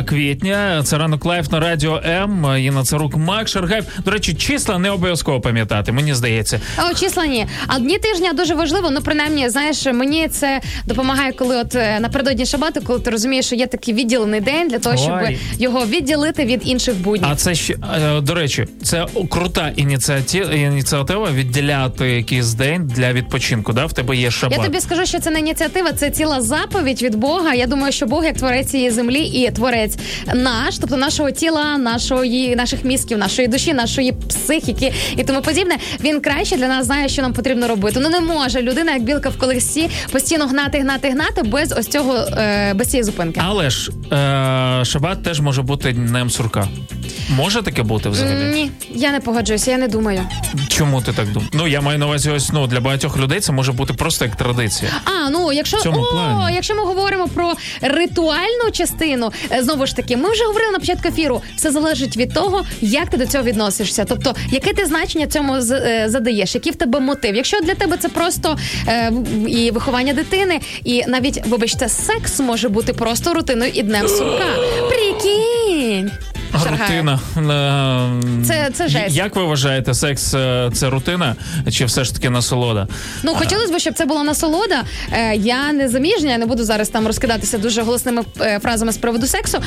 квітня. 0.05 0.81
Це 0.83 0.97
ранок 0.97 1.25
Life 1.25 1.51
на 1.51 1.59
радіо 1.59 2.01
М. 2.05 2.57
Інна 2.59 2.83
Царук, 2.83 3.17
Мак 3.17 3.47
Шаргаєв. 3.47 3.85
До 4.05 4.11
речі, 4.11 4.33
числа 4.33 4.77
не 4.77 4.91
обов'язково 4.91 5.41
пам'ятати. 5.41 5.91
Мені 5.91 6.13
здається. 6.13 6.61
О, 6.77 6.93
числа 6.93 7.25
ні. 7.25 7.47
А 7.67 7.79
дні 7.79 7.97
тижня 7.97 8.33
дуже 8.33 8.55
важливо. 8.55 8.89
Ну, 8.91 9.01
принаймні, 9.01 9.49
знаєш, 9.49 9.85
мені 9.85 10.27
це 10.27 10.61
допомагає, 10.85 11.31
коли 11.31 11.57
от 11.57 11.75
е, 11.75 11.99
напередодні 11.99 12.45
шабату, 12.45 12.81
коли 12.81 12.99
ти 12.99 13.09
розумієш, 13.09 13.45
що 13.45 13.55
є 13.55 13.67
такий 13.67 13.93
відділений 13.93 14.41
день 14.41 14.67
для 14.67 14.79
того, 14.79 14.97
щоб 14.97 15.13
Ой. 15.27 15.37
його 15.59 15.85
відділити 15.85 16.45
від 16.45 16.61
інших 16.67 16.95
буднів. 16.95 17.27
А 17.31 17.35
це 17.35 17.55
ще 17.55 17.73
е, 17.73 18.21
до 18.21 18.33
речі, 18.33 18.67
це 18.83 19.05
крута 19.29 19.71
ініціатива, 19.75 20.42
ініціатива 20.51 21.31
відділяти 21.31 22.09
якийсь 22.11 22.53
день 22.53 22.87
для 22.87 23.13
відпочинку. 23.13 23.73
Да, 23.73 23.85
в 23.85 23.93
тебе 23.93 24.15
є 24.15 24.31
шабат. 24.31 24.57
Я 24.57 24.63
тобі 24.63 24.79
скажу, 24.79 25.05
що 25.05 25.19
це 25.19 25.31
не 25.31 25.39
ініціатива, 25.39 25.91
це 25.91 26.09
ціла 26.09 26.41
заповідь 26.41 27.01
від 27.01 27.15
Бога. 27.15 27.53
Я 27.53 27.67
думаю, 27.67 27.91
що 27.91 28.05
Бог 28.05 28.25
як 28.25 28.37
творець 28.37 28.69
цієї 28.69 28.91
землі 28.91 29.19
і 29.25 29.51
творець 29.51 29.97
наш, 30.35 30.77
тобто 30.77 30.97
нашого 30.97 31.31
тіла, 31.31 31.77
нашої, 31.77 32.55
наших 32.55 32.83
мізків, 32.85 33.17
нашої 33.17 33.47
душі, 33.47 33.73
нашої 33.73 34.11
психіки 34.11 34.93
і 35.17 35.23
тому 35.23 35.41
подібне. 35.41 35.75
Він 36.03 36.21
краще 36.21 36.57
для 36.57 36.67
нас 36.67 36.85
знає, 36.85 37.09
що 37.09 37.21
нам 37.21 37.33
потрібно 37.33 37.67
робити. 37.67 37.99
Ну 38.03 38.09
не 38.09 38.19
може 38.19 38.61
людина, 38.61 38.93
як 38.93 39.03
білка 39.03 39.29
в 39.29 39.37
колесі, 39.37 39.89
постійно 40.11 40.47
гнати, 40.47 40.79
гнати, 40.79 41.09
гнати 41.09 41.43
без 41.43 41.71
ось 41.71 41.87
цього 41.87 42.15
е, 42.15 42.73
без 42.73 42.87
цієї 42.87 43.03
зупинки. 43.03 43.41
Але 43.43 43.69
ж 43.69 43.91
е, 44.11 44.85
шабат 44.85 45.23
теж 45.23 45.39
може 45.39 45.61
бути 45.61 45.91
днем 45.91 46.29
сурка. 46.29 46.67
Може 47.29 47.61
таке 47.61 47.83
бути 47.83 48.09
взагалі? 48.09 48.53
Ні, 48.53 48.71
я 48.93 49.11
не 49.11 49.19
погоджуюся, 49.19 49.71
я 49.71 49.77
не 49.77 49.87
думаю. 49.87 50.21
Чому 50.67 51.01
ти 51.01 51.13
так 51.13 51.27
думаєш? 51.31 51.53
Ну 51.53 51.67
я 51.67 51.81
маю 51.81 51.99
на 51.99 52.05
увазі, 52.05 52.29
ось 52.29 52.51
ну 52.53 52.67
для 52.67 52.79
багатьох 52.79 53.17
людей 53.17 53.39
це 53.39 53.51
може 53.51 53.71
бути 53.71 53.93
просто 53.93 54.25
як 54.25 54.35
традиція. 54.35 54.91
А 55.05 55.29
ну 55.29 55.51
якщо 55.51 55.77
о, 55.77 56.11
плані. 56.11 56.55
якщо 56.55 56.75
ми 56.75 56.83
говоримо 56.85 57.27
про 57.27 57.53
ритуальну 57.81 58.71
частину, 58.71 59.31
е, 59.51 59.63
знову 59.63 59.85
ж 59.85 59.95
таки, 59.95 60.17
ми 60.17 60.31
вже 60.31 60.43
говорили 60.43 60.71
на 60.71 60.79
початку 60.79 61.07
ефіру. 61.07 61.41
Все 61.55 61.71
залежить 61.71 62.17
від 62.17 62.33
того, 62.33 62.65
як 62.81 63.09
ти 63.09 63.17
до 63.17 63.25
цього 63.25 63.43
відносишся. 63.43 64.05
Тобто, 64.09 64.35
яке 64.51 64.73
ти 64.73 64.85
значення 64.85 65.27
цьому 65.27 65.55
е, 65.55 66.05
задаєш, 66.09 66.55
який 66.55 66.71
в 66.71 66.75
тебе 66.75 66.99
мотив? 66.99 67.35
Якщо 67.35 67.61
для 67.61 67.75
тебе 67.75 67.97
це 67.97 68.09
просто 68.09 68.57
е, 68.87 69.11
і 69.47 69.71
виховання 69.71 70.13
дитини, 70.13 70.59
і 70.83 71.03
навіть 71.07 71.41
вибачте, 71.47 71.89
секс 71.89 72.39
може 72.39 72.69
бути 72.69 72.93
просто 72.93 73.33
рутиною 73.33 73.71
і 73.73 73.83
днем 73.83 74.07
сурка. 74.07 74.45
Прикинь. 74.89 76.11
Рутина. 76.71 77.19
Е, 77.37 78.45
Це- 78.47 78.69
це 78.73 78.87
жесть. 78.87 79.15
Як 79.15 79.35
ви 79.35 79.43
вважаєте, 79.43 79.93
секс 79.93 80.22
е, 80.33 80.69
це 80.73 80.89
рутина 80.89 81.35
чи 81.71 81.85
все 81.85 82.03
ж 82.03 82.13
таки 82.13 82.29
насолода? 82.29 82.87
Ну 83.23 83.35
хотілося 83.35 83.73
б, 83.73 83.79
щоб 83.79 83.93
це 83.93 84.05
була 84.05 84.23
насолода. 84.23 84.83
Е, 85.11 85.35
я 85.35 85.73
не 85.73 85.89
заміжня, 85.89 86.31
я 86.31 86.37
не 86.37 86.45
буду 86.45 86.63
зараз 86.63 86.89
там 86.89 87.07
розкидатися 87.07 87.57
дуже 87.57 87.81
голосними 87.81 88.23
е, 88.41 88.59
фразами 88.59 88.91
з 88.91 88.97
приводу 88.97 89.27
сексу. 89.27 89.57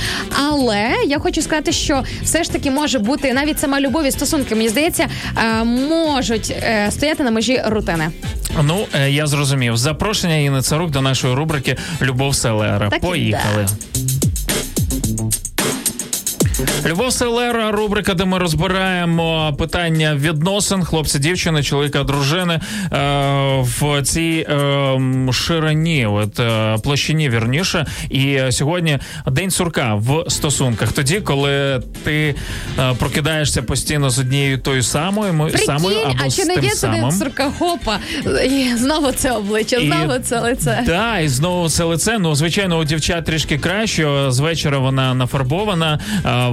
Але 0.48 0.94
я 1.06 1.18
хочу 1.18 1.42
сказати, 1.42 1.72
що 1.72 2.02
все 2.22 2.44
ж 2.44 2.52
таки 2.52 2.70
може 2.70 2.98
бути 2.98 3.32
навіть 3.32 3.60
сама 3.60 3.80
любов 3.80 4.06
і 4.06 4.10
стосунки, 4.10 4.54
мені 4.54 4.68
здається, 4.68 5.08
е, 5.38 5.64
можуть 5.64 6.50
е, 6.50 6.88
стояти 6.90 7.22
на 7.22 7.30
межі 7.30 7.62
рутини. 7.66 8.10
Ну 8.62 8.86
е, 8.94 9.10
я 9.10 9.26
зрозумів. 9.26 9.76
Запрошення 9.76 10.36
Інни 10.36 10.62
Царук 10.62 10.90
до 10.90 11.00
нашої 11.00 11.34
рубрики 11.34 11.76
Любов 12.02 12.34
Селера. 12.34 12.88
Так 12.90 13.00
Поїхали. 13.00 13.66
Любов 16.86 17.12
Селера, 17.12 17.70
рубрика, 17.70 18.14
де 18.14 18.24
ми 18.24 18.38
розбираємо 18.38 19.55
питання 19.59 20.14
відносин 20.14 20.84
хлопця, 20.84 21.18
дівчини, 21.18 21.62
чоловіка, 21.62 22.02
дружини 22.05 22.55
е, 22.55 22.60
в 23.60 24.02
цій 24.02 24.47
е, 24.51 24.98
ширині, 25.32 26.06
от 26.06 26.40
е, 26.40 26.76
площині 26.82 27.28
вірніше. 27.30 27.86
І 28.10 28.38
сьогодні 28.51 28.98
день 29.26 29.51
сурка 29.51 29.94
в 29.94 30.24
стосунках. 30.28 30.93
Тоді, 30.93 31.20
коли 31.20 31.82
ти 32.05 32.34
е, 32.78 32.94
прокидаєшся 32.98 33.62
постійно 33.62 34.10
з 34.10 34.18
однією 34.18 34.59
тою 34.59 34.82
самою, 34.82 35.32
мо- 35.32 35.51
самою 35.51 35.98
або 36.01 36.14
а 36.26 36.30
з 36.30 36.36
чи 36.36 36.44
не 36.44 36.55
тим 36.55 36.64
є 36.64 36.70
самим. 36.70 37.10
суркахопа? 37.10 37.98
І 38.51 38.74
знову 38.76 39.12
це 39.12 39.30
обличчя, 39.32 39.76
І- 39.76 39.86
знову 39.86 40.12
це 40.22 40.40
лице. 40.40 40.82
Да, 40.86 41.18
і 41.18 41.28
знову 41.28 41.68
це 41.68 41.84
лице. 41.84 42.16
Ну, 42.20 42.34
звичайно, 42.34 42.78
у 42.78 42.84
дівчат 42.84 43.24
трішки 43.24 43.59
краще. 43.59 44.06
З 44.28 44.38
вечора 44.38 44.78
вона 44.78 45.14
нафарбована, 45.14 46.01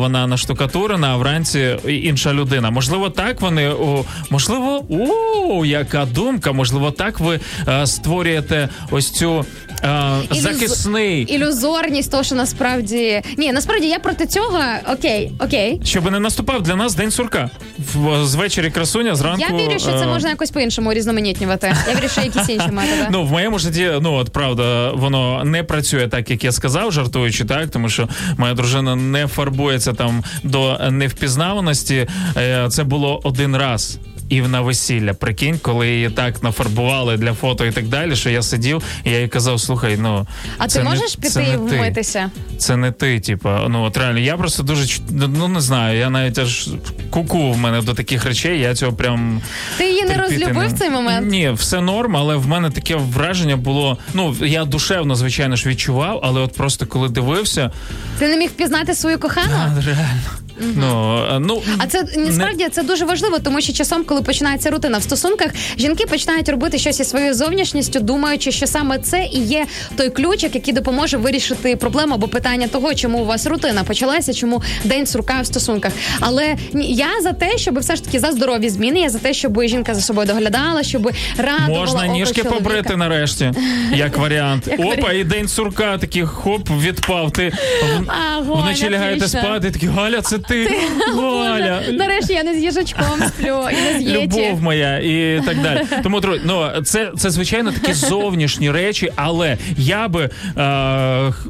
вона 0.03 0.27
наштукатурена, 0.27 1.13
а 1.13 1.17
вранці 1.17 1.75
інша 1.87 2.33
людина. 2.33 2.71
Можливо, 2.71 3.09
так 3.09 3.41
вони 3.41 3.69
о, 3.69 4.05
можливо, 4.29 4.85
о, 4.89 5.65
яка 5.65 6.05
думка. 6.05 6.51
Можливо, 6.51 6.91
так 6.91 7.19
ви 7.19 7.39
е, 7.67 7.87
створюєте 7.87 8.69
ось 8.91 9.11
цю 9.11 9.45
Ілюз- 9.83 10.35
захисний. 10.41 11.21
Ілюзорність, 11.21 12.11
то 12.11 12.23
що 12.23 12.35
насправді 12.35 13.21
ні, 13.37 13.51
насправді 13.53 13.87
я 13.87 13.99
проти 13.99 14.25
цього. 14.25 14.59
Окей, 14.93 15.31
окей. 15.39 15.81
Щоб 15.83 16.11
не 16.11 16.19
наступав 16.19 16.61
для 16.61 16.75
нас 16.75 16.95
день 16.95 17.11
сурка. 17.11 17.49
В, 17.93 18.25
з 18.25 18.35
вечері 18.35 18.71
красуня, 18.71 19.15
зранку. 19.15 19.45
Я 19.49 19.57
вірю, 19.67 19.79
що 19.79 19.87
це 19.91 20.03
е, 20.03 20.07
можна 20.07 20.29
якось 20.29 20.51
по-іншому 20.51 20.93
різноманітнювати. 20.93 21.75
Я 21.87 21.95
вірю, 21.95 22.07
що 22.09 22.21
якісь 22.21 22.49
інші 22.49 22.67
методи. 22.71 23.07
Ну, 23.11 23.23
в 23.23 23.31
моєму 23.31 23.59
житті, 23.59 23.91
ну 24.01 24.13
от 24.13 24.29
правда, 24.29 24.91
воно 24.91 25.43
не 25.43 25.63
працює 25.63 26.07
так, 26.07 26.29
як 26.31 26.43
я 26.43 26.51
сказав, 26.51 26.91
жартуючи, 26.91 27.45
так, 27.45 27.69
тому 27.69 27.89
що 27.89 28.09
моя 28.37 28.53
дружина 28.53 28.95
не 28.95 29.27
фарбується 29.27 29.93
там 29.93 30.23
до 30.43 30.79
невпізнаваності. 30.91 32.07
Е, 32.37 32.67
Це 32.69 32.83
було 32.83 33.21
один 33.23 33.57
раз. 33.57 33.97
І 34.29 34.41
на 34.41 34.61
весілля, 34.61 35.13
прикинь, 35.13 35.59
коли 35.61 35.87
її 35.89 36.09
так 36.09 36.43
нафарбували 36.43 37.17
для 37.17 37.33
фото 37.33 37.65
і 37.65 37.71
так 37.71 37.87
далі, 37.87 38.15
що 38.15 38.29
я 38.29 38.41
сидів, 38.41 38.83
і 39.03 39.11
я 39.11 39.19
їй 39.21 39.27
казав: 39.27 39.59
слухай, 39.61 39.97
ну 40.01 40.27
А 40.57 40.67
це 40.67 40.79
ти 40.79 40.83
не- 40.83 40.89
можеш 40.89 41.11
це 41.11 41.21
піти 41.21 41.43
і 41.53 41.57
не 41.57 41.69
ти. 41.69 41.77
вмитися? 41.77 42.31
Це 42.57 42.77
не 42.77 42.91
ти, 42.91 43.19
типа, 43.19 43.65
ну 43.69 43.83
от 43.83 43.97
реально, 43.97 44.19
я 44.19 44.37
просто 44.37 44.63
дуже 44.63 44.99
ну 45.09 45.47
не 45.47 45.61
знаю, 45.61 45.99
я 45.99 46.09
навіть 46.09 46.37
аж 46.39 46.69
куку 47.09 47.51
в 47.51 47.57
мене 47.57 47.81
до 47.81 47.93
таких 47.93 48.25
речей. 48.25 48.59
Я 48.59 48.75
цього 48.75 48.93
прям 48.93 49.41
Ти 49.77 49.89
її 49.89 50.03
не 50.03 50.17
розлюбив 50.17 50.75
в 50.75 50.79
цей 50.79 50.89
момент? 50.89 51.31
Ні, 51.31 51.51
все 51.51 51.81
норм, 51.81 52.17
але 52.17 52.35
в 52.35 52.47
мене 52.47 52.69
таке 52.69 52.95
враження 52.95 53.55
було. 53.57 53.97
Ну 54.13 54.35
я 54.41 54.65
душевно, 54.65 55.15
звичайно 55.15 55.55
ж, 55.55 55.69
відчував, 55.69 56.19
але 56.23 56.41
от 56.41 56.53
просто 56.53 56.85
коли 56.85 57.09
дивився, 57.09 57.71
Ти 58.19 58.27
не 58.27 58.37
міг 58.37 58.49
впізнати 58.49 58.95
свою 58.95 59.19
кохану? 59.19 59.53
а, 59.55 59.81
реально. 59.85 60.21
Ну, 60.59 61.23
е, 61.31 61.39
ну 61.39 61.61
А 61.77 61.87
це 61.87 62.05
насправді 62.17 62.67
це 62.71 62.83
дуже 62.83 63.05
важливо, 63.05 63.39
тому 63.39 63.61
що 63.61 63.73
часом, 63.73 64.03
коли 64.03 64.21
починається 64.21 64.69
рутина 64.69 64.97
в 64.97 65.03
стосунках, 65.03 65.51
жінки 65.77 66.05
починають 66.05 66.49
робити 66.49 66.77
щось 66.77 66.99
із 66.99 67.09
своєю 67.09 67.33
зовнішністю, 67.33 67.99
думаючи, 67.99 68.51
що 68.51 68.67
саме 68.67 68.99
це 68.99 69.27
і 69.31 69.39
є 69.39 69.65
той 69.95 70.09
ключик, 70.09 70.55
який 70.55 70.73
допоможе 70.73 71.17
вирішити 71.17 71.75
проблему 71.75 72.13
або 72.13 72.27
питання 72.27 72.67
того, 72.67 72.93
чому 72.93 73.19
у 73.19 73.25
вас 73.25 73.45
рутина 73.47 73.83
почалася, 73.83 74.33
чому 74.33 74.63
день 74.83 75.05
сурка 75.05 75.41
в 75.41 75.45
стосунках. 75.45 75.91
Але 76.19 76.55
я 76.73 77.07
за 77.21 77.33
те, 77.33 77.57
щоб 77.57 77.79
все 77.79 77.95
ж 77.95 78.03
таки 78.03 78.19
за 78.19 78.31
здорові 78.31 78.69
зміни, 78.69 78.99
я 78.99 79.09
за 79.09 79.19
те, 79.19 79.33
щоб 79.33 79.63
жінка 79.63 79.95
за 79.95 80.01
собою 80.01 80.27
доглядала, 80.27 80.83
щоб 80.83 81.11
радувала 81.37 81.79
Можна 81.79 82.07
ніжки 82.07 82.41
чоловіка. 82.41 82.55
побрити 82.63 82.95
нарешті, 82.95 83.51
як 83.95 84.17
варіант. 84.17 84.67
Як 84.67 84.79
Опа, 84.79 84.89
варіант. 84.89 85.19
і 85.19 85.23
день 85.23 85.47
сурка 85.47 85.97
такий 85.97 86.25
хоп, 86.25 86.69
відпав. 86.81 87.31
Ти 87.31 87.53
А, 88.07 88.39
вночі 88.39 88.89
лягаєте 88.89 89.27
спати, 89.27 89.71
такі 89.71 89.87
Галя, 89.87 90.21
це 90.21 90.37
ти, 90.47 90.69
Галя. 91.15 91.79
Боже, 91.79 91.97
нарешті 91.97 92.33
я 92.33 92.43
не 92.43 92.53
з 92.53 92.63
їжачком 92.63 93.23
сплю 93.27 93.67
і 93.71 93.75
не 93.75 93.99
з 93.99 94.01
єті. 94.01 94.23
Любов 94.23 94.61
моя 94.61 94.97
і 94.97 95.41
так 95.45 95.61
далі. 95.61 95.81
Тому 96.03 96.21
ну 96.45 96.69
це, 96.83 97.11
це 97.17 97.29
звичайно 97.29 97.71
такі 97.71 97.93
зовнішні 97.93 98.71
речі, 98.71 99.11
але 99.15 99.57
я 99.77 100.07
би 100.07 100.23
е, 100.23 100.29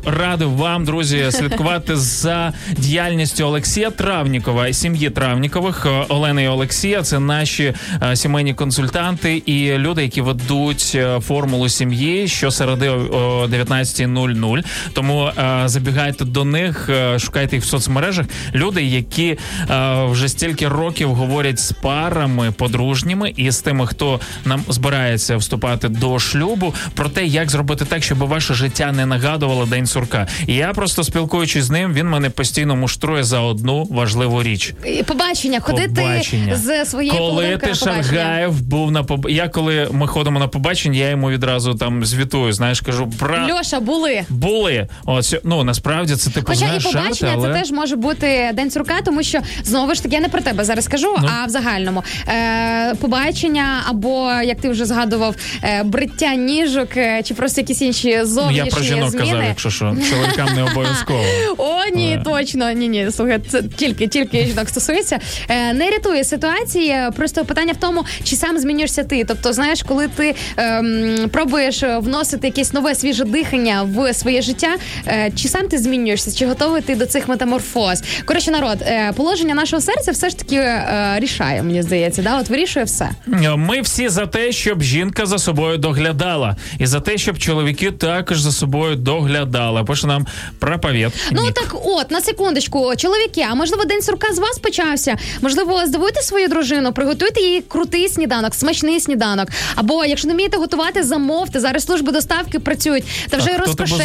радив 0.06 0.52
вам, 0.56 0.86
друзі, 0.86 1.32
слідкувати 1.32 1.96
за 1.96 2.54
діяльністю 2.78 3.44
Олексія 3.44 3.90
Травнікова 3.90 4.68
і 4.68 4.74
сім'ї 4.74 5.10
Травнікових. 5.10 5.86
Е, 5.86 6.06
Олена 6.10 6.42
і 6.42 6.48
Олексія 6.48 7.02
це 7.02 7.20
наші 7.20 7.74
е, 8.04 8.16
сімейні 8.16 8.54
консультанти 8.54 9.38
і 9.46 9.78
люди, 9.78 10.04
які 10.04 10.22
ведуть 10.22 10.92
е, 10.96 11.20
формулу 11.20 11.70
сім'ї 11.70 12.28
щосереди 12.28 12.90
о 12.90 13.48
19.00. 13.48 14.64
Тому 14.94 15.26
е, 15.26 15.62
забігайте 15.66 16.26
до 16.26 16.46
них, 16.46 16.90
е, 16.90 17.20
шукайте 17.20 17.56
їх 17.56 17.66
в 17.66 17.68
соцмережах. 17.68 18.26
Люди, 18.56 18.83
які 18.86 19.38
е, 19.70 20.06
вже 20.06 20.30
стільки 20.30 20.68
років 20.68 21.14
говорять 21.14 21.60
з 21.60 21.72
парами 21.72 22.52
подружніми 22.52 23.34
і 23.36 23.52
з 23.52 23.60
тими, 23.60 23.88
хто 23.88 24.20
нам 24.46 24.64
збирається 24.70 25.38
вступати 25.38 25.90
до 25.90 26.20
шлюбу, 26.20 26.74
про 26.94 27.10
те, 27.10 27.26
як 27.26 27.52
зробити 27.52 27.86
так, 27.86 28.04
щоб 28.04 28.18
ваше 28.18 28.54
життя 28.54 28.92
не 28.92 29.06
нагадувало 29.06 29.66
день 29.66 29.86
сурка. 29.86 30.28
І 30.48 30.56
я 30.56 30.74
просто 30.74 31.04
спілкуючись 31.04 31.64
з 31.64 31.70
ним, 31.70 31.94
він 31.94 32.10
мене 32.10 32.30
постійно 32.30 32.76
муштрує 32.76 33.24
за 33.24 33.40
одну 33.40 33.84
важливу 33.84 34.44
річ. 34.44 34.74
Побачення, 35.06 35.60
ходити 35.60 36.02
Побачення. 36.02 36.56
з 36.56 36.86
своєю 36.86 37.18
Коли 37.18 37.58
ти. 37.58 37.76
Шаргаєв 37.76 38.62
був 38.62 38.92
на 38.92 39.04
поб... 39.04 39.30
Я 39.30 39.50
коли 39.50 39.88
ми 39.92 40.08
ходимо 40.08 40.40
на 40.40 40.48
побачення, 40.48 41.00
я 41.00 41.10
йому 41.10 41.30
відразу 41.30 41.76
там 41.76 42.06
звітую. 42.06 42.54
Знаєш, 42.54 42.82
кажу, 42.82 43.06
бра. 43.06 43.48
Льоша, 43.52 43.80
були. 43.80 44.24
Були. 44.30 44.88
От, 45.06 45.36
ну 45.44 45.64
насправді 45.64 46.16
це 46.16 46.30
типу 46.30 46.48
Хоча 46.48 46.58
знаєш, 46.60 46.86
і 46.86 46.88
побачення 46.88 47.10
жарти, 47.10 47.30
але... 47.34 47.54
це 47.54 47.60
теж 47.60 47.72
може 47.72 47.96
бути 47.96 48.52
день 48.54 48.72
сурка, 48.74 48.94
тому 49.06 49.24
що 49.24 49.40
знову 49.64 49.96
ж 49.96 50.04
таки 50.04 50.16
я 50.16 50.22
не 50.22 50.30
про 50.30 50.42
тебе 50.42 50.64
зараз 50.64 50.88
кажу, 50.88 51.16
Ну. 51.22 51.30
а 51.42 51.46
в 51.46 51.50
загальному 51.50 52.04
е, 52.28 52.96
побачення 52.96 53.84
або 53.90 54.32
як 54.44 54.62
ти 54.62 54.70
вже 54.70 54.86
згадував, 54.86 55.36
е, 55.64 55.84
бриття 55.84 56.36
ніжок 56.36 56.98
е, 56.98 57.22
чи 57.24 57.34
просто 57.34 57.62
якісь 57.62 57.82
інші 57.82 58.16
Ну, 58.20 58.26
зовнішні 58.26 58.58
я 58.58 58.66
про 58.66 58.84
жінок 58.84 59.10
зміни. 59.10 59.26
казав, 59.32 59.44
якщо 59.48 59.70
що. 59.70 59.96
Чоловікам 60.10 60.56
не 60.56 60.64
обов'язково. 60.64 61.24
О, 61.58 61.76
ні, 61.96 62.22
Але- 62.26 62.42
точно. 62.42 62.72
Ні, 62.72 62.88
ні, 62.88 63.12
слухай, 63.12 63.40
це 63.50 63.64
тільки 63.64 64.08
тільки 64.08 64.46
жінок 64.46 64.70
стосується. 64.70 65.20
Е, 65.50 65.74
не 65.74 65.90
рятує 65.90 66.24
ситуації. 66.24 66.96
Просто 67.16 67.46
питання 67.46 67.74
в 67.74 67.78
тому, 67.78 68.04
чи 68.24 68.36
сам 68.36 68.60
змінюєшся 68.60 69.04
ти. 69.04 69.24
Тобто, 69.28 69.54
знаєш, 69.54 69.84
коли 69.84 70.08
ти 70.08 70.36
ем, 70.58 71.16
пробуєш 71.32 71.84
е, 71.84 71.98
вносити 71.98 72.48
якесь 72.48 72.74
нове 72.74 72.96
свіже 72.96 73.26
дихання 73.26 73.84
в 73.84 74.14
своє 74.14 74.42
життя, 74.42 74.76
е, 75.08 75.32
чи 75.36 75.48
сам 75.48 75.68
ти 75.68 75.78
змінюєшся, 75.78 76.32
чи 76.38 76.46
готовий 76.46 76.82
ти 76.82 76.96
до 76.96 77.06
цих 77.06 77.28
метаморфоз? 77.28 78.04
Коротше, 78.26 78.52
народ, 78.64 78.82
е, 78.82 79.14
положення 79.16 79.56
нашого 79.56 79.82
серця 79.82 80.12
все 80.12 80.30
ж 80.30 80.38
таки 80.38 80.56
е, 80.56 81.16
рішає, 81.20 81.64
мені 81.64 81.82
здається. 81.82 82.22
Да? 82.22 82.40
От 82.40 82.50
вирішує 82.50 82.86
все. 82.86 83.10
Ми 83.56 83.82
всі 83.82 84.10
за 84.10 84.26
те, 84.26 84.52
щоб 84.52 84.82
жінка 84.82 85.26
за 85.26 85.38
собою 85.40 85.78
доглядала, 85.78 86.56
і 86.80 86.86
за 86.86 87.00
те, 87.00 87.18
щоб 87.18 87.38
чоловіки 87.38 87.92
також 87.92 88.40
за 88.42 88.52
собою 88.52 88.96
доглядали. 88.96 89.84
Пише 89.84 90.08
нам 90.08 90.28
проповід. 90.60 91.10
Ну 91.32 91.42
Нік. 91.42 91.54
так, 91.54 91.76
от 91.86 92.12
на 92.12 92.22
секундочку, 92.22 92.96
чоловіки, 92.98 93.46
а 93.52 93.56
можливо, 93.56 93.86
день 93.86 94.02
сурка 94.02 94.34
з 94.34 94.40
вас 94.40 94.60
почався? 94.60 95.16
Можливо, 95.42 95.86
здивуйте 95.86 96.22
свою 96.22 96.48
дружину, 96.48 96.94
приготуйте 96.94 97.42
їй 97.42 97.62
крутий 97.62 98.10
сніданок, 98.10 98.56
смачний 98.56 99.00
сніданок. 99.00 99.48
Або 99.76 100.06
якщо 100.06 100.28
не 100.28 100.34
вмієте 100.34 100.58
готувати, 100.58 101.04
замовте. 101.04 101.60
Зараз 101.60 101.84
служби 101.84 102.12
доставки 102.12 102.60
працюють. 102.60 103.04
Та 103.30 103.38
вже 103.38 103.52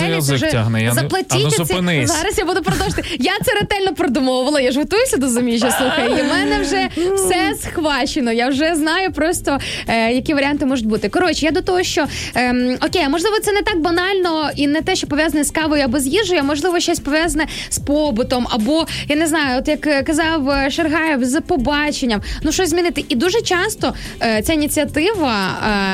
язик 0.09 0.37
вже 0.37 0.47
тягне? 0.47 0.83
Я 0.83 0.95
не- 0.95 1.01
заплатіть. 1.01 1.33
Ану, 1.33 1.47
оці- 1.47 2.07
Зараз 2.07 2.39
я 2.39 2.45
буду 2.45 2.63
продовжити. 2.63 3.03
Я 3.19 3.33
це 3.45 3.53
ретельно 3.61 3.95
продумовувала. 4.49 4.61
Я 4.61 4.73
ж 4.73 4.79
готуюся 4.79 5.17
до 5.17 5.29
заміжжя. 5.29 5.71
Слухай, 5.71 6.21
і 6.21 6.23
в 6.23 6.29
мене 6.29 6.61
вже 6.61 6.89
все 7.15 7.55
схвачено. 7.63 8.33
Я 8.33 8.49
вже 8.49 8.75
знаю 8.75 9.13
просто 9.13 9.59
е, 9.89 10.13
які 10.13 10.35
варіанти 10.35 10.67
можуть 10.67 10.87
бути. 10.87 11.09
Коротше, 11.09 11.47
я 11.47 11.53
до 11.53 11.63
того, 11.63 11.83
що 11.83 12.07
ем, 12.35 12.77
окей, 12.87 13.09
можливо, 13.09 13.37
це 13.43 13.53
не 13.53 13.63
так 13.63 13.81
банально 13.81 14.51
і 14.57 14.67
не 14.67 14.83
те, 14.83 14.97
що 14.97 15.07
пов'язане 15.07 15.45
з 15.45 15.51
кавою 15.51 15.85
або 15.85 16.01
з 16.01 16.07
їжею, 16.07 16.41
а 16.41 16.45
можливо, 16.45 16.81
щось 16.81 17.01
пов'язане 17.01 17.47
з 17.69 17.79
побутом, 17.79 18.47
або 18.51 18.87
я 19.09 19.17
не 19.17 19.27
знаю, 19.27 19.59
от 19.59 19.69
як 19.69 19.87
е, 19.87 20.03
казав 20.03 20.51
е, 20.51 20.71
Шаргаєв, 20.71 21.25
з 21.25 21.41
побаченням. 21.41 22.23
Ну 22.43 22.53
щось 22.53 22.71
змінити. 22.71 23.05
І 23.09 23.15
дуже 23.15 23.41
часто 23.41 23.95
е, 24.23 24.43
ця 24.43 24.53
ініціатива 24.53 25.49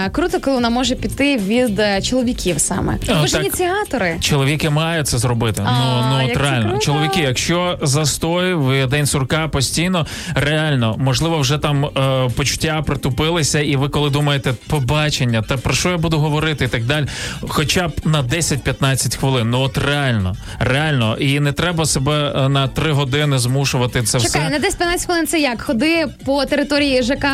е, 0.06 0.10
круто, 0.10 0.40
коли 0.40 0.56
вона 0.56 0.70
може 0.70 0.94
піти 0.94 1.36
від 1.36 1.80
е, 1.80 2.02
чоловіків 2.02 2.60
саме. 2.60 2.96
А, 3.08 3.20
Ви 3.20 3.26
ж 3.26 3.38
ініціатори. 3.40 4.16
Чоловіки 4.20 4.70
мають 4.70 5.08
це 5.08 5.18
зробити. 5.18 5.62
А, 5.66 5.72
ну 5.72 6.16
ну 6.18 6.30
от 6.30 6.36
реально. 6.36 6.78
Чоловіки, 6.78 7.20
якщо 7.20 7.78
застой 7.82 8.43
в 8.52 8.86
день 8.86 9.06
сурка 9.06 9.48
постійно, 9.48 10.06
реально, 10.34 10.96
можливо, 10.98 11.38
вже 11.38 11.58
там 11.58 11.84
е, 11.84 11.90
почуття 12.36 12.82
притупилися, 12.86 13.60
і 13.60 13.76
ви 13.76 13.88
коли 13.88 14.10
думаєте 14.10 14.54
побачення, 14.66 15.42
та 15.42 15.56
про 15.56 15.74
що 15.74 15.88
я 15.90 15.96
буду 15.96 16.18
говорити 16.18 16.64
і 16.64 16.68
так 16.68 16.84
далі, 16.84 17.06
хоча 17.48 17.88
б 17.88 17.92
на 18.04 18.22
10-15 18.22 19.16
хвилин. 19.18 19.50
Ну 19.50 19.60
от 19.60 19.78
реально, 19.78 20.36
реально, 20.58 21.16
і 21.16 21.40
не 21.40 21.52
треба 21.52 21.86
себе 21.86 22.32
е, 22.36 22.48
на 22.48 22.68
3 22.68 22.92
години 22.92 23.38
змушувати 23.38 24.02
це 24.02 24.20
Чекай, 24.20 24.42
все. 24.48 24.50
на 24.50 24.86
10-15 24.92 25.06
хвилин 25.06 25.26
це 25.26 25.40
як? 25.40 25.62
Ходи 25.62 26.06
по 26.24 26.44
території 26.44 27.02
ЖК, 27.02 27.24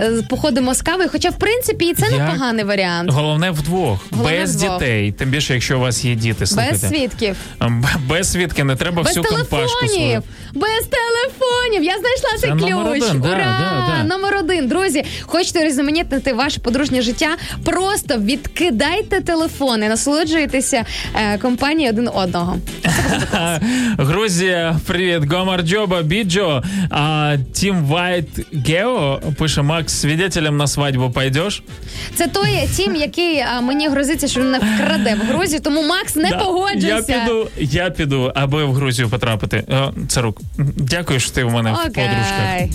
е, 0.00 0.12
походимо 0.30 0.74
з 0.74 0.82
кави. 0.82 1.08
Хоча, 1.12 1.30
в 1.30 1.38
принципі, 1.38 1.84
і 1.84 1.94
це 1.94 2.06
Як? 2.06 2.18
непоганий 2.18 2.64
варіант. 2.64 3.10
Головне 3.12 3.50
вдвох, 3.50 4.06
Головне 4.10 4.40
без 4.40 4.56
вдвох. 4.56 4.78
дітей. 4.78 5.12
Тим 5.12 5.30
більше, 5.30 5.54
якщо 5.54 5.76
у 5.76 5.80
вас 5.80 6.04
є 6.04 6.14
діти, 6.14 6.46
слухайте. 6.46 6.72
Без 6.72 6.88
свідків, 6.88 7.36
Без 8.08 8.32
свідки 8.32 8.64
не 8.64 8.76
треба 8.76 9.02
без 9.02 9.16
всю 9.16 9.24
компашку 9.36 9.88
свою. 9.88 10.22
West 10.54 10.94
без. 11.78 11.86
Я 11.86 11.92
знайшла 11.98 12.30
Це 12.34 12.38
цей 12.38 12.50
номер 12.50 12.92
ключ. 12.92 13.02
один, 13.02 13.20
да, 13.20 13.28
Ура! 13.28 13.38
да, 13.60 13.96
да. 14.02 14.04
Номер 14.04 14.36
один. 14.36 14.68
Друзі, 14.68 15.04
хочете 15.22 15.64
різноманітнити 15.64 16.32
ваше 16.32 16.60
подружнє 16.60 17.02
життя? 17.02 17.28
Просто 17.64 18.18
відкидайте 18.18 19.20
телефони, 19.20 19.88
насолоджуйтеся 19.88 20.84
е, 21.14 21.38
компанією 21.38 21.92
один 21.92 22.08
одного. 22.14 22.56
Грузія, 23.98 24.76
привіт, 24.86 25.32
Гомар 25.32 25.62
Джоба, 25.62 26.02
Біджо, 26.02 26.62
а 26.90 27.36
Тім 27.52 27.84
Вайт 27.84 28.28
Гео 28.68 29.20
пише 29.38 29.62
Макс, 29.62 29.92
свидетелем 29.94 30.56
на 30.56 30.66
свадьбу 30.66 31.10
пойдёшь? 31.10 31.62
Це 32.14 32.26
той 32.26 32.68
тім, 32.76 32.96
який 32.96 33.38
а, 33.40 33.60
мені 33.60 33.88
грозиться, 33.88 34.28
що 34.28 34.40
він 34.40 34.50
не 34.50 34.58
вкраде 34.58 35.14
в 35.22 35.26
Грузію. 35.32 35.60
Тому 35.60 35.82
Макс 35.82 36.16
не 36.16 36.30
Да. 36.30 36.38
погоджуйся. 36.38 36.86
Я 36.86 37.02
піду, 37.24 37.48
я 37.58 37.90
піду, 37.90 38.32
аби 38.34 38.64
в 38.64 38.72
Грузію 38.72 39.08
потрапити. 39.08 39.64
О, 39.68 39.92
це. 40.08 40.22
Дякую, 40.76 41.20
що 41.20 41.30
ти 41.30 41.44
в 41.44 41.52
мене 41.52 41.63
подружка. 41.72 41.88
Окей. 41.88 42.72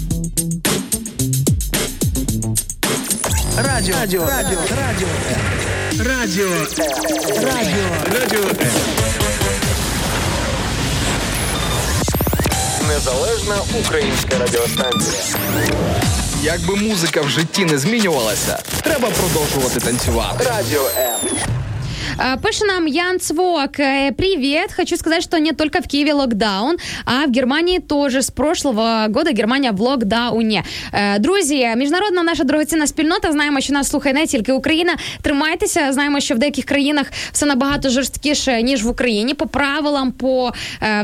Радіо, 3.58 3.96
радіо, 3.96 4.26
радіо, 4.26 4.60
радіо, 4.78 5.08
радіо, 6.00 6.50
радіо, 7.44 8.20
радіо. 8.20 8.46
Незалежна 12.88 13.56
українська 13.80 14.38
радіостанція. 14.40 15.22
Якби 16.44 16.76
музика 16.76 17.22
в 17.22 17.30
житті 17.30 17.66
не 17.66 17.78
змінювалася, 17.78 18.60
треба 18.84 19.10
продовжувати 19.10 19.80
танцювати. 19.80 20.44
Радіо 20.44 20.90
М. 20.98 21.59
А, 22.22 22.38
Пише 22.38 22.66
нам 22.66 22.88
Ян 22.88 23.20
Цвок. 23.20 23.80
Э, 23.80 24.12
Привет. 24.12 24.74
Хочу 24.74 24.98
сказать, 24.98 25.24
что 25.24 25.40
не 25.40 25.54
только 25.54 25.82
в 25.82 25.88
Киеве 25.88 26.14
локдаун, 26.14 26.78
а 27.06 27.26
в 27.26 27.32
Германии 27.32 27.80
тоже. 27.80 28.22
С 28.22 28.30
прошлого 28.32 29.08
года 29.10 29.32
Германия 29.32 29.72
в 29.72 29.80
локдауні. 29.82 30.64
Е, 30.94 31.20
Друзі, 31.20 31.68
міжнародна 31.78 32.24
наша 32.24 32.44
дорогоцінна 32.44 32.88
спільнота. 32.88 33.32
Знаємо, 33.32 33.62
що 33.62 33.74
нас 33.74 33.90
слухає 33.90 34.16
не 34.16 34.28
тільки 34.28 34.52
Україна. 34.52 34.96
Тримайтеся. 35.22 35.94
Знаємо, 35.94 36.20
що 36.20 36.36
в 36.36 36.38
деяких 36.38 36.66
країнах 36.66 37.12
все 37.32 37.46
набагато 37.46 37.90
жорсткіше 37.90 38.62
ніж 38.62 38.84
в 38.84 38.90
Україні. 38.90 39.34
По 39.34 39.48
правилам, 39.48 40.12
по 40.12 40.52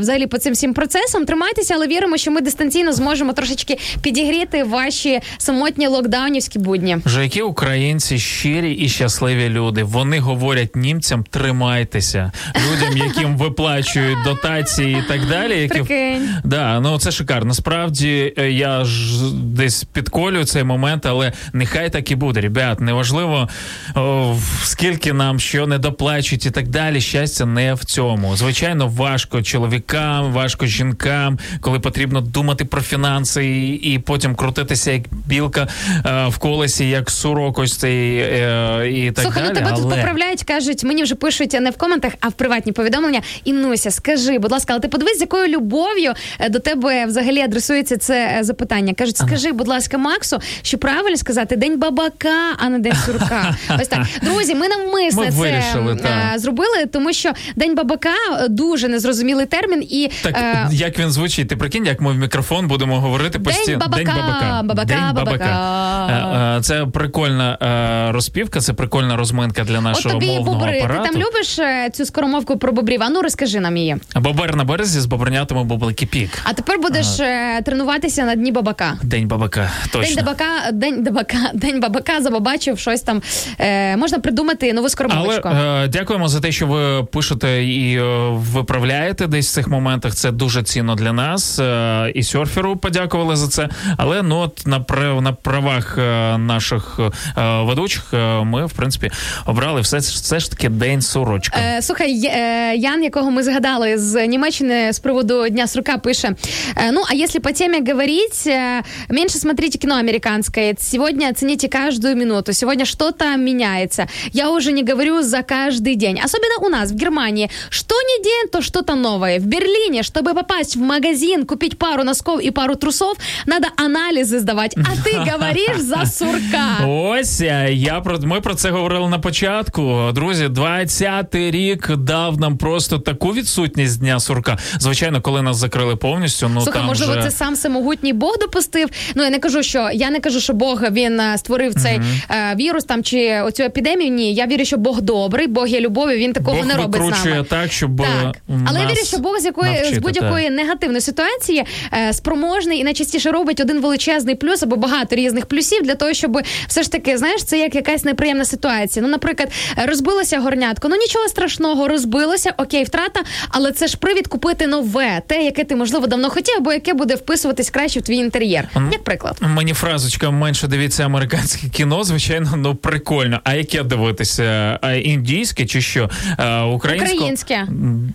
взагалі 0.00 0.26
по 0.26 0.38
цим 0.38 0.52
всім 0.52 0.74
процесам. 0.74 1.24
Тримайтеся, 1.24 1.74
але 1.74 1.86
віримо, 1.86 2.16
що 2.16 2.30
ми 2.30 2.40
дистанційно 2.40 2.92
зможемо 2.92 3.32
трошечки 3.32 3.78
підігріти 4.02 4.64
ваші 4.64 5.20
самотні 5.38 5.86
локдаунівські 5.86 6.58
будні. 6.58 6.96
Вже 7.04 7.22
які 7.22 7.42
українці 7.42 8.18
щирі 8.18 8.72
і 8.72 8.88
щасливі 8.88 9.48
люди. 9.48 9.82
Вони 9.82 10.18
говорять 10.18 10.76
німцям 11.06 11.24
тримайтеся. 11.30 12.32
Людям, 12.56 12.96
яким 12.96 13.36
виплачують 13.36 14.18
дотації 14.24 14.98
і 14.98 15.08
так 15.08 15.26
далі. 15.26 15.60
Які 15.60 15.74
Прикинь. 15.74 16.28
Да, 16.44 16.80
ну 16.80 16.98
це 16.98 17.10
шикарно. 17.10 17.46
Насправді 17.46 18.34
е, 18.38 18.50
я 18.50 18.84
ж 18.84 19.34
десь 19.34 19.84
підколюю 19.84 20.44
цей 20.44 20.64
момент, 20.64 21.06
але 21.06 21.32
нехай 21.52 21.90
так 21.90 22.10
і 22.10 22.14
буде. 22.14 22.40
Ребят, 22.40 22.80
неважливо 22.80 23.48
о, 23.94 24.36
скільки 24.62 25.12
нам 25.12 25.40
що 25.40 25.66
не 25.66 25.78
доплачують 25.78 26.46
і 26.46 26.50
так 26.50 26.68
далі. 26.68 27.00
Щастя 27.00 27.46
не 27.46 27.74
в 27.74 27.84
цьому. 27.84 28.36
Звичайно, 28.36 28.88
важко 28.88 29.42
чоловікам, 29.42 30.32
важко 30.32 30.66
жінкам, 30.66 31.38
коли 31.60 31.80
потрібно 31.80 32.20
думати 32.20 32.64
про 32.64 32.80
фінанси 32.80 33.46
і, 33.46 33.74
і 33.74 33.98
потім 33.98 34.34
крутитися 34.34 34.92
як 34.92 35.02
білка 35.10 35.68
е, 36.06 36.26
в 36.28 36.38
колесі, 36.38 36.88
як 36.88 37.10
сурок 37.10 37.58
ось 37.58 37.76
цей 37.76 38.18
е, 38.18 38.90
і 38.94 39.12
так 39.12 39.22
Слухай, 39.22 39.42
далі. 39.42 39.54
ну 39.54 39.60
тебе 39.60 39.76
тут 39.76 39.90
поправляють, 39.90 40.42
кажуть, 40.42 40.84
мені 40.84 40.95
вже 41.02 41.14
пишуть 41.14 41.52
не 41.60 41.70
в 41.70 41.76
коментах, 41.76 42.12
а 42.20 42.28
в 42.28 42.32
приватні 42.32 42.72
повідомлення. 42.72 43.20
Інуся, 43.44 43.90
скажи, 43.90 44.38
будь 44.38 44.52
ласка, 44.52 44.72
але 44.72 44.80
ти 44.80 44.88
подивись, 44.88 45.18
з 45.18 45.20
якою 45.20 45.48
любов'ю 45.48 46.12
е, 46.38 46.48
до 46.48 46.58
тебе 46.58 47.06
взагалі 47.06 47.40
адресується 47.40 47.96
це 47.96 48.36
е, 48.38 48.44
запитання. 48.44 48.94
Кажуть, 48.94 49.16
скажи, 49.16 49.52
будь 49.52 49.68
ласка, 49.68 49.98
Максу, 49.98 50.38
що 50.62 50.78
правильно 50.78 51.16
сказати 51.16 51.56
день 51.56 51.78
бабака, 51.78 52.56
а 52.58 52.68
не 52.68 52.78
день 52.78 52.96
сурка. 53.06 53.56
Ось 53.80 53.88
так. 53.88 54.06
Друзі, 54.22 54.54
ми 54.54 54.68
навмисне 54.68 55.24
Ми 55.24 55.30
це 55.30 55.38
вирішили, 55.38 55.92
е, 55.92 55.96
так. 55.96 56.38
зробили, 56.38 56.86
тому 56.92 57.12
що 57.12 57.32
день 57.56 57.74
бабака 57.74 58.14
е, 58.40 58.48
дуже 58.48 58.88
незрозумілий 58.88 59.46
термін 59.46 59.82
і. 59.90 60.10
Так, 60.22 60.36
е, 60.36 60.68
як 60.72 60.98
він 60.98 61.10
звучить? 61.10 61.48
Ти 61.48 61.56
прикинь, 61.56 61.86
як 61.86 62.00
ми 62.00 62.12
в 62.12 62.16
мікрофон 62.16 62.68
будемо 62.68 63.00
говорити 63.00 63.38
День 63.38 63.54
постійно. 63.54 63.78
бабака, 63.78 64.62
бабака, 64.64 64.84
День 64.84 65.14
бабака. 65.14 66.06
Е, 66.10 66.56
е, 66.58 66.62
Це 66.62 66.86
прикольна 66.86 67.58
е, 67.62 68.12
розпівка, 68.12 68.60
це 68.60 68.72
прикольна 68.72 69.16
розминка 69.16 69.64
для 69.64 69.78
От 69.78 69.84
нашого 69.84 70.14
тобі 70.14 70.26
мовного 70.26 70.60
бобри. 70.80 70.98
Ти 70.98 71.08
там 71.12 71.22
любиш 71.22 71.58
е, 71.58 71.90
цю 71.92 72.04
скоромовку 72.06 72.58
про 72.58 72.72
бобрів? 72.72 73.02
А 73.02 73.08
ну 73.08 73.22
розкажи 73.22 73.60
нам 73.60 73.76
її. 73.76 73.96
Бобер 74.16 74.56
на 74.56 74.64
березі 74.64 75.00
з 75.00 75.06
бобрнятами 75.06 75.64
бублики 75.64 76.06
пік. 76.06 76.30
А 76.44 76.52
тепер 76.52 76.78
будеш 76.78 77.20
е, 77.20 77.62
тренуватися 77.62 78.24
на 78.24 78.34
дні 78.34 78.52
бабака. 78.52 78.98
День 79.02 79.28
бабака. 79.28 79.70
Точно. 79.92 80.14
День 80.14 80.24
бабака, 80.24 80.72
день 80.72 81.04
бабака, 81.04 81.36
день 81.54 81.80
бабака 81.80 82.20
забабачив 82.20 82.78
щось 82.78 83.02
там. 83.02 83.22
Е, 83.58 83.96
можна 83.96 84.18
придумати 84.18 84.72
нову 84.72 84.84
Але 84.84 84.90
скоромовочку. 84.90 85.48
е, 85.48 85.88
дякуємо 85.88 86.28
за 86.28 86.40
те, 86.40 86.52
що 86.52 86.66
ви 86.66 87.04
пишете 87.04 87.64
і 87.64 87.98
е, 87.98 88.28
виправляєте 88.30 89.26
десь 89.26 89.48
в 89.50 89.54
цих 89.54 89.68
моментах. 89.68 90.14
Це 90.14 90.30
дуже 90.30 90.62
цінно 90.62 90.94
для 90.94 91.12
нас. 91.12 91.58
Е, 91.58 92.12
і 92.14 92.22
серферу 92.22 92.76
подякували 92.76 93.36
за 93.36 93.48
це. 93.48 93.68
Але 93.96 94.22
ну 94.22 94.36
от 94.38 94.66
на 94.66 94.84
на 95.20 95.32
правах 95.32 95.98
е, 95.98 96.38
наших 96.38 97.00
ведучих 97.36 98.12
ми 98.42 98.66
в 98.66 98.72
принципі 98.72 99.10
обрали 99.46 99.80
все, 99.80 99.98
все 99.98 100.40
ж 100.40 100.50
таки 100.50 100.65
все-таки 100.65 100.69
день 100.69 101.01
сурочка? 101.01 101.59
Е, 101.77 101.81
слухай, 101.81 102.11
Є- 102.11 102.29
е, 102.29 102.75
Ян, 102.75 103.03
якого 103.03 103.31
ми 103.31 103.43
згадали 103.43 103.97
з 103.97 104.27
Німеччини 104.27 104.93
з 104.93 104.99
приводу 104.99 105.49
Дня 105.49 105.67
сурка, 105.67 105.97
пише: 105.97 106.35
е, 106.77 106.91
ну, 106.91 107.03
а 107.11 107.15
если 107.15 107.39
по 107.39 107.51
теме 107.51 107.79
говорить, 107.91 108.43
е, 108.47 108.83
меньше 109.09 109.37
смотрите 109.37 109.77
кино 109.77 109.95
американское. 109.95 110.75
Сегодня 110.79 111.29
оцените 111.29 111.67
каждую 111.67 112.15
минуту. 112.15 112.53
Сегодня 112.53 112.85
что-то 112.85 113.25
меняется. 113.37 114.07
Я 114.33 114.49
уже 114.49 114.71
не 114.71 114.83
говорю 114.83 115.21
за 115.21 115.37
каждый 115.37 115.95
день. 115.95 116.19
Особенно 116.25 116.67
у 116.67 116.69
нас, 116.69 116.91
в 116.91 116.95
Германии. 116.95 117.49
Что 117.69 117.95
не 117.95 118.23
день, 118.23 118.49
то 118.51 118.61
что-то 118.61 118.95
новое. 118.95 119.39
В 119.39 119.45
Берлине, 119.45 120.03
чтобы 120.03 120.33
попасть 120.33 120.75
в 120.75 120.79
магазин, 120.79 121.45
купить 121.45 121.77
пару 121.77 122.03
носков 122.03 122.41
и 122.41 122.51
пару 122.51 122.75
трусов, 122.75 123.17
надо 123.45 123.67
анализы 123.77 124.39
сдавать. 124.39 124.75
А 124.77 125.09
ты 125.09 125.31
говоришь 125.31 125.79
за 125.79 126.05
сурка. 126.05 126.85
Ось 126.87 127.41
е, 127.41 127.69
я 127.73 128.01
про 128.01 128.19
ми 128.19 128.41
про 128.41 128.55
це 128.55 128.69
говорили 128.69 129.09
на 129.09 129.19
початку. 129.19 130.09
Друзі, 130.13 130.47
20-й 130.56 131.50
рік 131.50 131.96
дав 131.96 132.40
нам 132.40 132.56
просто 132.56 132.98
таку 132.98 133.32
відсутність 133.32 134.00
дня 134.00 134.20
сурка. 134.20 134.58
Звичайно, 134.80 135.20
коли 135.20 135.42
нас 135.42 135.56
закрили 135.56 135.96
повністю, 135.96 136.50
ну 136.54 136.60
Слухай, 136.60 136.80
там 136.80 136.86
можливо, 136.86 137.12
вже... 137.12 137.22
це 137.22 137.30
сам 137.30 137.54
всемогутній 137.54 138.12
Бог 138.12 138.36
допустив. 138.40 138.88
Ну 139.14 139.22
я 139.22 139.30
не 139.30 139.38
кажу, 139.38 139.62
що 139.62 139.90
я 139.92 140.10
не 140.10 140.20
кажу, 140.20 140.40
що 140.40 140.52
Бог 140.52 140.82
він 140.90 141.20
е, 141.20 141.38
створив 141.38 141.74
цей 141.74 142.00
е, 142.30 142.54
вірус 142.56 142.84
там 142.84 143.02
чи 143.02 143.40
оцю 143.40 143.62
епідемію. 143.62 144.10
Ні, 144.10 144.34
я 144.34 144.46
вірю, 144.46 144.64
що 144.64 144.76
Бог 144.76 145.00
добрий, 145.00 145.46
Бог 145.46 145.68
є 145.68 145.80
любові. 145.80 146.16
Він 146.16 146.32
такого 146.32 146.56
Бог 146.56 146.66
не 146.66 146.74
робить 146.74 147.02
з 147.02 147.24
нами. 147.24 147.44
так, 147.44 147.72
щоб 147.72 147.96
Так, 147.96 148.36
але 148.66 148.80
я 148.80 148.86
вірю, 148.86 149.04
що 149.04 149.18
Бог 149.18 149.38
з 149.38 149.44
якої 149.44 149.72
навчити, 149.72 149.94
з 149.94 149.98
будь-якої 149.98 150.46
так. 150.46 150.56
негативної 150.56 151.00
ситуації 151.00 151.64
е, 151.92 152.12
спроможний 152.12 152.78
і 152.78 152.84
найчастіше 152.84 153.30
робить 153.30 153.60
один 153.60 153.80
величезний 153.80 154.34
плюс 154.34 154.62
або 154.62 154.76
багато 154.76 155.16
різних 155.16 155.46
плюсів 155.46 155.82
для 155.82 155.94
того, 155.94 156.12
щоб 156.12 156.40
все 156.68 156.82
ж 156.82 156.92
таки, 156.92 157.18
знаєш, 157.18 157.44
це 157.44 157.58
як 157.58 157.74
якась 157.74 158.04
неприємна 158.04 158.44
ситуація. 158.44 159.02
Ну, 159.02 159.08
наприклад, 159.08 159.52
е, 159.78 159.86
розбилося 159.86 160.40
горнятко. 160.50 160.88
Ну 160.88 160.96
нічого 160.96 161.28
страшного, 161.28 161.88
розбилося, 161.88 162.54
окей, 162.56 162.84
втрата, 162.84 163.20
але 163.48 163.72
це 163.72 163.86
ж 163.86 163.96
привід 163.96 164.26
купити 164.26 164.66
нове, 164.66 165.22
те, 165.26 165.44
яке 165.44 165.64
ти 165.64 165.76
можливо 165.76 166.06
давно 166.06 166.30
хотів, 166.30 166.54
або 166.58 166.72
яке 166.72 166.94
буде 166.94 167.14
вписуватись 167.14 167.70
краще 167.70 168.00
в 168.00 168.02
твій 168.02 168.16
інтер'єр. 168.16 168.68
Як 168.92 169.04
приклад. 169.04 169.36
Мені 169.40 169.72
фразочка 169.72 170.30
менше 170.30 170.66
дивіться 170.68 171.04
американське 171.04 171.68
кіно, 171.68 172.04
звичайно, 172.04 172.52
ну 172.56 172.74
прикольно. 172.74 173.40
А 173.44 173.54
яке 173.54 173.82
дивитися? 173.82 174.78
А 174.82 174.92
індійське 174.92 175.66
чи 175.66 175.80
що? 175.80 176.10
А, 176.36 176.64
українське? 176.66 177.16
Українське. 177.16 177.66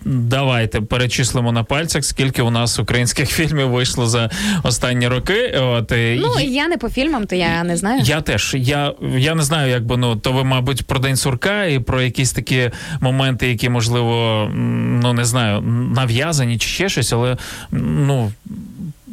Давайте 0.04 0.80
перечислимо 0.80 1.52
на 1.52 1.64
пальцях, 1.64 2.04
скільки 2.04 2.42
у 2.42 2.50
нас 2.50 2.78
українських 2.78 3.30
фільмів 3.36 3.68
вийшло 3.70 4.06
за 4.06 4.30
останні 4.62 5.08
роки. 5.08 5.58
От 5.62 5.92
і 5.92 6.20
Ну 6.22 6.40
і 6.40 6.44
я 6.52 6.68
не 6.68 6.76
по 6.76 6.88
фільмам, 6.88 7.26
то 7.26 7.34
я 7.36 7.64
не 7.64 7.76
знаю. 7.76 8.00
я 8.04 8.20
теж. 8.20 8.54
Я, 8.58 8.92
я 9.16 9.34
не 9.34 9.42
знаю, 9.42 9.70
як 9.70 9.86
би 9.86 9.96
ну 9.96 10.16
то 10.16 10.32
ви, 10.32 10.44
мабуть, 10.44 10.86
про 10.86 10.98
день 10.98 11.16
сурка 11.16 11.64
і 11.64 11.78
про 11.78 12.02
якісь 12.22 12.32
такі 12.32 12.70
моменти, 13.00 13.48
які 13.48 13.68
можливо, 13.68 14.48
ну 14.54 15.12
не 15.12 15.24
знаю, 15.24 15.60
нав'язані 15.94 16.58
чи 16.58 16.68
ще 16.68 16.88
щось, 16.88 17.12
але 17.12 17.36
ну. 17.72 18.32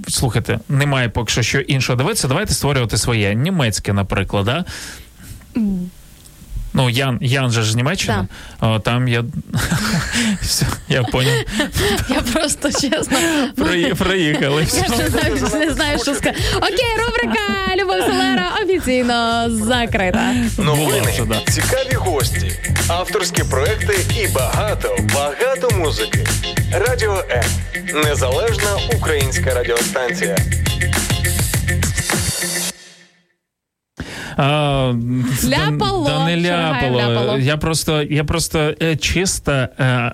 Слухайте, 0.08 0.60
немає 0.70 1.10
поки 1.10 1.44
що 1.44 1.60
іншого 1.60 1.98
дивитися. 1.98 2.28
Давайте 2.28 2.54
створювати 2.54 2.98
своє 2.98 3.36
німецьке, 3.36 3.94
наприклад, 3.94 4.46
да? 4.46 4.66
Ну, 6.74 6.90
Ян, 6.90 7.18
Ян 7.22 7.52
же 7.52 7.62
ж 7.62 7.72
з 7.72 7.76
Німеччини. 7.76 8.28
О, 8.62 8.80
там 8.80 9.08
я. 9.08 9.24
Все, 10.42 10.66
я 10.90 11.04
поняв. 11.04 11.34
Я 12.10 12.22
просто 12.34 12.72
чесно. 12.72 13.18
Прої- 13.58 13.94
Проїхали. 13.96 14.68
Я 14.74 14.82
вже 14.96 15.10
навіть 15.24 15.54
не 15.54 15.74
знаю, 15.74 15.98
що 16.00 16.14
сказати. 16.16 16.38
Окей, 16.58 16.96
рубрика 17.06 17.76
Любов 17.76 17.96
Селера 18.02 18.52
офіційно 18.64 19.46
закрита. 19.50 20.34
Новини, 20.58 21.14
да. 21.28 21.42
цікаві 21.52 21.94
гості, 21.94 22.52
авторські 22.88 23.44
проекти 23.44 24.00
і 24.24 24.28
багато, 24.28 24.98
багато 25.16 25.70
музики. 25.78 26.28
Радіо 26.72 27.24
М. 27.32 27.44
Незалежна 28.06 28.78
українська 28.98 29.54
радіостанція. 29.54 30.38
А, 34.42 34.94
Ляпало, 35.50 36.06
Да, 36.10 36.26
не 36.26 36.38
ляпало. 36.38 36.98
ляпало. 36.98 37.38
Я 37.40 37.58
просто, 37.58 38.02
я 38.04 38.24
просто 38.24 38.74
е, 38.82 38.96
чиста 38.96 39.70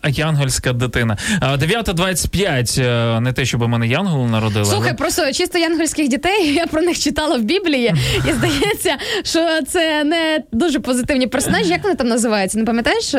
е, 0.06 0.12
янгольська 0.12 0.74
дитина. 0.74 1.18
А, 1.42 1.58
9.25, 1.58 2.82
е, 2.82 3.20
не 3.22 3.34
те, 3.34 3.46
щоб 3.46 3.68
мене 3.68 3.88
янгол 3.88 4.26
народили. 4.26 4.66
Слухай, 4.66 4.90
але- 4.90 4.98
просто 4.98 5.32
чисто 5.34 5.58
янгольських 5.60 6.08
дітей. 6.08 6.54
Я 6.54 6.68
про 6.68 6.82
них 6.82 7.00
читала 7.00 7.38
в 7.38 7.42
Біблії, 7.42 7.94
і 8.30 8.32
здається, 8.34 8.96
що 9.24 9.62
це 9.68 10.04
не 10.04 10.40
дуже 10.52 10.80
позитивні 10.80 11.28
персонажі. 11.28 11.70
Як 11.70 11.84
вони 11.84 11.96
там 11.96 12.08
називаються? 12.08 12.58
Не 12.60 12.66
пам'ятаєш? 12.66 13.14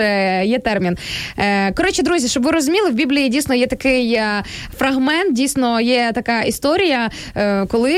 Є 0.49 0.59
термін. 0.59 0.97
Коротше, 1.77 2.03
друзі, 2.03 2.29
щоб 2.29 2.43
ви 2.43 2.51
розуміли, 2.51 2.91
в 2.91 2.95
Біблії 2.95 3.29
дійсно 3.29 3.55
є 3.55 3.67
такий 3.67 4.21
фрагмент, 4.79 5.33
дійсно 5.37 5.81
є 5.81 6.13
така 6.15 6.43
історія, 6.43 7.11
коли 7.69 7.95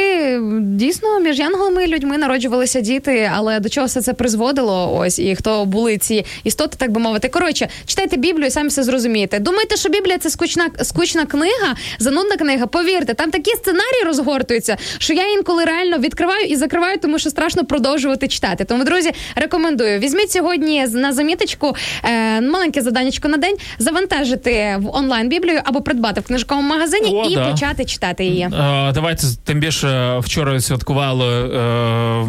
дійсно 0.62 1.20
між 1.20 1.38
янголами 1.38 1.84
і 1.84 1.86
людьми 1.86 2.18
народжувалися 2.18 2.80
діти, 2.80 2.97
але 3.34 3.60
до 3.60 3.68
чого 3.68 3.86
все 3.86 4.02
це 4.02 4.12
призводило? 4.12 4.96
Ось 4.98 5.18
і 5.18 5.34
хто 5.36 5.64
були 5.64 5.98
ці 5.98 6.24
істоти, 6.44 6.76
так 6.78 6.90
би 6.90 7.00
мовити. 7.00 7.28
Коротше, 7.28 7.68
читайте 7.86 8.16
Біблію, 8.16 8.46
і 8.46 8.50
самі 8.50 8.68
все 8.68 8.82
зрозумієте. 8.82 9.38
Думаєте, 9.38 9.76
що 9.76 9.88
Біблія 9.88 10.18
це 10.18 10.30
скучна, 10.30 10.68
скучна 10.82 11.26
книга, 11.26 11.74
занудна 11.98 12.36
книга? 12.36 12.66
Повірте, 12.66 13.14
там 13.14 13.30
такі 13.30 13.50
сценарії 13.50 14.02
розгортуються, 14.06 14.76
що 14.98 15.12
я 15.14 15.32
інколи 15.32 15.64
реально 15.64 15.98
відкриваю 15.98 16.44
і 16.44 16.56
закриваю, 16.56 16.98
тому 16.98 17.18
що 17.18 17.30
страшно 17.30 17.64
продовжувати 17.64 18.28
читати. 18.28 18.64
Тому, 18.64 18.84
друзі, 18.84 19.10
рекомендую. 19.36 19.98
Візьміть 19.98 20.30
сьогодні 20.30 20.86
на 20.86 21.12
заміточку 21.12 21.76
е, 22.04 22.40
маленьке 22.40 22.82
заданечко 22.82 23.28
на 23.28 23.36
день, 23.36 23.56
завантажити 23.78 24.76
в 24.78 24.96
онлайн 24.96 25.28
Біблію 25.28 25.60
або 25.64 25.80
придбати 25.80 26.20
в 26.20 26.24
книжковому 26.24 26.68
магазині 26.68 27.10
О, 27.14 27.24
і 27.30 27.34
да. 27.34 27.50
почати 27.50 27.84
читати 27.84 28.24
її. 28.24 28.42
Е, 28.42 28.92
Давайте 28.92 29.26
тим 29.44 29.60
більше 29.60 30.18
вчора 30.18 30.60
святкували 30.60 31.26
е, 31.26 32.24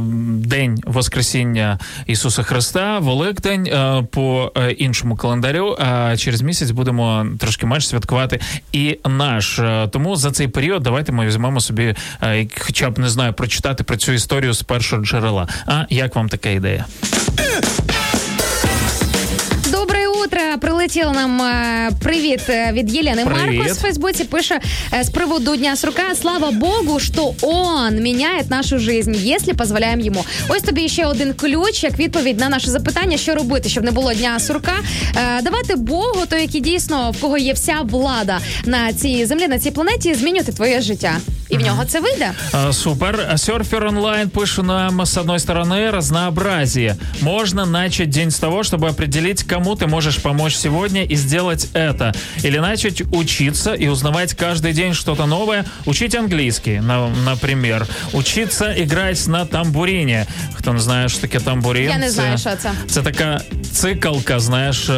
День 0.47 0.58
Воскресіння 0.85 1.79
Ісуса 2.05 2.43
Христа, 2.43 2.99
Великдень 2.99 3.67
е, 3.67 4.03
по 4.11 4.51
е, 4.57 4.71
іншому 4.71 5.15
календарю. 5.15 5.77
А 5.79 6.17
через 6.17 6.41
місяць 6.41 6.71
будемо 6.71 7.27
трошки 7.39 7.65
менш 7.65 7.87
святкувати 7.87 8.39
і 8.71 8.97
наш. 9.09 9.59
Е, 9.59 9.87
Тому 9.91 10.15
за 10.15 10.31
цей 10.31 10.47
період 10.47 10.83
давайте 10.83 11.11
ми 11.11 11.25
візьмемо 11.25 11.59
собі, 11.59 11.95
е, 12.23 12.47
хоча 12.59 12.89
б 12.89 12.99
не 12.99 13.09
знаю, 13.09 13.33
прочитати 13.33 13.83
про 13.83 13.97
цю 13.97 14.11
історію 14.11 14.53
з 14.53 14.63
першого 14.63 15.03
джерела. 15.03 15.47
А 15.65 15.85
як 15.89 16.15
вам 16.15 16.29
така 16.29 16.49
ідея? 16.49 16.85
Прилетіло 20.57 21.11
нам 21.11 21.41
е, 21.41 21.91
привіт 22.03 22.41
е, 22.49 22.71
від 22.73 22.93
Єлени 22.95 23.25
Привіт. 23.25 23.59
Маркос 23.59 23.77
в 23.77 23.81
Фейсбуці. 23.81 24.23
Пише 24.23 24.59
е, 24.93 25.03
з 25.03 25.09
приводу 25.09 25.55
Дня 25.55 25.75
сурка. 25.75 26.15
Слава 26.21 26.51
Богу, 26.51 26.99
що 26.99 27.33
он 27.41 27.95
міняє 27.95 28.43
нашу 28.49 28.79
жизнь, 28.79 29.13
якщо 29.15 29.53
дозволяємо 29.53 30.01
йому. 30.03 30.25
Ось 30.47 30.61
тобі 30.61 30.89
ще 30.89 31.05
один 31.05 31.33
ключ, 31.33 31.83
як 31.83 31.99
відповідь 31.99 32.39
на 32.39 32.49
наше 32.49 32.71
запитання, 32.71 33.17
що 33.17 33.35
робити, 33.35 33.69
щоб 33.69 33.83
не 33.83 33.91
було 33.91 34.13
дня 34.13 34.39
сурка. 34.39 34.75
Давати 35.43 35.75
Богу, 35.75 36.25
то 36.29 36.37
який 36.37 36.61
дійсно 36.61 37.11
в 37.11 37.21
кого 37.21 37.37
є 37.37 37.53
вся 37.53 37.81
влада 37.83 38.39
на 38.65 38.93
цій 38.93 39.25
землі, 39.25 39.47
на 39.47 39.59
цій 39.59 39.71
планеті, 39.71 40.13
змінювати 40.13 40.51
твоє 40.51 40.81
життя. 40.81 41.17
І 41.48 41.56
в 41.56 41.60
нього 41.60 41.84
це 41.84 42.00
вийде. 42.00 42.32
А, 42.52 42.72
Супер. 42.72 43.32
Серфер 43.36 43.84
онлайн 43.84 44.28
пишет 44.28 44.64
нам, 44.64 45.00
с 45.00 45.16
одной 45.20 45.38
стороны, 45.38 45.90
разнообразие. 45.90 46.96
Можно 47.22 47.66
начать 47.66 48.08
день 48.08 48.28
с 48.30 48.38
того, 48.38 48.62
чтобы 48.62 48.88
определить, 48.88 49.42
кому 49.42 49.74
ты 49.74 49.86
можешь 49.86 50.16
помочь 50.16 50.54
сегодня 50.56 51.02
и 51.12 51.16
сделать 51.16 51.68
это. 51.74 52.14
Или 52.44 52.58
начать 52.60 53.02
учиться 53.12 53.74
и 53.74 53.88
узнавать 53.88 54.34
каждый 54.34 54.72
день 54.72 54.94
что-то 54.94 55.26
новое. 55.26 55.64
Учить 55.84 56.14
английский, 56.14 56.80
на- 56.80 57.08
например. 57.24 57.86
Учиться 58.12 58.74
играть 58.78 59.28
на 59.28 59.44
тамбурине. 59.44 60.26
Кто 60.58 60.72
не 60.72 60.80
знає, 60.80 61.08
що 61.08 61.20
таке 61.20 61.40
тамбурин? 61.40 61.90
Я 61.90 61.98
не 61.98 62.10
знаю, 62.10 62.38
що 62.38 62.50
це. 62.62 62.70
Це 62.88 63.02
така 63.02 63.40
цикалка, 63.72 64.40
знаєш, 64.40 64.88
е, 64.88 64.94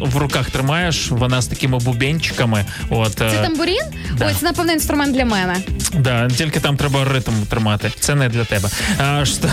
в 0.00 0.16
руках 0.16 0.50
тримаєш, 0.50 1.10
вона 1.10 1.42
з 1.42 1.46
такими 1.46 1.78
бубенчиками. 1.78 2.64
От, 2.90 3.12
Це 3.14 3.26
е, 3.26 3.42
тамбурін? 3.42 3.82
да. 4.18 4.26
Ой, 4.26 4.32
це 4.40 4.44
напевно 4.46 4.72
інструмент 4.72 5.14
для 5.14 5.24
мене. 5.24 5.53
саме. 5.55 5.84
Да, 5.98 6.28
тільки 6.28 6.60
там 6.60 6.76
треба 6.76 7.04
ритм 7.04 7.32
тримати. 7.48 7.92
Це 8.00 8.14
не 8.14 8.28
для 8.28 8.44
тебе. 8.44 8.68
А, 8.98 9.24
что... 9.24 9.48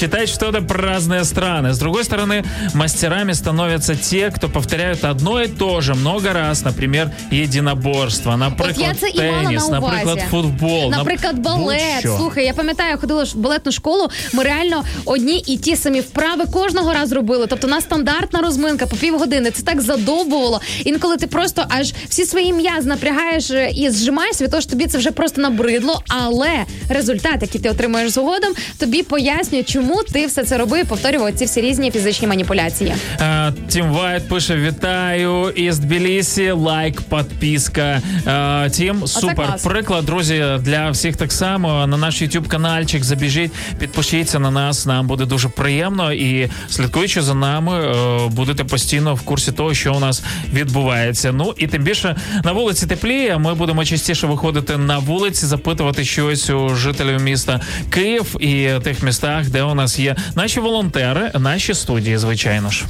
Читать 0.00 0.28
что-то 0.28 0.62
про 0.62 0.94
разные 0.94 1.24
страны. 1.24 1.70
С 1.70 1.78
другой 1.78 2.04
стороны, 2.04 2.44
мастерами 2.74 3.34
становятся 3.34 3.94
те, 3.94 4.30
кто 4.30 4.48
повторяют 4.48 5.04
одно 5.04 5.42
и 5.42 5.48
то 5.48 5.80
же 5.80 5.94
много 5.94 6.32
раз. 6.32 6.64
Например, 6.64 7.10
единоборство, 7.32 8.32
От 8.32 8.40
я 8.40 8.48
наприклад, 8.48 8.96
це 9.00 9.08
і 9.08 9.22
мала 9.22 9.44
теніс, 9.44 9.68
на 9.68 9.78
увазі. 9.78 9.94
наприклад, 9.96 10.28
футбол. 10.30 10.90
Наприклад, 10.90 11.36
нап- 11.36 11.42
балет. 11.42 11.80
будь-що. 11.94 12.16
Слухай, 12.18 12.44
я 12.44 12.52
пам'ятаю, 12.52 12.90
я 12.90 12.96
ходила 12.96 13.24
в 13.24 13.36
балетну 13.36 13.72
школу. 13.72 14.08
Ми 14.32 14.44
реально 14.44 14.84
одні 15.04 15.38
і 15.46 15.56
ті 15.56 15.76
самі 15.76 16.00
вправи 16.00 16.44
кожного 16.52 16.92
разу 16.92 17.14
робили. 17.14 17.46
Тобто, 17.46 17.66
у 17.66 17.70
нас 17.70 17.84
стандартна 17.84 18.40
розминка 18.40 18.86
по 18.86 18.96
півгодини. 18.96 19.50
Це 19.50 19.62
так 19.62 19.80
задовбувало. 19.80 20.60
Інколи 20.84 21.16
ти 21.16 21.26
просто 21.26 21.64
аж 21.68 21.94
всі 22.08 22.24
свої 22.24 22.52
м'язи 22.52 22.88
напрягаєш 22.88 23.50
е, 23.50 23.70
і 23.74 23.90
зжимаєш 23.90 24.40
від 24.40 24.50
того, 24.50 24.60
що 24.60 24.70
тобі 24.70 24.86
це 24.86 24.98
вже 24.98 25.10
просто 25.10 25.40
набридло, 25.49 26.01
але 26.07 26.65
результат, 26.89 27.37
який 27.41 27.61
ти 27.61 27.69
отримуєш 27.69 28.11
згодом, 28.11 28.53
тобі 28.77 29.03
пояснює, 29.03 29.63
чому 29.63 30.03
ти 30.03 30.25
все 30.25 30.43
це 30.43 30.57
робив 30.57 30.81
і 30.81 30.87
повторював 30.87 31.33
ці 31.33 31.45
всі 31.45 31.61
різні 31.61 31.91
фізичні 31.91 32.27
маніпуляції. 32.27 32.93
Е, 33.21 33.53
Тім 33.69 33.91
Вайт 33.91 34.27
пише: 34.29 34.55
Вітаю 34.55 35.49
із 35.49 35.79
Тбілісі, 35.79 36.51
лайк, 36.51 37.01
підписка. 37.01 38.01
Е, 38.27 38.69
Тім, 38.69 39.07
супер 39.07 39.35
клас. 39.47 39.63
приклад, 39.63 40.05
друзі, 40.05 40.45
для 40.59 40.89
всіх 40.89 41.15
так 41.15 41.31
само. 41.31 41.87
На 41.87 41.97
наш 41.97 42.21
YouTube 42.21 42.47
каналчик 42.47 43.03
забіжіть, 43.03 43.51
підпишіться 43.79 44.39
на 44.39 44.51
нас. 44.51 44.85
Нам 44.85 45.07
буде 45.07 45.25
дуже 45.25 45.49
приємно 45.49 46.13
і 46.13 46.49
слідкуючи 46.69 47.21
за 47.21 47.33
нами, 47.33 47.79
е, 47.79 48.29
будете 48.29 48.63
постійно 48.63 49.15
в 49.15 49.21
курсі 49.21 49.51
того, 49.51 49.73
що 49.73 49.93
у 49.93 49.99
нас 49.99 50.23
відбувається. 50.53 51.31
Ну 51.31 51.53
і 51.57 51.67
тим 51.67 51.83
більше 51.83 52.15
на 52.43 52.51
вулиці 52.51 52.87
тепліє. 52.87 53.37
Ми 53.37 53.53
будемо 53.53 53.85
частіше 53.85 54.27
виходити 54.27 54.77
на 54.77 54.97
вулиці, 54.97 55.38
запитувати 55.45 56.05
щось 56.05 56.49
у 56.49 56.75
жителів 56.75 57.21
міста 57.21 57.61
Київ 57.89 58.35
і 58.39 58.69
тих 58.83 59.03
містах, 59.03 59.49
де 59.49 59.63
у 59.63 59.73
нас 59.75 59.99
є 59.99 60.15
наші 60.35 60.59
волонтери, 60.59 61.31
наші 61.39 61.73
студії, 61.73 62.17
звичайно 62.17 62.69
ж. 62.71 62.83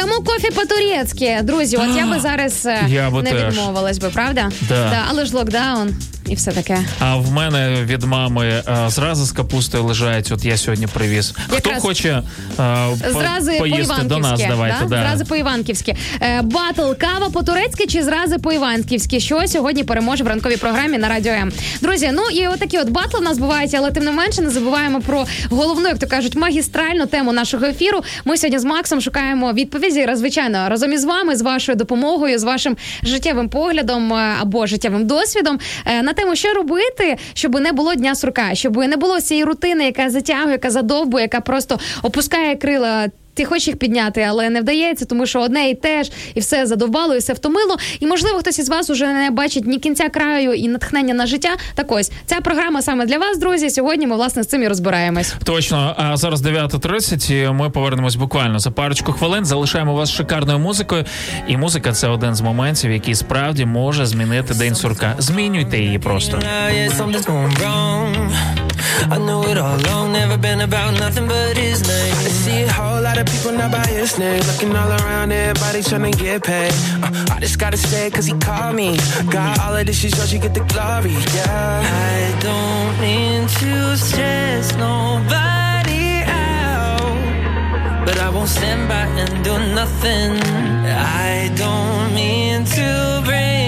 Кому 0.00 0.14
кофе 0.24 0.50
по-турецьки? 0.50 1.38
Друзі, 1.42 1.76
от 1.76 1.96
я 1.96 2.06
би 2.06 2.20
зараз 2.20 2.66
е, 2.66 2.84
Я 2.88 3.10
не 3.10 3.30
теж. 3.30 3.54
відмовилась 3.54 3.98
би, 3.98 4.08
правда? 4.08 4.50
Да. 4.68 5.04
але 5.10 5.24
ж 5.24 5.34
локдаун 5.36 5.94
і 6.28 6.34
все 6.34 6.52
таке. 6.52 6.78
А 6.98 7.16
в 7.16 7.32
мене 7.32 7.82
від 7.84 8.02
мами 8.02 8.46
е, 8.46 8.62
зрази 8.88 9.24
з 9.24 9.32
капустою 9.32 9.84
лежать. 9.84 10.32
От 10.32 10.44
я 10.44 10.56
сьогодні 10.56 10.86
привіз. 10.86 11.34
Хто 11.46 11.54
Якраз 11.54 11.82
хоче 11.82 12.08
е, 12.08 12.22
по- 13.12 13.20
Зрази 13.20 13.58
поїсти 13.58 13.58
по-іванківськи. 13.58 14.04
до 14.04 14.18
нас, 14.18 14.40
давайте. 14.48 14.76
да? 14.80 14.86
Да? 14.86 15.02
Зрази 15.08 15.24
по-іванківськи. 15.24 15.96
Е, 16.22 16.42
батл 16.42 16.92
кава 17.00 17.30
по-турецьки 17.32 17.86
чи 17.86 18.02
зрази 18.02 18.38
по-іванківськи? 18.38 19.20
Що 19.20 19.46
сьогодні 19.48 19.84
переможе 19.84 20.24
в 20.24 20.26
ранковій 20.26 20.56
програмі 20.56 20.98
на 20.98 21.08
радіо 21.08 21.32
М. 21.32 21.52
Друзі, 21.80 22.10
ну 22.12 22.22
і 22.32 22.46
отакі 22.48 22.78
от 22.78 22.90
батли 22.90 23.20
у 23.20 23.22
нас 23.22 23.38
бувають, 23.38 23.74
але 23.74 23.90
тим 23.90 24.04
не 24.04 24.10
менше 24.10 24.42
не 24.42 24.50
забуваємо 24.50 25.00
про 25.00 25.26
головну, 25.50 25.88
як 25.88 25.98
то 25.98 26.06
кажуть, 26.06 26.34
магістральну 26.36 27.06
тему 27.06 27.32
нашого 27.32 27.66
ефіру. 27.66 28.02
Ми 28.24 28.36
сьогодні 28.36 28.58
з 28.58 28.64
Максом 28.64 29.00
шукаємо 29.00 29.52
відповіді, 29.52 30.08
звичайно, 30.14 30.68
разом 30.68 30.92
із 30.92 31.04
вами, 31.04 31.36
з 31.36 31.42
вашою 31.42 31.76
допомогою, 31.76 32.38
з 32.38 32.42
вашим 32.44 32.76
життєвим 33.02 33.48
поглядом 33.48 34.12
е, 34.12 34.36
або 34.40 34.66
життєвим 34.66 35.06
досвідом 35.06 35.58
е, 35.86 36.02
на 36.02 36.12
тему, 36.16 36.36
що 36.36 36.52
робити, 36.52 37.16
щоб 37.34 37.60
не 37.60 37.72
було 37.72 37.94
дня 37.94 38.14
сурка, 38.14 38.54
щоб 38.54 38.76
не 38.76 38.96
було 38.96 39.20
цієї 39.20 39.44
рутини, 39.44 39.84
яка 39.84 40.10
затягує, 40.10 40.52
яка 40.52 40.70
задовбує, 40.70 41.22
яка 41.22 41.40
просто 41.40 41.78
опускає 42.02 42.56
крила. 42.56 43.08
Ти 43.36 43.44
хочеш 43.44 43.68
їх 43.68 43.76
підняти, 43.76 44.22
але 44.22 44.50
не 44.50 44.60
вдається, 44.60 45.04
тому 45.04 45.26
що 45.26 45.40
одне 45.40 45.70
і 45.70 45.74
те 45.74 46.04
ж, 46.04 46.12
і 46.34 46.40
все 46.40 46.66
задовбало, 46.66 47.14
і 47.14 47.18
все 47.18 47.32
втомило. 47.32 47.76
І 48.00 48.06
можливо, 48.06 48.38
хтось 48.38 48.58
із 48.58 48.68
вас 48.68 48.90
уже 48.90 49.06
не 49.12 49.30
бачить 49.30 49.66
ні 49.66 49.78
кінця 49.78 50.08
краю 50.08 50.52
і 50.52 50.68
натхнення 50.68 51.14
на 51.14 51.26
життя. 51.26 51.50
Так 51.74 51.92
ось 51.92 52.12
ця 52.26 52.40
програма 52.40 52.82
саме 52.82 53.06
для 53.06 53.18
вас, 53.18 53.38
друзі. 53.38 53.70
Сьогодні 53.70 54.06
ми 54.06 54.16
власне 54.16 54.42
з 54.42 54.46
цим 54.46 54.62
і 54.62 54.68
розбираємось. 54.68 55.34
Точно, 55.44 55.94
а 55.98 56.16
зараз 56.16 56.42
9.30, 56.42 57.32
і 57.32 57.52
Ми 57.52 57.70
повернемось 57.70 58.16
буквально 58.16 58.58
за 58.58 58.70
парочку 58.70 59.12
хвилин. 59.12 59.44
Залишаємо 59.44 59.94
вас 59.94 60.10
шикарною 60.10 60.58
музикою. 60.58 61.04
І 61.48 61.56
музика 61.56 61.92
це 61.92 62.08
один 62.08 62.34
з 62.34 62.40
моментів, 62.40 62.90
який 62.90 63.14
справді 63.14 63.64
може 63.64 64.06
змінити 64.06 64.54
день 64.54 64.74
сурка. 64.74 65.14
Змінюйте 65.18 65.78
її 65.78 65.98
просто. 65.98 66.40
I 69.14 69.18
knew 69.18 69.42
it 69.50 69.58
all 69.58 69.76
along, 69.80 70.12
never 70.12 70.36
been 70.36 70.60
about 70.60 70.92
nothing 70.98 71.26
but 71.28 71.56
his 71.56 71.80
name. 71.86 72.14
I 72.14 72.28
see 72.42 72.62
a 72.62 72.72
whole 72.72 73.02
lot 73.02 73.18
of 73.18 73.26
people 73.26 73.52
not 73.52 73.70
by 73.72 73.86
his 73.86 74.18
name, 74.18 74.42
looking 74.50 74.74
all 74.74 74.90
around, 74.90 75.32
everybody 75.32 75.82
trying 75.82 76.10
to 76.12 76.18
get 76.18 76.42
paid. 76.42 76.72
Uh, 77.02 77.34
I 77.34 77.40
just 77.40 77.58
gotta 77.58 77.76
say, 77.76 78.10
cause 78.10 78.26
he 78.26 78.34
called 78.38 78.74
me. 78.76 78.96
Got 79.30 79.58
all 79.60 79.76
of 79.76 79.86
this 79.86 80.00
so 80.00 80.24
she 80.26 80.38
get 80.38 80.54
the 80.54 80.64
glory, 80.72 81.16
yeah. 81.34 81.82
I 82.10 82.40
don't 82.40 83.00
mean 83.00 83.42
to 83.60 83.96
stress 83.96 84.74
nobody 84.76 86.22
out, 86.26 88.06
but 88.06 88.18
I 88.18 88.28
won't 88.30 88.48
stand 88.48 88.88
by 88.88 89.06
and 89.22 89.44
do 89.44 89.54
nothing. 89.74 90.32
I 90.88 91.52
don't 91.56 92.14
mean 92.14 92.64
to 92.64 93.22
bring 93.24 93.65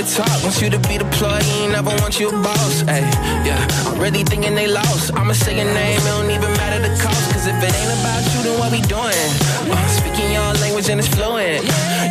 they 0.00 0.08
don't 0.08 0.30
want 0.30 0.40
me 0.40 0.40
to 0.40 0.40
talk. 0.40 0.42
Want 0.42 0.62
you 0.62 0.70
to 0.70 0.78
be 0.88 0.98
the 0.98 1.08
plug-in, 1.16 1.72
never 1.72 1.90
want 2.00 2.18
you 2.20 2.28
a 2.28 2.32
boss. 2.42 2.82
Ay, 2.88 3.00
yeah, 3.44 3.66
I'm 3.86 3.98
really 3.98 4.24
thinking 4.24 4.54
they 4.54 4.66
lost. 4.66 5.12
I'ma 5.14 5.32
say 5.32 5.56
your 5.56 5.72
name, 5.72 5.98
it 5.98 6.04
don't 6.04 6.30
even 6.30 6.52
matter 6.56 6.80
the 6.80 6.92
cost. 7.02 7.32
Cause 7.32 7.46
if 7.46 7.56
it 7.56 7.74
ain't 7.74 7.92
about 8.00 8.24
you, 8.32 8.42
then 8.42 8.58
what 8.58 8.72
we 8.72 8.80
doing? 8.82 9.28
Uh, 9.70 9.88
speaking 9.88 10.32
your 10.32 10.52
language 10.60 10.88
and 10.88 11.00
it's 11.00 11.08
fluent. 11.08 11.64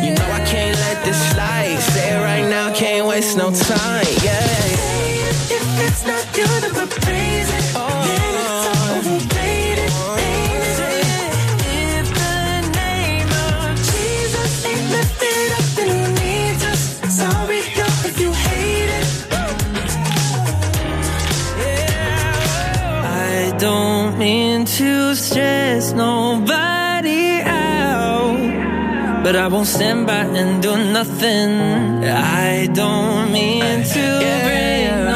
You 0.04 0.14
know 0.14 0.28
I 0.30 0.42
can't 0.46 0.76
let 0.86 1.04
this 1.04 1.18
slide. 1.32 1.78
Say 1.92 2.14
it 2.14 2.20
right 2.20 2.48
now, 2.48 2.72
can't 2.74 3.06
waste 3.06 3.36
no 3.36 3.50
time. 3.50 4.06
Yeah. 4.22 4.46
If 5.50 5.64
it's 5.86 6.06
not 6.06 6.24
you, 6.36 6.46
then 6.60 6.74
we're. 6.74 6.86
Then 6.86 7.89
mean 24.30 24.64
to 24.64 25.14
stress 25.16 25.92
nobody 25.92 27.40
out, 27.42 28.38
but 29.24 29.34
I 29.34 29.48
won't 29.48 29.66
stand 29.66 30.06
by 30.06 30.24
and 30.40 30.62
do 30.62 30.72
nothing. 30.98 31.50
I 32.04 32.68
don't 32.80 33.32
mean 33.32 33.82
to 33.94 34.04
bring 34.46 35.09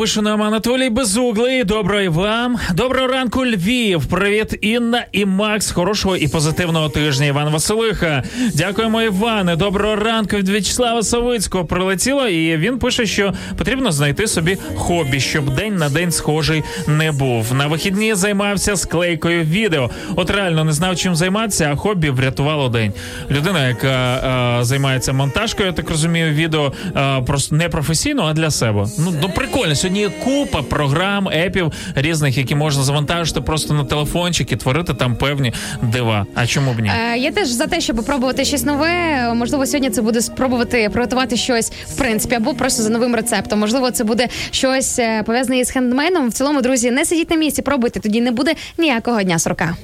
пише 0.00 0.22
нам 0.22 0.42
Анатолій 0.42 0.90
Безуглий. 0.90 1.64
Доброго 1.64 2.00
і 2.00 2.08
вам. 2.08 2.56
Доброго 2.74 3.06
ранку, 3.06 3.46
Львів. 3.46 4.06
Привіт, 4.06 4.58
Інна 4.60 5.04
і 5.12 5.24
Макс. 5.24 5.70
Хорошого 5.70 6.16
і 6.16 6.28
позитивного 6.28 6.88
тижня. 6.88 7.26
Іван 7.26 7.52
Василиха. 7.52 8.22
Дякуємо, 8.54 9.02
Іване. 9.02 9.56
Доброго 9.56 9.96
ранку 9.96 10.36
від 10.36 10.48
В'ячеслава 10.48 11.02
Савицького 11.02 11.64
прилетіло. 11.64 12.28
І 12.28 12.56
він 12.56 12.78
пише, 12.78 13.06
що 13.06 13.32
потрібно 13.58 13.92
знайти 13.92 14.26
собі 14.26 14.58
хобі, 14.76 15.20
щоб 15.20 15.54
день 15.54 15.76
на 15.76 15.88
день 15.88 16.12
схожий 16.12 16.62
не 16.86 17.12
був. 17.12 17.54
На 17.54 17.66
вихідні 17.66 18.14
займався 18.14 18.76
склейкою 18.76 19.42
відео. 19.44 19.90
От 20.16 20.30
реально 20.30 20.64
не 20.64 20.72
знав, 20.72 20.96
чим 20.96 21.14
займатися, 21.16 21.70
а 21.72 21.76
хобі 21.76 22.10
врятувало 22.10 22.68
день. 22.68 22.92
Людина, 23.30 23.68
яка 23.68 24.16
е, 24.60 24.64
займається 24.64 25.12
монтажкою, 25.12 25.66
я 25.66 25.72
так 25.72 25.90
розумію, 25.90 26.32
відео 26.32 26.72
е, 26.96 27.22
просто 27.26 27.56
не 27.56 27.68
професійно, 27.68 28.22
а 28.22 28.32
для 28.32 28.50
себе. 28.50 28.86
Ну 28.98 29.10
ну, 29.10 29.18
ну 29.22 29.28
прикольно. 29.28 29.74
Сьогодні 29.90 30.00
є 30.00 30.24
купа 30.24 30.62
програм, 30.62 31.28
епів 31.28 31.72
різних, 31.94 32.38
які 32.38 32.54
можна 32.54 32.82
завантажити 32.82 33.40
просто 33.40 33.74
на 33.74 33.84
телефончик 33.84 34.52
і 34.52 34.56
творити 34.56 34.94
там 34.94 35.16
певні 35.16 35.52
дива. 35.82 36.26
А 36.34 36.46
чому 36.46 36.72
б 36.72 36.80
ні? 36.80 36.90
Е, 37.12 37.18
Я 37.18 37.30
теж 37.32 37.48
за 37.48 37.66
те, 37.66 37.80
щоб 37.80 37.96
пробувати 38.04 38.44
щось 38.44 38.64
нове. 38.64 39.34
Можливо, 39.34 39.66
сьогодні 39.66 39.90
це 39.90 40.02
буде 40.02 40.20
спробувати 40.20 40.90
приготувати 40.92 41.36
щось 41.36 41.72
в 41.86 41.96
принципі, 41.98 42.34
або 42.34 42.54
просто 42.54 42.82
за 42.82 42.90
новим 42.90 43.14
рецептом. 43.14 43.58
Можливо, 43.60 43.90
це 43.90 44.04
буде 44.04 44.28
щось 44.50 44.98
е, 44.98 45.22
пов'язане 45.22 45.58
із 45.58 45.70
хендмейном. 45.70 46.28
В 46.28 46.32
цілому, 46.32 46.62
друзі, 46.62 46.90
не 46.90 47.04
сидіть 47.04 47.30
на 47.30 47.36
місці, 47.36 47.62
пробуйте. 47.62 48.00
Тоді 48.00 48.20
не 48.20 48.30
буде 48.30 48.54
ніякого 48.78 49.22
дня 49.22 49.38
срока. 49.38 49.76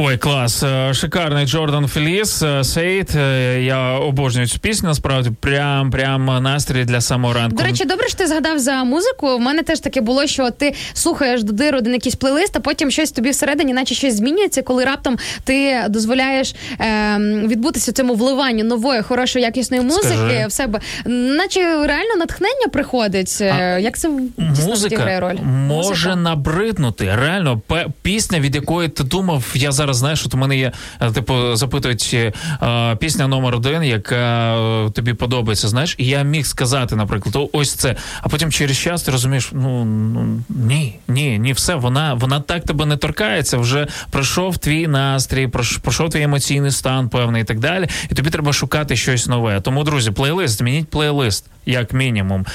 Ой, 0.00 0.18
клас. 0.18 0.62
Е, 0.62 0.94
Шикарний 0.94 1.46
Джордан 1.46 1.86
Феліс, 1.88 2.42
е, 2.42 2.64
Сейт. 2.64 3.14
Е, 3.16 3.62
Я 3.62 3.92
обожнюю 3.92 4.46
цю 4.48 4.58
пісню, 4.58 4.88
насправді. 4.88 5.30
Прям, 5.40 5.90
прям 5.90 6.24
настрій 6.42 6.84
для 6.84 7.00
самого 7.00 7.34
ранку. 7.34 7.56
До 7.56 7.62
речі, 7.64 7.84
добре, 7.84 8.08
що 8.08 8.16
ти 8.18 8.26
згадав 8.26 8.58
за 8.58 8.84
музику. 8.84 9.28
У 9.28 9.38
мене 9.38 9.62
теж 9.62 9.80
таке 9.80 10.00
було, 10.00 10.26
що 10.26 10.50
ти 10.50 10.74
слухаєш 10.92 11.42
до 11.42 11.52
диру 11.52 11.78
один 11.78 11.92
якийсь 11.92 12.14
плейлист, 12.14 12.56
а 12.56 12.60
потім 12.60 12.90
щось 12.90 13.10
тобі 13.10 13.30
всередині, 13.30 13.72
наче 13.72 13.94
щось 13.94 14.16
змінюється, 14.16 14.62
коли 14.62 14.84
раптом 14.84 15.16
ти 15.44 15.84
дозволяєш 15.88 16.54
е, 16.80 17.16
відбутися 17.46 17.92
цьому 17.92 18.14
вливанню 18.14 18.64
нової, 18.64 19.02
хорошої, 19.02 19.44
якісної 19.44 19.82
музики 19.82 20.06
Скажи. 20.14 20.44
в 20.48 20.52
себе, 20.52 20.80
наче 21.06 21.60
реально 21.60 22.16
натхнення 22.18 22.68
приходить. 22.72 23.38
Е, 23.40 23.78
Як 23.80 23.98
це 23.98 24.08
дійсно 24.38 24.68
Музика 24.70 25.20
роль? 25.20 25.36
може 25.44 25.88
Музика. 25.88 26.16
набриднути. 26.16 27.14
Реально, 27.20 27.60
пісня, 28.02 28.40
від 28.40 28.54
якої 28.54 28.88
ти 28.88 29.04
думав, 29.04 29.44
я 29.54 29.72
зараз 29.72 29.87
знаєш, 29.94 30.26
от 30.26 30.34
у 30.34 30.36
мене 30.36 30.56
є, 30.56 30.72
е, 31.00 31.10
типу, 31.10 31.56
запитують 31.56 32.10
е, 32.14 32.96
пісня 33.00 33.26
номер 33.26 33.54
один, 33.54 33.82
яка 33.82 34.56
е, 34.56 34.90
тобі 34.90 35.14
подобається. 35.14 35.68
Знаєш, 35.68 35.94
і 35.98 36.06
я 36.06 36.22
міг 36.22 36.46
сказати, 36.46 36.96
наприклад, 36.96 37.48
ось 37.52 37.74
це. 37.74 37.96
А 38.20 38.28
потім 38.28 38.52
через 38.52 38.76
час 38.76 39.02
ти 39.02 39.10
розумієш, 39.10 39.50
ну, 39.52 39.84
ну 39.84 40.40
ні, 40.48 40.98
ні, 41.08 41.38
ні, 41.38 41.52
все, 41.52 41.74
вона, 41.74 42.14
вона 42.14 42.40
так 42.40 42.64
тебе 42.64 42.86
не 42.86 42.96
торкається. 42.96 43.58
Вже 43.58 43.86
пройшов 44.10 44.58
твій 44.58 44.86
настрій, 44.86 45.46
пройшов 45.82 46.10
твій 46.10 46.22
емоційний 46.22 46.70
стан 46.70 47.08
певний 47.08 47.42
і 47.42 47.44
так 47.44 47.58
далі. 47.58 47.86
І 48.10 48.14
тобі 48.14 48.30
треба 48.30 48.52
шукати 48.52 48.96
щось 48.96 49.26
нове. 49.26 49.60
Тому, 49.60 49.84
друзі, 49.84 50.10
плейлист, 50.10 50.58
змініть 50.58 50.90
плейлист. 50.90 51.44
Як 51.66 51.92
мінімум, 51.92 52.46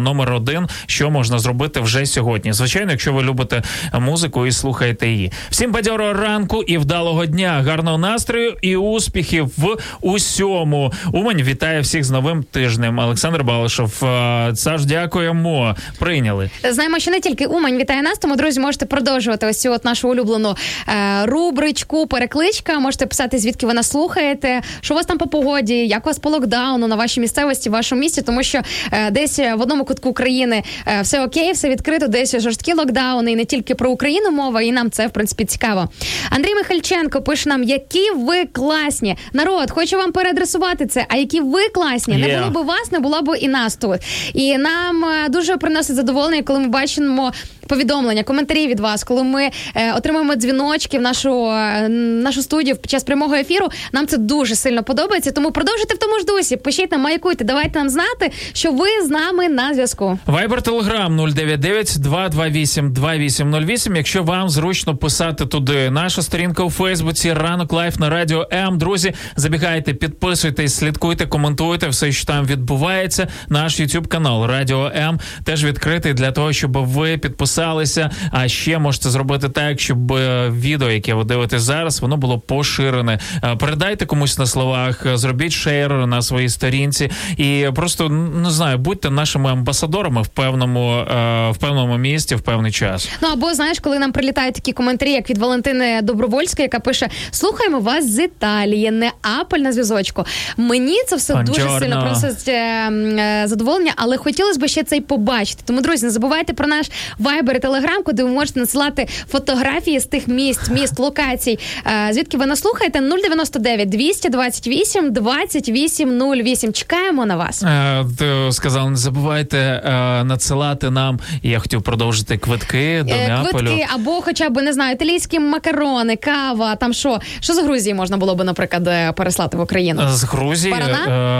номер 0.00 0.32
один, 0.32 0.68
що 0.86 1.10
можна 1.10 1.38
зробити 1.38 1.80
вже 1.80 2.06
сьогодні. 2.06 2.52
Звичайно, 2.52 2.90
якщо 2.90 3.12
ви 3.12 3.22
любите 3.22 3.62
музику 3.94 4.46
і 4.46 4.52
слухаєте 4.52 5.08
її. 5.08 5.32
Всім 5.50 5.72
бадьорого 5.72 6.12
ранку 6.12 6.62
і 6.62 6.77
вдалого 6.78 7.26
дня, 7.26 7.62
гарного 7.66 7.98
настрою 7.98 8.56
і 8.62 8.76
успіхів 8.76 9.50
в 9.56 9.76
усьому. 10.00 10.92
Умань 11.12 11.42
вітає 11.42 11.80
всіх 11.80 12.04
з 12.04 12.10
новим 12.10 12.42
тижнем. 12.42 12.98
Олександр 12.98 13.42
Балишов. 13.42 14.04
Е, 14.04 14.52
Саш, 14.56 14.84
дякуємо. 14.84 15.76
Прийняли. 15.98 16.50
Знаємо, 16.70 16.98
що 16.98 17.10
не 17.10 17.20
тільки 17.20 17.46
Умань 17.46 17.76
вітає 17.76 18.02
нас, 18.02 18.18
тому 18.18 18.36
друзі, 18.36 18.60
можете 18.60 18.86
продовжувати 18.86 19.46
ось 19.46 19.60
цю 19.60 19.72
от 19.72 19.84
нашу 19.84 20.08
улюблену 20.08 20.56
е, 20.88 21.26
рубричку, 21.26 22.06
перекличка. 22.06 22.78
Можете 22.78 23.06
писати, 23.06 23.38
звідки 23.38 23.66
ви 23.66 23.74
нас 23.74 23.90
слухаєте, 23.90 24.60
що 24.80 24.94
у 24.94 24.96
вас 24.96 25.06
там 25.06 25.18
по 25.18 25.26
погоді, 25.26 25.74
як 25.74 26.06
у 26.06 26.08
вас 26.08 26.18
по 26.18 26.30
локдауну 26.30 26.86
на 26.86 26.96
вашій 26.96 27.20
місцевості, 27.20 27.68
в 27.68 27.72
вашому 27.72 28.00
місті, 28.00 28.22
тому 28.22 28.42
що 28.42 28.60
е, 28.92 29.10
десь 29.10 29.38
в 29.38 29.60
одному 29.60 29.84
кутку 29.84 30.12
країни 30.12 30.62
все 31.02 31.24
окей, 31.24 31.52
все 31.52 31.68
відкрито, 31.68 32.08
десь 32.08 32.40
жорсткі 32.40 32.72
локдауни, 32.72 33.32
і 33.32 33.36
не 33.36 33.44
тільки 33.44 33.74
про 33.74 33.90
Україну 33.90 34.30
мова, 34.30 34.62
і 34.62 34.72
нам 34.72 34.90
це 34.90 35.06
в 35.06 35.10
принципі 35.10 35.44
цікаво. 35.44 35.88
Андрій 36.30 36.54
Михальченко 36.58 37.22
пише 37.22 37.48
нам, 37.48 37.62
які 37.62 38.10
ви 38.10 38.44
класні. 38.44 39.16
Народ, 39.32 39.70
хочу 39.70 39.96
вам 39.96 40.12
переадресувати 40.12 40.86
це. 40.86 41.06
А 41.08 41.16
які 41.16 41.40
ви 41.40 41.68
класні, 41.68 42.16
не 42.16 42.38
було 42.38 42.50
б 42.50 42.66
вас, 42.66 42.92
не 42.92 42.98
було 42.98 43.22
б 43.22 43.36
і 43.40 43.48
нас 43.48 43.76
тут. 43.76 44.00
І 44.34 44.58
нам 44.58 45.04
е, 45.04 45.28
дуже 45.28 45.56
приносить 45.56 45.96
задоволення, 45.96 46.42
коли 46.42 46.58
ми 46.58 46.68
бачимо 46.68 47.32
повідомлення, 47.68 48.22
коментарі 48.22 48.66
від 48.66 48.80
вас, 48.80 49.04
коли 49.04 49.22
ми 49.22 49.50
е, 49.74 49.92
отримуємо 49.92 50.34
дзвіночки 50.34 50.98
в 50.98 51.02
нашу, 51.02 51.46
е, 51.46 51.88
нашу 51.88 52.42
студію 52.42 52.76
під 52.76 52.90
час 52.90 53.04
прямого 53.04 53.34
ефіру. 53.34 53.68
Нам 53.92 54.06
це 54.06 54.16
дуже 54.16 54.54
сильно 54.54 54.82
подобається. 54.82 55.32
Тому 55.32 55.52
продовжуйте 55.52 55.94
в 55.94 55.98
тому 55.98 56.18
ж 56.18 56.24
дусі. 56.24 56.56
Пишіть 56.56 56.92
нам, 56.92 57.00
маякуйте, 57.00 57.44
давайте 57.44 57.78
нам 57.78 57.88
знати, 57.88 58.32
що 58.52 58.72
ви 58.72 58.86
з 59.04 59.10
нами 59.10 59.48
на 59.48 59.74
зв'язку. 59.74 60.18
Вайбер 60.26 60.62
Телеграм 60.62 61.16
099 61.16 61.98
228 62.00 62.92
2808. 62.92 63.96
Якщо 63.96 64.22
вам 64.22 64.48
зручно 64.48 64.96
писати 64.96 65.46
туди, 65.46 65.90
наша 65.90 66.22
сторінка 66.22 66.62
у 66.62 66.70
Фейсбуці, 66.70 67.32
ранок 67.32 67.72
Life 67.72 67.98
на 67.98 68.10
радіо 68.10 68.48
М. 68.52 68.78
Друзі, 68.78 69.14
забігайте, 69.36 69.94
підписуйтесь, 69.94 70.74
слідкуйте, 70.74 71.26
коментуйте 71.26 71.88
все, 71.88 72.12
що 72.12 72.26
там 72.26 72.46
відбувається. 72.46 73.28
Наш 73.48 73.80
YouTube 73.80 74.06
канал 74.06 74.46
Радіо 74.46 74.92
М 74.96 75.20
теж 75.44 75.64
відкритий 75.64 76.14
для 76.14 76.32
того, 76.32 76.52
щоб 76.52 76.72
ви 76.72 77.18
підписалися. 77.58 78.10
А 78.32 78.48
ще 78.48 78.78
можете 78.78 79.10
зробити 79.10 79.48
так, 79.48 79.80
щоб 79.80 80.12
е, 80.12 80.50
відео, 80.50 80.90
яке 80.90 81.14
ви 81.14 81.24
дивитесь 81.24 81.62
зараз, 81.62 82.00
воно 82.00 82.16
було 82.16 82.38
поширене. 82.38 83.18
Е, 83.44 83.56
Передайте 83.56 84.06
комусь 84.06 84.38
на 84.38 84.46
словах, 84.46 85.06
е, 85.06 85.16
зробіть 85.16 85.52
шейр 85.52 85.92
на 86.06 86.22
своїй 86.22 86.48
сторінці 86.48 87.10
і 87.36 87.66
просто 87.74 88.08
не 88.08 88.50
знаю, 88.50 88.78
будьте 88.78 89.10
нашими 89.10 89.50
амбасадорами 89.50 90.22
в 90.22 90.28
певному 90.28 91.04
в 91.50 91.56
певному 91.60 91.98
місті 91.98 92.34
в 92.34 92.40
певний 92.40 92.72
час. 92.72 93.08
Ну 93.22 93.28
або 93.32 93.54
знаєш, 93.54 93.78
коли 93.78 93.98
нам 93.98 94.12
прилітають 94.12 94.54
такі 94.54 94.72
коментарі, 94.72 95.10
як 95.12 95.30
від 95.30 95.38
Валентини 95.38 96.02
Добровольської, 96.02 96.64
яка 96.64 96.80
пише: 96.80 97.08
слухаємо 97.30 97.80
вас 97.80 98.10
з 98.10 98.18
Італії, 98.24 98.90
Неаполь 98.90 99.58
на 99.58 99.72
зв'язочку. 99.72 100.24
Мені 100.56 100.98
це 101.06 101.16
все 101.16 101.34
дуже 101.34 101.68
сильно 101.78 102.00
приносить 102.00 102.48
е, 102.48 102.86
м, 102.86 103.18
е, 103.18 103.42
задоволення, 103.46 103.92
але 103.96 104.16
хотілося 104.16 104.60
б 104.60 104.68
ще 104.68 104.84
це 104.84 104.96
й 104.96 105.00
побачити. 105.00 105.62
Тому, 105.66 105.80
друзі, 105.80 106.06
не 106.06 106.12
забувайте 106.12 106.52
про 106.52 106.66
наш 106.66 106.86
вайбер 107.18 107.47
і 107.56 107.58
телеграм, 107.58 108.02
куди 108.02 108.24
ви 108.24 108.30
можете 108.30 108.60
надсилати 108.60 109.08
фотографії 109.28 110.00
з 110.00 110.04
тих 110.04 110.28
місць, 110.28 110.70
міст, 110.70 110.98
локацій. 110.98 111.58
Е, 111.86 112.12
звідки 112.12 112.36
ви 112.36 112.46
нас 112.46 112.60
слухаєте? 112.60 113.00
099 113.00 113.88
228 113.88 115.12
28 115.12 116.22
08. 116.22 116.72
Чекаємо 116.72 117.26
на 117.26 117.36
вас. 117.36 117.62
Е, 117.62 118.04
сказав, 118.52 118.90
не 118.90 118.96
забувайте 118.96 119.58
е, 119.58 120.24
надсилати 120.24 120.90
нам. 120.90 121.20
Я 121.42 121.58
хотів 121.58 121.82
продовжити 121.82 122.38
квитки 122.38 123.04
до 123.08 123.14
Неаполю. 123.14 123.50
Квитки 123.50 123.86
або 123.94 124.10
хоча 124.10 124.50
б 124.50 124.62
не 124.62 124.72
знаю, 124.72 124.94
італійські 124.94 125.38
макарони, 125.38 126.16
кава, 126.16 126.76
там 126.76 126.92
що. 126.92 127.18
Що 127.40 127.54
з 127.54 127.58
Грузії 127.58 127.94
можна 127.94 128.16
було 128.16 128.34
б, 128.34 128.44
наприклад, 128.44 129.14
переслати 129.16 129.56
в 129.56 129.60
Україну? 129.60 130.02
З 130.08 130.24
Грузії 130.24 130.74
Барана? 130.74 131.38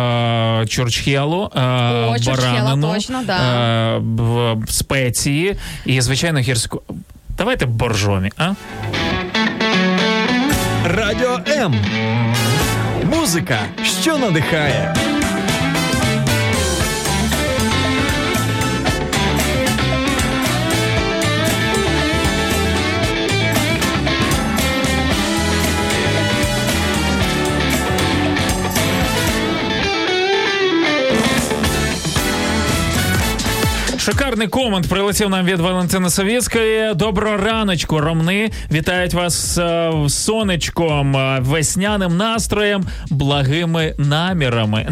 чурчхелу, 0.67 1.51
е, 1.57 1.61
О, 1.61 2.17
баранину, 2.27 2.93
точно, 2.95 3.23
да. 3.27 4.01
спеції 4.69 5.57
і, 5.87 5.98
звичайно, 6.03 6.41
гірську. 6.41 6.83
Давайте 7.39 7.67
боржомі, 7.67 8.31
а? 8.37 8.53
Радіо 10.85 11.41
М. 11.49 11.75
Музика, 13.05 13.59
що 14.01 14.19
надихає. 14.19 14.95
Шикарний 34.09 34.49
комент 34.49 34.89
прилетів 34.89 35.31
нам 35.31 35.47
від 35.47 35.61
Валентини 35.61 36.11
Савіцької. 36.11 36.95
Доброго 36.95 37.37
раночку, 37.37 38.01
Ромни. 38.01 38.51
Вітають 38.73 39.15
вас 39.15 39.59
е, 39.59 39.93
сонечком, 40.09 41.17
е, 41.17 41.39
весняним 41.41 42.17
настроєм, 42.17 42.85
благими 43.11 43.95
намірами. 43.99 44.89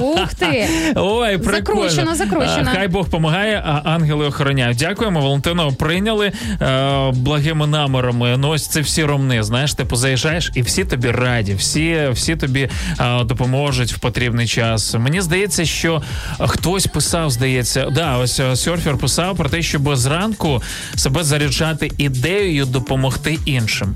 Ух 0.00 0.34
ти! 0.34 0.68
Ой, 0.96 1.38
прикольно. 1.38 1.88
Закручено, 1.88 2.14
закручено. 2.14 2.70
А, 2.72 2.74
Хай 2.74 2.88
Бог 2.88 3.08
помагає, 3.08 3.62
а 3.66 3.80
ангели 3.84 4.26
охороняють. 4.26 4.78
Дякуємо, 4.78 5.20
Валентино. 5.20 5.72
Прийняли 5.72 6.32
е, 6.62 7.10
благими 7.12 7.66
намірами. 7.66 8.36
Ну, 8.36 8.48
ось 8.48 8.68
це 8.68 8.80
всі 8.80 9.04
ромни. 9.04 9.42
Знаєш, 9.42 9.74
ти 9.74 9.84
позаїжджаєш, 9.84 10.52
і 10.54 10.62
всі 10.62 10.84
тобі 10.84 11.10
раді, 11.10 11.54
всі, 11.54 12.08
всі 12.12 12.36
тобі 12.36 12.70
е, 13.00 13.24
допоможуть 13.24 13.92
в 13.92 13.98
потрібний 13.98 14.46
час. 14.46 14.94
Мені 14.94 15.20
здається, 15.20 15.64
що 15.64 16.02
хтось 16.40 16.86
писав, 16.86 17.30
здається, 17.30 17.90
да, 17.90 18.16
ось 18.16 18.37
е, 18.40 18.56
серфер 18.56 18.98
писав 18.98 19.36
про 19.36 19.48
те, 19.48 19.62
щоб 19.62 19.96
зранку 19.96 20.62
себе 20.96 21.24
заряджати 21.24 21.90
ідеєю 21.98 22.66
допомогти 22.66 23.38
іншим. 23.44 23.94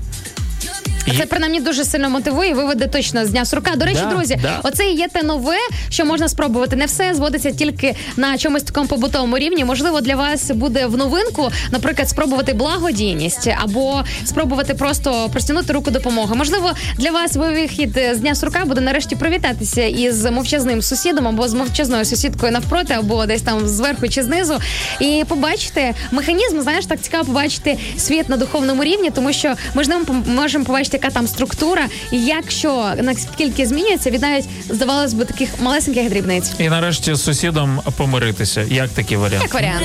Це 1.17 1.25
принаймні 1.25 1.59
дуже 1.59 1.83
сильно 1.85 2.09
мотивує 2.09 2.53
виведе 2.53 2.87
точно 2.87 3.25
з 3.25 3.29
дня 3.29 3.45
сурка. 3.45 3.75
До 3.75 3.85
речі, 3.85 3.99
Да, 4.09 4.15
друзі, 4.15 4.39
да. 4.41 4.59
оце 4.63 4.85
і 4.85 4.95
є 4.95 5.07
те 5.07 5.23
нове, 5.23 5.55
що 5.89 6.05
можна 6.05 6.29
спробувати. 6.29 6.75
Не 6.75 6.85
все 6.85 7.13
зводиться 7.13 7.51
тільки 7.51 7.95
на 8.17 8.37
чомусь 8.37 8.63
такому 8.63 8.87
побутовому 8.87 9.37
рівні. 9.37 9.65
Можливо, 9.65 10.01
для 10.01 10.15
вас 10.15 10.51
буде 10.51 10.85
в 10.85 10.97
новинку, 10.97 11.51
наприклад, 11.71 12.09
спробувати 12.09 12.53
благодійність 12.53 13.49
або 13.63 14.03
спробувати 14.25 14.73
просто 14.73 15.29
простягнути 15.31 15.73
руку 15.73 15.91
допомоги. 15.91 16.35
Можливо, 16.35 16.71
для 16.97 17.11
вас 17.11 17.35
вихід 17.35 17.99
з 18.13 18.17
дня 18.17 18.35
сурка 18.35 18.65
буде 18.65 18.81
нарешті 18.81 19.15
привітатися 19.15 19.83
із 19.83 20.25
мовчазним 20.25 20.81
сусідом 20.81 21.27
або 21.27 21.47
з 21.47 21.53
мовчазною 21.53 22.05
сусідкою 22.05 22.51
навпроти, 22.51 22.93
або 22.93 23.25
десь 23.25 23.41
там 23.41 23.67
зверху 23.67 24.07
чи 24.09 24.23
знизу, 24.23 24.59
і 24.99 25.23
побачити 25.27 25.93
механізм. 26.11 26.61
Знаєш, 26.61 26.85
так 26.85 27.01
цікаво 27.01 27.25
побачити 27.25 27.77
світ 27.97 28.29
на 28.29 28.37
духовному 28.37 28.83
рівні, 28.83 29.09
тому 29.09 29.33
що 29.33 29.53
ми 29.73 29.83
ж 29.83 29.89
не 29.89 29.97
можемо 30.33 30.65
побачити, 30.65 30.92
яка 30.93 31.09
там 31.09 31.27
структура, 31.27 31.87
і 32.11 32.25
якщо 32.25 32.93
наскільки 33.01 33.65
змінюється, 33.65 34.09
від 34.09 34.21
навіть 34.21 34.45
здавалось 34.69 35.13
би 35.13 35.25
таких 35.25 35.49
малесеньких 35.61 36.09
дрібниць. 36.09 36.51
І 36.59 36.69
нарешті 36.69 37.15
з 37.15 37.23
сусідом 37.23 37.81
помиритися. 37.97 38.61
Як 38.61 38.89
такий 38.89 39.17
варіант? 39.17 39.43
Як 39.43 39.53
варіант. 39.53 39.83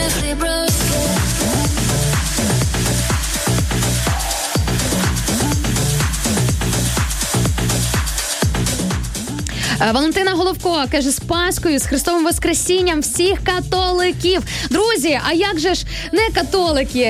Валентина 9.79 10.33
Головко 10.33 10.85
каже 10.91 11.11
з 11.11 11.21
Паскою, 11.21 11.79
з 11.79 11.87
Христовим 11.87 12.25
Воскресінням 12.25 13.01
всіх 13.01 13.39
католиків. 13.45 14.43
Друзі, 14.71 15.21
а 15.29 15.33
як 15.33 15.59
же 15.61 15.75
ж 15.75 15.85
не 16.13 16.29
католики? 16.35 17.05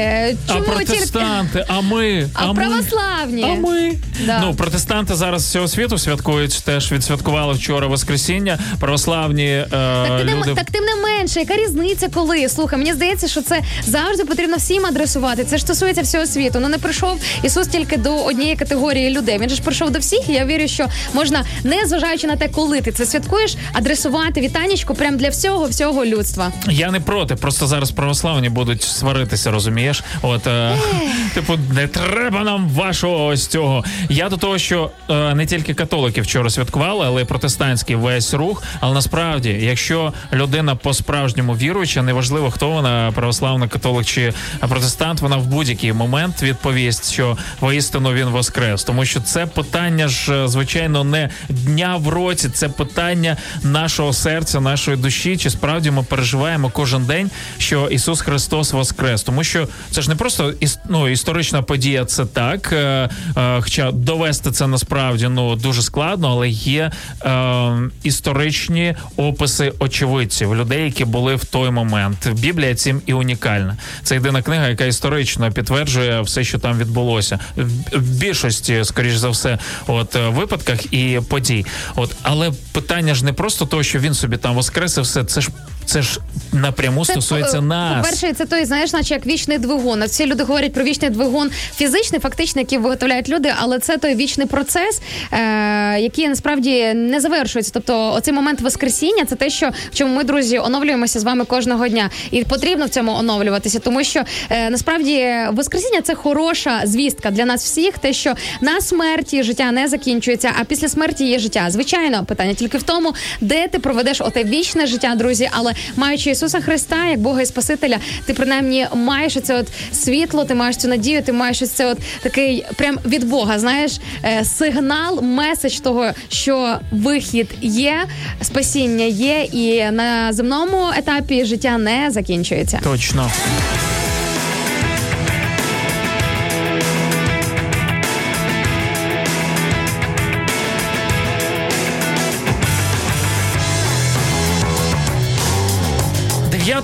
А 0.48 0.52
Чому 0.52 0.64
тільки 0.64 0.74
протестанти, 0.84 1.64
а 1.68 1.80
ми, 1.80 2.28
а 2.34 2.52
ми. 2.52 2.54
православні? 2.54 3.42
А 3.42 3.54
ми 3.68 3.92
Да. 4.26 4.40
ну 4.44 4.54
протестанти 4.54 5.14
зараз 5.14 5.42
всього 5.44 5.68
світу 5.68 5.98
святкують. 5.98 6.62
Теж 6.64 6.92
відсвяткували 6.92 7.54
вчора 7.54 7.86
Воскресіння. 7.86 8.58
Православні 8.80 9.46
е, 9.46 9.66
Так, 9.70 10.18
тим, 10.26 10.36
люди 10.38 10.48
не, 10.50 10.54
так 10.54 10.70
тим 10.70 10.84
не 10.84 10.94
менше, 10.96 11.40
яка 11.40 11.56
різниця, 11.56 12.08
коли 12.14 12.48
слухай, 12.48 12.78
мені 12.78 12.92
здається, 12.92 13.28
що 13.28 13.42
це 13.42 13.62
завжди 13.86 14.24
потрібно 14.24 14.56
всім 14.56 14.86
адресувати. 14.86 15.44
Це 15.44 15.56
ж 15.56 15.62
стосується 15.62 16.02
всього 16.02 16.26
світу. 16.26 16.58
Ну 16.62 16.68
не 16.68 16.78
прийшов 16.78 17.20
Ісус 17.42 17.66
тільки 17.66 17.96
до 17.96 18.16
однієї 18.24 18.56
категорії 18.56 19.10
людей. 19.10 19.38
Він 19.38 19.48
же 19.48 19.54
ж 19.56 19.62
прийшов 19.62 19.90
до 19.90 19.98
всіх. 19.98 20.28
І 20.28 20.32
я 20.32 20.44
вірю, 20.44 20.68
що 20.68 20.86
можна, 21.14 21.44
не 21.64 21.86
зважаючи 21.86 22.26
на 22.26 22.36
те, 22.36 22.48
коли 22.58 22.80
ти 22.80 22.92
це 22.92 23.06
святкуєш, 23.06 23.56
адресувати 23.72 24.40
вітанечко 24.40 24.94
прям 24.94 25.16
для 25.16 25.28
всього 25.28 25.66
всього 25.66 26.04
людства. 26.04 26.52
Я 26.70 26.90
не 26.90 27.00
проти, 27.00 27.34
просто 27.36 27.66
зараз 27.66 27.90
православні 27.90 28.48
будуть 28.48 28.82
сваритися, 28.82 29.50
розумієш? 29.50 30.02
От 30.22 30.46
е, 30.46 30.76
типу, 31.34 31.58
не 31.74 31.86
треба 31.86 32.44
нам 32.44 32.68
вашого 32.68 33.26
ось 33.26 33.46
цього. 33.46 33.84
Я 34.08 34.28
до 34.28 34.36
того, 34.36 34.58
що 34.58 34.90
е, 35.10 35.34
не 35.34 35.46
тільки 35.46 35.74
католики 35.74 36.20
вчора 36.20 36.50
святкували, 36.50 37.06
але 37.06 37.22
й 37.22 37.24
протестантський 37.24 37.96
весь 37.96 38.34
рух. 38.34 38.62
Але 38.80 38.94
насправді, 38.94 39.48
якщо 39.48 40.12
людина 40.32 40.74
по-справжньому 40.74 41.52
віруюча, 41.52 42.02
неважливо 42.02 42.50
хто 42.50 42.70
вона, 42.70 43.12
православна 43.14 43.68
католик 43.68 44.06
чи 44.06 44.32
протестант, 44.60 45.20
вона 45.20 45.36
в 45.36 45.46
будь-який 45.46 45.92
момент 45.92 46.42
відповість, 46.42 47.12
що 47.12 47.36
воістину 47.60 48.12
він 48.12 48.26
воскрес. 48.26 48.84
Тому 48.84 49.04
що 49.04 49.20
це 49.20 49.46
питання 49.46 50.08
ж, 50.08 50.44
е, 50.44 50.48
звичайно, 50.48 51.04
не 51.04 51.30
дня 51.48 51.96
в 51.96 52.08
році, 52.08 52.47
це 52.54 52.68
питання 52.68 53.36
нашого 53.62 54.12
серця, 54.12 54.60
нашої 54.60 54.96
душі. 54.96 55.36
Чи 55.36 55.50
справді 55.50 55.90
ми 55.90 56.02
переживаємо 56.02 56.70
кожен 56.70 57.04
день, 57.04 57.30
що 57.58 57.88
Ісус 57.88 58.20
Христос 58.20 58.72
воскрес? 58.72 59.22
Тому 59.22 59.44
що 59.44 59.68
це 59.90 60.02
ж 60.02 60.08
не 60.08 60.16
просто 60.16 60.54
ну, 60.88 61.08
історична 61.08 61.62
подія, 61.62 62.04
це 62.04 62.26
так. 62.26 62.72
Е, 62.72 63.10
е, 63.36 63.60
хоча 63.60 63.92
довести 63.92 64.50
це 64.50 64.66
насправді 64.66 65.28
ну 65.28 65.56
дуже 65.56 65.82
складно, 65.82 66.28
але 66.28 66.48
є 66.48 66.90
е, 67.24 67.90
історичні 68.02 68.94
описи 69.16 69.72
очевидців, 69.78 70.56
людей, 70.56 70.84
які 70.84 71.04
були 71.04 71.34
в 71.34 71.44
той 71.44 71.70
момент. 71.70 72.28
Біблія 72.32 72.74
цим 72.74 73.02
і 73.06 73.12
унікальна. 73.12 73.76
Це 74.02 74.14
єдина 74.14 74.42
книга, 74.42 74.68
яка 74.68 74.84
історично 74.84 75.52
підтверджує 75.52 76.20
все, 76.20 76.44
що 76.44 76.58
там 76.58 76.78
відбулося. 76.78 77.38
В, 77.56 77.98
в 77.98 78.10
більшості, 78.18 78.84
скоріш 78.84 79.16
за 79.16 79.28
все, 79.28 79.58
от 79.86 80.16
е, 80.16 80.28
випадках 80.28 80.92
і 80.92 81.20
подій. 81.28 81.66
От, 81.96 82.16
але 82.22 82.37
питання 82.72 83.14
ж 83.14 83.24
не 83.24 83.32
просто 83.32 83.66
того, 83.66 83.82
що 83.82 83.98
він 83.98 84.14
собі 84.14 84.36
там 84.36 84.54
воскресив 84.54 85.04
все. 85.04 85.24
Це 85.24 85.40
ж 85.40 85.48
це 85.88 86.02
ж 86.02 86.20
напряму 86.52 87.04
стосується 87.04 87.58
е, 87.58 87.60
нас. 87.60 87.96
По-перше, 87.96 88.32
це 88.32 88.46
той, 88.46 88.64
знаєш, 88.64 88.92
наче 88.92 89.14
як 89.14 89.26
вічний 89.26 89.58
двигун. 89.58 90.04
Всі 90.04 90.26
люди 90.26 90.44
говорять 90.44 90.72
про 90.72 90.84
вічний 90.84 91.10
двигун 91.10 91.50
фізичний, 91.76 92.20
фактично, 92.20 92.60
який 92.60 92.78
виготовляють 92.78 93.28
люди, 93.28 93.52
але 93.58 93.78
це 93.78 93.98
той 93.98 94.14
вічний 94.14 94.46
процес, 94.46 95.00
е- 95.32 96.00
який 96.00 96.28
насправді 96.28 96.94
не 96.94 97.20
завершується. 97.20 97.70
Тобто, 97.74 98.12
оцей 98.12 98.34
момент 98.34 98.60
воскресіння 98.60 99.24
це 99.24 99.36
те, 99.36 99.50
що 99.50 99.70
в 99.90 99.94
чому 99.94 100.14
ми, 100.16 100.24
друзі, 100.24 100.58
оновлюємося 100.58 101.20
з 101.20 101.24
вами 101.24 101.44
кожного 101.44 101.88
дня. 101.88 102.10
І 102.30 102.44
потрібно 102.44 102.86
в 102.86 102.88
цьому 102.88 103.12
оновлюватися, 103.12 103.78
тому 103.78 104.04
що 104.04 104.22
е- 104.50 104.70
насправді 104.70 105.34
воскресіння 105.52 106.00
це 106.02 106.14
хороша 106.14 106.80
звістка 106.84 107.30
для 107.30 107.44
нас 107.44 107.64
всіх. 107.64 107.98
Те, 107.98 108.12
що 108.12 108.34
на 108.60 108.80
смерті 108.80 109.42
життя 109.42 109.72
не 109.72 109.88
закінчується, 109.88 110.52
а 110.60 110.64
після 110.64 110.88
смерті 110.88 111.24
є 111.24 111.38
життя. 111.38 111.66
Звичайно, 111.70 112.24
питання 112.24 112.54
тільки 112.54 112.78
в 112.78 112.82
тому, 112.82 113.14
де 113.40 113.68
ти 113.68 113.78
проведеш 113.78 114.20
оте 114.20 114.44
вічне 114.44 114.86
життя, 114.86 115.14
друзі. 115.14 115.50
Але 115.52 115.74
маючи 115.96 116.30
Ісуса 116.30 116.60
Христа 116.60 117.06
як 117.06 117.20
Бога 117.20 117.42
і 117.42 117.46
Спасителя, 117.46 117.98
ти 118.26 118.34
принаймні 118.34 118.86
маєш 118.94 119.38
це 119.42 119.54
от 119.58 119.66
світло, 119.92 120.44
ти 120.44 120.54
маєш 120.54 120.76
цю 120.76 120.88
надію, 120.88 121.22
ти 121.22 121.32
маєш 121.32 121.68
це 121.70 121.86
от 121.86 121.98
такий 122.22 122.64
прям 122.76 122.98
від 123.06 123.24
Бога, 123.24 123.58
знаєш, 123.58 123.92
е, 124.24 124.44
сигнал, 124.44 125.22
меседж 125.22 125.80
того, 125.80 126.10
що 126.28 126.78
вихід 126.92 127.48
є, 127.60 128.04
спасіння 128.42 129.04
є, 129.04 129.42
і 129.42 129.90
на 129.90 130.32
земному 130.32 130.86
етапі 130.96 131.44
життя 131.44 131.78
не 131.78 132.10
закінчується. 132.10 132.80
Точно. 132.84 133.30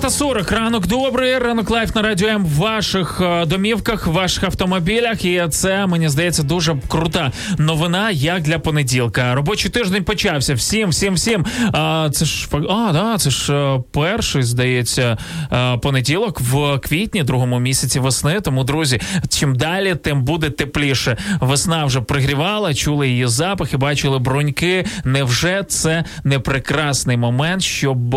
Дев'ята 0.05 0.17
40. 0.17 0.51
Ранок 0.51 0.87
добрий. 0.87 1.37
Ранок 1.37 1.69
Life 1.69 1.95
на 1.95 2.01
радіо 2.01 2.27
М 2.27 2.45
в 2.45 2.55
ваших 2.55 3.21
е, 3.21 3.45
домівках, 3.45 4.07
в 4.07 4.11
ваших 4.11 4.43
автомобілях. 4.43 5.25
І 5.25 5.43
це 5.49 5.87
мені 5.87 6.09
здається 6.09 6.43
дуже 6.43 6.77
крута 6.87 7.31
новина, 7.57 8.11
як 8.11 8.41
для 8.41 8.59
понеділка. 8.59 9.35
Робочий 9.35 9.71
тиждень 9.71 10.03
почався. 10.03 10.53
Всім, 10.53 10.89
всім, 10.89 11.13
всім. 11.13 11.45
А, 11.73 12.09
це 12.13 12.25
ж 12.25 12.47
а, 12.53 12.89
да, 12.93 13.17
це 13.17 13.29
ж 13.29 13.53
е, 13.53 13.79
перший, 13.91 14.43
здається, 14.43 15.17
е, 15.51 15.77
понеділок 15.77 16.41
в 16.41 16.79
квітні, 16.79 17.23
другому 17.23 17.59
місяці 17.59 17.99
весни. 17.99 18.41
Тому, 18.41 18.63
друзі, 18.63 19.01
чим 19.29 19.55
далі, 19.55 19.95
тим 19.95 20.23
буде 20.23 20.49
тепліше. 20.49 21.17
Весна 21.39 21.85
вже 21.85 22.01
пригрівала, 22.01 22.73
чули 22.73 23.09
її 23.09 23.27
запахи, 23.27 23.77
бачили 23.77 24.19
бруньки. 24.19 24.85
Невже 25.03 25.63
це 25.67 26.03
не 26.23 26.39
прекрасний 26.39 27.17
момент, 27.17 27.61
щоб 27.61 28.15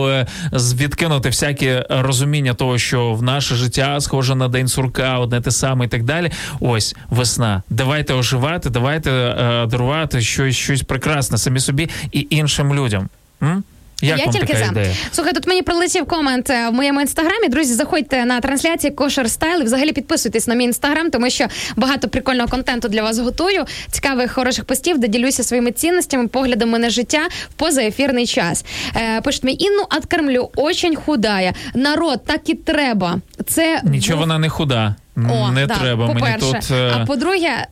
відкинути 0.53 1.29
всякі 1.29 1.78
розуміння 1.91 2.55
того, 2.55 2.79
що 2.79 3.13
в 3.13 3.23
наше 3.23 3.55
життя 3.55 4.01
схоже 4.01 4.35
на 4.35 4.49
день 4.49 4.69
сурка, 4.69 5.19
одне 5.19 5.41
те 5.41 5.51
саме 5.51 5.85
і 5.85 5.89
так 5.89 6.03
далі. 6.03 6.31
Ось 6.61 6.97
весна. 7.11 7.63
Давайте 7.71 8.15
оживати, 8.15 8.71
давайте 8.71 9.11
е, 9.11 9.67
дарувати 9.67 10.21
щось, 10.21 10.57
щось 10.57 10.83
прекрасне 10.83 11.39
самі 11.39 11.61
собі 11.61 11.89
і 12.13 12.27
іншим 12.31 12.75
людям. 12.75 13.09
М? 13.43 13.65
Як 14.03 14.19
я 14.19 14.25
вам 14.25 14.35
тільки 14.35 14.47
така 14.47 14.65
за. 14.65 14.71
ідея? 14.71 14.95
Слухай, 15.13 15.33
тут 15.33 15.47
мені 15.47 15.63
прилетів 15.63 16.07
комент 16.07 16.51
е, 16.51 16.69
в 16.69 16.73
моєму 16.73 17.01
інстаграмі. 17.01 17.49
Друзі, 17.49 17.75
заходьте 17.75 18.25
на 18.25 18.41
трансляції 18.41 18.91
Кошер 18.91 19.31
Стайл 19.31 19.61
і 19.61 19.65
взагалі 19.65 19.93
підписуйтесь 19.93 20.47
на 20.47 20.55
мій 20.55 20.65
інстаграм, 20.65 21.11
тому 21.11 21.31
що 21.31 21.47
багато 21.77 22.09
прикольного 22.09 22.49
контенту 22.49 22.89
для 22.89 23.03
вас 23.03 23.19
готую. 23.19 23.65
Цікавих 23.91 24.33
хороших 24.33 24.65
постів, 24.65 24.99
де 24.99 25.09
ділюся 25.09 25.43
своїми 25.43 25.73
цінностями, 25.73 26.29
поглядами 26.29 26.79
на 26.79 26.91
життя 26.91 27.29
в 27.51 27.53
позаефірний 27.53 28.27
час. 28.27 28.65
Е, 28.97 29.21
пишуть 29.21 29.45
мені, 29.45 29.57
Інну 29.61 29.83
откормлю, 29.97 30.51
очень 30.57 30.97
худая. 30.97 31.55
Народ, 31.75 32.25
так 32.25 32.49
і 32.49 32.55
треба. 32.55 33.21
Це 33.47 33.81
Нічого 33.85 34.21
вона 34.21 34.39
не 34.39 34.49
худа. 34.49 34.95
О, 35.31 35.51
не 35.53 35.67
да, 35.67 35.75
треба 35.75 36.07
по-перше. 36.07 36.39
тут. 36.41 36.71
е, 36.71 36.93
А 36.95 37.05
по-друге, 37.07 37.67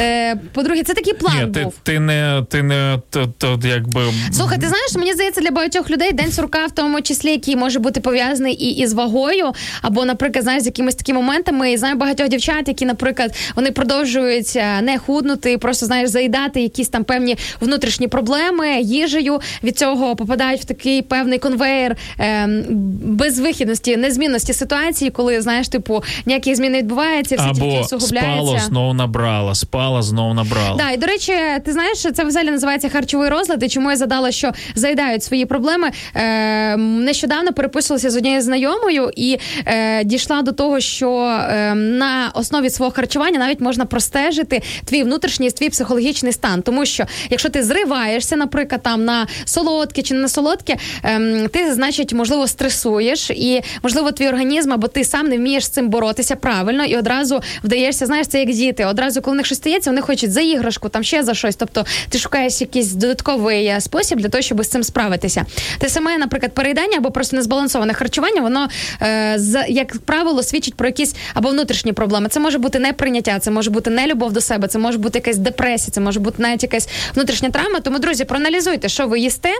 е, 0.00 0.36
по-друге, 0.52 0.82
це 0.82 0.94
такий 0.94 1.12
план 1.14 1.46
Ні, 1.46 1.52
ти, 1.52 1.64
був. 1.64 1.74
ти 1.82 2.00
не 2.00 2.42
ти 2.50 2.62
не 2.62 2.98
то, 3.10 3.26
то, 3.38 3.58
якби 3.64 4.02
Слухай, 4.32 4.58
ти 4.58 4.68
знаєш, 4.68 4.94
мені 4.96 5.12
здається, 5.12 5.40
для 5.40 5.50
багатьох 5.50 5.90
людей 5.90 6.12
день 6.12 6.32
сурка, 6.32 6.66
в 6.66 6.70
тому 6.70 7.00
числі, 7.02 7.30
який 7.30 7.56
може 7.56 7.78
бути 7.78 8.00
пов'язаний 8.00 8.54
і 8.64 8.70
із 8.70 8.92
вагою, 8.92 9.52
або, 9.82 10.04
наприклад, 10.04 10.42
знаєш, 10.44 10.62
з 10.62 10.66
якимись 10.66 10.94
такими 10.94 11.20
моментами. 11.20 11.72
І 11.72 11.76
знаю 11.76 11.96
багатьох 11.96 12.28
дівчат, 12.28 12.68
які, 12.68 12.84
наприклад, 12.84 13.34
вони 13.56 13.70
продовжують 13.70 14.52
е, 14.56 14.80
не 14.82 14.98
худнути, 14.98 15.58
просто 15.58 15.86
знаєш, 15.86 16.10
заїдати 16.10 16.60
якісь 16.60 16.88
там 16.88 17.04
певні 17.04 17.36
внутрішні 17.60 18.08
проблеми 18.08 18.80
їжею. 18.80 19.40
Від 19.64 19.78
цього 19.78 20.16
попадають 20.16 20.60
в 20.60 20.64
такий 20.64 21.02
певний 21.02 21.38
конвейер 21.38 21.96
ем, 22.18 22.64
безвихідності, 23.02 23.96
незмінності 23.96 24.52
ситуації, 24.52 25.10
коли 25.10 25.40
знаєш, 25.40 25.68
типу, 25.68 26.02
ніяких 26.26 26.56
змін 26.56 26.72
не 26.72 26.82
відбувається, 26.84 27.36
все 27.36 27.48
тільки 27.48 27.66
Або 27.66 27.80
усугубляється. 27.80 28.32
спало, 28.32 28.58
знову 28.68 28.94
набрала, 28.94 29.54
спала, 29.54 30.02
знову 30.02 30.34
набрала. 30.34 30.76
Да, 30.76 30.90
і 30.90 30.96
до 30.96 31.06
речі, 31.06 31.32
ти 31.64 31.72
знаєш, 31.72 31.98
це 31.98 32.24
взагалі 32.24 32.50
називається 32.50 32.88
харчовий 32.88 33.28
розлад. 33.28 33.62
І 33.62 33.68
чому 33.68 33.90
я 33.90 33.96
задала, 33.96 34.30
що 34.32 34.52
заїдають 34.74 35.22
свої 35.22 35.46
проблеми? 35.46 35.90
Е, 36.14 36.76
нещодавно 36.76 37.52
переписувалася 37.52 38.10
з 38.10 38.16
однією 38.16 38.42
знайомою 38.42 39.10
і 39.16 39.38
е, 39.66 40.04
дійшла 40.04 40.42
до 40.42 40.52
того, 40.52 40.80
що 40.80 41.10
е, 41.10 41.74
на 41.74 42.30
основі 42.34 42.70
свого 42.70 42.92
харчування 42.92 43.38
навіть 43.38 43.60
можна 43.60 43.84
простежити 43.84 44.62
твій 44.84 45.02
внутрішній 45.02 45.50
твій 45.50 45.70
психологічний 45.70 46.32
стан. 46.32 46.62
Тому 46.62 46.86
що 46.86 47.04
якщо 47.30 47.48
ти 47.48 47.62
зриваєшся, 47.62 48.36
наприклад, 48.36 48.82
там 48.82 49.04
на 49.04 49.26
солодке 49.44 50.02
чи 50.02 50.14
не 50.14 50.20
на 50.20 50.28
солодке, 50.28 50.76
ем, 51.02 51.48
ти, 51.48 51.74
значить, 51.74 52.12
можливо, 52.12 52.46
стресуєш, 52.46 53.30
і 53.30 53.60
можливо, 53.82 54.12
твій 54.12 54.28
організм 54.28 54.72
або 54.72 54.88
ти 54.88 55.04
сам 55.04 55.28
не 55.28 55.36
вмієш 55.36 55.64
з 55.64 55.68
цим 55.68 55.88
боротися 55.88 56.36
правильно, 56.36 56.73
і 56.82 56.96
одразу 56.96 57.40
вдаєшся, 57.64 58.06
знаєш, 58.06 58.26
це 58.26 58.40
як 58.40 58.50
діти. 58.50 58.84
Одразу, 58.84 59.22
коли 59.22 59.34
в 59.34 59.36
них 59.36 59.46
щось 59.46 59.58
стається, 59.58 59.90
вони 59.90 60.02
хочуть 60.02 60.32
за 60.32 60.40
іграшку, 60.40 60.88
там 60.88 61.04
ще 61.04 61.22
за 61.22 61.34
щось. 61.34 61.56
Тобто 61.56 61.84
ти 62.08 62.18
шукаєш 62.18 62.60
якийсь 62.60 62.92
додатковий 62.92 63.66
е, 63.66 63.80
спосіб 63.80 64.20
для 64.20 64.28
того, 64.28 64.42
щоб 64.42 64.64
з 64.64 64.68
цим 64.68 64.84
справитися. 64.84 65.44
Те 65.78 65.88
саме, 65.88 66.18
наприклад, 66.18 66.52
переїдання 66.52 66.98
або 66.98 67.10
просто 67.10 67.36
незбалансоване 67.36 67.94
харчування, 67.94 68.40
воно 68.40 68.68
е, 69.02 69.38
як 69.68 69.98
правило 69.98 70.42
свідчить 70.42 70.74
про 70.74 70.86
якісь 70.86 71.14
або 71.34 71.48
внутрішні 71.48 71.92
проблеми. 71.92 72.28
Це 72.28 72.40
може 72.40 72.58
бути 72.58 72.78
неприйняття, 72.78 73.38
це 73.38 73.50
може 73.50 73.70
бути 73.70 73.90
нелюбов 73.90 74.32
до 74.32 74.40
себе, 74.40 74.68
це 74.68 74.78
може 74.78 74.98
бути 74.98 75.18
якась 75.18 75.36
депресія, 75.36 75.90
це 75.92 76.00
може 76.00 76.20
бути 76.20 76.42
навіть 76.42 76.62
якась 76.62 76.88
внутрішня 77.14 77.50
травма. 77.50 77.80
Тому, 77.80 77.98
друзі, 77.98 78.24
проаналізуйте, 78.24 78.88
що 78.88 79.06
ви 79.06 79.20
їсте, 79.20 79.50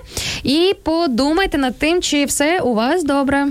і 0.42 0.74
подумайте 0.82 1.58
над 1.58 1.78
тим, 1.78 2.02
чи 2.02 2.24
все 2.24 2.60
у 2.60 2.74
вас 2.74 3.04
добре. 3.04 3.48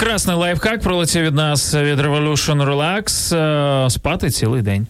Прекрасний 0.00 0.36
лайфхак 0.36 0.80
пролетів 0.80 1.22
від 1.22 1.34
нас 1.34 1.74
від 1.74 2.00
Revolution 2.00 2.64
Relax. 2.64 3.36
Е, 3.86 3.90
Спати 3.90 4.30
цілий 4.30 4.62
день. 4.62 4.86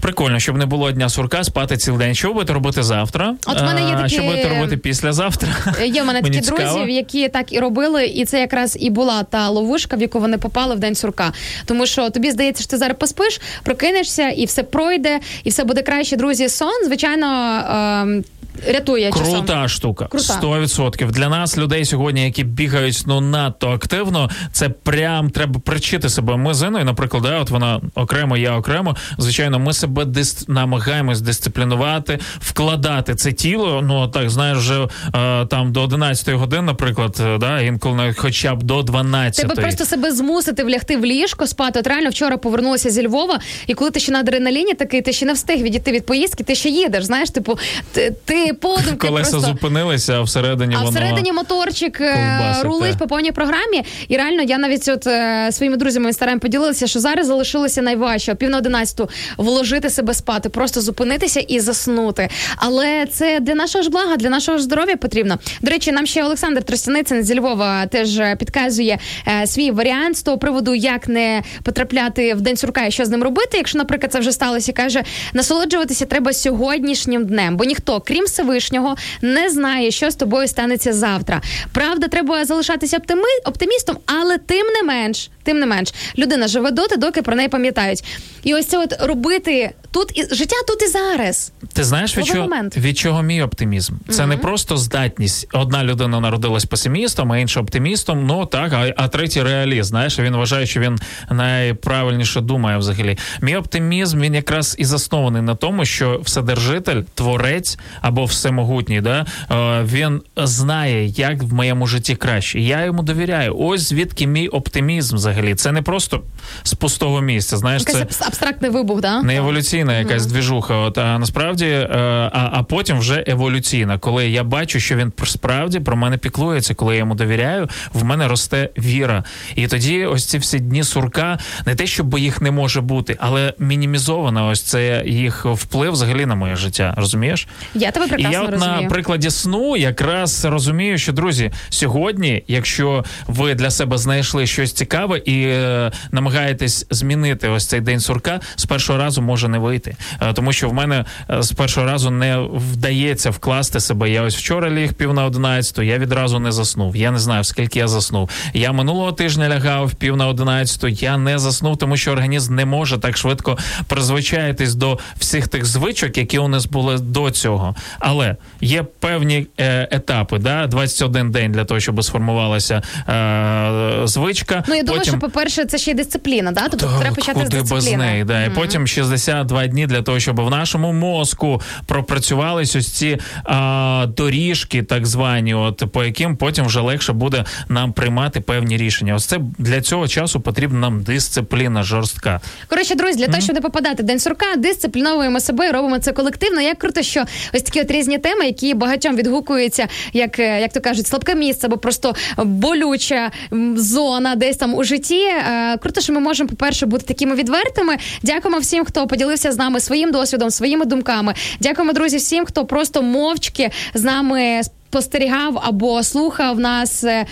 Прикольно, 0.00 0.38
щоб 0.38 0.56
не 0.56 0.66
було 0.66 0.92
дня 0.92 1.08
сурка, 1.08 1.44
спати 1.44 1.76
цілий 1.76 1.98
день. 1.98 2.14
Що 2.14 2.32
будете 2.32 2.52
робити 2.52 2.82
завтра? 2.82 3.34
От 3.46 3.60
в 3.60 3.64
мене 3.64 3.80
є 3.80 3.86
А, 3.94 3.96
такі- 3.96 4.14
Що 4.14 4.22
будете 4.22 4.48
робити 4.48 4.76
післязавтра? 4.76 5.48
Є 5.84 6.02
в 6.02 6.06
мене 6.06 6.22
такі 6.22 6.40
цікаво. 6.40 6.78
друзі, 6.78 6.92
які 6.92 7.28
так 7.28 7.52
і 7.52 7.60
робили, 7.60 8.06
і 8.06 8.24
це 8.24 8.40
якраз 8.40 8.76
і 8.80 8.90
була 8.90 9.22
та 9.22 9.48
ловушка, 9.48 9.96
в 9.96 10.00
яку 10.00 10.20
вони 10.20 10.38
попали 10.38 10.74
в 10.74 10.78
день 10.78 10.94
сурка. 10.94 11.32
Тому 11.64 11.86
що 11.86 12.10
тобі 12.10 12.30
здається, 12.30 12.62
що 12.62 12.70
ти 12.70 12.76
зараз 12.78 12.96
поспиш, 12.98 13.40
прокинешся, 13.62 14.28
і 14.28 14.44
все 14.44 14.62
пройде, 14.62 15.20
і 15.44 15.50
все 15.50 15.64
буде 15.64 15.82
краще. 15.82 16.16
Друзі, 16.16 16.48
сон, 16.48 16.84
звичайно. 16.86 18.22
Рятує 18.66 19.12
часом. 19.12 19.32
Крута 19.32 19.68
штука. 19.68 20.06
Крута. 20.06 20.40
100%. 20.42 21.10
Для 21.10 21.28
нас, 21.28 21.58
людей 21.58 21.84
сьогодні, 21.84 22.24
які 22.24 22.44
бігають 22.44 23.02
ну 23.06 23.20
надто 23.20 23.68
активно, 23.70 24.30
це 24.52 24.68
прям 24.68 25.30
треба 25.30 25.60
причити 25.60 26.08
себе. 26.08 26.36
Ми 26.36 26.54
з 26.54 26.66
Іною, 26.66 26.84
наприклад, 26.84 27.22
да, 27.22 27.38
от 27.40 27.50
вона 27.50 27.80
окремо, 27.94 28.36
я 28.36 28.56
окремо. 28.56 28.96
Звичайно, 29.18 29.58
ми 29.58 29.72
себе 29.72 30.04
дис... 30.04 30.48
намагаємось 30.48 31.20
дисциплінувати, 31.20 32.18
вкладати 32.40 33.14
це 33.14 33.32
тіло. 33.32 33.82
Ну 33.82 34.08
так 34.08 34.30
знаєш, 34.30 34.58
вже 34.58 34.88
е, 35.14 35.46
там 35.46 35.72
до 35.72 35.82
11 35.82 36.28
години, 36.28 36.62
наприклад, 36.62 37.16
е, 37.20 37.38
да, 37.38 37.60
інколи 37.60 37.96
навіть 37.96 38.18
хоча 38.18 38.54
б 38.54 38.62
до 38.62 38.82
12. 38.82 39.48
Тебе 39.48 39.62
просто 39.62 39.84
себе 39.84 40.12
змусити 40.12 40.64
влягти 40.64 40.96
в 40.96 41.04
ліжко, 41.04 41.46
спати. 41.46 41.78
От 41.80 41.86
реально 41.86 42.10
вчора 42.10 42.36
повернулася 42.36 42.90
зі 42.90 43.06
Львова, 43.06 43.40
і 43.66 43.74
коли 43.74 43.90
ти 43.90 44.00
ще 44.00 44.12
на 44.12 44.20
адреналіні 44.20 44.74
такий, 44.74 45.02
ти 45.02 45.12
ще 45.12 45.26
не 45.26 45.32
встиг 45.32 45.62
відійти 45.62 45.92
від 45.92 46.06
поїздки, 46.06 46.44
ти 46.44 46.54
ще 46.54 46.68
їдеш. 46.68 47.04
Знаєш, 47.04 47.30
типу, 47.30 47.58
ти, 47.92 48.14
ти 48.24 48.43
подумки 48.52 49.08
Колеса 49.08 49.30
просто... 49.30 49.48
зупинилися, 49.48 50.12
а 50.12 50.22
всередині 50.22 50.74
А 50.74 50.78
воно... 50.78 50.90
всередині 50.90 51.32
моторчик 51.32 52.00
е, 52.00 52.56
рулить 52.62 52.92
та. 52.92 52.98
по 52.98 53.06
повній 53.06 53.32
програмі. 53.32 53.84
І 54.08 54.16
реально 54.16 54.42
я 54.42 54.58
навіть 54.58 54.88
от 54.88 55.06
е, 55.06 55.48
своїми 55.52 55.76
друзями 55.76 56.06
в 56.06 56.08
інстаграмі 56.08 56.40
поділилася, 56.40 56.86
що 56.86 57.00
зараз 57.00 57.26
залишилося 57.26 57.82
найважче 57.82 58.32
о 58.32 58.36
пів 58.36 58.50
на 58.50 58.58
одинадцяту 58.58 59.08
вложити 59.38 59.90
себе 59.90 60.14
спати, 60.14 60.48
просто 60.48 60.80
зупинитися 60.80 61.40
і 61.40 61.60
заснути. 61.60 62.28
Але 62.56 63.06
це 63.06 63.40
для 63.40 63.54
нашого 63.54 63.82
ж 63.82 63.90
блага, 63.90 64.16
для 64.16 64.30
нашого 64.30 64.58
ж 64.58 64.64
здоров'я 64.64 64.96
потрібно. 64.96 65.38
До 65.60 65.70
речі, 65.70 65.92
нам 65.92 66.06
ще 66.06 66.24
Олександр 66.24 66.62
Тростяницин 66.62 67.24
зі 67.24 67.38
Львова 67.38 67.86
теж 67.86 68.18
е, 68.18 68.36
підказує 68.36 68.98
е, 69.42 69.46
свій 69.46 69.70
варіант 69.70 70.16
з 70.16 70.22
того 70.22 70.38
приводу, 70.38 70.74
як 70.74 71.08
не 71.08 71.42
потрапляти 71.62 72.34
в 72.34 72.40
день 72.40 72.56
сурка 72.56 72.86
і 72.86 72.90
що 72.90 73.04
з 73.04 73.08
ним 73.08 73.22
робити. 73.22 73.56
Якщо, 73.56 73.78
наприклад, 73.78 74.12
це 74.12 74.20
вже 74.20 74.32
сталося, 74.32 74.72
каже, 74.72 75.02
насолоджуватися 75.32 76.06
треба 76.06 76.32
сьогоднішнім 76.32 77.26
днем, 77.26 77.56
бо 77.56 77.64
ніхто, 77.64 78.00
крім 78.00 78.26
Всевишнього, 78.34 78.96
не 79.22 79.50
знає, 79.50 79.90
що 79.90 80.10
з 80.10 80.14
тобою 80.14 80.48
станеться 80.48 80.92
завтра. 80.92 81.42
Правда, 81.72 82.08
треба 82.08 82.44
залишатися 82.44 82.98
оптимістом, 83.44 83.96
але 84.06 84.38
тим 84.38 84.66
не 84.66 84.82
менш, 84.82 85.30
тим 85.44 85.58
не 85.58 85.66
менш, 85.66 85.94
людина 86.18 86.48
живе 86.48 86.70
доти, 86.70 86.96
доки 86.96 87.22
про 87.22 87.36
неї 87.36 87.48
пам'ятають. 87.48 88.04
І 88.42 88.54
ось 88.54 88.66
це 88.66 88.78
от 88.78 88.94
робити 89.00 89.70
тут 89.90 90.18
і 90.18 90.34
життя 90.34 90.56
тут 90.68 90.82
і 90.82 90.86
зараз. 90.86 91.52
Ти 91.72 91.84
знаєш, 91.84 92.18
від 92.18 92.26
чого, 92.26 92.48
від 92.76 92.98
чого 92.98 93.22
мій 93.22 93.42
оптимізм? 93.42 93.94
Це 94.10 94.26
не 94.26 94.36
просто 94.36 94.76
здатність. 94.76 95.48
Одна 95.52 95.84
людина 95.84 96.20
народилась 96.20 96.64
песимістом, 96.64 97.32
а 97.32 97.38
інша 97.38 97.60
оптимістом. 97.60 98.26
Ну 98.26 98.46
так, 98.46 98.72
а, 98.72 98.92
а 98.96 99.08
третій 99.08 99.42
реаліст. 99.42 99.88
Знаєш, 99.88 100.18
він 100.18 100.36
вважає, 100.36 100.66
що 100.66 100.80
він 100.80 100.98
найправильніше 101.30 102.40
думає 102.40 102.78
взагалі. 102.78 103.18
Мій 103.42 103.56
оптимізм 103.56 104.20
він 104.20 104.34
якраз 104.34 104.76
і 104.78 104.84
заснований 104.84 105.42
на 105.42 105.54
тому, 105.54 105.84
що 105.84 106.20
вседержитель, 106.24 107.02
творець 107.14 107.78
або 108.00 108.24
всемогутній, 108.24 109.00
да, 109.00 109.26
е, 109.50 109.84
він 109.84 110.22
знає, 110.36 111.06
як 111.06 111.42
в 111.42 111.54
моєму 111.54 111.86
житті 111.86 112.16
краще. 112.16 112.60
Я 112.60 112.84
йому 112.84 113.02
довіряю. 113.02 113.56
Ось 113.58 113.80
звідки 113.80 114.26
мій 114.26 114.48
оптимізм 114.48 115.16
взагалі. 115.16 115.33
Це 115.56 115.72
не 115.72 115.82
просто 115.82 116.22
з 116.62 116.74
пустого 116.74 117.20
місця. 117.20 117.56
Знаєш, 117.56 117.82
Якийсь 117.86 118.16
це 118.16 118.24
абстрактний 118.26 118.70
вибух, 118.70 119.00
да? 119.00 119.22
не 119.22 119.36
еволюційна 119.36 119.98
якась 119.98 120.26
двіжуха. 120.26 120.74
От 120.76 120.98
а 120.98 121.18
насправді, 121.18 121.66
е, 121.66 121.88
а, 122.32 122.50
а 122.52 122.62
потім 122.62 122.98
вже 122.98 123.24
еволюційна. 123.26 123.98
Коли 123.98 124.28
я 124.28 124.44
бачу, 124.44 124.80
що 124.80 124.96
він 124.96 125.12
справді 125.24 125.80
про 125.80 125.96
мене 125.96 126.18
піклується, 126.18 126.74
коли 126.74 126.92
я 126.94 126.98
йому 126.98 127.14
довіряю, 127.14 127.68
в 127.92 128.04
мене 128.04 128.28
росте 128.28 128.68
віра. 128.78 129.24
І 129.54 129.66
тоді 129.66 130.04
ось 130.04 130.24
ці 130.26 130.38
всі 130.38 130.58
дні 130.58 130.84
сурка, 130.84 131.38
не 131.66 131.74
те, 131.74 131.86
щоб 131.86 132.18
їх 132.18 132.40
не 132.40 132.50
може 132.50 132.80
бути, 132.80 133.16
але 133.20 133.54
мінімізовано 133.58 134.48
ось 134.48 134.62
це 134.62 135.02
їх 135.06 135.44
вплив 135.44 135.92
взагалі 135.92 136.26
на 136.26 136.34
моє 136.34 136.56
життя. 136.56 136.94
Розумієш? 136.96 137.48
Я 137.74 137.90
тебе 137.90 138.06
І 138.18 138.22
я 138.22 138.42
от 138.42 138.50
розумію. 138.50 138.82
на 138.82 138.88
прикладі 138.88 139.30
сну 139.30 139.76
якраз 139.76 140.44
розумію, 140.44 140.98
що 140.98 141.12
друзі, 141.12 141.50
сьогодні, 141.68 142.44
якщо 142.48 143.04
ви 143.26 143.54
для 143.54 143.70
себе 143.70 143.98
знайшли 143.98 144.46
щось 144.46 144.72
цікаве 144.72 145.18
і 145.24 145.42
е, 145.42 145.92
намагаєтесь 146.12 146.86
змінити 146.90 147.48
ось 147.48 147.66
цей 147.66 147.80
день 147.80 148.00
сурка, 148.00 148.40
з 148.56 148.66
першого 148.66 148.98
разу 148.98 149.22
може 149.22 149.48
не 149.48 149.58
вийти. 149.58 149.96
Е, 150.20 150.32
тому 150.32 150.52
що 150.52 150.70
в 150.70 150.74
мене 150.74 151.04
е, 151.30 151.42
з 151.42 151.52
першого 151.52 151.86
разу 151.86 152.10
не 152.10 152.38
вдається 152.54 153.30
вкласти 153.30 153.80
себе. 153.80 154.10
Я 154.10 154.22
ось 154.22 154.36
вчора 154.36 154.70
ліг 154.70 154.92
пів 154.92 155.14
на 155.14 155.24
одинадцяту, 155.24 155.82
я 155.82 155.98
відразу 155.98 156.38
не 156.38 156.52
заснув. 156.52 156.96
Я 156.96 157.10
не 157.10 157.18
знаю, 157.18 157.44
скільки 157.44 157.78
я 157.78 157.88
заснув. 157.88 158.30
Я 158.54 158.72
минулого 158.72 159.12
тижня 159.12 159.48
лягав 159.48 159.94
пів 159.94 160.16
на 160.16 160.28
одинадцяту, 160.28 160.88
я 160.88 161.16
не 161.16 161.38
заснув, 161.38 161.76
тому 161.76 161.96
що 161.96 162.12
організм 162.12 162.54
не 162.54 162.64
може 162.64 162.98
так 162.98 163.16
швидко 163.16 163.58
призвичаїтись 163.88 164.74
до 164.74 164.98
всіх 165.16 165.48
тих 165.48 165.64
звичок, 165.64 166.18
які 166.18 166.38
у 166.38 166.48
нас 166.48 166.66
були 166.66 166.98
до 166.98 167.30
цього. 167.30 167.74
Але 167.98 168.36
є 168.60 168.82
певні 168.82 169.46
е, 169.60 169.88
етапи, 169.90 170.38
да? 170.38 170.66
21 170.66 171.30
день 171.30 171.52
для 171.52 171.64
того, 171.64 171.80
щоб 171.80 172.04
сформувалася 172.04 172.82
е, 173.08 174.06
звичка. 174.06 174.64
Ну 174.68 174.74
я 174.74 174.82
думаю, 174.82 175.00
Потім... 175.00 175.13
що 175.14 175.20
по-перше, 175.20 175.64
це 175.64 175.78
ще 175.78 175.90
й 175.90 175.94
дисципліна, 175.94 176.52
да? 176.52 176.68
Тобто 176.70 176.86
Так, 176.86 177.00
треба 177.00 177.14
почати 177.14 177.40
з 177.40 177.42
куди 177.42 177.74
без 177.74 177.92
неї, 177.92 178.24
да. 178.24 178.44
І 178.44 178.50
потім 178.50 178.86
62 178.86 179.66
дні 179.66 179.86
для 179.86 180.02
того, 180.02 180.20
щоб 180.20 180.40
в 180.40 180.50
нашому 180.50 180.92
мозку 180.92 181.60
пропрацювались 181.86 182.76
ось 182.76 182.88
ці 182.88 183.18
а, 183.44 184.06
доріжки, 184.16 184.82
так 184.82 185.06
звані, 185.06 185.54
от 185.54 185.82
по 185.92 186.04
яким 186.04 186.36
потім 186.36 186.64
вже 186.64 186.80
легше 186.80 187.12
буде 187.12 187.44
нам 187.68 187.92
приймати 187.92 188.40
певні 188.40 188.76
рішення. 188.76 189.14
Ось 189.14 189.26
це 189.26 189.40
для 189.58 189.80
цього 189.80 190.08
часу 190.08 190.40
потрібна 190.40 190.78
нам 190.80 191.02
дисципліна 191.02 191.82
жорстка. 191.82 192.40
Коротше, 192.68 192.94
друзі, 192.94 193.18
для 193.18 193.26
того, 193.26 193.40
щоб 193.40 193.54
не 193.54 193.60
попадати 193.60 194.02
в 194.02 194.06
день 194.06 194.18
сурка, 194.18 194.46
дисципліновуємо 194.56 195.40
себе, 195.40 195.68
і 195.68 195.70
робимо 195.70 195.98
це 195.98 196.12
колективно. 196.12 196.60
Як 196.60 196.78
круто, 196.78 197.02
що 197.02 197.24
ось 197.54 197.62
такі 197.62 197.80
от 197.80 197.90
різні 197.90 198.18
теми, 198.18 198.46
які 198.46 198.74
багатьом 198.74 199.16
відгукуються, 199.16 199.88
як, 200.12 200.38
е, 200.38 200.60
як 200.60 200.72
то 200.72 200.80
кажуть, 200.80 201.06
слабке 201.06 201.34
місце 201.34 201.66
або 201.66 201.78
просто 201.78 202.14
болюча 202.38 203.30
зона 203.76 204.34
десь 204.34 204.56
там 204.56 204.74
у 204.74 204.84
житті. 204.84 205.03
Е, 205.12 205.78
Круто, 205.82 206.00
що 206.00 206.12
ми 206.12 206.20
можемо, 206.20 206.48
по-перше, 206.48 206.86
бути 206.86 207.04
такими 207.06 207.34
відвертими. 207.34 207.96
Дякуємо 208.22 208.60
всім, 208.60 208.84
хто 208.84 209.06
поділився 209.06 209.52
з 209.52 209.58
нами 209.58 209.80
своїм 209.80 210.12
досвідом, 210.12 210.50
своїми 210.50 210.84
думками. 210.84 211.34
Дякуємо, 211.60 211.92
друзі, 211.92 212.16
всім, 212.16 212.44
хто 212.44 212.66
просто 212.66 213.02
мовчки 213.02 213.70
з 213.94 214.02
нами 214.02 214.60
спостерігав 214.94 215.60
або 215.62 216.02
слухав 216.02 216.60
нас 216.60 217.04
е, 217.04 217.26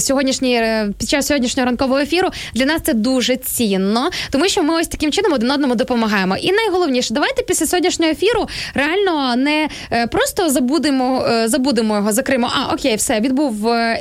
сьогоднішній 0.00 0.54
е, 0.54 0.90
під 0.98 1.08
час 1.08 1.26
сьогоднішнього 1.26 1.66
ранкового 1.66 2.00
ефіру. 2.00 2.28
Для 2.54 2.64
нас 2.64 2.82
це 2.82 2.94
дуже 2.94 3.36
цінно, 3.36 4.10
тому 4.30 4.48
що 4.48 4.62
ми 4.62 4.74
ось 4.74 4.88
таким 4.88 5.12
чином 5.12 5.32
один 5.32 5.50
одному 5.50 5.74
допомагаємо. 5.74 6.36
І 6.36 6.52
найголовніше, 6.52 7.14
давайте 7.14 7.42
після 7.42 7.66
сьогоднішнього 7.66 8.12
ефіру 8.12 8.48
реально 8.74 9.36
не 9.36 9.68
е, 9.90 10.06
просто 10.06 10.50
забудемо, 10.50 11.26
забудемо 11.44 11.96
його, 11.96 12.12
закриємо. 12.12 12.50
А 12.54 12.74
окей, 12.74 12.96
все 12.96 13.20
відбув 13.20 13.52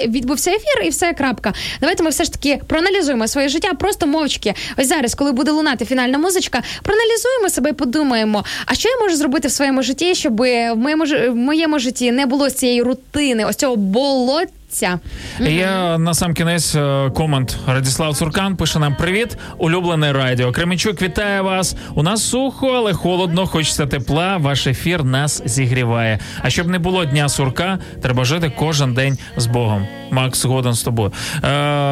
відбувся 0.07 0.51
ефір, 0.51 0.85
і 0.85 0.89
все 0.89 1.13
крапка. 1.13 1.53
Давайте 1.81 2.03
ми 2.03 2.09
все 2.09 2.23
ж 2.23 2.33
таки 2.33 2.59
проаналізуємо 2.67 3.27
своє 3.27 3.49
життя, 3.49 3.73
просто 3.73 4.07
мовчки. 4.07 4.53
Ось 4.77 4.87
зараз, 4.87 5.15
коли 5.15 5.31
буде 5.31 5.51
лунати 5.51 5.85
фінальна 5.85 6.17
музичка, 6.17 6.61
проаналізуємо 6.83 7.49
себе 7.49 7.69
і 7.69 7.73
подумаємо, 7.73 8.45
а 8.65 8.73
що 8.73 8.89
я 8.89 8.95
можу 9.01 9.15
зробити 9.15 9.47
в 9.47 9.51
своєму 9.51 9.83
житті, 9.83 10.15
щоб 10.15 10.37
в 10.37 10.75
моєму 10.75 11.05
в 11.05 11.35
моєму 11.35 11.79
житті 11.79 12.11
не 12.11 12.25
було 12.25 12.49
цієї 12.81 12.83
рутини, 12.83 13.45
ось 13.45 13.55
цього 13.55 13.75
болотця. 13.75 14.99
Я 15.39 15.97
на 15.97 16.13
сам 16.13 16.33
кінець 16.33 16.75
е, 16.75 17.11
комент 17.15 17.57
Радіслав 17.67 18.17
Цуркан 18.17 18.55
пише 18.55 18.79
нам 18.79 18.95
привіт, 18.95 19.37
улюблене 19.57 20.13
радіо. 20.13 20.51
Кременчук 20.51 21.01
вітає 21.01 21.41
вас. 21.41 21.75
У 21.95 22.03
нас 22.03 22.23
сухо, 22.23 22.67
але 22.67 22.93
холодно. 22.93 23.47
Хочеться 23.47 23.85
тепла. 23.85 24.37
Ваш 24.37 24.67
ефір 24.67 25.03
нас 25.03 25.41
зігріває. 25.45 26.19
А 26.41 26.49
щоб 26.49 26.67
не 26.67 26.79
було 26.79 27.05
дня 27.05 27.29
сурка, 27.29 27.79
треба 28.01 28.25
жити 28.25 28.51
кожен 28.59 28.93
день 28.93 29.17
з 29.37 29.45
Богом. 29.45 29.87
Макс 30.11 30.41
згоден 30.41 30.73
з 30.73 30.83
тобою. 30.83 31.11
Е, 31.35 31.39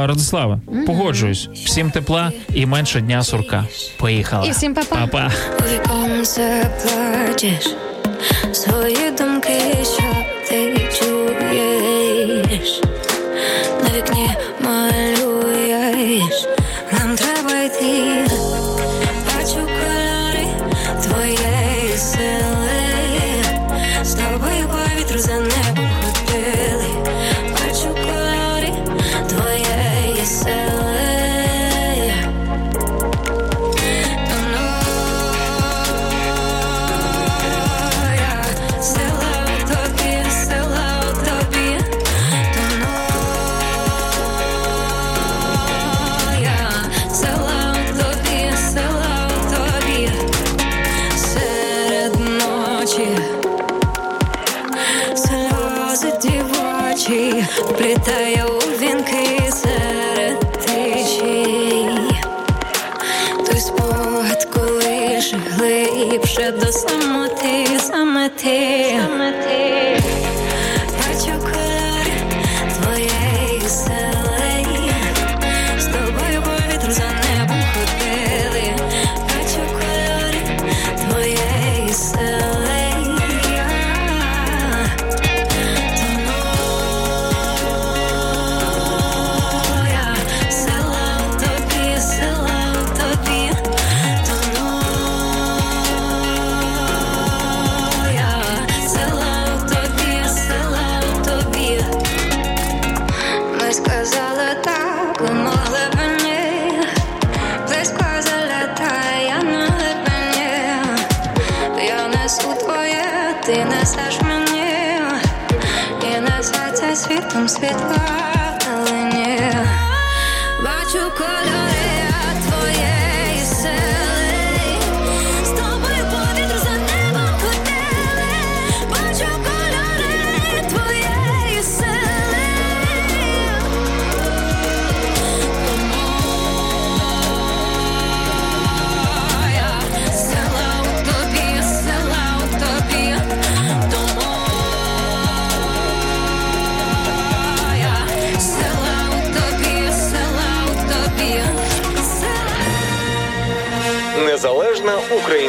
Радиславе, 0.07 0.59
погоджуюсь. 0.85 1.49
Всім 1.65 1.91
тепла 1.91 2.31
і 2.53 2.65
менше 2.65 3.01
дня 3.01 3.23
сурка. 3.23 3.65
Поїхала. 3.97 4.47
І 4.47 4.51
всім 4.51 4.73
па-па. 4.73 5.07
Па-па. 5.07 5.31
Свої 8.53 9.11
думки, 9.17 9.59